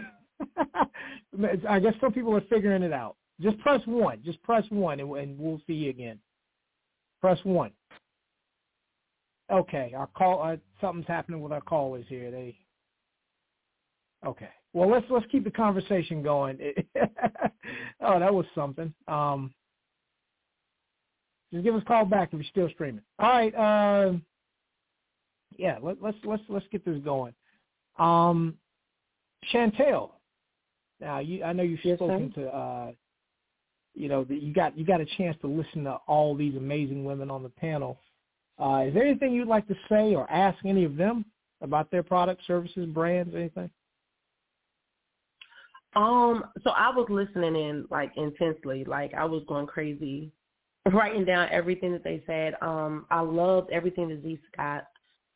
I 1.69 1.79
guess 1.79 1.93
some 1.99 2.13
people 2.13 2.35
are 2.35 2.41
figuring 2.49 2.83
it 2.83 2.93
out. 2.93 3.15
Just 3.41 3.59
press 3.59 3.81
one. 3.85 4.19
Just 4.23 4.41
press 4.43 4.63
one, 4.69 4.99
and, 4.99 5.11
and 5.17 5.37
we'll 5.37 5.61
see 5.67 5.73
you 5.73 5.89
again. 5.89 6.19
Press 7.21 7.39
one. 7.43 7.71
Okay, 9.51 9.93
our 9.95 10.07
call. 10.07 10.41
Uh, 10.41 10.57
something's 10.79 11.07
happening 11.07 11.41
with 11.41 11.51
our 11.51 11.61
callers 11.61 12.05
here. 12.07 12.31
They. 12.31 12.57
Okay. 14.25 14.49
Well, 14.73 14.89
let's 14.89 15.05
let's 15.09 15.25
keep 15.31 15.43
the 15.43 15.51
conversation 15.51 16.23
going. 16.23 16.57
oh, 18.01 18.19
that 18.19 18.33
was 18.33 18.45
something. 18.55 18.93
Um, 19.07 19.53
just 21.53 21.63
give 21.63 21.75
us 21.75 21.81
a 21.83 21.85
call 21.85 22.05
back 22.05 22.29
if 22.29 22.33
you're 22.33 22.43
still 22.49 22.69
streaming. 22.73 23.03
All 23.19 23.29
right. 23.29 23.55
Uh, 23.55 24.13
yeah. 25.57 25.77
Let, 25.81 26.01
let's 26.01 26.17
let's 26.25 26.43
let's 26.49 26.65
get 26.71 26.83
this 26.83 26.99
going. 27.03 27.33
Um, 27.99 28.55
Shantel, 29.53 30.11
now, 30.99 31.19
you, 31.19 31.43
I 31.43 31.53
know 31.53 31.63
you've 31.63 31.83
yes, 31.83 31.97
spoken 31.97 32.31
sir. 32.33 32.43
to, 32.43 32.55
uh, 32.55 32.91
you 33.93 34.07
know, 34.07 34.25
you 34.29 34.53
got 34.53 34.77
you 34.77 34.85
got 34.85 35.01
a 35.01 35.05
chance 35.17 35.35
to 35.41 35.47
listen 35.47 35.83
to 35.83 35.97
all 36.07 36.35
these 36.35 36.55
amazing 36.55 37.03
women 37.03 37.29
on 37.29 37.43
the 37.43 37.49
panel. 37.49 37.99
Uh, 38.59 38.85
is 38.87 38.93
there 38.93 39.03
anything 39.03 39.33
you'd 39.33 39.47
like 39.47 39.67
to 39.67 39.75
say 39.89 40.15
or 40.15 40.29
ask 40.31 40.57
any 40.65 40.85
of 40.85 40.95
them 40.95 41.25
about 41.61 41.91
their 41.91 42.03
products, 42.03 42.45
services, 42.47 42.85
brands, 42.87 43.35
anything? 43.35 43.69
Um, 45.95 46.45
so 46.63 46.71
I 46.71 46.89
was 46.89 47.07
listening 47.09 47.55
in 47.55 47.85
like 47.91 48.11
intensely, 48.15 48.83
like 48.85 49.13
I 49.13 49.25
was 49.25 49.43
going 49.47 49.67
crazy, 49.67 50.31
writing 50.91 51.25
down 51.25 51.47
everything 51.51 51.91
that 51.93 52.03
they 52.03 52.23
said. 52.27 52.55
Um, 52.61 53.05
I 53.09 53.21
loved 53.21 53.71
everything 53.71 54.09
that 54.09 54.23
Zhe 54.23 54.39
Scott 54.51 54.85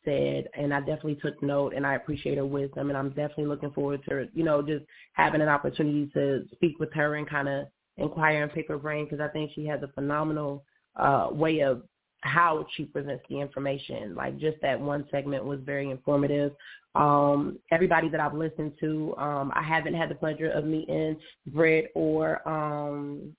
said, 0.03 0.48
and 0.57 0.74
I 0.74 0.80
definitely 0.80 1.15
took 1.15 1.41
note, 1.41 1.74
and 1.74 1.86
I 1.86 1.95
appreciate 1.95 2.38
her 2.38 2.45
wisdom, 2.45 2.90
and 2.90 2.98
I'm 2.98 3.10
definitely 3.10 3.45
looking 3.45 3.72
forward 3.72 4.02
to, 4.10 4.28
you 4.34 4.44
know, 4.44 4.61
just 4.61 4.86
having 5.14 5.41
an 5.41 5.49
opportunity 5.49 6.10
to 6.14 6.45
speak 6.53 6.80
with 6.80 6.91
her 6.94 7.15
and 7.15 7.30
kind 7.30 7.48
of 7.48 7.68
inquire 7.98 8.44
and 8.44 8.52
pick 8.52 8.68
her 8.68 8.78
brain 8.78 9.06
because 9.06 9.19
I 9.19 9.28
think 9.28 9.52
she 9.53 9.65
has 9.65 9.82
a 9.84 9.88
phenomenal 9.90 10.64
uh, 10.95 11.30
way 11.32 11.61
of 11.61 11.84
how 12.22 12.65
she 12.76 12.86
presents 12.86 13.24
the 13.30 13.40
information. 13.40 14.15
Like 14.15 14.38
just 14.40 14.57
that 14.61 14.80
one 14.80 15.06
segment 15.11 15.45
was 15.45 15.60
very 15.64 15.90
informative. 15.90 16.53
Um, 16.95 17.60
everybody 17.72 18.10
that 18.10 18.19
I've 18.19 18.34
listened 18.34 18.74
to, 18.80 19.15
um, 19.18 19.52
I 19.56 19.61
haven't 19.61 19.94
had 19.94 20.10
the 20.10 20.15
pleasure 20.15 20.49
of 20.49 20.65
meeting 20.65 21.18
Brit 21.48 21.91
or 21.95 22.48
um, 22.48 23.36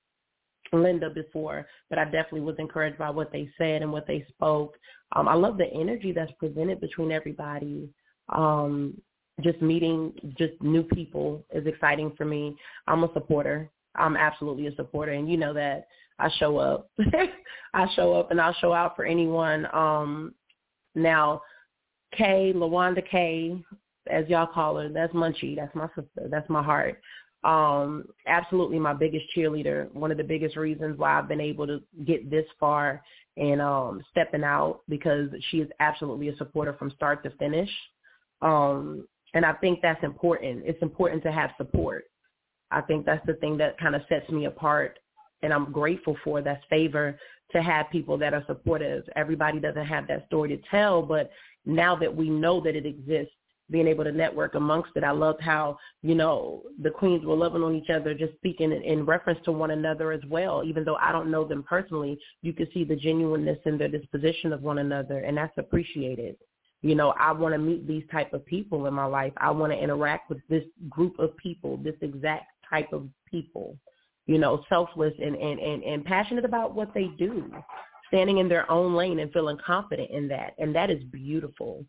Linda 0.73 1.11
before, 1.11 1.67
but 1.89 1.99
I 1.99 2.05
definitely 2.05 2.41
was 2.41 2.57
encouraged 2.59 2.99
by 2.99 3.11
what 3.11 3.33
they 3.33 3.49
said 3.59 3.83
and 3.83 3.93
what 3.93 4.07
they 4.07 4.25
spoke. 4.29 4.77
Um, 5.13 5.29
I 5.29 5.35
love 5.35 5.59
the 5.59 5.73
energy 5.73 6.13
that's 6.13 6.33
presented 6.33 6.81
between 6.81 7.13
everybody. 7.13 7.89
Um, 8.29 9.01
just 9.41 9.63
meeting 9.63 10.13
just 10.37 10.61
new 10.61 10.83
people 10.83 11.45
is 11.53 11.67
exciting 11.67 12.13
for 12.17 12.25
me. 12.25 12.57
I'm 12.87 13.05
a 13.05 13.13
supporter. 13.13 13.71
I'm 13.95 14.17
absolutely 14.17 14.67
a 14.67 14.75
supporter, 14.75 15.13
and 15.13 15.31
you 15.31 15.37
know 15.37 15.55
that 15.55 15.89
I 16.19 16.29
show 16.39 16.59
up. 16.59 16.91
I 17.75 17.87
show 17.95 18.15
up, 18.15 18.31
and 18.31 18.41
I'll 18.41 18.55
show 18.55 18.73
out 18.73 18.97
for 18.97 19.05
anyone. 19.05 19.67
Um, 19.73 20.35
now, 20.95 21.43
Kay, 22.17 22.53
Lawanda 22.55 23.09
Kay, 23.09 23.63
as 24.11 24.29
y'all 24.29 24.47
call 24.47 24.77
her, 24.77 24.89
that's 24.89 25.13
Munchie. 25.13 25.57
That's 25.57 25.75
my 25.75 25.89
sister. 25.89 26.29
That's 26.31 26.49
my 26.49 26.63
heart 26.63 26.99
um, 27.45 28.05
absolutely 28.27 28.79
my 28.79 28.93
biggest 28.93 29.27
cheerleader. 29.37 29.93
One 29.93 30.11
of 30.11 30.17
the 30.17 30.25
biggest 30.25 30.57
reasons 30.57 30.99
why 30.99 31.19
I've 31.19 31.29
been 31.29 31.41
able 31.41 31.67
to 31.67 31.81
get 32.05 32.31
this 32.31 32.47
far 32.59 33.03
and 33.37 33.61
um, 33.61 34.03
stepping 34.11 34.45
out 34.45 34.81
because 34.89 35.29
she 35.51 35.59
is 35.59 35.69
absolutely 35.79 36.29
a 36.29 36.37
supporter 36.37 36.75
from 36.79 36.91
start 36.91 37.23
to 37.23 37.31
finish. 37.39 37.71
Um, 38.43 39.07
and 39.35 39.45
I 39.45 39.53
think 39.55 39.81
that's 39.83 40.03
important. 40.03 40.63
It's 40.65 40.83
important 40.83 41.23
to 41.23 41.33
have 41.33 41.51
support. 41.57 42.05
I 42.71 42.81
think 42.81 43.07
that's 43.07 43.25
the 43.27 43.35
thing 43.35 43.57
that 43.59 43.79
kind 43.79 43.95
of 43.95 44.03
sets 44.09 44.29
me 44.31 44.47
apart 44.47 44.99
and 45.43 45.53
I'm 45.53 45.73
grateful 45.73 46.17
for 46.25 46.43
that 46.43 46.63
favor 46.69 47.19
to 47.53 47.63
have 47.63 47.91
people 47.91 48.19
that 48.19 48.35
are 48.35 48.45
supportive. 48.47 49.05
Everybody 49.17 49.61
doesn't 49.61 49.87
have 49.87 50.07
that 50.09 50.27
story 50.27 50.49
to 50.51 50.63
tell, 50.71 51.03
but 51.03 51.31
now 51.65 51.97
that 51.97 52.15
we 52.15 52.29
know 52.29 52.61
that 52.61 52.77
it 52.77 52.87
exists, 52.87 53.35
being 53.71 53.87
able 53.87 54.05
to 54.05 54.13
network 54.13 54.55
amongst 54.55 54.91
it. 54.97 55.05
I 55.05 55.11
loved 55.11 55.43
how, 55.43 55.79
you 56.03 56.15
know, 56.15 56.63
the 56.83 56.91
queens 56.91 57.25
were 57.25 57.37
loving 57.37 57.63
on 57.63 57.75
each 57.75 57.91
other, 57.91 58.15
just 58.15 58.35
speaking 58.37 58.73
in, 58.73 59.05
reference 59.05 59.39
to 59.45 59.53
one 59.53 59.73
another 59.73 60.13
as 60.13 60.23
well. 60.29 60.63
Even 60.65 60.85
though 60.85 60.97
I 60.97 61.13
don't 61.13 61.31
know 61.31 61.47
them 61.47 61.63
personally, 61.63 62.19
you 62.43 62.53
could 62.53 62.69
see 62.73 62.85
the 62.85 62.97
genuineness 62.97 63.59
in 63.67 63.77
their 63.77 63.89
disposition 63.89 64.53
of 64.53 64.63
one 64.63 64.79
another, 64.79 65.19
and 65.19 65.37
that's 65.37 65.57
appreciated. 65.59 66.37
You 66.83 66.95
know, 66.95 67.11
I 67.19 67.33
want 67.33 67.55
to 67.55 67.59
meet 67.59 67.87
these 67.87 68.05
type 68.11 68.33
of 68.33 68.47
people 68.47 68.87
in 68.87 68.95
my 68.95 69.05
life. 69.05 69.33
I 69.37 69.51
want 69.51 69.73
to 69.73 69.79
interact 69.79 70.31
with 70.31 70.39
this 70.49 70.65
group 70.89 71.19
of 71.19 71.37
people, 71.37 71.77
this 71.77 71.97
exact 72.01 72.47
type 72.71 72.93
of 72.93 73.09
people, 73.29 73.77
you 74.27 74.39
know, 74.39 74.65
selfless 74.69 75.15
and, 75.23 75.35
and, 75.35 75.59
and, 75.59 75.83
and 75.83 76.05
passionate 76.05 76.45
about 76.45 76.75
what 76.75 76.95
they 76.95 77.09
do, 77.19 77.51
standing 78.07 78.39
in 78.39 78.49
their 78.49 78.71
own 78.71 78.95
lane 78.95 79.19
and 79.19 79.33
feeling 79.33 79.59
confident 79.65 80.11
in 80.11 80.29
that. 80.29 80.55
And 80.59 80.75
that 80.75 80.91
is 80.91 81.03
beautiful. 81.05 81.85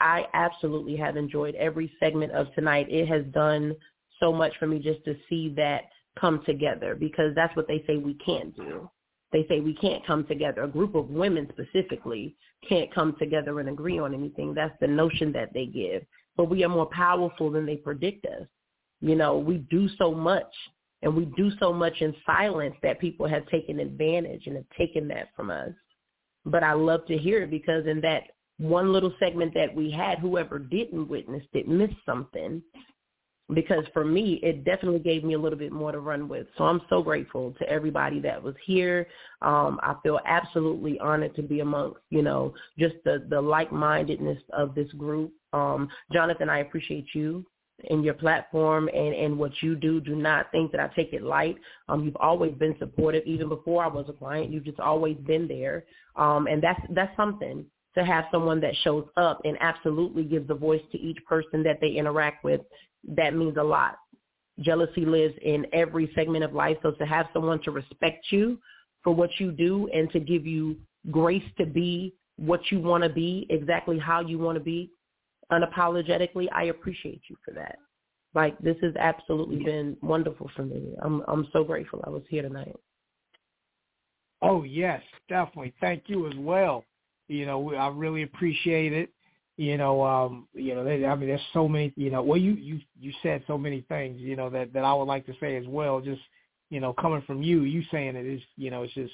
I 0.00 0.26
absolutely 0.32 0.96
have 0.96 1.16
enjoyed 1.16 1.54
every 1.56 1.92
segment 2.00 2.32
of 2.32 2.52
tonight. 2.54 2.86
It 2.88 3.06
has 3.08 3.24
done 3.32 3.74
so 4.18 4.32
much 4.32 4.52
for 4.58 4.66
me 4.66 4.78
just 4.78 5.04
to 5.04 5.14
see 5.28 5.52
that 5.56 5.84
come 6.18 6.42
together 6.44 6.94
because 6.94 7.34
that's 7.34 7.54
what 7.56 7.68
they 7.68 7.84
say 7.86 7.96
we 7.96 8.14
can't 8.14 8.54
do. 8.56 8.88
They 9.32 9.46
say 9.48 9.60
we 9.60 9.74
can't 9.74 10.04
come 10.06 10.26
together. 10.26 10.62
A 10.62 10.68
group 10.68 10.94
of 10.94 11.08
women 11.08 11.48
specifically 11.52 12.36
can't 12.68 12.92
come 12.92 13.14
together 13.18 13.60
and 13.60 13.68
agree 13.68 13.98
on 13.98 14.12
anything. 14.12 14.54
That's 14.54 14.74
the 14.80 14.88
notion 14.88 15.32
that 15.32 15.52
they 15.54 15.66
give. 15.66 16.02
But 16.36 16.50
we 16.50 16.64
are 16.64 16.68
more 16.68 16.86
powerful 16.86 17.50
than 17.50 17.64
they 17.64 17.76
predict 17.76 18.26
us. 18.26 18.46
You 19.00 19.14
know, 19.14 19.38
we 19.38 19.58
do 19.70 19.88
so 19.98 20.12
much 20.12 20.52
and 21.02 21.14
we 21.14 21.26
do 21.36 21.50
so 21.58 21.72
much 21.72 22.00
in 22.00 22.14
silence 22.26 22.74
that 22.82 23.00
people 23.00 23.26
have 23.26 23.46
taken 23.46 23.80
advantage 23.80 24.46
and 24.46 24.56
have 24.56 24.68
taken 24.76 25.08
that 25.08 25.28
from 25.34 25.50
us. 25.50 25.70
But 26.44 26.62
I 26.62 26.72
love 26.72 27.06
to 27.06 27.16
hear 27.16 27.42
it 27.42 27.50
because 27.50 27.86
in 27.86 28.00
that 28.02 28.24
one 28.60 28.92
little 28.92 29.14
segment 29.18 29.54
that 29.54 29.74
we 29.74 29.90
had, 29.90 30.18
whoever 30.18 30.58
didn't 30.58 31.08
witness 31.08 31.42
it 31.52 31.66
missed 31.66 31.94
something. 32.04 32.62
Because 33.52 33.84
for 33.92 34.04
me, 34.04 34.38
it 34.44 34.64
definitely 34.64 35.00
gave 35.00 35.24
me 35.24 35.34
a 35.34 35.38
little 35.38 35.58
bit 35.58 35.72
more 35.72 35.90
to 35.90 35.98
run 35.98 36.28
with. 36.28 36.46
So 36.56 36.64
I'm 36.64 36.82
so 36.88 37.02
grateful 37.02 37.52
to 37.58 37.68
everybody 37.68 38.20
that 38.20 38.40
was 38.40 38.54
here. 38.64 39.08
Um, 39.42 39.80
I 39.82 39.96
feel 40.04 40.20
absolutely 40.24 41.00
honored 41.00 41.34
to 41.34 41.42
be 41.42 41.58
amongst, 41.58 41.98
you 42.10 42.22
know, 42.22 42.54
just 42.78 42.94
the, 43.04 43.26
the 43.28 43.40
like-mindedness 43.40 44.40
of 44.52 44.76
this 44.76 44.92
group. 44.92 45.32
Um, 45.52 45.88
Jonathan, 46.12 46.48
I 46.48 46.58
appreciate 46.58 47.06
you 47.12 47.44
and 47.88 48.04
your 48.04 48.14
platform 48.14 48.88
and, 48.94 49.14
and 49.14 49.36
what 49.36 49.50
you 49.62 49.74
do. 49.74 50.00
Do 50.00 50.14
not 50.14 50.52
think 50.52 50.70
that 50.70 50.80
I 50.80 50.86
take 50.94 51.12
it 51.12 51.22
light. 51.22 51.56
Um, 51.88 52.04
you've 52.04 52.16
always 52.16 52.52
been 52.54 52.76
supportive, 52.78 53.24
even 53.26 53.48
before 53.48 53.82
I 53.82 53.88
was 53.88 54.06
a 54.08 54.12
client. 54.12 54.52
You've 54.52 54.64
just 54.64 54.78
always 54.78 55.16
been 55.16 55.48
there, 55.48 55.86
um, 56.14 56.46
and 56.46 56.62
that's 56.62 56.80
that's 56.90 57.16
something 57.16 57.64
to 57.96 58.04
have 58.04 58.26
someone 58.30 58.60
that 58.60 58.76
shows 58.82 59.06
up 59.16 59.40
and 59.44 59.56
absolutely 59.60 60.24
gives 60.24 60.48
a 60.50 60.54
voice 60.54 60.82
to 60.92 60.98
each 60.98 61.18
person 61.26 61.62
that 61.64 61.78
they 61.80 61.90
interact 61.90 62.44
with, 62.44 62.60
that 63.16 63.34
means 63.34 63.56
a 63.56 63.62
lot. 63.62 63.96
Jealousy 64.60 65.04
lives 65.04 65.34
in 65.42 65.66
every 65.72 66.10
segment 66.14 66.44
of 66.44 66.52
life. 66.52 66.76
So 66.82 66.92
to 66.92 67.06
have 67.06 67.26
someone 67.32 67.60
to 67.62 67.70
respect 67.70 68.26
you 68.30 68.58
for 69.02 69.14
what 69.14 69.30
you 69.38 69.50
do 69.50 69.88
and 69.92 70.10
to 70.12 70.20
give 70.20 70.46
you 70.46 70.76
grace 71.10 71.42
to 71.58 71.66
be 71.66 72.14
what 72.36 72.60
you 72.70 72.80
want 72.80 73.02
to 73.04 73.10
be, 73.10 73.46
exactly 73.50 73.98
how 73.98 74.20
you 74.20 74.38
want 74.38 74.56
to 74.56 74.64
be, 74.64 74.90
unapologetically, 75.50 76.46
I 76.52 76.64
appreciate 76.64 77.22
you 77.28 77.36
for 77.44 77.52
that. 77.54 77.76
Like 78.34 78.58
this 78.60 78.76
has 78.82 78.94
absolutely 78.96 79.64
been 79.64 79.96
wonderful 80.02 80.50
for 80.54 80.62
me. 80.62 80.94
I'm 81.02 81.22
I'm 81.26 81.48
so 81.52 81.64
grateful 81.64 82.02
I 82.06 82.10
was 82.10 82.22
here 82.28 82.42
tonight. 82.42 82.76
Oh 84.40 84.62
yes, 84.62 85.02
definitely. 85.28 85.74
Thank 85.80 86.04
you 86.06 86.28
as 86.28 86.34
well. 86.36 86.84
You 87.30 87.46
know, 87.46 87.74
I 87.74 87.88
really 87.88 88.22
appreciate 88.24 88.92
it. 88.92 89.10
You 89.56 89.76
know, 89.76 90.02
um, 90.02 90.48
you 90.52 90.74
know, 90.74 90.80
I 90.80 91.14
mean, 91.14 91.28
there's 91.28 91.40
so 91.52 91.68
many. 91.68 91.92
You 91.96 92.10
know, 92.10 92.22
well, 92.22 92.38
you 92.38 92.54
you 92.54 92.80
you 92.98 93.12
said 93.22 93.44
so 93.46 93.56
many 93.56 93.82
things. 93.82 94.20
You 94.20 94.34
know 94.34 94.50
that 94.50 94.72
that 94.72 94.84
I 94.84 94.92
would 94.92 95.04
like 95.04 95.26
to 95.26 95.34
say 95.38 95.56
as 95.56 95.64
well. 95.68 96.00
Just 96.00 96.22
you 96.70 96.80
know, 96.80 96.92
coming 96.92 97.22
from 97.26 97.40
you, 97.40 97.62
you 97.62 97.84
saying 97.92 98.16
it 98.16 98.26
is. 98.26 98.40
You 98.56 98.70
know, 98.70 98.82
it's 98.82 98.94
just. 98.94 99.12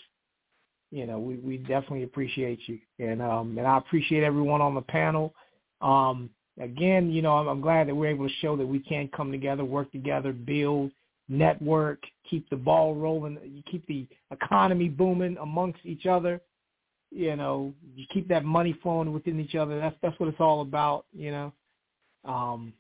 You 0.93 1.05
know, 1.05 1.19
we 1.19 1.35
we 1.37 1.59
definitely 1.59 2.05
appreciate 2.05 2.61
you, 2.67 2.79
and 3.01 3.21
um, 3.21 3.59
and 3.59 3.67
I 3.67 3.77
appreciate 3.77 4.23
everyone 4.23 4.63
on 4.63 4.75
the 4.75 4.83
panel. 4.83 5.35
Um, 5.83 6.31
again, 6.61 7.11
you 7.11 7.23
know, 7.23 7.33
I'm, 7.33 7.49
I'm 7.49 7.61
glad 7.61 7.89
that 7.89 7.95
we're 7.95 8.07
able 8.07 8.29
to 8.29 8.35
show 8.37 8.57
that 8.57 8.67
we 8.67 8.79
can 8.79 9.09
come 9.09 9.33
together, 9.33 9.65
work 9.65 9.91
together, 9.91 10.33
build, 10.33 10.93
network, 11.29 12.05
keep 12.31 12.49
the 12.51 12.57
ball 12.57 12.95
rolling, 12.95 13.63
keep 13.69 13.85
the 13.89 14.07
economy 14.31 14.89
booming 14.89 15.37
amongst 15.39 15.81
each 15.85 16.07
other 16.07 16.41
you 17.11 17.37
know, 17.37 17.73
you 17.95 18.05
keep 18.13 18.29
that 18.29 18.45
money 18.45 18.77
flowing 18.83 19.13
within 19.13 19.41
each 19.41 19.55
other. 19.55 19.79
That's 19.79 19.97
that's 20.03 20.19
what 20.19 20.29
it's 20.29 20.41
all 20.41 20.61
about, 20.63 21.07
you 21.13 21.31
know. 21.31 21.53
Um 22.25 22.73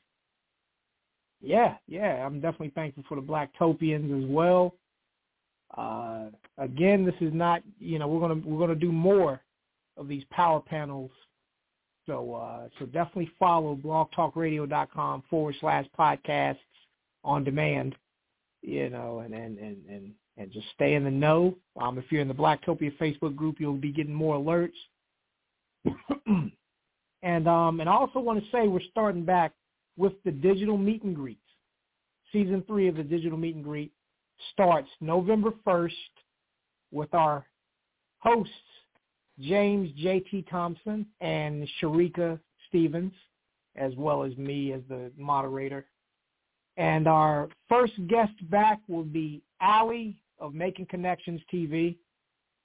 yeah, 1.40 1.77
yeah, 1.86 2.27
I'm 2.27 2.40
definitely 2.40 2.73
thankful 2.74 3.05
for 3.09 3.16
the 3.16 3.23
Blacktopians 3.23 4.24
as 4.24 4.28
well. 4.31 4.74
Uh 5.77 6.27
again, 6.59 7.05
this 7.05 7.15
is 7.20 7.32
not, 7.32 7.62
you 7.78 7.98
know, 7.98 8.09
we're 8.09 8.28
to 8.28 8.48
we're 8.48 8.66
to 8.66 8.74
do 8.74 8.93
more 8.93 9.40
of 9.97 10.09
these 10.09 10.24
power 10.31 10.61
panels. 10.61 11.11
So 12.07 12.35
uh 12.35 12.69
so 12.78 12.86
definitely 12.86 13.31
follow 13.39 13.77
blogtalkradio.com 13.77 15.24
forward 15.31 15.55
slash 15.61 15.86
podcasts 15.98 16.59
on 17.24 17.44
demand, 17.44 17.94
you 18.62 18.90
know, 18.90 19.20
and 19.20 19.35
and 19.35 19.59
and 19.59 19.77
and 19.89 20.12
and 20.36 20.52
just 20.52 20.66
stay 20.74 20.94
in 20.94 21.04
the 21.04 21.10
know. 21.10 21.56
Um, 21.80 21.98
if 21.98 22.04
you're 22.10 22.22
in 22.22 22.28
the 22.28 22.34
Blacktopia 22.34 22.96
Facebook 22.98 23.34
group, 23.34 23.56
you'll 23.58 23.74
be 23.74 23.92
getting 23.92 24.14
more 24.14 24.36
alerts. 24.36 24.72
and 27.22 27.48
um, 27.48 27.80
and 27.80 27.88
I 27.88 27.94
also 27.94 28.18
want 28.18 28.42
to 28.42 28.50
say 28.50 28.68
we're 28.68 28.80
starting 28.90 29.24
back 29.24 29.52
with 29.96 30.12
the 30.24 30.30
digital 30.30 30.76
meet 30.76 31.02
and 31.02 31.14
greets. 31.14 31.40
Season 32.32 32.62
three 32.66 32.88
of 32.88 32.96
the 32.96 33.02
digital 33.02 33.38
meet 33.38 33.54
and 33.54 33.64
greet 33.64 33.92
starts 34.52 34.88
November 35.00 35.52
1st 35.66 35.92
with 36.92 37.12
our 37.14 37.46
hosts, 38.18 38.52
James 39.40 39.90
J.T. 39.96 40.46
Thompson 40.50 41.06
and 41.20 41.66
Sharika 41.80 42.38
Stevens, 42.68 43.12
as 43.76 43.92
well 43.96 44.22
as 44.22 44.36
me 44.36 44.72
as 44.72 44.80
the 44.88 45.10
moderator. 45.16 45.86
And 46.76 47.08
our 47.08 47.48
first 47.68 47.94
guest 48.08 48.32
back 48.50 48.80
will 48.88 49.04
be 49.04 49.42
Allie 49.60 50.16
of 50.38 50.54
Making 50.54 50.86
Connections 50.86 51.40
TV. 51.52 51.96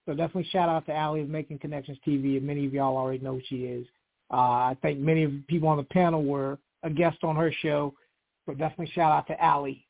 So 0.05 0.13
definitely 0.13 0.49
shout 0.51 0.69
out 0.69 0.85
to 0.87 0.93
Allie 0.95 1.21
of 1.21 1.29
Making 1.29 1.59
Connections 1.59 1.97
TV. 2.05 2.37
And 2.37 2.45
many 2.45 2.65
of 2.65 2.73
y'all 2.73 2.97
already 2.97 3.23
know 3.23 3.35
who 3.35 3.41
she 3.47 3.65
is. 3.65 3.85
Uh, 4.31 4.35
I 4.35 4.77
think 4.81 4.99
many 4.99 5.23
of 5.23 5.31
the 5.31 5.43
people 5.47 5.67
on 5.67 5.77
the 5.77 5.83
panel 5.83 6.23
were 6.23 6.57
a 6.83 6.89
guest 6.89 7.17
on 7.23 7.35
her 7.35 7.53
show. 7.61 7.93
So 8.45 8.53
definitely 8.53 8.91
shout 8.93 9.11
out 9.11 9.27
to 9.27 9.43
Allie. 9.43 9.85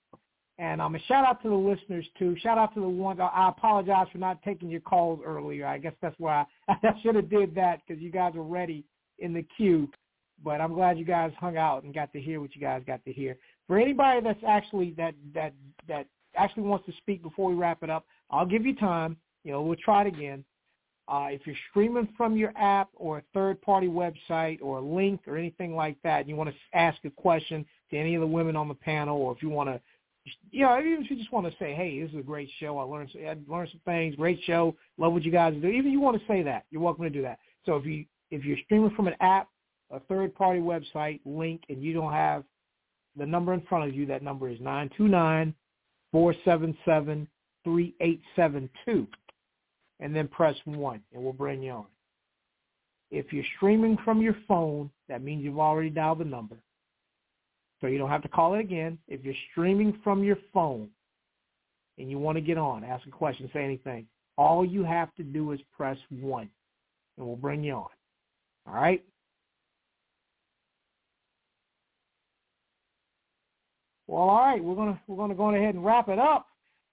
And 0.58 0.80
um, 0.80 0.94
a 0.94 1.00
shout 1.08 1.26
out 1.26 1.42
to 1.42 1.50
the 1.50 1.56
listeners 1.56 2.06
too. 2.20 2.36
Shout 2.40 2.58
out 2.58 2.74
to 2.76 2.82
the 2.82 2.88
ones. 2.88 3.20
I 3.20 3.50
apologize 3.50 4.08
for 4.12 4.20
not 4.20 4.44
taking 4.44 4.70
your 4.70 4.82
calls 4.82 5.20
earlier. 5.26 5.66
I 5.66 5.78
guess 5.78 5.94
that's 6.02 6.16
why 6.20 6.46
I, 6.68 6.76
I 6.84 7.02
should 7.02 7.16
have 7.16 7.30
did 7.30 7.56
that 7.56 7.82
because 7.88 8.02
you 8.02 8.12
guys 8.12 8.34
were 8.36 8.44
ready 8.44 8.84
in 9.20 9.34
the 9.34 9.46
queue, 9.58 9.90
but 10.44 10.62
I'm 10.62 10.74
glad 10.74 11.00
you 11.00 11.06
guys 11.06 11.32
hung 11.40 11.58
out 11.58 11.84
and 11.84 11.94
got 11.94 12.12
to 12.14 12.22
hear 12.22 12.42
what 12.42 12.56
you 12.56 12.62
guys 12.62 12.84
got 12.86 13.04
to 13.06 13.14
hear. 13.14 13.38
For 13.68 13.80
anybody 13.80 14.22
that's 14.22 14.44
actually 14.48 14.94
that 14.98 15.16
that 15.34 15.54
that 15.88 16.08
actually 16.36 16.64
wants 16.64 16.86
to 16.86 16.94
speak 16.98 17.22
before 17.22 17.50
we 17.50 17.56
wrap 17.56 17.84
it 17.84 17.90
up, 17.90 18.06
I'll 18.30 18.46
give 18.46 18.66
you 18.66 18.76
time. 18.76 19.18
You 19.44 19.52
know, 19.52 19.62
we'll 19.62 19.78
try 19.78 20.02
it 20.02 20.08
again. 20.08 20.44
Uh, 21.08 21.28
if 21.30 21.42
you're 21.46 21.56
streaming 21.72 22.08
from 22.16 22.38
your 22.38 22.54
app 22.56 22.90
or 22.96 23.18
a 23.18 23.24
third-party 23.34 23.88
website 23.88 24.60
or 24.62 24.78
a 24.78 24.82
link 24.82 25.22
or 25.28 25.36
anything 25.36 25.76
like 25.76 25.98
that, 26.04 26.22
and 26.22 26.30
you 26.30 26.36
want 26.36 26.50
to 26.50 26.56
ask 26.78 26.98
a 27.04 27.10
question 27.10 27.66
to 27.90 27.98
any 27.98 28.16
of 28.16 28.22
the 28.22 28.28
women 28.28 28.56
on 28.56 28.68
the 28.68 28.74
panel, 28.74 29.18
or 29.18 29.34
if 29.34 29.42
you 29.44 29.50
want 29.50 29.68
to, 29.68 29.82
you 30.52 30.64
know, 30.64 30.80
even 30.80 31.04
if 31.04 31.10
you 31.10 31.18
just 31.18 31.32
want 31.32 31.48
to 31.48 31.54
say, 31.58 31.74
"Hey, 31.74 32.02
this 32.02 32.12
is 32.12 32.20
a 32.20 32.24
great 32.24 32.50
show. 32.60 32.78
I 32.78 32.84
learned, 32.84 33.10
I 33.16 33.36
learned 33.48 33.70
some 33.72 33.82
things. 33.84 34.16
Great 34.16 34.40
show. 34.44 34.76
Love 34.98 35.14
what 35.14 35.24
you 35.24 35.32
guys 35.32 35.54
do." 35.56 35.68
Even 35.68 35.88
if 35.88 35.92
you 35.92 36.00
want 36.00 36.18
to 36.18 36.28
say 36.28 36.44
that, 36.44 36.66
you're 36.70 36.82
welcome 36.82 37.04
to 37.04 37.10
do 37.10 37.24
that. 37.24 37.40
So 37.66 37.76
if 37.76 37.86
you 37.86 38.06
if 38.30 38.46
you're 38.46 38.60
streaming 38.66 38.92
from 38.92 39.08
an 39.08 39.16
app, 39.20 39.50
a 39.90 40.00
third-party 40.02 40.62
website 40.62 41.20
link, 41.26 41.64
and 41.68 41.84
you 41.84 41.94
don't 41.94 42.14
have 42.14 42.46
the 43.18 43.26
number 43.26 43.54
in 43.54 43.62
front 43.62 43.90
of 43.90 43.96
you, 43.96 44.06
that 44.06 44.24
number 44.24 44.48
is 44.48 44.62
nine 44.62 44.90
two 44.96 45.08
nine 45.08 45.54
four 46.12 46.34
seven 46.46 46.78
seven 46.86 47.28
three 47.64 47.96
eight 48.02 48.22
seven 48.36 48.70
two 48.86 49.08
and 50.02 50.16
then 50.16 50.28
press 50.28 50.56
1, 50.66 51.02
and 51.14 51.24
we'll 51.24 51.32
bring 51.32 51.62
you 51.62 51.72
on. 51.72 51.86
If 53.12 53.32
you're 53.32 53.46
streaming 53.56 53.98
from 54.04 54.22
your 54.22 54.36
phone, 54.48 54.90
that 55.08 55.22
means 55.22 55.44
you've 55.44 55.60
already 55.60 55.90
dialed 55.90 56.20
the 56.20 56.26
number. 56.26 56.58
So 57.80 57.88
you 57.88 57.98
don't 57.98 58.10
have 58.10 58.24
to 58.24 58.30
call 58.30 58.56
it 58.56 58.60
again. 58.60 58.98
If 59.08 59.24
you're 59.24 59.34
streaming 59.52 60.00
from 60.04 60.24
your 60.24 60.38
phone 60.54 60.90
and 61.98 62.10
you 62.10 62.20
want 62.20 62.38
to 62.38 62.42
get 62.42 62.58
on, 62.58 62.84
ask 62.84 63.06
a 63.08 63.12
question, 63.12 63.50
say 63.54 63.64
anything, 63.64 64.08
all 64.38 64.66
you 64.66 64.84
have 64.84 65.14
to 65.16 65.24
do 65.24 65.52
is 65.52 65.60
press 65.76 65.98
1, 66.10 66.50
and 67.18 67.28
we'll 67.28 67.36
bring 67.36 67.64
you 67.64 67.74
on. 67.74 67.88
All 68.68 68.74
right? 68.74 69.04
Well, 74.12 74.24
all 74.24 74.40
right, 74.40 74.62
we're 74.62 74.76
gonna 74.76 75.02
we're 75.08 75.16
gonna 75.16 75.36
go 75.36 75.56
ahead 75.56 75.74
and 75.74 75.86
wrap 75.86 76.10
it 76.10 76.20
up. 76.20 76.46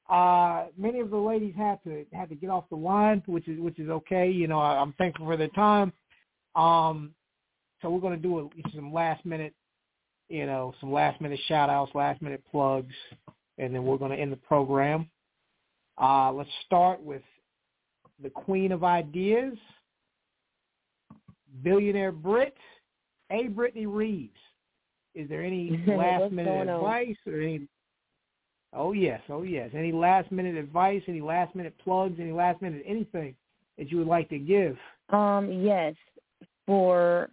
Uh, 0.09 0.67
many 0.79 1.01
of 1.01 1.11
the 1.11 1.17
ladies 1.17 1.53
had 1.57 1.83
to 1.83 2.07
had 2.13 2.29
to 2.29 2.37
get 2.37 2.49
off 2.49 2.69
the 2.71 2.77
line, 2.77 3.25
which 3.27 3.49
is 3.49 3.59
which 3.59 3.81
is 3.81 3.89
okay. 3.89 4.31
You 4.31 4.47
know, 4.47 4.61
I, 4.61 4.81
I'm 4.81 4.93
thankful 4.93 5.27
for 5.27 5.37
their 5.37 5.49
time. 5.49 5.93
Um, 6.55 7.11
so 7.83 7.91
we're 7.91 7.99
to 8.15 8.23
do 8.23 8.39
a, 8.39 8.71
some 8.73 8.93
last 8.93 9.27
minute, 9.27 9.53
you 10.29 10.47
know, 10.47 10.73
some 10.79 10.93
last 10.93 11.21
minute 11.21 11.41
shout 11.49 11.69
outs, 11.69 11.91
last 11.93 12.23
minute 12.23 12.41
plugs, 12.49 12.95
and 13.59 13.75
then 13.75 13.83
we're 13.85 13.99
to 14.13 14.17
end 14.17 14.31
the 14.31 14.37
program. 14.37 15.11
Uh, 16.01 16.31
let's 16.31 16.51
start 16.67 17.03
with 17.03 17.23
the 18.23 18.31
queen 18.31 18.71
of 18.71 18.85
ideas, 18.85 19.59
billionaire 21.65 22.13
Brit, 22.13 22.57
A. 23.33 23.49
Brytney 23.49 23.87
Reeves. 23.89 24.39
Is 25.19 25.29
there 25.29 25.43
any 25.43 25.83
last 25.87 26.33
minute 26.33 26.69
advice 26.69 27.17
or 27.27 27.41
any 27.41 27.69
Oh 28.73 28.93
yes, 28.93 29.21
oh 29.31 29.43
yes. 29.43 29.71
Any 29.75 29.93
last 29.93 30.31
minute 30.31 30.55
advice, 30.57 31.03
any 31.09 31.21
last 31.21 31.55
minute 31.55 31.75
plugs, 31.83 32.19
any 32.21 32.33
last 32.33 32.61
minute 32.61 32.83
anything 32.87 33.35
that 33.79 33.91
you 33.91 33.99
would 33.99 34.07
like 34.07 34.29
to 34.29 34.39
give? 34.39 34.77
Um, 35.09 35.51
yes. 35.51 35.95
For 36.67 37.31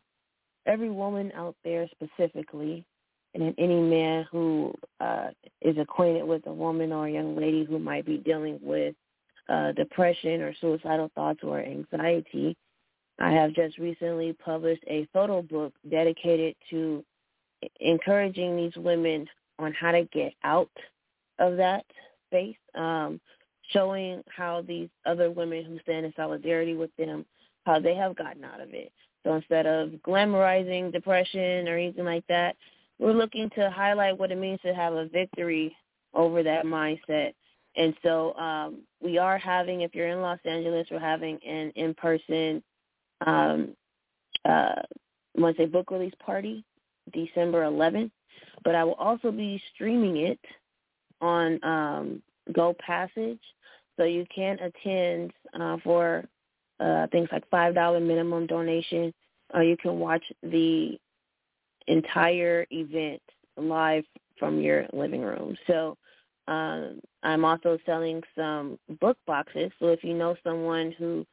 every 0.65 0.89
woman 0.89 1.31
out 1.35 1.55
there 1.63 1.87
specifically, 1.91 2.85
and 3.33 3.53
any 3.57 3.81
man 3.81 4.25
who 4.31 4.73
uh, 5.01 5.27
is 5.61 5.77
acquainted 5.77 6.23
with 6.23 6.47
a 6.47 6.53
woman 6.53 6.93
or 6.93 7.07
a 7.07 7.11
young 7.11 7.35
lady 7.35 7.65
who 7.65 7.79
might 7.79 8.05
be 8.05 8.17
dealing 8.17 8.57
with 8.61 8.95
uh, 9.49 9.73
depression 9.73 10.41
or 10.41 10.55
suicidal 10.61 11.11
thoughts 11.15 11.41
or 11.43 11.59
anxiety, 11.59 12.55
I 13.19 13.31
have 13.31 13.51
just 13.51 13.77
recently 13.77 14.31
published 14.33 14.83
a 14.87 15.05
photo 15.11 15.41
book 15.41 15.73
dedicated 15.89 16.55
to 16.69 17.03
encouraging 17.79 18.55
these 18.55 18.75
women 18.75 19.27
on 19.59 19.73
how 19.73 19.91
to 19.91 20.03
get 20.05 20.33
out 20.43 20.69
of 21.39 21.57
that 21.57 21.85
space, 22.27 22.57
um, 22.75 23.19
showing 23.71 24.23
how 24.27 24.61
these 24.61 24.89
other 25.05 25.31
women 25.31 25.65
who 25.65 25.79
stand 25.79 26.05
in 26.05 26.13
solidarity 26.15 26.75
with 26.75 26.95
them, 26.97 27.25
how 27.65 27.79
they 27.79 27.95
have 27.95 28.15
gotten 28.15 28.43
out 28.43 28.61
of 28.61 28.73
it. 28.73 28.91
So 29.23 29.33
instead 29.33 29.65
of 29.65 29.89
glamorizing 30.05 30.91
depression 30.91 31.67
or 31.67 31.77
anything 31.77 32.05
like 32.05 32.25
that, 32.27 32.55
we're 32.99 33.13
looking 33.13 33.49
to 33.51 33.69
highlight 33.71 34.17
what 34.17 34.31
it 34.31 34.37
means 34.37 34.59
to 34.61 34.73
have 34.73 34.93
a 34.93 35.07
victory 35.07 35.75
over 36.13 36.43
that 36.43 36.65
mindset. 36.65 37.33
And 37.75 37.93
so 38.03 38.33
um, 38.35 38.83
we 39.01 39.17
are 39.17 39.37
having, 39.37 39.81
if 39.81 39.93
you're 39.93 40.07
in 40.09 40.21
Los 40.21 40.39
Angeles, 40.45 40.87
we're 40.89 40.99
having 40.99 41.39
an 41.45 41.71
in-person, 41.75 42.63
um, 43.25 43.75
uh, 44.45 44.75
I 44.79 45.41
want 45.41 45.57
to 45.57 45.63
say 45.63 45.65
book 45.65 45.91
release 45.91 46.13
party, 46.23 46.63
December 47.13 47.63
11th. 47.63 48.11
But 48.63 48.75
I 48.75 48.83
will 48.83 48.93
also 48.93 49.31
be 49.31 49.61
streaming 49.73 50.17
it 50.17 50.39
on 51.21 51.63
um, 51.63 52.21
Go 52.53 52.75
Passage, 52.85 53.39
so 53.97 54.03
you 54.03 54.25
can 54.33 54.57
attend 54.59 55.31
uh, 55.59 55.77
for 55.83 56.25
uh, 56.79 57.07
things 57.07 57.29
like 57.31 57.47
five 57.49 57.75
dollar 57.75 57.99
minimum 57.99 58.47
donation, 58.47 59.13
or 59.53 59.63
you 59.63 59.77
can 59.77 59.99
watch 59.99 60.23
the 60.43 60.99
entire 61.87 62.65
event 62.71 63.21
live 63.57 64.03
from 64.37 64.59
your 64.59 64.85
living 64.91 65.21
room. 65.21 65.55
So 65.67 65.97
um, 66.47 66.99
I'm 67.23 67.45
also 67.45 67.77
selling 67.85 68.21
some 68.35 68.77
book 68.99 69.17
boxes. 69.25 69.71
So 69.79 69.87
if 69.87 70.03
you 70.03 70.13
know 70.13 70.35
someone 70.43 70.93
who 70.97 71.25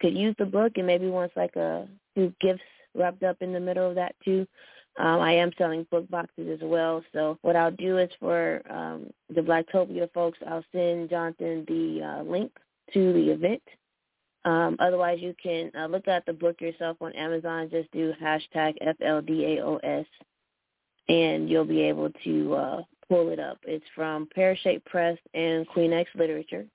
could 0.00 0.16
use 0.16 0.34
the 0.38 0.46
book 0.46 0.72
and 0.76 0.86
maybe 0.86 1.08
wants 1.08 1.36
like 1.36 1.56
a 1.56 1.88
few 2.14 2.32
gifts 2.40 2.62
wrapped 2.94 3.22
up 3.22 3.36
in 3.40 3.52
the 3.52 3.60
middle 3.60 3.88
of 3.88 3.94
that 3.94 4.14
too, 4.24 4.46
um, 4.98 5.20
I 5.20 5.32
am 5.32 5.52
selling 5.56 5.86
book 5.90 6.08
boxes 6.10 6.48
as 6.52 6.58
well. 6.60 7.04
So 7.12 7.38
what 7.42 7.54
I'll 7.56 7.70
do 7.70 7.98
is 7.98 8.10
for 8.18 8.60
um, 8.68 9.10
the 9.32 9.40
Blacktopia 9.40 10.12
folks, 10.12 10.38
I'll 10.46 10.64
send 10.72 11.10
Jonathan 11.10 11.64
the 11.68 12.02
uh, 12.02 12.22
link 12.24 12.50
to 12.92 13.12
the 13.12 13.30
event. 13.30 13.62
Um, 14.44 14.76
otherwise, 14.80 15.18
you 15.20 15.34
can 15.40 15.70
uh, 15.78 15.86
look 15.86 16.08
at 16.08 16.26
the 16.26 16.32
book 16.32 16.60
yourself 16.60 16.96
on 17.00 17.12
Amazon. 17.12 17.68
Just 17.70 17.90
do 17.92 18.12
hashtag 18.20 18.74
FLDAOS, 19.00 20.06
and 21.08 21.48
you'll 21.48 21.64
be 21.64 21.82
able 21.82 22.10
to 22.24 22.54
uh, 22.54 22.82
pull 23.08 23.30
it 23.30 23.38
up. 23.38 23.58
It's 23.64 23.84
from 23.94 24.28
Pear 24.34 24.56
Shape 24.56 24.84
Press 24.84 25.18
and 25.34 25.66
Queen 25.68 25.92
X 25.92 26.10
Literature. 26.14 26.66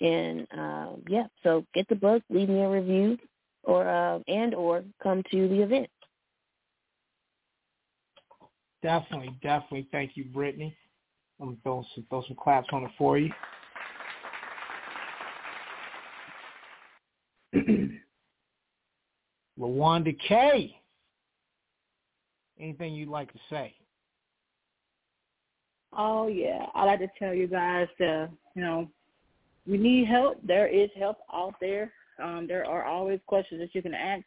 And 0.00 0.46
um, 0.52 1.02
yeah, 1.08 1.26
so 1.42 1.64
get 1.74 1.88
the 1.88 1.94
book, 1.94 2.22
leave 2.30 2.48
me 2.48 2.62
a 2.62 2.68
review, 2.68 3.18
or 3.64 3.88
uh, 3.88 4.20
and 4.28 4.54
or 4.54 4.82
come 5.02 5.22
to 5.30 5.48
the 5.48 5.62
event. 5.62 5.88
Definitely, 8.84 9.34
definitely. 9.42 9.88
Thank 9.90 10.12
you, 10.14 10.26
Brytney. 10.26 10.74
I'm 11.40 11.56
throw 11.62 11.82
some 11.94 12.04
throw 12.10 12.22
some 12.28 12.36
claps 12.36 12.68
on 12.70 12.84
it 12.84 12.90
for 12.98 13.16
you. 13.16 13.32
Lawanda 19.58 20.14
Kay 20.28 20.76
Anything 22.60 22.94
you'd 22.94 23.08
like 23.08 23.32
to 23.32 23.38
say? 23.48 23.74
Oh 25.96 26.26
yeah, 26.26 26.66
I'd 26.74 26.84
like 26.84 26.98
to 26.98 27.08
tell 27.18 27.32
you 27.32 27.46
guys 27.46 27.88
to 27.96 28.28
you 28.54 28.62
know 28.62 28.86
we 29.66 29.78
need 29.78 30.08
help. 30.08 30.46
There 30.46 30.68
is 30.68 30.90
help 30.98 31.16
out 31.32 31.54
there. 31.58 31.90
Um, 32.22 32.44
there 32.46 32.66
are 32.66 32.84
always 32.84 33.18
questions 33.26 33.62
that 33.62 33.74
you 33.74 33.80
can 33.80 33.94
ask 33.94 34.24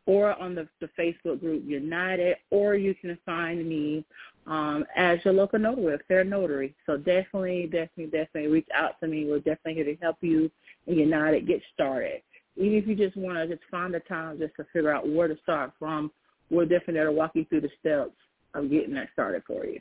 or 0.07 0.33
on 0.41 0.55
the, 0.55 0.67
the 0.81 0.89
Facebook 0.99 1.41
group 1.41 1.63
United, 1.67 2.37
or 2.49 2.73
you 2.73 2.95
can 2.95 3.15
find 3.23 3.69
me 3.69 4.03
um, 4.47 4.83
as 4.95 5.19
your 5.23 5.35
local 5.35 5.59
notary, 5.59 5.93
a 5.93 5.99
fair 6.07 6.23
notary. 6.23 6.73
So 6.87 6.97
definitely, 6.97 7.67
definitely, 7.67 8.07
definitely 8.07 8.47
reach 8.47 8.69
out 8.73 8.99
to 8.99 9.07
me. 9.07 9.27
We're 9.27 9.37
definitely 9.37 9.75
here 9.75 9.85
to 9.85 9.95
help 10.01 10.17
you 10.21 10.49
and 10.87 10.97
United 10.97 11.45
get 11.45 11.61
started. 11.71 12.23
Even 12.57 12.79
if 12.79 12.87
you 12.87 12.95
just 12.95 13.15
want 13.15 13.37
to 13.37 13.47
just 13.47 13.61
find 13.69 13.93
the 13.93 13.99
time 13.99 14.39
just 14.39 14.55
to 14.55 14.63
figure 14.73 14.91
out 14.91 15.07
where 15.07 15.27
to 15.27 15.37
start 15.43 15.71
from, 15.77 16.09
we're 16.49 16.65
definitely 16.65 16.95
there 16.95 17.05
to 17.05 17.11
walk 17.11 17.35
you 17.35 17.45
through 17.45 17.61
the 17.61 17.69
steps 17.79 18.15
of 18.53 18.69
getting 18.69 18.93
that 18.93 19.09
started 19.13 19.43
for 19.45 19.65
you. 19.65 19.79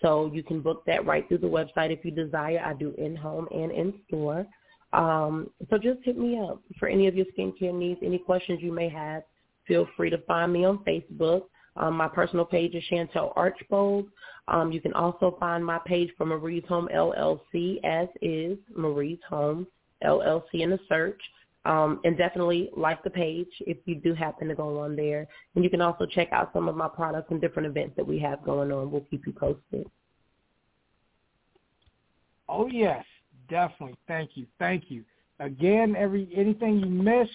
So 0.00 0.30
you 0.32 0.42
can 0.42 0.62
book 0.62 0.82
that 0.86 1.04
right 1.04 1.28
through 1.28 1.38
the 1.38 1.46
website 1.46 1.92
if 1.92 2.04
you 2.04 2.10
desire. 2.10 2.62
I 2.64 2.74
do 2.74 2.94
in-home 2.96 3.48
and 3.50 3.70
in-store. 3.70 4.46
Um, 4.92 5.50
so 5.68 5.78
just 5.78 6.00
hit 6.02 6.18
me 6.18 6.40
up 6.40 6.60
for 6.78 6.88
any 6.88 7.06
of 7.06 7.14
your 7.14 7.26
skincare 7.36 7.74
needs, 7.74 8.00
any 8.02 8.18
questions 8.18 8.60
you 8.62 8.72
may 8.72 8.88
have. 8.88 9.22
Feel 9.68 9.86
free 9.96 10.10
to 10.10 10.18
find 10.18 10.52
me 10.52 10.64
on 10.64 10.78
Facebook. 10.78 11.44
Um, 11.76 11.96
my 11.96 12.08
personal 12.08 12.44
page 12.44 12.74
is 12.74 12.82
Shantel 12.90 13.32
Archbold. 13.36 14.08
Um, 14.48 14.72
you 14.72 14.80
can 14.80 14.92
also 14.94 15.36
find 15.38 15.64
my 15.64 15.78
page 15.86 16.10
for 16.16 16.26
Marie's 16.26 16.64
Home 16.68 16.88
LLC 16.92 17.78
as 17.84 18.08
is 18.20 18.58
Marie's 18.74 19.20
Home 19.28 19.66
LLC 20.04 20.60
in 20.60 20.70
the 20.70 20.78
search. 20.88 21.20
Um, 21.66 22.00
and 22.04 22.16
definitely 22.16 22.70
like 22.74 23.04
the 23.04 23.10
page 23.10 23.50
if 23.60 23.76
you 23.84 23.94
do 23.94 24.14
happen 24.14 24.48
to 24.48 24.54
go 24.54 24.78
on 24.78 24.96
there. 24.96 25.28
And 25.54 25.62
you 25.62 25.68
can 25.68 25.82
also 25.82 26.06
check 26.06 26.32
out 26.32 26.54
some 26.54 26.68
of 26.68 26.76
my 26.76 26.88
products 26.88 27.30
and 27.30 27.38
different 27.38 27.68
events 27.68 27.96
that 27.96 28.06
we 28.06 28.18
have 28.20 28.42
going 28.42 28.72
on. 28.72 28.90
We'll 28.90 29.04
keep 29.10 29.26
you 29.26 29.32
posted. 29.32 29.86
Oh 32.48 32.66
yes, 32.66 33.04
definitely. 33.48 33.96
Thank 34.08 34.30
you. 34.34 34.46
Thank 34.58 34.90
you. 34.90 35.04
Again, 35.38 35.94
every 35.96 36.28
anything 36.34 36.80
you 36.80 36.86
missed, 36.86 37.30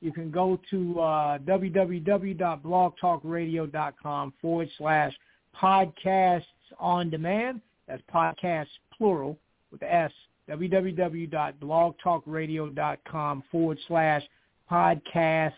you 0.00 0.12
can 0.12 0.30
go 0.30 0.60
to 0.70 1.00
uh, 1.00 1.38
www.blogtalkradio.com 1.38 4.32
forward 4.40 4.68
slash 4.76 5.12
podcasts 5.60 6.44
on 6.78 7.10
demand. 7.10 7.60
That's 7.86 8.02
podcasts 8.12 8.68
plural 8.96 9.36
with 9.70 9.82
S. 9.82 10.10
www.blogtalkradio.com 10.48 13.44
forward 13.50 13.78
slash 13.86 14.22
podcasts 14.70 15.52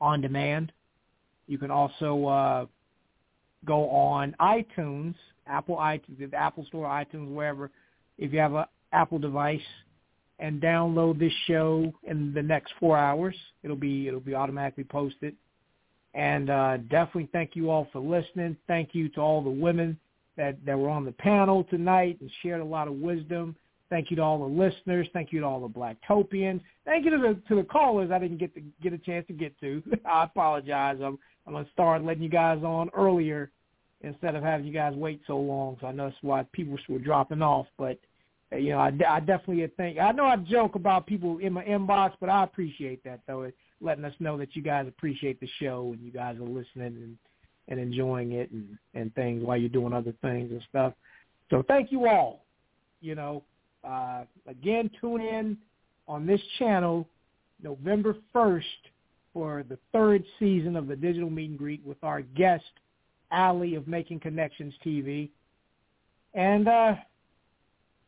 on 0.00 0.20
demand. 0.20 0.72
You 1.46 1.58
can 1.58 1.70
also 1.70 2.26
uh, 2.26 2.66
go 3.64 3.88
on 3.90 4.34
iTunes, 4.40 5.14
Apple 5.46 5.76
iTunes, 5.76 6.30
the 6.30 6.36
Apple 6.36 6.64
Store, 6.66 6.86
iTunes, 6.86 7.32
wherever. 7.32 7.70
If 8.16 8.32
you 8.32 8.38
have 8.38 8.54
an 8.54 8.64
Apple 8.92 9.18
device, 9.18 9.60
and 10.38 10.60
download 10.60 11.18
this 11.18 11.32
show 11.46 11.92
in 12.04 12.32
the 12.34 12.42
next 12.42 12.72
four 12.80 12.98
hours. 12.98 13.36
It'll 13.62 13.76
be 13.76 14.08
it'll 14.08 14.20
be 14.20 14.34
automatically 14.34 14.84
posted. 14.84 15.34
And 16.14 16.50
uh, 16.50 16.76
definitely 16.90 17.28
thank 17.32 17.54
you 17.54 17.70
all 17.70 17.88
for 17.92 18.00
listening. 18.00 18.56
Thank 18.68 18.90
you 18.92 19.08
to 19.10 19.20
all 19.20 19.42
the 19.42 19.50
women 19.50 19.98
that, 20.36 20.56
that 20.64 20.78
were 20.78 20.88
on 20.88 21.04
the 21.04 21.12
panel 21.12 21.64
tonight 21.64 22.18
and 22.20 22.30
shared 22.42 22.60
a 22.60 22.64
lot 22.64 22.86
of 22.86 22.94
wisdom. 22.94 23.56
Thank 23.90 24.10
you 24.10 24.16
to 24.16 24.22
all 24.22 24.38
the 24.38 24.44
listeners. 24.44 25.06
Thank 25.12 25.32
you 25.32 25.40
to 25.40 25.46
all 25.46 25.60
the 25.60 25.68
Blacktopians. 25.68 26.60
Thank 26.84 27.04
you 27.04 27.10
to 27.10 27.18
the 27.18 27.40
to 27.48 27.56
the 27.56 27.62
callers 27.62 28.10
I 28.10 28.18
didn't 28.18 28.38
get 28.38 28.54
to 28.54 28.62
get 28.82 28.92
a 28.92 28.98
chance 28.98 29.26
to 29.26 29.32
get 29.32 29.58
to. 29.60 29.82
I 30.04 30.24
apologize. 30.24 30.98
I'm 31.02 31.18
I'm 31.46 31.52
gonna 31.52 31.66
start 31.72 32.04
letting 32.04 32.22
you 32.22 32.28
guys 32.28 32.62
on 32.62 32.90
earlier 32.94 33.50
instead 34.00 34.34
of 34.34 34.42
having 34.42 34.66
you 34.66 34.72
guys 34.72 34.94
wait 34.94 35.20
so 35.26 35.38
long. 35.38 35.76
So 35.80 35.86
I 35.86 35.92
know 35.92 36.08
that's 36.08 36.22
why 36.22 36.44
people 36.52 36.78
were 36.88 36.98
dropping 36.98 37.42
off. 37.42 37.66
But 37.78 37.98
uh, 38.52 38.56
you 38.56 38.70
know, 38.70 38.78
I, 38.78 38.92
I 39.08 39.20
definitely 39.20 39.66
think 39.76 39.98
I 39.98 40.12
know 40.12 40.26
I 40.26 40.36
joke 40.36 40.74
about 40.74 41.06
people 41.06 41.38
in 41.38 41.52
my 41.52 41.64
inbox, 41.64 42.12
but 42.20 42.28
I 42.28 42.44
appreciate 42.44 43.04
that 43.04 43.20
though, 43.26 43.50
letting 43.80 44.04
us 44.04 44.14
know 44.18 44.36
that 44.38 44.54
you 44.56 44.62
guys 44.62 44.86
appreciate 44.88 45.40
the 45.40 45.48
show 45.60 45.90
and 45.92 46.02
you 46.04 46.10
guys 46.10 46.36
are 46.36 46.42
listening 46.42 46.96
and 46.96 47.18
and 47.68 47.80
enjoying 47.80 48.32
it 48.32 48.50
and 48.50 48.78
and 48.94 49.14
things 49.14 49.44
while 49.44 49.56
you're 49.56 49.68
doing 49.68 49.92
other 49.92 50.14
things 50.22 50.50
and 50.50 50.62
stuff. 50.68 50.94
So 51.50 51.62
thank 51.66 51.92
you 51.92 52.06
all. 52.06 52.44
You 53.00 53.14
know, 53.14 53.42
uh, 53.86 54.24
again, 54.46 54.90
tune 55.00 55.20
in 55.20 55.58
on 56.06 56.26
this 56.26 56.40
channel 56.58 57.08
November 57.62 58.16
first 58.32 58.66
for 59.32 59.64
the 59.68 59.78
third 59.92 60.24
season 60.38 60.76
of 60.76 60.86
the 60.86 60.96
digital 60.96 61.30
meet 61.30 61.50
and 61.50 61.58
greet 61.58 61.84
with 61.84 61.98
our 62.02 62.22
guest 62.22 62.64
Ali 63.32 63.74
of 63.74 63.88
Making 63.88 64.20
Connections 64.20 64.72
TV. 64.84 65.28
And 66.34 66.68
uh, 66.68 66.94